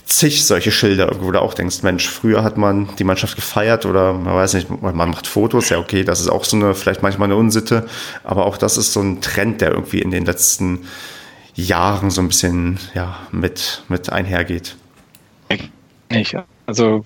zig 0.05 0.45
solche 0.45 0.73
Schilder, 0.73 1.11
wo 1.21 1.31
du 1.31 1.41
auch 1.41 1.55
denkst, 1.55 1.83
Mensch, 1.83 2.09
früher 2.09 2.43
hat 2.43 2.59
man 2.59 2.89
die 2.99 3.05
Mannschaft 3.05 3.37
gefeiert 3.37 3.87
oder 3.87 4.13
man 4.13 4.35
weiß 4.35 4.55
nicht, 4.55 4.69
man 4.83 4.97
macht 4.97 5.27
Fotos, 5.27 5.71
ja 5.71 5.79
okay, 5.79 6.05
das 6.05 6.21
ist 6.21 6.29
auch 6.29 6.45
so 6.45 6.57
eine, 6.57 6.75
vielleicht 6.75 7.03
manchmal 7.03 7.29
eine 7.29 7.37
Unsitte, 7.37 7.87
aber 8.23 8.45
auch 8.45 8.59
das 8.59 8.77
ist 8.77 8.93
so 8.93 9.01
ein 9.01 9.21
Trend, 9.21 9.61
der 9.61 9.71
irgendwie 9.71 10.01
in 10.01 10.11
den 10.11 10.27
letzten 10.27 10.81
Jahren 11.55 12.11
so 12.11 12.21
ein 12.21 12.29
bisschen 12.29 12.79
ja, 12.95 13.17
mit, 13.31 13.83
mit 13.89 14.11
einhergeht. 14.11 14.77
Nicht. 16.11 16.37
Also 16.67 17.05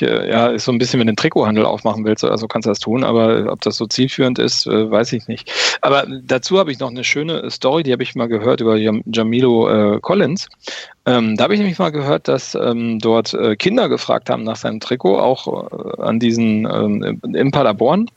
ja, 0.00 0.48
ist 0.48 0.64
so 0.64 0.72
ein 0.72 0.78
bisschen, 0.78 1.00
wenn 1.00 1.06
du 1.06 1.12
den 1.12 1.16
Trikothandel 1.16 1.64
aufmachen 1.64 2.04
willst, 2.04 2.24
also 2.24 2.48
kannst 2.48 2.66
du 2.66 2.70
das 2.70 2.80
tun, 2.80 3.04
aber 3.04 3.52
ob 3.52 3.60
das 3.60 3.76
so 3.76 3.86
zielführend 3.86 4.38
ist, 4.38 4.66
äh, 4.66 4.90
weiß 4.90 5.12
ich 5.12 5.28
nicht. 5.28 5.52
Aber 5.80 6.06
dazu 6.24 6.58
habe 6.58 6.72
ich 6.72 6.78
noch 6.78 6.90
eine 6.90 7.04
schöne 7.04 7.50
Story, 7.50 7.82
die 7.82 7.92
habe 7.92 8.02
ich 8.02 8.14
mal 8.14 8.28
gehört 8.28 8.60
über 8.60 8.76
Jam 8.76 9.02
Jamilo 9.06 9.68
äh, 9.68 10.00
Collins. 10.00 10.48
Ähm, 11.04 11.36
da 11.36 11.44
habe 11.44 11.54
ich 11.54 11.60
nämlich 11.60 11.78
mal 11.78 11.90
gehört, 11.90 12.28
dass 12.28 12.54
ähm, 12.54 12.98
dort 13.00 13.34
äh, 13.34 13.56
Kinder 13.56 13.88
gefragt 13.88 14.30
haben 14.30 14.44
nach 14.44 14.56
seinem 14.56 14.80
Trikot, 14.80 15.18
auch 15.18 15.96
äh, 15.98 16.02
an 16.02 16.20
diesen 16.20 16.64
ähm, 16.64 17.20
in 17.34 17.50
Paderborn, 17.50 18.08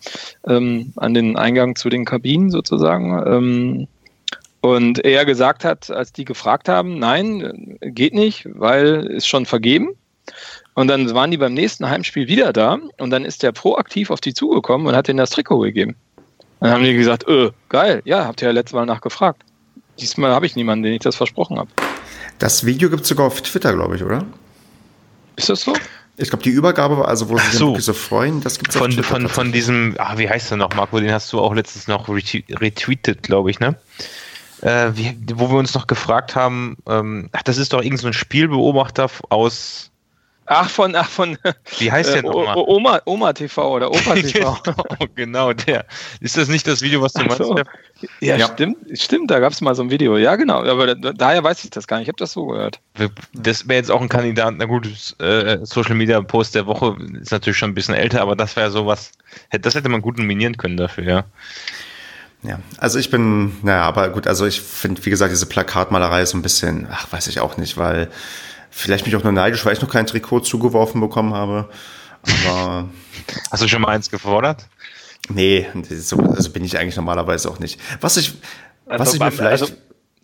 ähm, 0.47 0.93
an 0.95 1.13
den 1.13 1.35
Eingang 1.35 1.75
zu 1.75 1.89
den 1.89 2.05
Kabinen 2.05 2.49
sozusagen. 2.51 3.87
Und 4.65 5.05
er 5.05 5.25
gesagt 5.25 5.63
hat, 5.63 5.91
als 5.91 6.11
die 6.11 6.25
gefragt 6.25 6.69
haben, 6.69 6.97
nein, 6.97 7.77
geht 7.81 8.15
nicht, 8.15 8.47
weil 8.51 9.05
ist 9.05 9.27
schon 9.27 9.45
vergeben. 9.45 9.89
Und 10.73 10.87
dann 10.87 11.13
waren 11.13 11.29
die 11.29 11.37
beim 11.37 11.53
nächsten 11.53 11.87
Heimspiel 11.87 12.27
wieder 12.27 12.51
da 12.51 12.79
und 12.97 13.11
dann 13.11 13.25
ist 13.25 13.43
der 13.43 13.51
proaktiv 13.51 14.09
auf 14.09 14.21
die 14.21 14.33
zugekommen 14.33 14.87
und 14.87 14.95
hat 14.95 15.07
denen 15.07 15.17
das 15.17 15.29
Trikot 15.29 15.59
gegeben. 15.59 15.95
Dann 16.61 16.71
haben 16.71 16.83
die 16.83 16.95
gesagt, 16.95 17.27
öh, 17.27 17.51
geil, 17.69 18.01
ja, 18.05 18.25
habt 18.25 18.41
ihr 18.41 18.47
ja 18.47 18.53
letztes 18.55 18.73
Mal 18.73 18.87
nachgefragt. 18.87 19.43
Diesmal 19.99 20.31
habe 20.31 20.47
ich 20.47 20.55
niemanden, 20.55 20.81
den 20.81 20.93
ich 20.93 21.01
das 21.01 21.15
versprochen 21.15 21.59
habe. 21.59 21.69
Das 22.39 22.65
Video 22.65 22.89
gibt 22.89 23.03
es 23.03 23.09
sogar 23.09 23.27
auf 23.27 23.43
Twitter, 23.43 23.71
glaube 23.71 23.97
ich, 23.97 24.03
oder? 24.03 24.25
Ist 25.35 25.49
das 25.49 25.61
so? 25.61 25.75
Ich 26.17 26.29
glaube, 26.29 26.41
die 26.41 26.49
Übergabe 26.49 26.97
war, 26.97 27.07
also 27.07 27.29
wo 27.29 27.37
sie 27.37 27.55
so. 27.55 27.75
sich 27.75 27.85
so 27.85 27.93
freuen, 27.93 28.41
das 28.41 28.57
gibt 28.57 28.71
es 28.71 28.77
von, 28.77 28.91
von, 28.91 29.29
von 29.29 29.51
diesem, 29.51 29.93
ah, 29.99 30.17
wie 30.17 30.27
heißt 30.27 30.49
der 30.49 30.57
noch, 30.57 30.73
Marco, 30.73 30.99
den 30.99 31.11
hast 31.11 31.31
du 31.33 31.39
auch 31.39 31.53
letztens 31.53 31.87
noch 31.87 32.09
retweetet, 32.09 33.21
glaube 33.21 33.51
ich, 33.51 33.59
ne? 33.59 33.75
Äh, 34.65 34.97
wie, 34.97 35.15
wo 35.35 35.51
wir 35.51 35.59
uns 35.59 35.75
noch 35.75 35.85
gefragt 35.85 36.35
haben, 36.35 36.75
ähm, 36.87 37.29
ach, 37.33 37.43
das 37.43 37.57
ist 37.57 37.71
doch 37.71 37.83
irgendein 37.83 37.99
so 37.99 38.13
Spielbeobachter 38.13 39.11
aus 39.29 39.91
Ach, 40.47 40.69
von, 40.69 40.95
ach, 40.95 41.09
von. 41.09 41.37
Wie 41.79 41.91
heißt 41.91 42.13
der 42.13 42.19
äh, 42.19 42.21
nochmal? 42.21 42.55
Oma, 42.55 43.01
Oma 43.05 43.33
TV 43.33 43.75
oder 43.75 43.89
Opa 43.89 44.13
TV. 44.15 44.57
genau, 44.63 44.83
genau, 45.15 45.53
der. 45.53 45.85
Ist 46.19 46.37
das 46.37 46.49
nicht 46.49 46.67
das 46.67 46.81
Video, 46.81 47.01
was 47.01 47.13
du 47.13 47.23
meinst? 47.23 47.37
So. 47.37 47.55
Ja, 48.21 48.37
ja, 48.37 48.47
stimmt, 48.53 48.77
stimmt, 48.93 49.31
da 49.31 49.39
gab 49.39 49.53
es 49.53 49.61
mal 49.61 49.73
so 49.73 49.81
ein 49.81 49.89
Video. 49.89 50.17
Ja, 50.17 50.35
genau, 50.35 50.63
aber 50.63 50.95
da, 50.95 51.13
daher 51.13 51.43
weiß 51.43 51.63
ich 51.63 51.71
das 51.71 51.87
gar 51.87 51.97
nicht. 51.97 52.05
Ich 52.05 52.09
habe 52.09 52.19
das 52.19 52.33
so 52.33 52.45
gehört. 52.45 52.79
Das 53.33 53.67
wäre 53.67 53.77
jetzt 53.77 53.89
auch 53.89 54.01
ein 54.01 54.09
Kandidat, 54.09 54.53
na 54.57 54.65
gut, 54.65 54.87
äh, 55.19 55.57
Social 55.63 55.95
Media 55.95 56.21
Post 56.21 56.53
der 56.53 56.67
Woche 56.67 56.95
ist 57.19 57.31
natürlich 57.31 57.57
schon 57.57 57.71
ein 57.71 57.75
bisschen 57.75 57.95
älter, 57.95 58.21
aber 58.21 58.35
das 58.35 58.55
wäre 58.55 58.69
sowas, 58.69 59.11
das 59.49 59.73
hätte 59.73 59.89
man 59.89 60.01
gut 60.01 60.19
nominieren 60.19 60.57
können 60.57 60.77
dafür, 60.77 61.03
ja. 61.03 61.23
Ja, 62.43 62.59
also 62.77 62.99
ich 62.99 63.09
bin, 63.09 63.57
naja, 63.63 63.83
aber 63.83 64.09
gut, 64.09 64.27
also 64.27 64.45
ich 64.45 64.61
finde, 64.61 65.03
wie 65.03 65.09
gesagt, 65.09 65.31
diese 65.31 65.47
Plakatmalerei 65.47 66.25
so 66.25 66.37
ein 66.37 66.43
bisschen, 66.43 66.87
ach, 66.91 67.11
weiß 67.11 67.27
ich 67.27 67.39
auch 67.39 67.57
nicht, 67.57 67.77
weil 67.77 68.09
Vielleicht 68.77 69.05
mich 69.05 69.15
auch 69.15 69.23
nur 69.23 69.31
neidisch, 69.31 69.65
weil 69.65 69.71
ich 69.71 69.81
noch 69.81 69.89
kein 69.89 70.05
Trikot 70.05 70.41
zugeworfen 70.41 70.99
bekommen 70.99 71.33
habe. 71.33 71.69
Aber. 72.45 72.89
Hast 73.51 73.63
du 73.63 73.69
schon 73.69 73.81
mal 73.81 73.87
eins 73.87 74.11
gefordert? 74.11 74.67
Nee, 75.29 75.65
so, 75.89 76.17
also 76.17 76.49
bin 76.51 76.65
ich 76.65 76.77
eigentlich 76.77 76.97
normalerweise 76.97 77.49
auch 77.49 77.59
nicht. 77.59 77.79
Was 78.01 78.17
ich, 78.17 78.33
was 78.85 78.99
also 78.99 79.13
ich 79.13 79.19
mir 79.21 79.31
vielleicht. 79.31 79.61
Also, 79.63 79.73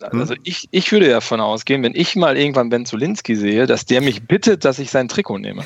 hm? 0.02 0.20
also 0.20 0.34
ich, 0.44 0.68
ich 0.70 0.92
würde 0.92 1.06
ja 1.06 1.14
davon 1.14 1.40
ausgehen, 1.40 1.82
wenn 1.82 1.94
ich 1.94 2.14
mal 2.14 2.36
irgendwann 2.36 2.68
Ben 2.68 2.84
Zulinski 2.84 3.36
sehe, 3.36 3.66
dass 3.66 3.86
der 3.86 4.02
mich 4.02 4.24
bittet, 4.24 4.66
dass 4.66 4.78
ich 4.78 4.90
sein 4.90 5.08
Trikot 5.08 5.38
nehme. 5.38 5.64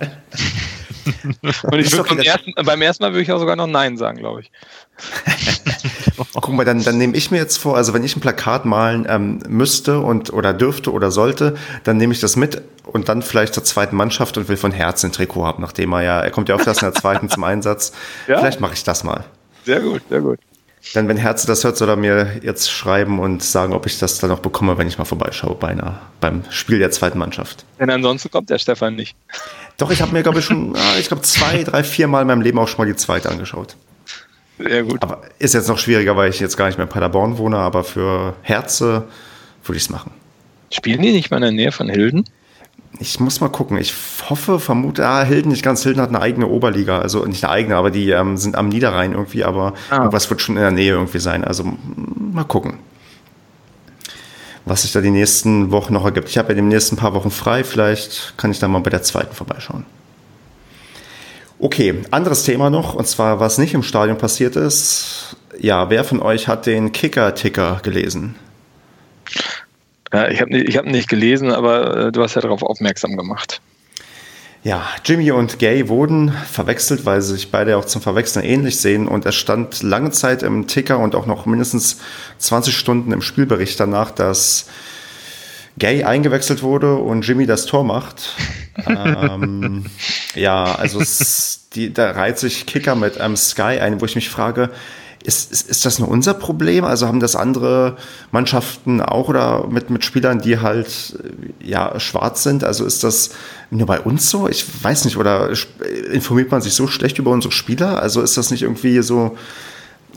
Und 1.62 1.78
ich 1.78 1.92
würde 1.92 2.08
beim, 2.08 2.18
ersten, 2.18 2.52
beim 2.54 2.82
ersten 2.82 3.04
Mal 3.04 3.12
würde 3.12 3.22
ich 3.22 3.32
auch 3.32 3.38
sogar 3.38 3.56
noch 3.56 3.66
Nein 3.66 3.96
sagen, 3.96 4.18
glaube 4.18 4.40
ich. 4.40 4.50
Guck 6.32 6.54
mal, 6.54 6.64
dann, 6.64 6.82
dann 6.82 6.98
nehme 6.98 7.16
ich 7.16 7.30
mir 7.30 7.38
jetzt 7.38 7.58
vor, 7.58 7.76
also 7.76 7.92
wenn 7.94 8.04
ich 8.04 8.16
ein 8.16 8.20
Plakat 8.20 8.64
malen 8.64 9.06
ähm, 9.08 9.40
müsste 9.48 10.00
und 10.00 10.32
oder 10.32 10.54
dürfte 10.54 10.92
oder 10.92 11.10
sollte, 11.10 11.56
dann 11.84 11.96
nehme 11.96 12.12
ich 12.12 12.20
das 12.20 12.36
mit 12.36 12.62
und 12.84 13.08
dann 13.08 13.22
vielleicht 13.22 13.54
zur 13.54 13.64
zweiten 13.64 13.96
Mannschaft 13.96 14.38
und 14.38 14.48
will 14.48 14.56
von 14.56 14.72
Herzen 14.72 15.10
ein 15.10 15.12
Trikot 15.12 15.44
haben, 15.44 15.62
nachdem 15.62 15.92
er 15.92 16.02
ja, 16.02 16.20
er 16.20 16.30
kommt 16.30 16.48
ja 16.48 16.54
oft 16.54 16.66
erst 16.66 16.82
in 16.82 16.90
der 16.90 17.00
zweiten 17.00 17.28
zum 17.30 17.44
Einsatz. 17.44 17.92
Ja? 18.26 18.38
Vielleicht 18.38 18.60
mache 18.60 18.74
ich 18.74 18.84
das 18.84 19.04
mal. 19.04 19.24
Sehr 19.64 19.80
gut, 19.80 20.02
sehr 20.08 20.20
gut. 20.20 20.38
Dann, 20.94 21.08
wenn 21.08 21.16
Herze 21.16 21.46
das 21.46 21.64
hört, 21.64 21.76
soll 21.76 21.88
er 21.88 21.96
mir 21.96 22.40
jetzt 22.42 22.70
schreiben 22.70 23.18
und 23.18 23.42
sagen, 23.42 23.72
ob 23.72 23.86
ich 23.86 23.98
das 23.98 24.18
dann 24.18 24.30
noch 24.30 24.38
bekomme, 24.38 24.78
wenn 24.78 24.88
ich 24.88 24.98
mal 24.98 25.04
vorbeischaue 25.04 25.54
bei 25.56 25.68
einer, 25.68 26.00
beim 26.20 26.44
Spiel 26.50 26.78
der 26.78 26.90
zweiten 26.90 27.18
Mannschaft. 27.18 27.64
Denn 27.78 27.90
ansonsten 27.90 28.30
kommt 28.30 28.50
der 28.50 28.58
Stefan 28.58 28.94
nicht. 28.94 29.16
Doch, 29.78 29.90
ich 29.90 30.00
habe 30.00 30.12
mir, 30.12 30.22
glaube 30.22 30.38
ich, 30.38 30.44
schon, 30.44 30.74
ah, 30.76 30.98
ich 30.98 31.08
glaube, 31.08 31.22
zwei, 31.22 31.64
drei, 31.64 31.82
vier 31.84 32.08
Mal 32.08 32.22
in 32.22 32.28
meinem 32.28 32.40
Leben 32.40 32.58
auch 32.58 32.68
schon 32.68 32.78
mal 32.78 32.86
die 32.90 32.96
zweite 32.96 33.28
angeschaut. 33.28 33.76
Sehr 34.58 34.84
gut. 34.84 35.02
Aber 35.02 35.22
ist 35.38 35.54
jetzt 35.54 35.68
noch 35.68 35.78
schwieriger, 35.78 36.16
weil 36.16 36.30
ich 36.30 36.40
jetzt 36.40 36.56
gar 36.56 36.66
nicht 36.66 36.78
mehr 36.78 36.86
in 36.86 36.92
Paderborn 36.92 37.36
wohne, 37.36 37.58
aber 37.58 37.84
für 37.84 38.34
Herze 38.42 39.04
würde 39.64 39.76
ich 39.76 39.84
es 39.84 39.90
machen. 39.90 40.12
Spielen 40.72 41.02
die 41.02 41.12
nicht 41.12 41.30
mal 41.30 41.36
in 41.38 41.42
der 41.42 41.52
Nähe 41.52 41.72
von 41.72 41.88
Hilden? 41.88 42.24
Ich 42.98 43.20
muss 43.20 43.40
mal 43.40 43.48
gucken. 43.48 43.76
Ich 43.76 43.94
hoffe, 44.28 44.58
vermute, 44.58 45.06
ah, 45.06 45.22
Hilden 45.22 45.50
nicht 45.50 45.62
ganz. 45.62 45.82
Hilden 45.82 46.00
hat 46.00 46.08
eine 46.08 46.20
eigene 46.20 46.46
Oberliga. 46.46 46.98
Also 46.98 47.24
nicht 47.24 47.44
eine 47.44 47.52
eigene, 47.52 47.76
aber 47.76 47.90
die 47.90 48.10
ähm, 48.10 48.36
sind 48.36 48.56
am 48.56 48.68
Niederrhein 48.68 49.12
irgendwie. 49.12 49.44
Aber 49.44 49.74
ah. 49.90 49.98
irgendwas 49.98 50.30
wird 50.30 50.40
schon 50.40 50.56
in 50.56 50.62
der 50.62 50.70
Nähe 50.70 50.92
irgendwie 50.92 51.18
sein. 51.18 51.44
Also 51.44 51.64
mal 52.32 52.44
gucken, 52.44 52.78
was 54.64 54.82
sich 54.82 54.92
da 54.92 55.00
die 55.00 55.10
nächsten 55.10 55.70
Wochen 55.70 55.92
noch 55.92 56.04
ergibt. 56.04 56.28
Ich 56.28 56.38
habe 56.38 56.48
ja 56.48 56.54
die 56.54 56.62
nächsten 56.62 56.96
paar 56.96 57.14
Wochen 57.14 57.30
frei. 57.30 57.64
Vielleicht 57.64 58.34
kann 58.36 58.50
ich 58.50 58.58
da 58.58 58.68
mal 58.68 58.80
bei 58.80 58.90
der 58.90 59.02
zweiten 59.02 59.34
vorbeischauen. 59.34 59.84
Okay, 61.58 62.02
anderes 62.10 62.44
Thema 62.44 62.68
noch, 62.68 62.94
und 62.94 63.06
zwar, 63.06 63.40
was 63.40 63.56
nicht 63.56 63.72
im 63.72 63.82
Stadion 63.82 64.18
passiert 64.18 64.56
ist. 64.56 65.36
Ja, 65.58 65.88
wer 65.88 66.04
von 66.04 66.20
euch 66.20 66.48
hat 66.48 66.66
den 66.66 66.92
Kicker-Ticker 66.92 67.80
gelesen? 67.82 68.34
Ja, 70.12 70.28
ich 70.28 70.40
habe 70.40 70.56
ich 70.56 70.76
hab 70.76 70.86
nicht 70.86 71.08
gelesen, 71.08 71.50
aber 71.52 71.96
äh, 71.96 72.12
du 72.12 72.22
hast 72.22 72.34
ja 72.34 72.40
darauf 72.40 72.62
aufmerksam 72.62 73.16
gemacht. 73.16 73.60
Ja, 74.62 74.84
Jimmy 75.04 75.30
und 75.30 75.60
Gay 75.60 75.88
wurden 75.88 76.32
verwechselt, 76.32 77.04
weil 77.04 77.22
sie 77.22 77.34
sich 77.34 77.52
beide 77.52 77.76
auch 77.76 77.84
zum 77.84 78.02
Verwechseln 78.02 78.44
ähnlich 78.44 78.80
sehen. 78.80 79.06
Und 79.06 79.24
es 79.24 79.36
stand 79.36 79.84
lange 79.84 80.10
Zeit 80.10 80.42
im 80.42 80.66
Ticker 80.66 80.98
und 80.98 81.14
auch 81.14 81.26
noch 81.26 81.46
mindestens 81.46 82.00
20 82.38 82.76
Stunden 82.76 83.12
im 83.12 83.22
Spielbericht 83.22 83.78
danach, 83.78 84.10
dass 84.10 84.66
Gay 85.78 86.02
eingewechselt 86.02 86.64
wurde 86.64 86.96
und 86.96 87.22
Jimmy 87.22 87.46
das 87.46 87.66
Tor 87.66 87.84
macht. 87.84 88.34
ähm, 88.86 89.84
ja, 90.34 90.64
also 90.74 91.00
es, 91.00 91.68
die, 91.74 91.92
da 91.92 92.10
reiht 92.10 92.38
sich 92.38 92.66
Kicker 92.66 92.96
mit 92.96 93.20
einem 93.20 93.36
Sky 93.36 93.78
ein, 93.78 94.00
wo 94.00 94.04
ich 94.04 94.16
mich 94.16 94.30
frage, 94.30 94.70
ist, 95.26 95.50
ist, 95.50 95.68
ist 95.68 95.84
das 95.84 95.98
nur 95.98 96.08
unser 96.08 96.34
Problem? 96.34 96.84
Also 96.84 97.06
haben 97.06 97.20
das 97.20 97.34
andere 97.34 97.96
Mannschaften 98.30 99.00
auch 99.00 99.28
oder 99.28 99.66
mit, 99.66 99.90
mit 99.90 100.04
Spielern, 100.04 100.40
die 100.40 100.58
halt 100.58 101.18
ja 101.60 101.98
schwarz 101.98 102.42
sind? 102.42 102.64
Also 102.64 102.84
ist 102.84 103.02
das 103.02 103.30
nur 103.70 103.86
bei 103.86 104.00
uns 104.00 104.30
so? 104.30 104.48
Ich 104.48 104.64
weiß 104.82 105.04
nicht. 105.04 105.16
Oder 105.16 105.50
informiert 106.12 106.50
man 106.50 106.62
sich 106.62 106.74
so 106.74 106.86
schlecht 106.86 107.18
über 107.18 107.32
unsere 107.32 107.52
Spieler? 107.52 108.00
Also 108.00 108.22
ist 108.22 108.36
das 108.36 108.50
nicht 108.50 108.62
irgendwie 108.62 109.02
so, 109.02 109.36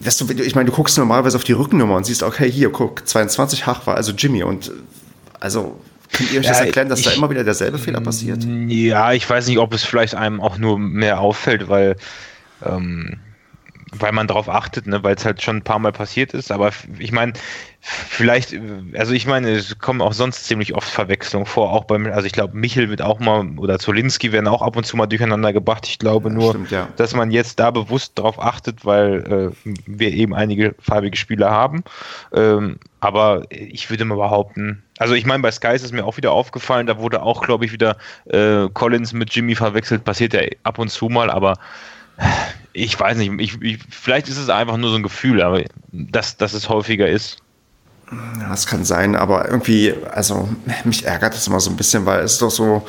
weißt 0.02 0.22
du, 0.22 0.32
ich 0.44 0.56
meine, 0.56 0.70
du 0.70 0.76
guckst 0.76 0.98
normalerweise 0.98 1.38
auf 1.38 1.44
die 1.44 1.54
Rückennummer 1.54 1.96
und 1.96 2.06
siehst, 2.06 2.22
okay, 2.22 2.50
hier, 2.50 2.72
guck, 2.72 3.08
22 3.08 3.66
Hach 3.66 3.88
war 3.88 3.96
also 3.96 4.12
Jimmy 4.12 4.44
und 4.44 4.72
also 5.40 5.80
Könnt 6.12 6.32
ihr 6.32 6.40
euch 6.40 6.48
das 6.48 6.60
erklären, 6.60 6.90
dass 6.90 7.00
ich, 7.00 7.06
da 7.06 7.12
immer 7.12 7.30
wieder 7.30 7.44
derselbe 7.44 7.78
Fehler 7.78 8.02
passiert? 8.02 8.44
Ja, 8.44 9.14
ich 9.14 9.30
weiß 9.30 9.48
nicht, 9.48 9.60
ob 9.60 9.74
es 9.74 9.84
vielleicht 9.84 10.16
einem 10.16 10.42
auch 10.42 10.58
nur 10.58 10.80
mehr 10.80 11.20
auffällt, 11.20 11.70
weil 11.70 11.98
ähm, 12.66 13.20
weil 13.92 14.12
man 14.12 14.28
darauf 14.28 14.50
achtet, 14.50 14.88
ne, 14.88 15.04
weil 15.04 15.16
es 15.16 15.26
halt 15.26 15.42
schon 15.42 15.58
ein 15.58 15.64
paar 15.64 15.80
Mal 15.80 15.92
passiert 15.92 16.34
ist. 16.34 16.52
Aber 16.52 16.72
ich 17.00 17.12
meine, 17.12 17.34
vielleicht, 17.82 18.54
also 18.94 19.14
ich 19.14 19.26
meine, 19.26 19.52
es 19.52 19.80
kommen 19.80 20.02
auch 20.02 20.14
sonst 20.14 20.46
ziemlich 20.46 20.76
oft 20.76 20.88
Verwechslungen 20.88 21.46
vor, 21.46 21.72
auch 21.72 21.86
beim, 21.86 22.06
also 22.08 22.26
ich 22.26 22.34
glaube, 22.34 22.56
Michel 22.56 22.90
wird 22.90 23.02
auch 23.02 23.20
mal 23.20 23.48
oder 23.58 23.80
Zolinski 23.80 24.32
werden 24.32 24.48
auch 24.48 24.62
ab 24.62 24.76
und 24.76 24.86
zu 24.86 24.98
mal 24.98 25.08
durcheinander 25.08 25.54
gebracht. 25.54 25.88
Ich 25.88 26.00
glaube 26.00 26.30
nur, 26.30 26.52
Stimmt, 26.52 26.72
ja. 26.72 26.88
dass 26.98 27.16
man 27.16 27.32
jetzt 27.32 27.60
da 27.60 27.72
bewusst 27.72 28.18
darauf 28.18 28.40
achtet, 28.40 28.86
weil 28.86 29.54
äh, 29.64 29.72
wir 29.86 30.12
eben 30.12 30.34
einige 30.34 30.76
farbige 30.80 31.18
Spieler 31.18 31.50
haben. 31.50 31.84
Ähm, 32.34 32.78
aber 33.00 33.44
ich 33.50 33.90
würde 33.90 34.06
mal 34.06 34.16
behaupten, 34.16 34.84
also 34.98 35.14
ich 35.14 35.26
meine, 35.26 35.42
bei 35.42 35.52
Sky 35.52 35.74
ist 35.74 35.86
es 35.86 35.94
mir 35.94 36.06
auch 36.06 36.18
wieder 36.18 36.34
aufgefallen, 36.34 36.86
da 36.86 36.98
wurde 36.98 37.24
auch, 37.24 37.42
glaube 37.42 37.66
ich, 37.66 37.72
wieder 37.72 37.98
äh, 38.26 38.68
Collins 38.74 39.14
mit 39.14 39.34
Jimmy 39.34 39.56
verwechselt, 39.56 40.04
passiert 40.04 40.34
ja 40.34 40.42
ab 40.64 40.78
und 40.80 40.90
zu 40.90 41.08
mal, 41.08 41.30
aber 41.30 41.54
ich 42.74 43.00
weiß 43.00 43.18
nicht, 43.18 43.32
ich, 43.40 43.62
ich, 43.62 43.80
vielleicht 43.90 44.28
ist 44.28 44.38
es 44.38 44.50
einfach 44.50 44.78
nur 44.78 44.90
so 44.90 44.96
ein 44.96 45.04
Gefühl, 45.04 45.42
aber 45.42 45.64
dass, 45.92 46.38
dass 46.38 46.54
es 46.54 46.70
häufiger 46.70 47.08
ist. 47.08 47.38
Ja, 48.12 48.50
das 48.50 48.66
kann 48.66 48.86
sein, 48.86 49.16
aber 49.16 49.48
irgendwie, 49.48 49.94
also 50.12 50.50
mich 50.84 51.06
ärgert 51.06 51.36
das 51.36 51.48
immer 51.48 51.60
so 51.60 51.70
ein 51.70 51.76
bisschen, 51.76 52.06
weil 52.06 52.22
es 52.22 52.40
doch 52.40 52.50
so, 52.50 52.88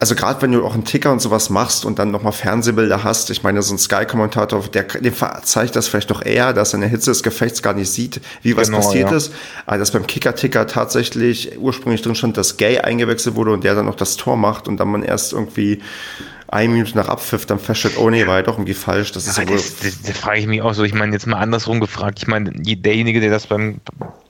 also 0.00 0.14
gerade 0.14 0.40
wenn 0.42 0.52
du 0.52 0.64
auch 0.64 0.74
einen 0.74 0.84
Ticker 0.84 1.12
und 1.12 1.20
sowas 1.20 1.50
machst 1.50 1.84
und 1.84 1.98
dann 1.98 2.10
nochmal 2.10 2.32
Fernsehbilder 2.32 3.04
hast, 3.04 3.30
ich 3.30 3.42
meine, 3.42 3.62
so 3.62 3.74
ein 3.74 3.78
Sky-Kommentator, 3.78 4.62
der, 4.68 4.84
dem 4.84 5.12
verzeiht 5.12 5.76
das 5.76 5.88
vielleicht 5.88 6.10
doch 6.10 6.24
eher, 6.24 6.52
dass 6.52 6.72
er 6.72 6.76
in 6.76 6.80
der 6.82 6.90
Hitze 6.90 7.10
des 7.10 7.22
Gefechts 7.22 7.62
gar 7.62 7.74
nicht 7.74 7.90
sieht, 7.90 8.20
wie 8.42 8.56
was 8.56 8.68
genau, 8.68 8.78
passiert 8.78 9.10
ja. 9.10 9.16
ist. 9.16 9.32
Aber 9.66 9.78
dass 9.78 9.92
beim 9.92 10.06
Kicker-Ticker 10.06 10.66
tatsächlich 10.66 11.58
ursprünglich 11.58 12.02
drin 12.02 12.14
stand, 12.14 12.36
dass 12.36 12.56
Gay 12.56 12.80
eingewechselt 12.80 13.36
wurde 13.36 13.52
und 13.52 13.64
der 13.64 13.74
dann 13.74 13.86
noch 13.86 13.96
das 13.96 14.16
Tor 14.16 14.36
macht 14.36 14.66
und 14.66 14.78
dann 14.78 14.88
man 14.88 15.02
erst 15.02 15.32
irgendwie 15.32 15.80
eine 16.54 16.72
Minute 16.72 16.96
nach 16.96 17.08
Abpfiff 17.08 17.46
dann 17.46 17.58
feststellt, 17.58 17.98
oh 17.98 18.08
nee, 18.10 18.28
war 18.28 18.36
ja 18.36 18.42
doch 18.42 18.54
irgendwie 18.54 18.74
falsch. 18.74 19.10
Das 19.10 19.26
ist 19.26 19.38
ja. 19.38 19.44
Das, 19.44 19.76
das, 19.80 20.02
das 20.02 20.16
frage 20.16 20.38
ich 20.38 20.46
mich 20.46 20.62
auch 20.62 20.72
so. 20.72 20.84
Ich 20.84 20.94
meine, 20.94 21.12
jetzt 21.12 21.26
mal 21.26 21.38
andersrum 21.38 21.80
gefragt. 21.80 22.20
Ich 22.20 22.28
meine, 22.28 22.52
derjenige, 22.52 23.20
der 23.20 23.30
das 23.30 23.48
beim 23.48 23.80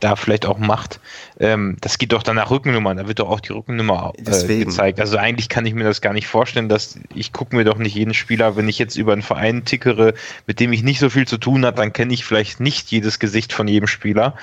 da 0.00 0.16
vielleicht 0.16 0.46
auch 0.46 0.58
macht, 0.58 1.00
ähm, 1.38 1.76
das 1.82 1.98
geht 1.98 2.12
doch 2.12 2.22
dann 2.22 2.36
nach 2.36 2.50
Rückennummern. 2.50 2.96
Da 2.96 3.08
wird 3.08 3.18
doch 3.18 3.28
auch 3.28 3.40
die 3.40 3.52
Rückennummer 3.52 4.14
äh, 4.16 4.64
gezeigt. 4.64 5.00
Also 5.00 5.18
eigentlich 5.18 5.50
kann 5.50 5.66
ich 5.66 5.74
mir 5.74 5.84
das 5.84 6.00
gar 6.00 6.14
nicht 6.14 6.26
vorstellen, 6.26 6.70
dass 6.70 6.98
ich 7.14 7.34
gucke 7.34 7.54
mir 7.54 7.64
doch 7.64 7.76
nicht 7.76 7.94
jeden 7.94 8.14
Spieler, 8.14 8.56
wenn 8.56 8.70
ich 8.70 8.78
jetzt 8.78 8.96
über 8.96 9.12
einen 9.12 9.22
Verein 9.22 9.66
tickere, 9.66 10.14
mit 10.46 10.60
dem 10.60 10.72
ich 10.72 10.82
nicht 10.82 11.00
so 11.00 11.10
viel 11.10 11.28
zu 11.28 11.36
tun 11.36 11.66
habe, 11.66 11.76
dann 11.76 11.92
kenne 11.92 12.14
ich 12.14 12.24
vielleicht 12.24 12.58
nicht 12.58 12.90
jedes 12.90 13.18
Gesicht 13.18 13.52
von 13.52 13.68
jedem 13.68 13.86
Spieler. 13.86 14.34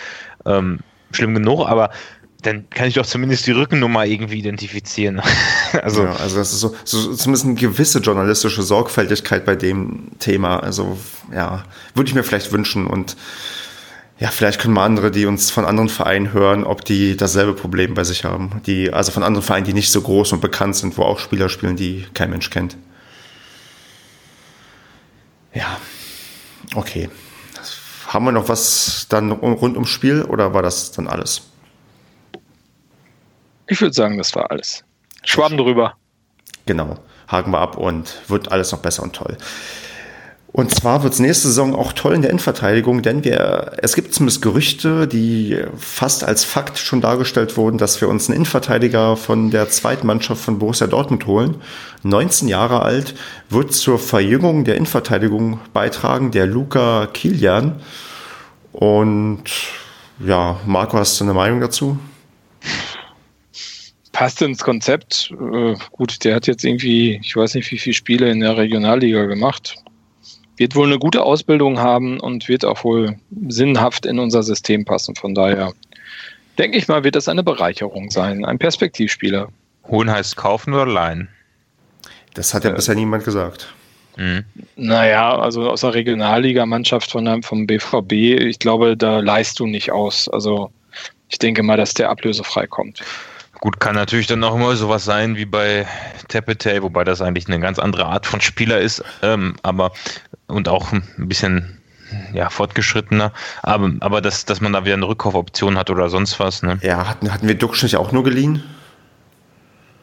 Ähm, 0.45 0.81
schlimm 1.11 1.33
genug, 1.33 1.67
aber 1.67 1.89
dann 2.41 2.69
kann 2.69 2.87
ich 2.87 2.95
doch 2.95 3.05
zumindest 3.05 3.45
die 3.47 3.51
Rückennummer 3.51 4.05
irgendwie 4.05 4.39
identifizieren. 4.39 5.21
also, 5.81 6.03
ja, 6.03 6.15
also 6.15 6.37
das 6.37 6.51
ist 6.53 6.59
so, 6.59 6.75
so 6.83 7.13
zumindest 7.13 7.45
eine 7.45 7.55
gewisse 7.55 7.99
journalistische 7.99 8.63
Sorgfältigkeit 8.63 9.45
bei 9.45 9.55
dem 9.55 10.11
Thema. 10.19 10.59
Also 10.59 10.97
ja, 11.33 11.63
würde 11.93 12.09
ich 12.09 12.15
mir 12.15 12.23
vielleicht 12.23 12.51
wünschen 12.51 12.87
und 12.87 13.15
ja, 14.19 14.29
vielleicht 14.29 14.61
können 14.61 14.75
mal 14.75 14.85
andere, 14.85 15.09
die 15.09 15.25
uns 15.25 15.49
von 15.49 15.65
anderen 15.65 15.89
Vereinen 15.89 16.31
hören, 16.31 16.63
ob 16.63 16.85
die 16.85 17.17
dasselbe 17.17 17.53
Problem 17.53 17.95
bei 17.95 18.03
sich 18.03 18.23
haben. 18.23 18.61
Die, 18.67 18.93
also 18.93 19.11
von 19.11 19.23
anderen 19.23 19.43
Vereinen, 19.43 19.65
die 19.65 19.73
nicht 19.73 19.91
so 19.91 19.99
groß 19.99 20.33
und 20.33 20.41
bekannt 20.41 20.75
sind, 20.75 20.95
wo 20.97 21.03
auch 21.03 21.17
Spieler 21.17 21.49
spielen, 21.49 21.75
die 21.75 22.05
kein 22.13 22.29
Mensch 22.29 22.51
kennt. 22.51 22.77
Ja, 25.53 25.77
okay. 26.75 27.09
Haben 28.07 28.25
wir 28.25 28.31
noch 28.31 28.47
was 28.47 29.07
dann 29.09 29.31
rund 29.31 29.75
ums 29.75 29.89
Spiel 29.89 30.21
oder 30.21 30.53
war 30.53 30.61
das 30.61 30.91
dann 30.91 31.07
alles? 31.07 31.50
Ich 33.71 33.79
würde 33.79 33.93
sagen, 33.93 34.17
das 34.17 34.35
war 34.35 34.51
alles. 34.51 34.83
Schwaben 35.23 35.55
drüber. 35.55 35.93
Genau. 36.65 36.97
Haken 37.29 37.51
wir 37.51 37.59
ab 37.59 37.77
und 37.77 38.21
wird 38.27 38.51
alles 38.51 38.73
noch 38.73 38.79
besser 38.79 39.01
und 39.01 39.13
toll. 39.13 39.37
Und 40.51 40.75
zwar 40.75 41.03
wird 41.03 41.13
es 41.13 41.19
nächste 41.19 41.47
Saison 41.47 41.73
auch 41.73 41.93
toll 41.93 42.13
in 42.13 42.21
der 42.21 42.31
Innenverteidigung, 42.31 43.01
denn 43.01 43.23
wir, 43.23 43.77
es 43.77 43.95
gibt 43.95 44.13
zumindest 44.13 44.41
Gerüchte, 44.41 45.07
die 45.07 45.57
fast 45.77 46.25
als 46.25 46.43
Fakt 46.43 46.79
schon 46.79 46.99
dargestellt 46.99 47.55
wurden, 47.55 47.77
dass 47.77 48.01
wir 48.01 48.09
uns 48.09 48.27
einen 48.27 48.35
Innenverteidiger 48.35 49.15
von 49.15 49.51
der 49.51 49.69
zweiten 49.69 50.05
Mannschaft 50.05 50.43
von 50.43 50.59
Borussia 50.59 50.87
Dortmund 50.87 51.25
holen. 51.25 51.55
19 52.03 52.49
Jahre 52.49 52.81
alt, 52.81 53.15
wird 53.49 53.71
zur 53.71 53.99
Verjüngung 53.99 54.65
der 54.65 54.75
Innenverteidigung 54.75 55.61
beitragen, 55.71 56.31
der 56.31 56.45
Luca 56.45 57.07
Kilian. 57.13 57.81
Und 58.73 59.43
ja, 60.19 60.59
Marco, 60.65 60.97
hast 60.97 61.21
du 61.21 61.23
eine 61.23 61.33
Meinung 61.33 61.61
dazu? 61.61 61.97
Passt 64.21 64.39
ins 64.43 64.63
Konzept. 64.63 65.31
Äh, 65.31 65.73
gut, 65.89 66.23
der 66.23 66.35
hat 66.35 66.45
jetzt 66.45 66.63
irgendwie, 66.63 67.19
ich 67.23 67.35
weiß 67.35 67.55
nicht, 67.55 67.71
wie 67.71 67.79
viele 67.79 67.95
Spiele 67.95 68.29
in 68.29 68.41
der 68.41 68.55
Regionalliga 68.55 69.25
gemacht. 69.25 69.77
Wird 70.57 70.75
wohl 70.75 70.85
eine 70.85 70.99
gute 70.99 71.23
Ausbildung 71.23 71.79
haben 71.79 72.19
und 72.19 72.47
wird 72.47 72.63
auch 72.63 72.83
wohl 72.83 73.17
sinnhaft 73.47 74.05
in 74.05 74.19
unser 74.19 74.43
System 74.43 74.85
passen. 74.85 75.15
Von 75.15 75.33
daher 75.33 75.73
denke 76.59 76.77
ich 76.77 76.87
mal, 76.87 77.03
wird 77.03 77.15
das 77.15 77.27
eine 77.27 77.41
Bereicherung 77.41 78.11
sein. 78.11 78.45
Ein 78.45 78.59
Perspektivspieler. 78.59 79.47
Holen 79.87 80.11
heißt 80.11 80.35
kaufen 80.35 80.75
oder 80.75 80.85
leihen? 80.85 81.27
Das 82.35 82.53
hat 82.53 82.63
ja 82.63 82.69
äh, 82.69 82.75
bisher 82.75 82.93
niemand 82.93 83.23
gesagt. 83.23 83.73
Mhm. 84.17 84.45
Naja, 84.75 85.35
also 85.35 85.67
aus 85.67 85.81
der 85.81 85.95
Regionalligamannschaft 85.95 87.09
von 87.09 87.41
vom 87.41 87.65
BVB, 87.65 88.11
ich 88.11 88.59
glaube, 88.59 88.95
da 88.95 89.19
leist 89.19 89.59
du 89.59 89.65
nicht 89.65 89.91
aus. 89.91 90.29
Also 90.29 90.71
ich 91.27 91.39
denke 91.39 91.63
mal, 91.63 91.77
dass 91.77 91.95
der 91.95 92.11
ablösefrei 92.11 92.67
kommt. 92.67 93.01
Gut, 93.61 93.79
kann 93.79 93.93
natürlich 93.93 94.25
dann 94.25 94.43
auch 94.43 94.55
immer 94.55 94.75
sowas 94.75 95.05
sein 95.05 95.35
wie 95.35 95.45
bei 95.45 95.87
Tepete, 96.27 96.81
wobei 96.81 97.03
das 97.03 97.21
eigentlich 97.21 97.47
eine 97.47 97.59
ganz 97.59 97.77
andere 97.77 98.07
Art 98.07 98.25
von 98.25 98.41
Spieler 98.41 98.81
ist, 98.81 99.03
ähm, 99.21 99.55
aber 99.61 99.91
und 100.47 100.67
auch 100.67 100.91
ein 100.91 101.03
bisschen 101.17 101.77
ja, 102.33 102.49
fortgeschrittener, 102.49 103.31
aber, 103.61 103.91
aber 103.99 104.19
dass, 104.19 104.45
dass 104.45 104.61
man 104.61 104.73
da 104.73 104.83
wieder 104.83 104.95
eine 104.95 105.07
Rückkaufoption 105.07 105.77
hat 105.77 105.91
oder 105.91 106.09
sonst 106.09 106.39
was. 106.39 106.63
Ne? 106.63 106.79
Ja, 106.81 107.07
hatten, 107.07 107.31
hatten 107.31 107.47
wir 107.47 107.53
Duxch 107.53 107.83
nicht 107.83 107.97
auch 107.97 108.11
nur 108.11 108.23
geliehen? 108.23 108.63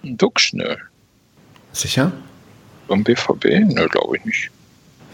Duxch, 0.04 0.52
nö. 0.52 0.76
Sicher? 1.72 2.12
Beim 2.86 3.02
BVB? 3.02 3.44
Nö, 3.74 3.88
glaube 3.88 4.18
ich 4.18 4.24
nicht. 4.24 4.50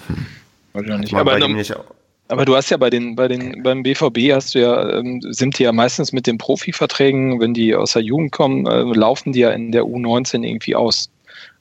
Hm. 0.09 0.26
Weiß 0.74 0.84
ich 0.84 0.99
nicht. 0.99 1.14
Aber, 1.14 1.38
nicht 1.49 1.74
aber 2.28 2.44
du 2.44 2.56
hast 2.56 2.70
ja 2.70 2.76
bei 2.76 2.90
den, 2.90 3.16
bei 3.16 3.28
den, 3.28 3.62
beim 3.62 3.82
BVB 3.82 4.32
hast 4.32 4.54
du 4.54 4.60
ja, 4.60 4.98
ähm, 4.98 5.20
sind 5.22 5.58
die 5.58 5.64
ja 5.64 5.72
meistens 5.72 6.12
mit 6.12 6.26
den 6.26 6.38
Profiverträgen, 6.38 7.40
wenn 7.40 7.54
die 7.54 7.74
aus 7.74 7.92
der 7.92 8.02
Jugend 8.02 8.32
kommen, 8.32 8.66
äh, 8.66 8.82
laufen 8.82 9.32
die 9.32 9.40
ja 9.40 9.50
in 9.50 9.72
der 9.72 9.84
U19 9.84 10.42
irgendwie 10.42 10.74
aus. 10.74 11.10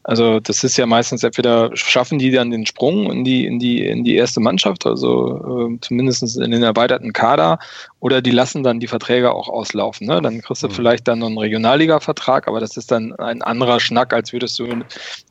Also 0.04 0.40
das 0.42 0.64
ist 0.64 0.78
ja 0.78 0.86
meistens 0.86 1.24
entweder 1.24 1.70
schaffen 1.76 2.20
die 2.20 2.32
dann 2.32 2.52
den 2.52 2.66
Sprung 2.66 3.10
in 3.10 3.24
die 3.24 3.46
in 3.46 3.60
die 3.60 3.86
in 3.86 4.04
die 4.04 4.16
erste 4.16 4.42
Mannschaft, 4.42 4.86
also 4.86 5.70
äh, 5.72 5.80
zumindest 5.80 6.38
in 6.38 6.52
den 6.52 6.64
erweiterten 6.64 7.14
Kader, 7.14 7.60
oder 8.02 8.22
die 8.22 8.32
lassen 8.32 8.64
dann 8.64 8.82
die 8.82 8.88
Verträge 8.88 9.32
auch 9.32 9.48
auslaufen. 9.48 10.08
Ne? 10.08 10.22
Dann 10.22 10.42
kriegst 10.42 10.62
du 10.62 10.68
mhm. 10.68 10.72
vielleicht 10.72 11.08
dann 11.08 11.20
noch 11.20 11.28
einen 11.28 11.38
Regionalliga-Vertrag, 11.38 12.50
aber 12.50 12.60
das 12.60 12.76
ist 12.76 12.92
dann 12.92 13.14
ein 13.14 13.42
anderer 13.42 13.80
Schnack, 13.80 14.14
als 14.14 14.34
würdest 14.34 14.60
du 14.60 14.68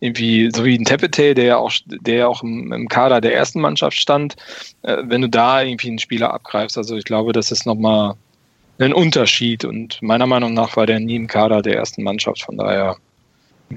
irgendwie 0.01 0.51
so 0.55 0.65
wie 0.65 0.79
ein 0.79 0.87
Tepete, 0.87 1.35
der 1.35 1.45
ja 1.45 1.57
auch 1.59 1.73
der 1.87 2.15
ja 2.15 2.27
auch 2.29 2.43
im, 2.43 2.73
im 2.73 2.89
Kader 2.89 3.21
der 3.21 3.35
ersten 3.35 3.61
Mannschaft 3.61 3.99
stand, 3.99 4.37
äh, 4.83 4.97
wenn 5.05 5.21
du 5.21 5.29
da 5.29 5.63
irgendwie 5.63 5.89
einen 5.89 5.99
Spieler 5.99 6.33
abgreifst. 6.33 6.79
Also 6.79 6.97
ich 6.97 7.05
glaube, 7.05 7.33
das 7.33 7.51
ist 7.51 7.67
nochmal 7.67 8.15
ein 8.79 8.95
Unterschied 8.95 9.67
und 9.67 10.01
meiner 10.01 10.27
Meinung 10.27 10.55
nach 10.55 10.77
war 10.77 10.87
der 10.87 10.99
nie 10.99 11.17
im 11.17 11.27
Kader 11.27 11.61
der 11.61 11.77
ersten 11.77 12.03
Mannschaft, 12.03 12.43
von 12.43 12.57
daher 12.57 12.97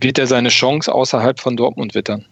wird 0.01 0.19
er 0.19 0.27
seine 0.27 0.49
Chance 0.49 0.93
außerhalb 0.93 1.39
von 1.39 1.57
Dortmund 1.57 1.95
wittern. 1.95 2.25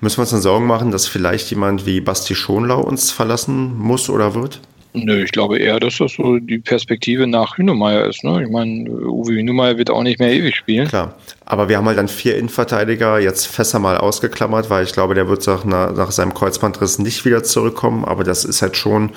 Müssen 0.00 0.18
wir 0.18 0.22
uns 0.22 0.30
dann 0.30 0.42
Sorgen 0.42 0.66
machen, 0.66 0.90
dass 0.90 1.08
vielleicht 1.08 1.50
jemand 1.50 1.86
wie 1.86 2.00
Basti 2.00 2.34
Schonlau 2.34 2.80
uns 2.80 3.10
verlassen 3.10 3.76
muss 3.76 4.08
oder 4.08 4.34
wird? 4.34 4.60
Nö, 4.92 5.22
ich 5.22 5.32
glaube 5.32 5.58
eher, 5.58 5.78
dass 5.78 5.98
das 5.98 6.12
so 6.14 6.38
die 6.38 6.58
Perspektive 6.58 7.26
nach 7.26 7.58
Hünemeyer 7.58 8.06
ist. 8.06 8.24
Ne? 8.24 8.44
Ich 8.44 8.50
meine, 8.50 8.88
Uwe 8.90 9.32
Hünemeyer 9.32 9.76
wird 9.76 9.90
auch 9.90 10.02
nicht 10.02 10.18
mehr 10.18 10.32
ewig 10.32 10.56
spielen. 10.56 10.88
Klar, 10.88 11.16
aber 11.44 11.68
wir 11.68 11.76
haben 11.76 11.86
halt 11.86 11.98
dann 11.98 12.08
vier 12.08 12.36
Innenverteidiger, 12.36 13.18
jetzt 13.18 13.46
Fässer 13.46 13.78
mal 13.78 13.98
ausgeklammert, 13.98 14.70
weil 14.70 14.84
ich 14.84 14.92
glaube, 14.92 15.14
der 15.14 15.28
wird 15.28 15.46
nach, 15.46 15.64
nach 15.64 16.10
seinem 16.12 16.32
Kreuzbandriss 16.32 16.98
nicht 16.98 17.26
wieder 17.26 17.44
zurückkommen, 17.44 18.06
aber 18.06 18.24
das 18.24 18.46
ist 18.46 18.62
halt 18.62 18.76
schon 18.76 19.10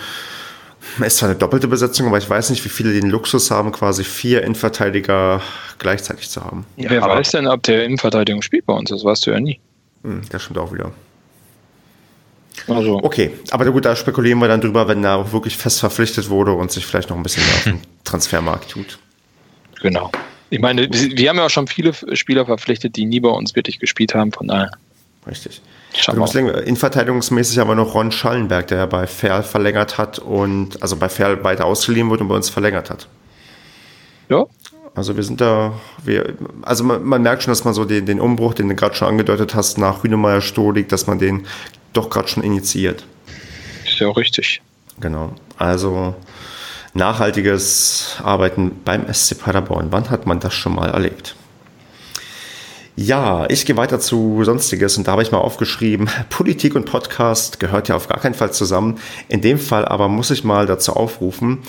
ist 1.06 1.18
zwar 1.18 1.30
eine 1.30 1.38
doppelte 1.38 1.68
Besetzung, 1.68 2.08
aber 2.08 2.18
ich 2.18 2.30
weiß 2.30 2.50
nicht, 2.50 2.64
wie 2.66 2.70
viele 2.70 2.94
den 2.94 3.10
Luxus 3.10 3.52
haben, 3.52 3.72
quasi 3.72 4.04
vier 4.04 4.44
Innenverteidiger 4.44 5.42
gleichzeitig 5.78 6.30
zu 6.30 6.44
haben. 6.44 6.66
Ja, 6.78 6.90
Wer 6.90 7.02
weiß 7.02 7.32
denn, 7.32 7.48
ob 7.48 7.64
der 7.64 7.86
Innenverteidigung 7.86 8.42
spielt 8.42 8.66
bei 8.66 8.74
uns? 8.74 8.90
Das 8.90 9.04
weißt 9.04 9.28
du 9.28 9.32
ja 9.32 9.40
nie. 9.40 9.60
Hm, 10.04 10.22
das 10.30 10.44
stimmt 10.44 10.60
auch 10.60 10.74
wieder. 10.74 10.92
Also. 12.68 13.00
Okay, 13.04 13.32
aber 13.52 13.66
gut, 13.72 13.86
da 13.86 13.96
spekulieren 13.96 14.40
wir 14.40 14.48
dann 14.48 14.62
drüber, 14.62 14.88
wenn 14.88 15.04
er 15.04 15.16
auch 15.16 15.32
wirklich 15.32 15.56
fest 15.56 15.80
verpflichtet 15.80 16.30
wurde 16.30 16.52
und 16.52 16.72
sich 16.72 16.86
vielleicht 16.86 17.10
noch 17.10 17.18
ein 17.18 17.24
bisschen 17.24 17.44
auf 17.44 17.64
dem 17.64 17.80
Transfermarkt 18.04 18.72
tut. 18.72 19.00
Genau. 19.82 20.12
Ich 20.50 20.60
meine, 20.60 20.90
wir 20.92 21.30
haben 21.30 21.38
ja 21.38 21.46
auch 21.46 21.50
schon 21.50 21.68
viele 21.68 21.94
Spieler 22.16 22.46
verpflichtet, 22.46 22.96
die 22.96 23.06
nie 23.06 23.20
bei 23.20 23.30
uns 23.30 23.56
wirklich 23.56 23.80
gespielt 23.80 24.16
haben, 24.16 24.32
von 24.32 24.48
daher. 24.48 24.72
Richtig. 25.28 25.62
Innenverteidigungsmäßig 25.96 27.58
haben 27.58 27.70
wir 27.70 27.76
noch 27.76 27.96
Ron 27.96 28.12
Schallenberg, 28.12 28.68
der 28.68 28.86
bei 28.88 29.08
Ferl 29.08 29.44
verlängert 29.44 29.98
hat 29.98 30.20
und 30.20 30.82
also 30.82 30.96
bei 30.96 31.10
Ferl 31.10 31.44
weiter 31.44 31.66
ausgeliehen 31.66 32.10
wurde 32.10 32.24
und 32.24 32.30
bei 32.30 32.36
uns 32.36 32.50
verlängert 32.50 32.90
hat. 32.90 33.08
Ja. 34.30 34.46
Also 34.96 35.16
wir 35.16 35.24
sind 35.24 35.42
da, 35.42 35.74
wir, 36.04 36.34
also 36.62 36.84
man, 36.84 37.04
man 37.04 37.22
merkt 37.22 37.44
schon, 37.44 37.52
dass 37.52 37.64
man 37.64 37.74
so 37.74 37.86
den, 37.86 38.06
den 38.06 38.20
Umbruch, 38.20 38.54
den 38.54 38.70
du 38.70 38.76
gerade 38.76 38.96
schon 38.96 39.08
angedeutet 39.08 39.56
hast, 39.56 39.78
nach 39.78 40.04
Hünemeyer 40.04 40.42
Stolik, 40.42 40.90
dass 40.90 41.08
man 41.08 41.20
den 41.20 41.48
doch 41.94 42.10
gerade 42.10 42.28
schon 42.28 42.44
initiiert. 42.44 43.06
ist 43.86 44.00
ja 44.00 44.08
auch 44.08 44.18
richtig. 44.18 44.62
Genau. 45.00 45.34
Also 45.58 46.16
nachhaltiges 46.94 48.18
Arbeiten 48.24 48.82
beim 48.84 49.12
SC 49.12 49.40
Paderborn. 49.40 49.88
Wann 49.92 50.10
hat 50.10 50.26
man 50.26 50.40
das 50.40 50.54
schon 50.54 50.76
mal 50.76 50.90
erlebt? 50.90 51.36
Ja, 53.02 53.46
ich 53.48 53.66
gehe 53.66 53.78
weiter 53.78 54.02
zu 54.02 54.44
Sonstiges 54.44 54.98
und 54.98 55.08
da 55.08 55.14
habe 55.14 55.24
ich 55.24 55.32
mal 55.32 55.38
aufgeschrieben, 55.38 56.10
Politik 56.30 56.76
und 56.76 56.84
Podcast 56.84 57.58
gehört 57.62 57.88
ja 57.88 57.96
auf 57.96 58.10
gar 58.10 58.20
keinen 58.20 58.34
Fall 58.34 58.52
zusammen. 58.52 59.00
In 59.30 59.40
dem 59.40 59.58
Fall 59.58 59.86
aber 59.86 60.10
muss 60.10 60.32
ich 60.32 60.44
mal 60.44 60.66
dazu 60.66 60.92
aufrufen, 60.92 61.60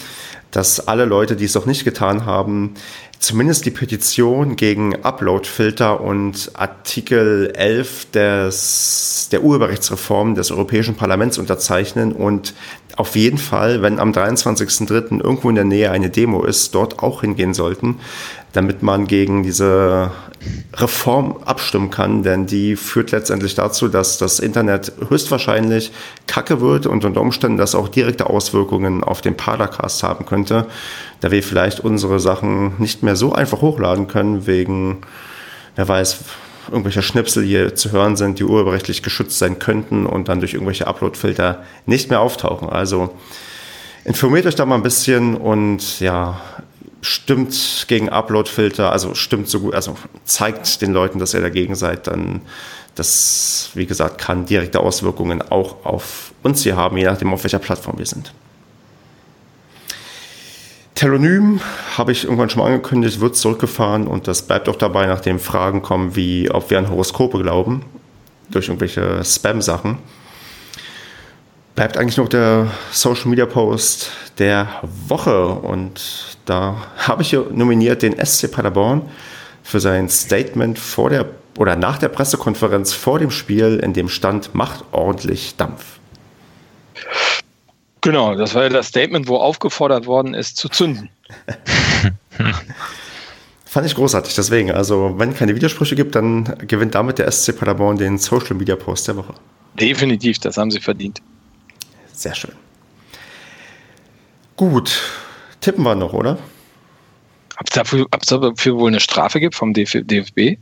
dass 0.50 0.88
alle 0.88 1.04
Leute, 1.04 1.36
die 1.36 1.44
es 1.44 1.54
noch 1.54 1.66
nicht 1.66 1.84
getan 1.84 2.26
haben, 2.26 2.74
zumindest 3.20 3.64
die 3.64 3.70
Petition 3.70 4.56
gegen 4.56 5.04
Uploadfilter 5.04 6.00
und 6.00 6.50
Artikel 6.54 7.52
11 7.54 8.10
des, 8.10 9.28
der 9.30 9.44
Urheberrechtsreform 9.44 10.34
des 10.34 10.50
Europäischen 10.50 10.96
Parlaments 10.96 11.38
unterzeichnen 11.38 12.12
und 12.12 12.54
auf 12.96 13.14
jeden 13.14 13.38
Fall, 13.38 13.82
wenn 13.82 14.00
am 14.00 14.10
23.03. 14.12 15.22
irgendwo 15.22 15.48
in 15.48 15.54
der 15.54 15.64
Nähe 15.64 15.90
eine 15.90 16.10
Demo 16.10 16.42
ist, 16.44 16.74
dort 16.74 17.02
auch 17.02 17.20
hingehen 17.20 17.54
sollten, 17.54 18.00
damit 18.52 18.82
man 18.82 19.06
gegen 19.06 19.42
diese 19.42 20.10
Reform 20.74 21.36
abstimmen 21.44 21.90
kann, 21.90 22.22
denn 22.22 22.46
die 22.46 22.74
führt 22.76 23.10
letztendlich 23.10 23.54
dazu, 23.54 23.88
dass 23.88 24.16
das 24.18 24.38
Internet 24.38 24.92
höchstwahrscheinlich 25.08 25.92
kacke 26.26 26.60
wird 26.60 26.86
und 26.86 27.04
unter 27.04 27.20
Umständen 27.20 27.58
das 27.58 27.74
auch 27.74 27.88
direkte 27.88 28.28
Auswirkungen 28.28 29.04
auf 29.04 29.20
den 29.20 29.36
Padercast 29.36 30.02
haben 30.02 30.24
könnte, 30.24 30.66
da 31.20 31.30
wir 31.30 31.42
vielleicht 31.42 31.80
unsere 31.80 32.20
Sachen 32.20 32.72
nicht 32.78 33.02
mehr 33.02 33.16
so 33.16 33.32
einfach 33.32 33.60
hochladen 33.60 34.08
können, 34.08 34.46
wegen, 34.46 35.02
wer 35.76 35.86
weiß, 35.86 36.20
irgendwelche 36.70 37.02
Schnipsel 37.02 37.44
hier 37.44 37.74
zu 37.74 37.92
hören 37.92 38.16
sind, 38.16 38.38
die 38.38 38.44
urheberrechtlich 38.44 39.02
geschützt 39.02 39.38
sein 39.38 39.58
könnten 39.58 40.06
und 40.06 40.28
dann 40.28 40.40
durch 40.40 40.54
irgendwelche 40.54 40.86
Uploadfilter 40.86 41.62
nicht 41.86 42.10
mehr 42.10 42.20
auftauchen. 42.20 42.68
Also 42.68 43.14
informiert 44.04 44.46
euch 44.46 44.54
da 44.54 44.64
mal 44.64 44.76
ein 44.76 44.82
bisschen 44.82 45.36
und 45.36 46.00
ja, 46.00 46.40
stimmt 47.02 47.86
gegen 47.88 48.08
Uploadfilter, 48.08 48.92
also 48.92 49.14
stimmt 49.14 49.48
so 49.48 49.60
gut, 49.60 49.74
also 49.74 49.96
zeigt 50.24 50.82
den 50.82 50.92
Leuten, 50.92 51.18
dass 51.18 51.34
ihr 51.34 51.40
dagegen 51.40 51.74
seid, 51.74 52.06
dann 52.06 52.42
das, 52.94 53.70
wie 53.74 53.86
gesagt, 53.86 54.18
kann 54.18 54.46
direkte 54.46 54.80
Auswirkungen 54.80 55.42
auch 55.42 55.84
auf 55.84 56.32
uns 56.42 56.62
hier 56.62 56.76
haben, 56.76 56.96
je 56.96 57.04
nachdem, 57.04 57.32
auf 57.32 57.44
welcher 57.44 57.58
Plattform 57.58 57.98
wir 57.98 58.06
sind. 58.06 58.32
Telonym 60.94 61.60
habe 61.96 62.12
ich 62.12 62.24
irgendwann 62.24 62.50
schon 62.50 62.60
mal 62.60 62.66
angekündigt, 62.66 63.20
wird 63.20 63.34
zurückgefahren 63.34 64.06
und 64.06 64.28
das 64.28 64.42
bleibt 64.42 64.68
auch 64.68 64.76
dabei, 64.76 65.06
nachdem 65.06 65.38
Fragen 65.38 65.80
kommen, 65.80 66.14
wie 66.14 66.50
ob 66.50 66.68
wir 66.68 66.78
an 66.78 66.90
Horoskope 66.90 67.40
glauben, 67.40 67.86
durch 68.50 68.68
irgendwelche 68.68 69.24
Spam-Sachen. 69.24 69.96
Bleibt 71.74 71.96
eigentlich 71.96 72.16
noch 72.16 72.28
der 72.28 72.70
Social 72.90 73.28
Media 73.28 73.46
Post 73.46 74.10
der 74.38 74.68
Woche 75.06 75.48
und 75.48 76.36
da 76.44 76.76
habe 76.96 77.22
ich 77.22 77.32
nominiert 77.32 78.02
den 78.02 78.24
SC 78.24 78.50
Paderborn 78.50 79.02
für 79.62 79.80
sein 79.80 80.08
Statement 80.08 80.78
vor 80.78 81.10
der 81.10 81.26
oder 81.58 81.76
nach 81.76 81.98
der 81.98 82.08
Pressekonferenz 82.08 82.92
vor 82.92 83.18
dem 83.18 83.30
Spiel, 83.30 83.80
in 83.82 83.92
dem 83.92 84.08
stand, 84.08 84.54
macht 84.54 84.84
ordentlich 84.92 85.56
Dampf. 85.56 85.98
Genau, 88.00 88.34
das 88.34 88.54
war 88.54 88.62
ja 88.62 88.68
das 88.70 88.86
Statement, 88.86 89.28
wo 89.28 89.36
aufgefordert 89.36 90.06
worden 90.06 90.32
ist, 90.32 90.56
zu 90.56 90.68
zünden. 90.70 91.10
Fand 93.66 93.86
ich 93.86 93.94
großartig, 93.94 94.34
deswegen. 94.34 94.72
Also, 94.72 95.14
wenn 95.18 95.34
keine 95.34 95.54
Widersprüche 95.54 95.94
gibt, 95.96 96.14
dann 96.14 96.56
gewinnt 96.66 96.94
damit 96.94 97.18
der 97.18 97.30
SC 97.30 97.56
Paderborn 97.56 97.98
den 97.98 98.18
Social 98.18 98.56
Media 98.56 98.74
Post 98.74 99.08
der 99.08 99.16
Woche. 99.16 99.34
Definitiv, 99.78 100.38
das 100.38 100.56
haben 100.56 100.70
sie 100.70 100.80
verdient. 100.80 101.20
Sehr 102.20 102.34
schön. 102.34 102.52
Gut, 104.54 105.00
tippen 105.62 105.82
wir 105.84 105.94
noch, 105.94 106.12
oder? 106.12 106.36
Ob 107.58 107.66
es 107.66 107.74
dafür, 107.74 108.06
dafür 108.10 108.76
wohl 108.76 108.88
eine 108.88 109.00
Strafe 109.00 109.40
gibt 109.40 109.54
vom 109.54 109.72
DFB? 109.72 110.58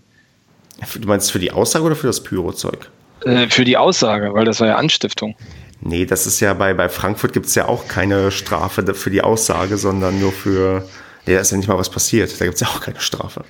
Du 0.95 1.09
meinst 1.09 1.33
für 1.33 1.41
die 1.41 1.51
Aussage 1.51 1.85
oder 1.85 1.97
für 1.97 2.07
das 2.07 2.23
Pyrozeug? 2.23 2.89
Äh, 3.25 3.49
für 3.49 3.65
die 3.65 3.77
Aussage, 3.77 4.33
weil 4.35 4.45
das 4.45 4.61
war 4.61 4.69
ja 4.69 4.77
Anstiftung. 4.77 5.35
Nee, 5.81 6.07
das 6.07 6.29
ist 6.29 6.39
ja 6.39 6.55
bei, 6.55 6.75
bei 6.75 6.89
Frankfurt 6.89 7.33
gibt 7.33 7.47
es 7.47 7.57
ja 7.57 7.67
auch 7.67 7.89
keine 7.89 8.31
Strafe 8.31 8.95
für 8.95 9.11
die 9.11 9.23
Aussage, 9.23 9.79
sondern 9.79 10.21
nur 10.21 10.31
für. 10.31 10.89
Nee, 11.27 11.35
da 11.35 11.41
ist 11.41 11.51
ja 11.51 11.57
nicht 11.57 11.69
mal 11.69 11.77
was 11.77 11.91
passiert. 11.91 12.41
Da 12.41 12.45
gibt 12.45 12.55
es 12.55 12.61
ja 12.61 12.69
auch 12.69 12.81
keine 12.81 13.01
Strafe. 13.01 13.45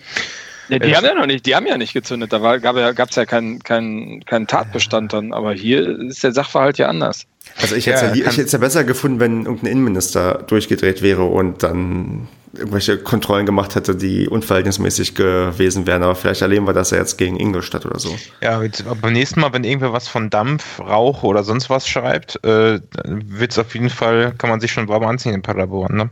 Ja, 0.68 0.78
die 0.78 0.94
haben 0.94 1.04
ja 1.04 1.14
noch 1.14 1.26
nicht, 1.26 1.46
die 1.46 1.54
haben 1.54 1.66
ja 1.66 1.78
nicht 1.78 1.92
gezündet. 1.92 2.32
Da 2.32 2.58
gab 2.58 2.76
es 2.76 2.80
ja, 2.80 2.92
gab's 2.92 3.16
ja 3.16 3.24
keinen 3.24 3.62
kein, 3.62 4.22
kein 4.26 4.46
Tatbestand 4.46 5.12
dann. 5.12 5.32
Aber 5.32 5.52
hier 5.52 6.00
ist 6.00 6.22
der 6.22 6.32
Sachverhalt 6.32 6.78
ja 6.78 6.88
anders. 6.88 7.26
Also 7.60 7.74
ich 7.74 7.86
hätte 7.86 8.18
ja, 8.18 8.26
es 8.26 8.52
ja, 8.52 8.58
besser 8.58 8.84
gefunden, 8.84 9.20
wenn 9.20 9.44
irgendein 9.44 9.72
Innenminister 9.72 10.44
durchgedreht 10.46 11.02
wäre 11.02 11.24
und 11.24 11.62
dann 11.62 12.28
irgendwelche 12.54 12.98
Kontrollen 12.98 13.46
gemacht 13.46 13.74
hätte, 13.74 13.94
die 13.94 14.28
unverhältnismäßig 14.28 15.14
gewesen 15.14 15.86
wären. 15.86 16.02
Aber 16.02 16.14
vielleicht 16.14 16.42
erleben 16.42 16.66
wir 16.66 16.72
das 16.72 16.90
ja 16.90 16.98
jetzt 16.98 17.16
gegen 17.16 17.38
Ingolstadt 17.38 17.86
oder 17.86 17.98
so. 17.98 18.16
Ja, 18.40 18.62
beim 19.00 19.12
nächsten 19.12 19.40
Mal, 19.40 19.52
wenn 19.52 19.64
irgendwer 19.64 19.92
was 19.92 20.08
von 20.08 20.30
Dampf, 20.30 20.80
Rauch 20.80 21.22
oder 21.22 21.44
sonst 21.44 21.70
was 21.70 21.88
schreibt, 21.88 22.42
äh, 22.44 22.80
wird 23.04 23.52
es 23.52 23.58
auf 23.58 23.74
jeden 23.74 23.90
Fall, 23.90 24.32
kann 24.38 24.50
man 24.50 24.60
sich 24.60 24.72
schon 24.72 24.88
warm 24.88 25.04
anziehen 25.04 25.34
in 25.34 25.42
Paderborn, 25.42 25.96
ne? 25.96 26.10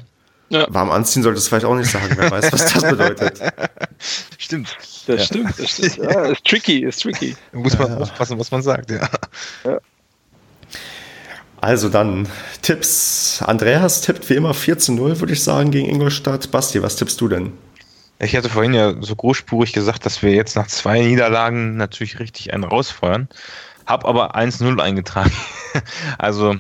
Ja. 0.49 0.67
Warm 0.69 0.91
anziehen 0.91 1.23
sollte 1.23 1.39
es 1.39 1.49
vielleicht 1.49 1.65
auch 1.65 1.75
nicht 1.75 1.91
sagen, 1.91 2.15
wer 2.17 2.31
weiß, 2.31 2.53
was 2.53 2.73
das 2.73 2.83
bedeutet. 2.83 3.41
Stimmt. 4.39 4.77
Das 5.07 5.21
ja. 5.21 5.25
stimmt, 5.25 5.59
das 5.59 5.71
stimmt. 5.71 5.97
Ja, 5.99 6.25
ist 6.27 6.45
tricky, 6.45 6.85
ist 6.85 7.03
tricky. 7.03 7.37
Muss 7.53 7.79
man 7.79 7.95
aufpassen, 7.95 8.39
was 8.39 8.51
man 8.51 8.63
sagt, 8.63 8.91
ja. 8.91 9.09
ja. 9.65 9.79
Also 11.61 11.89
dann 11.89 12.29
Tipps. 12.63 13.43
Andreas 13.45 14.01
tippt 14.01 14.29
wie 14.29 14.35
immer 14.35 14.53
4 14.53 14.79
zu 14.79 14.93
0, 14.93 15.21
würde 15.21 15.33
ich 15.33 15.43
sagen, 15.43 15.71
gegen 15.71 15.89
Ingolstadt. 15.89 16.51
Basti, 16.51 16.83
was 16.83 16.97
tippst 16.97 17.21
du 17.21 17.29
denn? 17.29 17.53
Ich 18.19 18.35
hatte 18.35 18.49
vorhin 18.49 18.75
ja 18.75 18.95
so 19.01 19.15
großspurig 19.15 19.73
gesagt, 19.73 20.07
dass 20.07 20.23
wir 20.23 20.33
jetzt 20.33 20.57
nach 20.57 20.67
zwei 20.69 21.01
Niederlagen 21.01 21.77
natürlich 21.77 22.19
richtig 22.19 22.53
einen 22.53 22.65
rausfeuern. 22.65 23.29
Hab 23.87 24.05
aber 24.05 24.35
1-0 24.35 24.81
eingetragen. 24.81 25.33
also, 26.19 26.57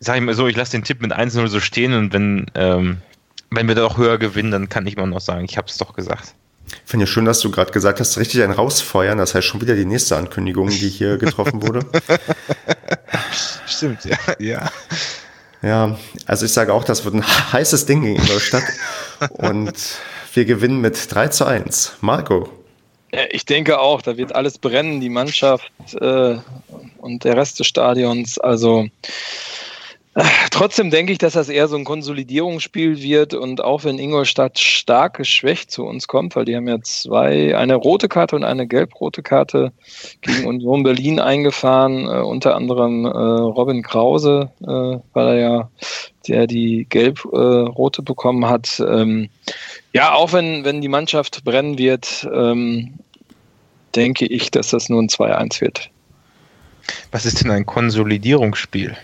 sag 0.00 0.16
ich 0.16 0.22
mal 0.22 0.34
so, 0.34 0.48
ich 0.48 0.56
lasse 0.56 0.72
den 0.72 0.82
Tipp 0.82 1.00
mit 1.00 1.12
1-0 1.12 1.46
so 1.48 1.60
stehen 1.60 1.94
und 1.94 2.12
wenn, 2.12 2.46
ähm, 2.54 2.98
wenn 3.50 3.68
wir 3.68 3.74
doch 3.74 3.98
höher 3.98 4.18
gewinnen, 4.18 4.50
dann 4.50 4.68
kann 4.68 4.86
ich 4.86 4.96
mal 4.96 5.06
noch 5.06 5.20
sagen, 5.20 5.44
ich 5.44 5.56
habe 5.56 5.68
es 5.68 5.76
doch 5.76 5.94
gesagt. 5.94 6.34
Ich 6.66 6.90
finde 6.90 7.04
ja 7.04 7.06
schön, 7.08 7.24
dass 7.24 7.40
du 7.40 7.50
gerade 7.50 7.72
gesagt 7.72 8.00
hast, 8.00 8.16
richtig 8.18 8.42
ein 8.42 8.52
rausfeuern. 8.52 9.18
Das 9.18 9.34
heißt 9.34 9.46
schon 9.46 9.60
wieder 9.60 9.74
die 9.74 9.84
nächste 9.84 10.16
Ankündigung, 10.16 10.68
die 10.68 10.88
hier 10.88 11.18
getroffen 11.18 11.62
wurde. 11.62 11.80
Stimmt, 13.66 14.04
ja. 14.04 14.16
ja. 14.38 14.70
Ja, 15.62 15.98
also 16.26 16.46
ich 16.46 16.52
sage 16.52 16.72
auch, 16.72 16.84
das 16.84 17.04
wird 17.04 17.14
ein 17.14 17.24
heißes 17.52 17.86
Ding 17.86 18.04
in 18.04 18.16
Ingolstadt. 18.16 18.62
Und 19.32 19.98
wir 20.32 20.44
gewinnen 20.44 20.80
mit 20.80 21.12
3 21.12 21.28
zu 21.28 21.44
1. 21.44 21.96
Marco. 22.00 22.48
Ich 23.30 23.44
denke 23.44 23.80
auch, 23.80 24.00
da 24.00 24.16
wird 24.16 24.34
alles 24.34 24.58
brennen, 24.58 25.00
die 25.00 25.08
Mannschaft 25.08 25.70
äh, 25.94 26.36
und 26.98 27.24
der 27.24 27.36
Rest 27.36 27.58
des 27.58 27.66
Stadions. 27.66 28.38
Also 28.38 28.86
Trotzdem 30.50 30.90
denke 30.90 31.12
ich, 31.12 31.18
dass 31.18 31.34
das 31.34 31.48
eher 31.48 31.68
so 31.68 31.76
ein 31.76 31.84
Konsolidierungsspiel 31.84 33.00
wird 33.00 33.32
und 33.32 33.62
auch 33.62 33.84
wenn 33.84 33.98
Ingolstadt 33.98 34.58
stark 34.58 35.18
geschwächt 35.18 35.70
zu 35.70 35.84
uns 35.84 36.08
kommt, 36.08 36.34
weil 36.34 36.44
die 36.44 36.56
haben 36.56 36.66
ja 36.66 36.80
zwei, 36.82 37.56
eine 37.56 37.76
rote 37.76 38.08
Karte 38.08 38.34
und 38.34 38.42
eine 38.42 38.66
gelb-rote 38.66 39.22
Karte 39.22 39.72
gegen 40.20 40.46
Union 40.46 40.82
Berlin 40.82 41.20
eingefahren, 41.20 42.06
äh, 42.06 42.22
unter 42.22 42.56
anderem 42.56 43.04
äh, 43.04 43.08
Robin 43.08 43.82
Krause, 43.82 44.50
äh, 44.62 44.98
weil 45.12 45.28
er 45.28 45.38
ja 45.38 45.70
der 46.28 46.46
die 46.46 46.86
gelb-rote 46.88 48.02
bekommen 48.02 48.46
hat. 48.46 48.82
Ähm, 48.86 49.30
ja, 49.92 50.12
auch 50.12 50.32
wenn, 50.32 50.64
wenn 50.64 50.80
die 50.80 50.88
Mannschaft 50.88 51.44
brennen 51.44 51.78
wird, 51.78 52.28
ähm, 52.32 52.94
denke 53.96 54.26
ich, 54.26 54.50
dass 54.50 54.68
das 54.68 54.88
nur 54.88 55.02
ein 55.02 55.08
2-1 55.08 55.60
wird. 55.60 55.90
Was 57.10 57.24
ist 57.26 57.42
denn 57.42 57.50
ein 57.50 57.66
Konsolidierungsspiel? 57.66 58.96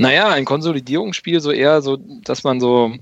Naja, 0.00 0.30
ein 0.30 0.46
Konsolidierungsspiel 0.46 1.42
so 1.42 1.52
eher 1.52 1.82
so, 1.82 1.98
dass 1.98 2.42
man 2.42 2.58
so 2.58 2.94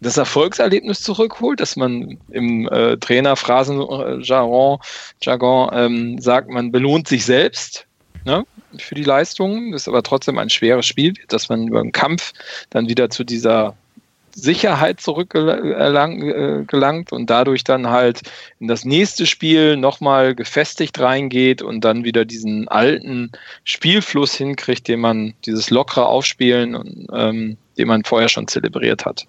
das 0.00 0.16
Erfolgserlebnis 0.16 1.00
zurückholt, 1.00 1.60
dass 1.60 1.76
man 1.76 2.18
im 2.28 2.66
äh, 2.66 2.96
Trainerphrasenjargon 2.96 4.80
Jargon, 5.22 5.70
ähm, 5.72 6.18
sagt, 6.18 6.50
man 6.50 6.72
belohnt 6.72 7.06
sich 7.06 7.24
selbst 7.24 7.86
ne, 8.24 8.44
für 8.78 8.96
die 8.96 9.04
Leistung, 9.04 9.70
das 9.70 9.82
ist 9.82 9.88
aber 9.88 10.02
trotzdem 10.02 10.38
ein 10.38 10.50
schweres 10.50 10.86
Spiel, 10.86 11.14
dass 11.28 11.48
man 11.48 11.68
über 11.68 11.82
den 11.82 11.92
Kampf 11.92 12.32
dann 12.70 12.88
wieder 12.88 13.10
zu 13.10 13.22
dieser 13.22 13.76
Sicherheit 14.34 15.00
zurückgelangt 15.00 17.12
und 17.12 17.30
dadurch 17.30 17.64
dann 17.64 17.88
halt 17.88 18.22
in 18.58 18.68
das 18.68 18.84
nächste 18.84 19.26
Spiel 19.26 19.76
nochmal 19.76 20.34
gefestigt 20.34 20.98
reingeht 21.00 21.62
und 21.62 21.84
dann 21.84 22.04
wieder 22.04 22.24
diesen 22.24 22.68
alten 22.68 23.32
Spielfluss 23.64 24.34
hinkriegt, 24.34 24.88
den 24.88 25.00
man, 25.00 25.34
dieses 25.46 25.70
lockere 25.70 26.06
Aufspielen, 26.06 27.06
ähm, 27.12 27.56
den 27.78 27.88
man 27.88 28.04
vorher 28.04 28.28
schon 28.28 28.48
zelebriert 28.48 29.04
hat. 29.04 29.26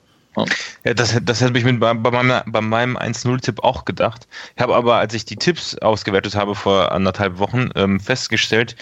Ja, 0.85 0.93
das, 0.93 1.19
das 1.23 1.41
hätte 1.41 1.57
ich 1.57 1.65
mir 1.65 1.73
bei, 1.73 1.93
bei 1.93 2.09
meinem, 2.09 2.69
meinem 2.69 2.97
1-0-Tipp 2.97 3.63
auch 3.63 3.83
gedacht. 3.83 4.27
Ich 4.55 4.61
habe 4.61 4.75
aber, 4.75 4.95
als 4.95 5.13
ich 5.13 5.25
die 5.25 5.35
Tipps 5.35 5.77
ausgewertet 5.77 6.35
habe 6.35 6.55
vor 6.55 6.93
anderthalb 6.93 7.37
Wochen, 7.37 7.69
ähm, 7.75 7.99
festgestellt, 7.99 8.77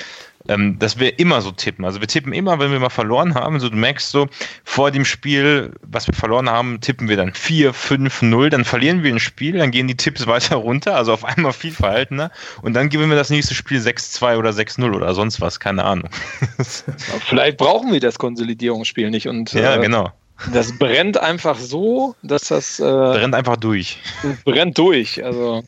ähm, 0.48 0.80
dass 0.80 1.00
wir 1.00 1.20
immer 1.20 1.42
so 1.42 1.52
tippen. 1.52 1.86
Also 1.86 2.00
wir 2.00 2.08
tippen 2.08 2.34
immer, 2.34 2.60
wenn 2.60 2.72
wir 2.72 2.80
mal 2.80 2.90
verloren 2.90 3.36
haben. 3.36 3.60
So, 3.60 3.70
du 3.70 3.76
merkst 3.76 4.10
so, 4.10 4.28
vor 4.64 4.92
dem 4.92 5.06
Spiel, 5.06 5.74
was 5.82 6.08
wir 6.08 6.14
verloren 6.14 6.50
haben, 6.50 6.80
tippen 6.82 7.10
wir 7.10 7.18
dann 7.18 7.34
4, 7.34 7.74
5, 7.74 8.22
0, 8.22 8.50
dann 8.50 8.66
verlieren 8.66 9.04
wir 9.04 9.14
ein 9.14 9.20
Spiel, 9.20 9.58
dann 9.58 9.72
gehen 9.72 9.88
die 9.88 9.98
Tipps 9.98 10.28
weiter 10.28 10.56
runter, 10.56 10.96
also 10.96 11.14
auf 11.14 11.26
einmal 11.26 11.54
viel 11.54 11.72
verhaltener. 11.72 12.32
Und 12.62 12.74
dann 12.74 12.90
gewinnen 12.90 13.10
wir 13.10 13.18
das 13.18 13.30
nächste 13.30 13.54
Spiel 13.54 13.80
6-2 13.80 14.38
oder 14.38 14.52
6-0 14.52 14.96
oder 14.96 15.14
sonst 15.14 15.42
was, 15.42 15.60
keine 15.60 15.84
Ahnung. 15.84 16.10
Vielleicht 17.28 17.58
brauchen 17.58 17.92
wir 17.92 18.00
das 18.00 18.18
Konsolidierungsspiel 18.18 19.10
nicht 19.10 19.28
und 19.28 19.54
ja, 19.54 19.76
äh, 19.76 19.80
genau. 19.80 20.12
Das 20.54 20.78
brennt 20.78 21.18
einfach 21.18 21.58
so, 21.58 22.16
dass 22.24 22.44
das. 22.44 22.80
Äh, 22.80 22.84
brennt 22.84 23.36
einfach 23.36 23.58
durch. 23.58 24.00
Brennt 24.46 24.78
durch. 24.78 25.24
Also 25.24 25.64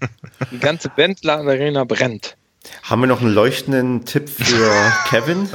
die 0.50 0.60
ganze 0.60 0.88
Bentler 0.88 1.40
Arena 1.40 1.84
brennt. 1.84 2.38
Haben 2.84 3.02
wir 3.02 3.08
noch 3.08 3.22
einen 3.22 3.34
leuchtenden 3.34 4.06
Tipp 4.06 4.30
für 4.30 4.72
Kevin? 5.10 5.50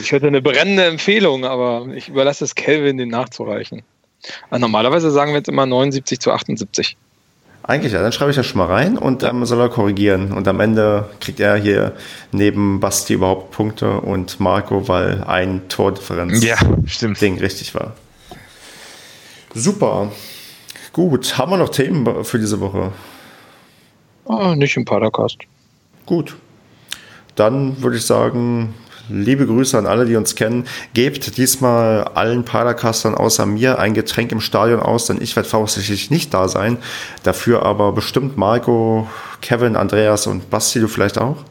Ich 0.00 0.12
hätte 0.12 0.26
eine 0.26 0.42
brennende 0.42 0.84
Empfehlung, 0.84 1.44
aber 1.44 1.86
ich 1.94 2.08
überlasse 2.08 2.44
es 2.44 2.54
Kelvin, 2.54 2.96
den 2.96 3.08
nachzureichen. 3.08 3.82
Also 4.50 4.60
normalerweise 4.60 5.10
sagen 5.10 5.32
wir 5.32 5.38
jetzt 5.38 5.48
immer 5.48 5.66
79 5.66 6.20
zu 6.20 6.32
78. 6.32 6.96
Eigentlich, 7.62 7.92
ja, 7.92 8.02
dann 8.02 8.12
schreibe 8.12 8.30
ich 8.30 8.36
das 8.36 8.46
schon 8.46 8.58
mal 8.58 8.66
rein 8.66 8.96
und 8.96 9.22
dann 9.22 9.44
soll 9.44 9.60
er 9.60 9.68
korrigieren. 9.68 10.32
Und 10.32 10.48
am 10.48 10.60
Ende 10.60 11.10
kriegt 11.20 11.40
er 11.40 11.56
hier 11.56 11.92
neben 12.32 12.80
Basti 12.80 13.14
überhaupt 13.14 13.50
Punkte 13.50 14.00
und 14.00 14.40
Marco, 14.40 14.88
weil 14.88 15.22
ein 15.24 15.68
Tordifferenz 15.68 16.42
ja, 16.42 16.56
stimmt. 16.86 17.20
Ding 17.20 17.38
richtig 17.38 17.74
war. 17.74 17.94
Super. 19.54 20.10
Gut, 20.92 21.38
haben 21.38 21.52
wir 21.52 21.58
noch 21.58 21.68
Themen 21.68 22.24
für 22.24 22.38
diese 22.38 22.60
Woche? 22.60 22.92
Oh, 24.32 24.54
nicht 24.54 24.76
im 24.76 24.84
Podcast. 24.84 25.38
Gut. 26.06 26.36
Dann 27.34 27.82
würde 27.82 27.96
ich 27.96 28.06
sagen, 28.06 28.74
liebe 29.08 29.44
Grüße 29.44 29.76
an 29.76 29.86
alle, 29.86 30.06
die 30.06 30.14
uns 30.14 30.36
kennen. 30.36 30.68
Gebt 30.94 31.36
diesmal 31.36 32.04
allen 32.04 32.44
Padercastern 32.44 33.16
außer 33.16 33.44
mir 33.44 33.80
ein 33.80 33.92
Getränk 33.92 34.30
im 34.30 34.40
Stadion 34.40 34.78
aus, 34.78 35.06
denn 35.06 35.20
ich 35.20 35.34
werde 35.34 35.48
voraussichtlich 35.48 36.12
nicht 36.12 36.32
da 36.32 36.46
sein. 36.46 36.78
Dafür 37.24 37.64
aber 37.64 37.90
bestimmt 37.90 38.36
Marco, 38.36 39.10
Kevin, 39.40 39.74
Andreas 39.74 40.28
und 40.28 40.48
Basti, 40.48 40.78
du 40.78 40.86
vielleicht 40.86 41.18
auch? 41.18 41.44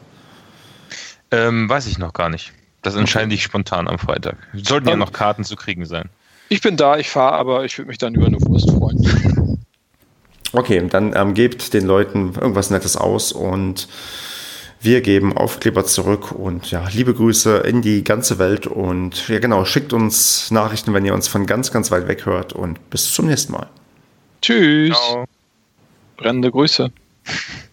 Ähm, 1.30 1.68
weiß 1.68 1.86
ich 1.86 1.98
noch 1.98 2.14
gar 2.14 2.30
nicht. 2.30 2.54
Das 2.80 2.96
entscheide 2.96 3.34
ich 3.34 3.42
spontan 3.42 3.88
am 3.88 3.98
Freitag. 3.98 4.36
Sollten 4.54 4.88
ja 4.88 4.96
noch 4.96 5.12
Karten 5.12 5.44
zu 5.44 5.54
kriegen 5.54 5.84
sein. 5.84 6.08
Ich 6.48 6.62
bin 6.62 6.78
da, 6.78 6.96
ich 6.96 7.10
fahre, 7.10 7.34
aber 7.34 7.66
ich 7.66 7.76
würde 7.76 7.88
mich 7.88 7.98
dann 7.98 8.14
über 8.14 8.26
eine 8.26 8.40
Wurst 8.40 8.70
freuen. 8.70 9.29
Okay, 10.52 10.84
dann 10.88 11.14
ähm, 11.16 11.34
gebt 11.34 11.74
den 11.74 11.86
Leuten 11.86 12.34
irgendwas 12.34 12.70
Nettes 12.70 12.96
aus 12.96 13.32
und 13.32 13.88
wir 14.80 15.02
geben 15.02 15.36
Aufkleber 15.36 15.84
zurück 15.84 16.32
und 16.32 16.70
ja, 16.70 16.88
liebe 16.88 17.14
Grüße 17.14 17.58
in 17.58 17.82
die 17.82 18.02
ganze 18.02 18.38
Welt 18.38 18.66
und 18.66 19.28
ja 19.28 19.38
genau, 19.38 19.64
schickt 19.64 19.92
uns 19.92 20.50
Nachrichten, 20.50 20.94
wenn 20.94 21.04
ihr 21.04 21.14
uns 21.14 21.28
von 21.28 21.46
ganz, 21.46 21.70
ganz 21.70 21.90
weit 21.90 22.08
weg 22.08 22.26
hört 22.26 22.52
und 22.52 22.90
bis 22.90 23.12
zum 23.12 23.26
nächsten 23.26 23.52
Mal. 23.52 23.68
Tschüss. 24.40 24.96
Ciao. 24.96 25.26
Brennende 26.16 26.50
Grüße. 26.50 26.90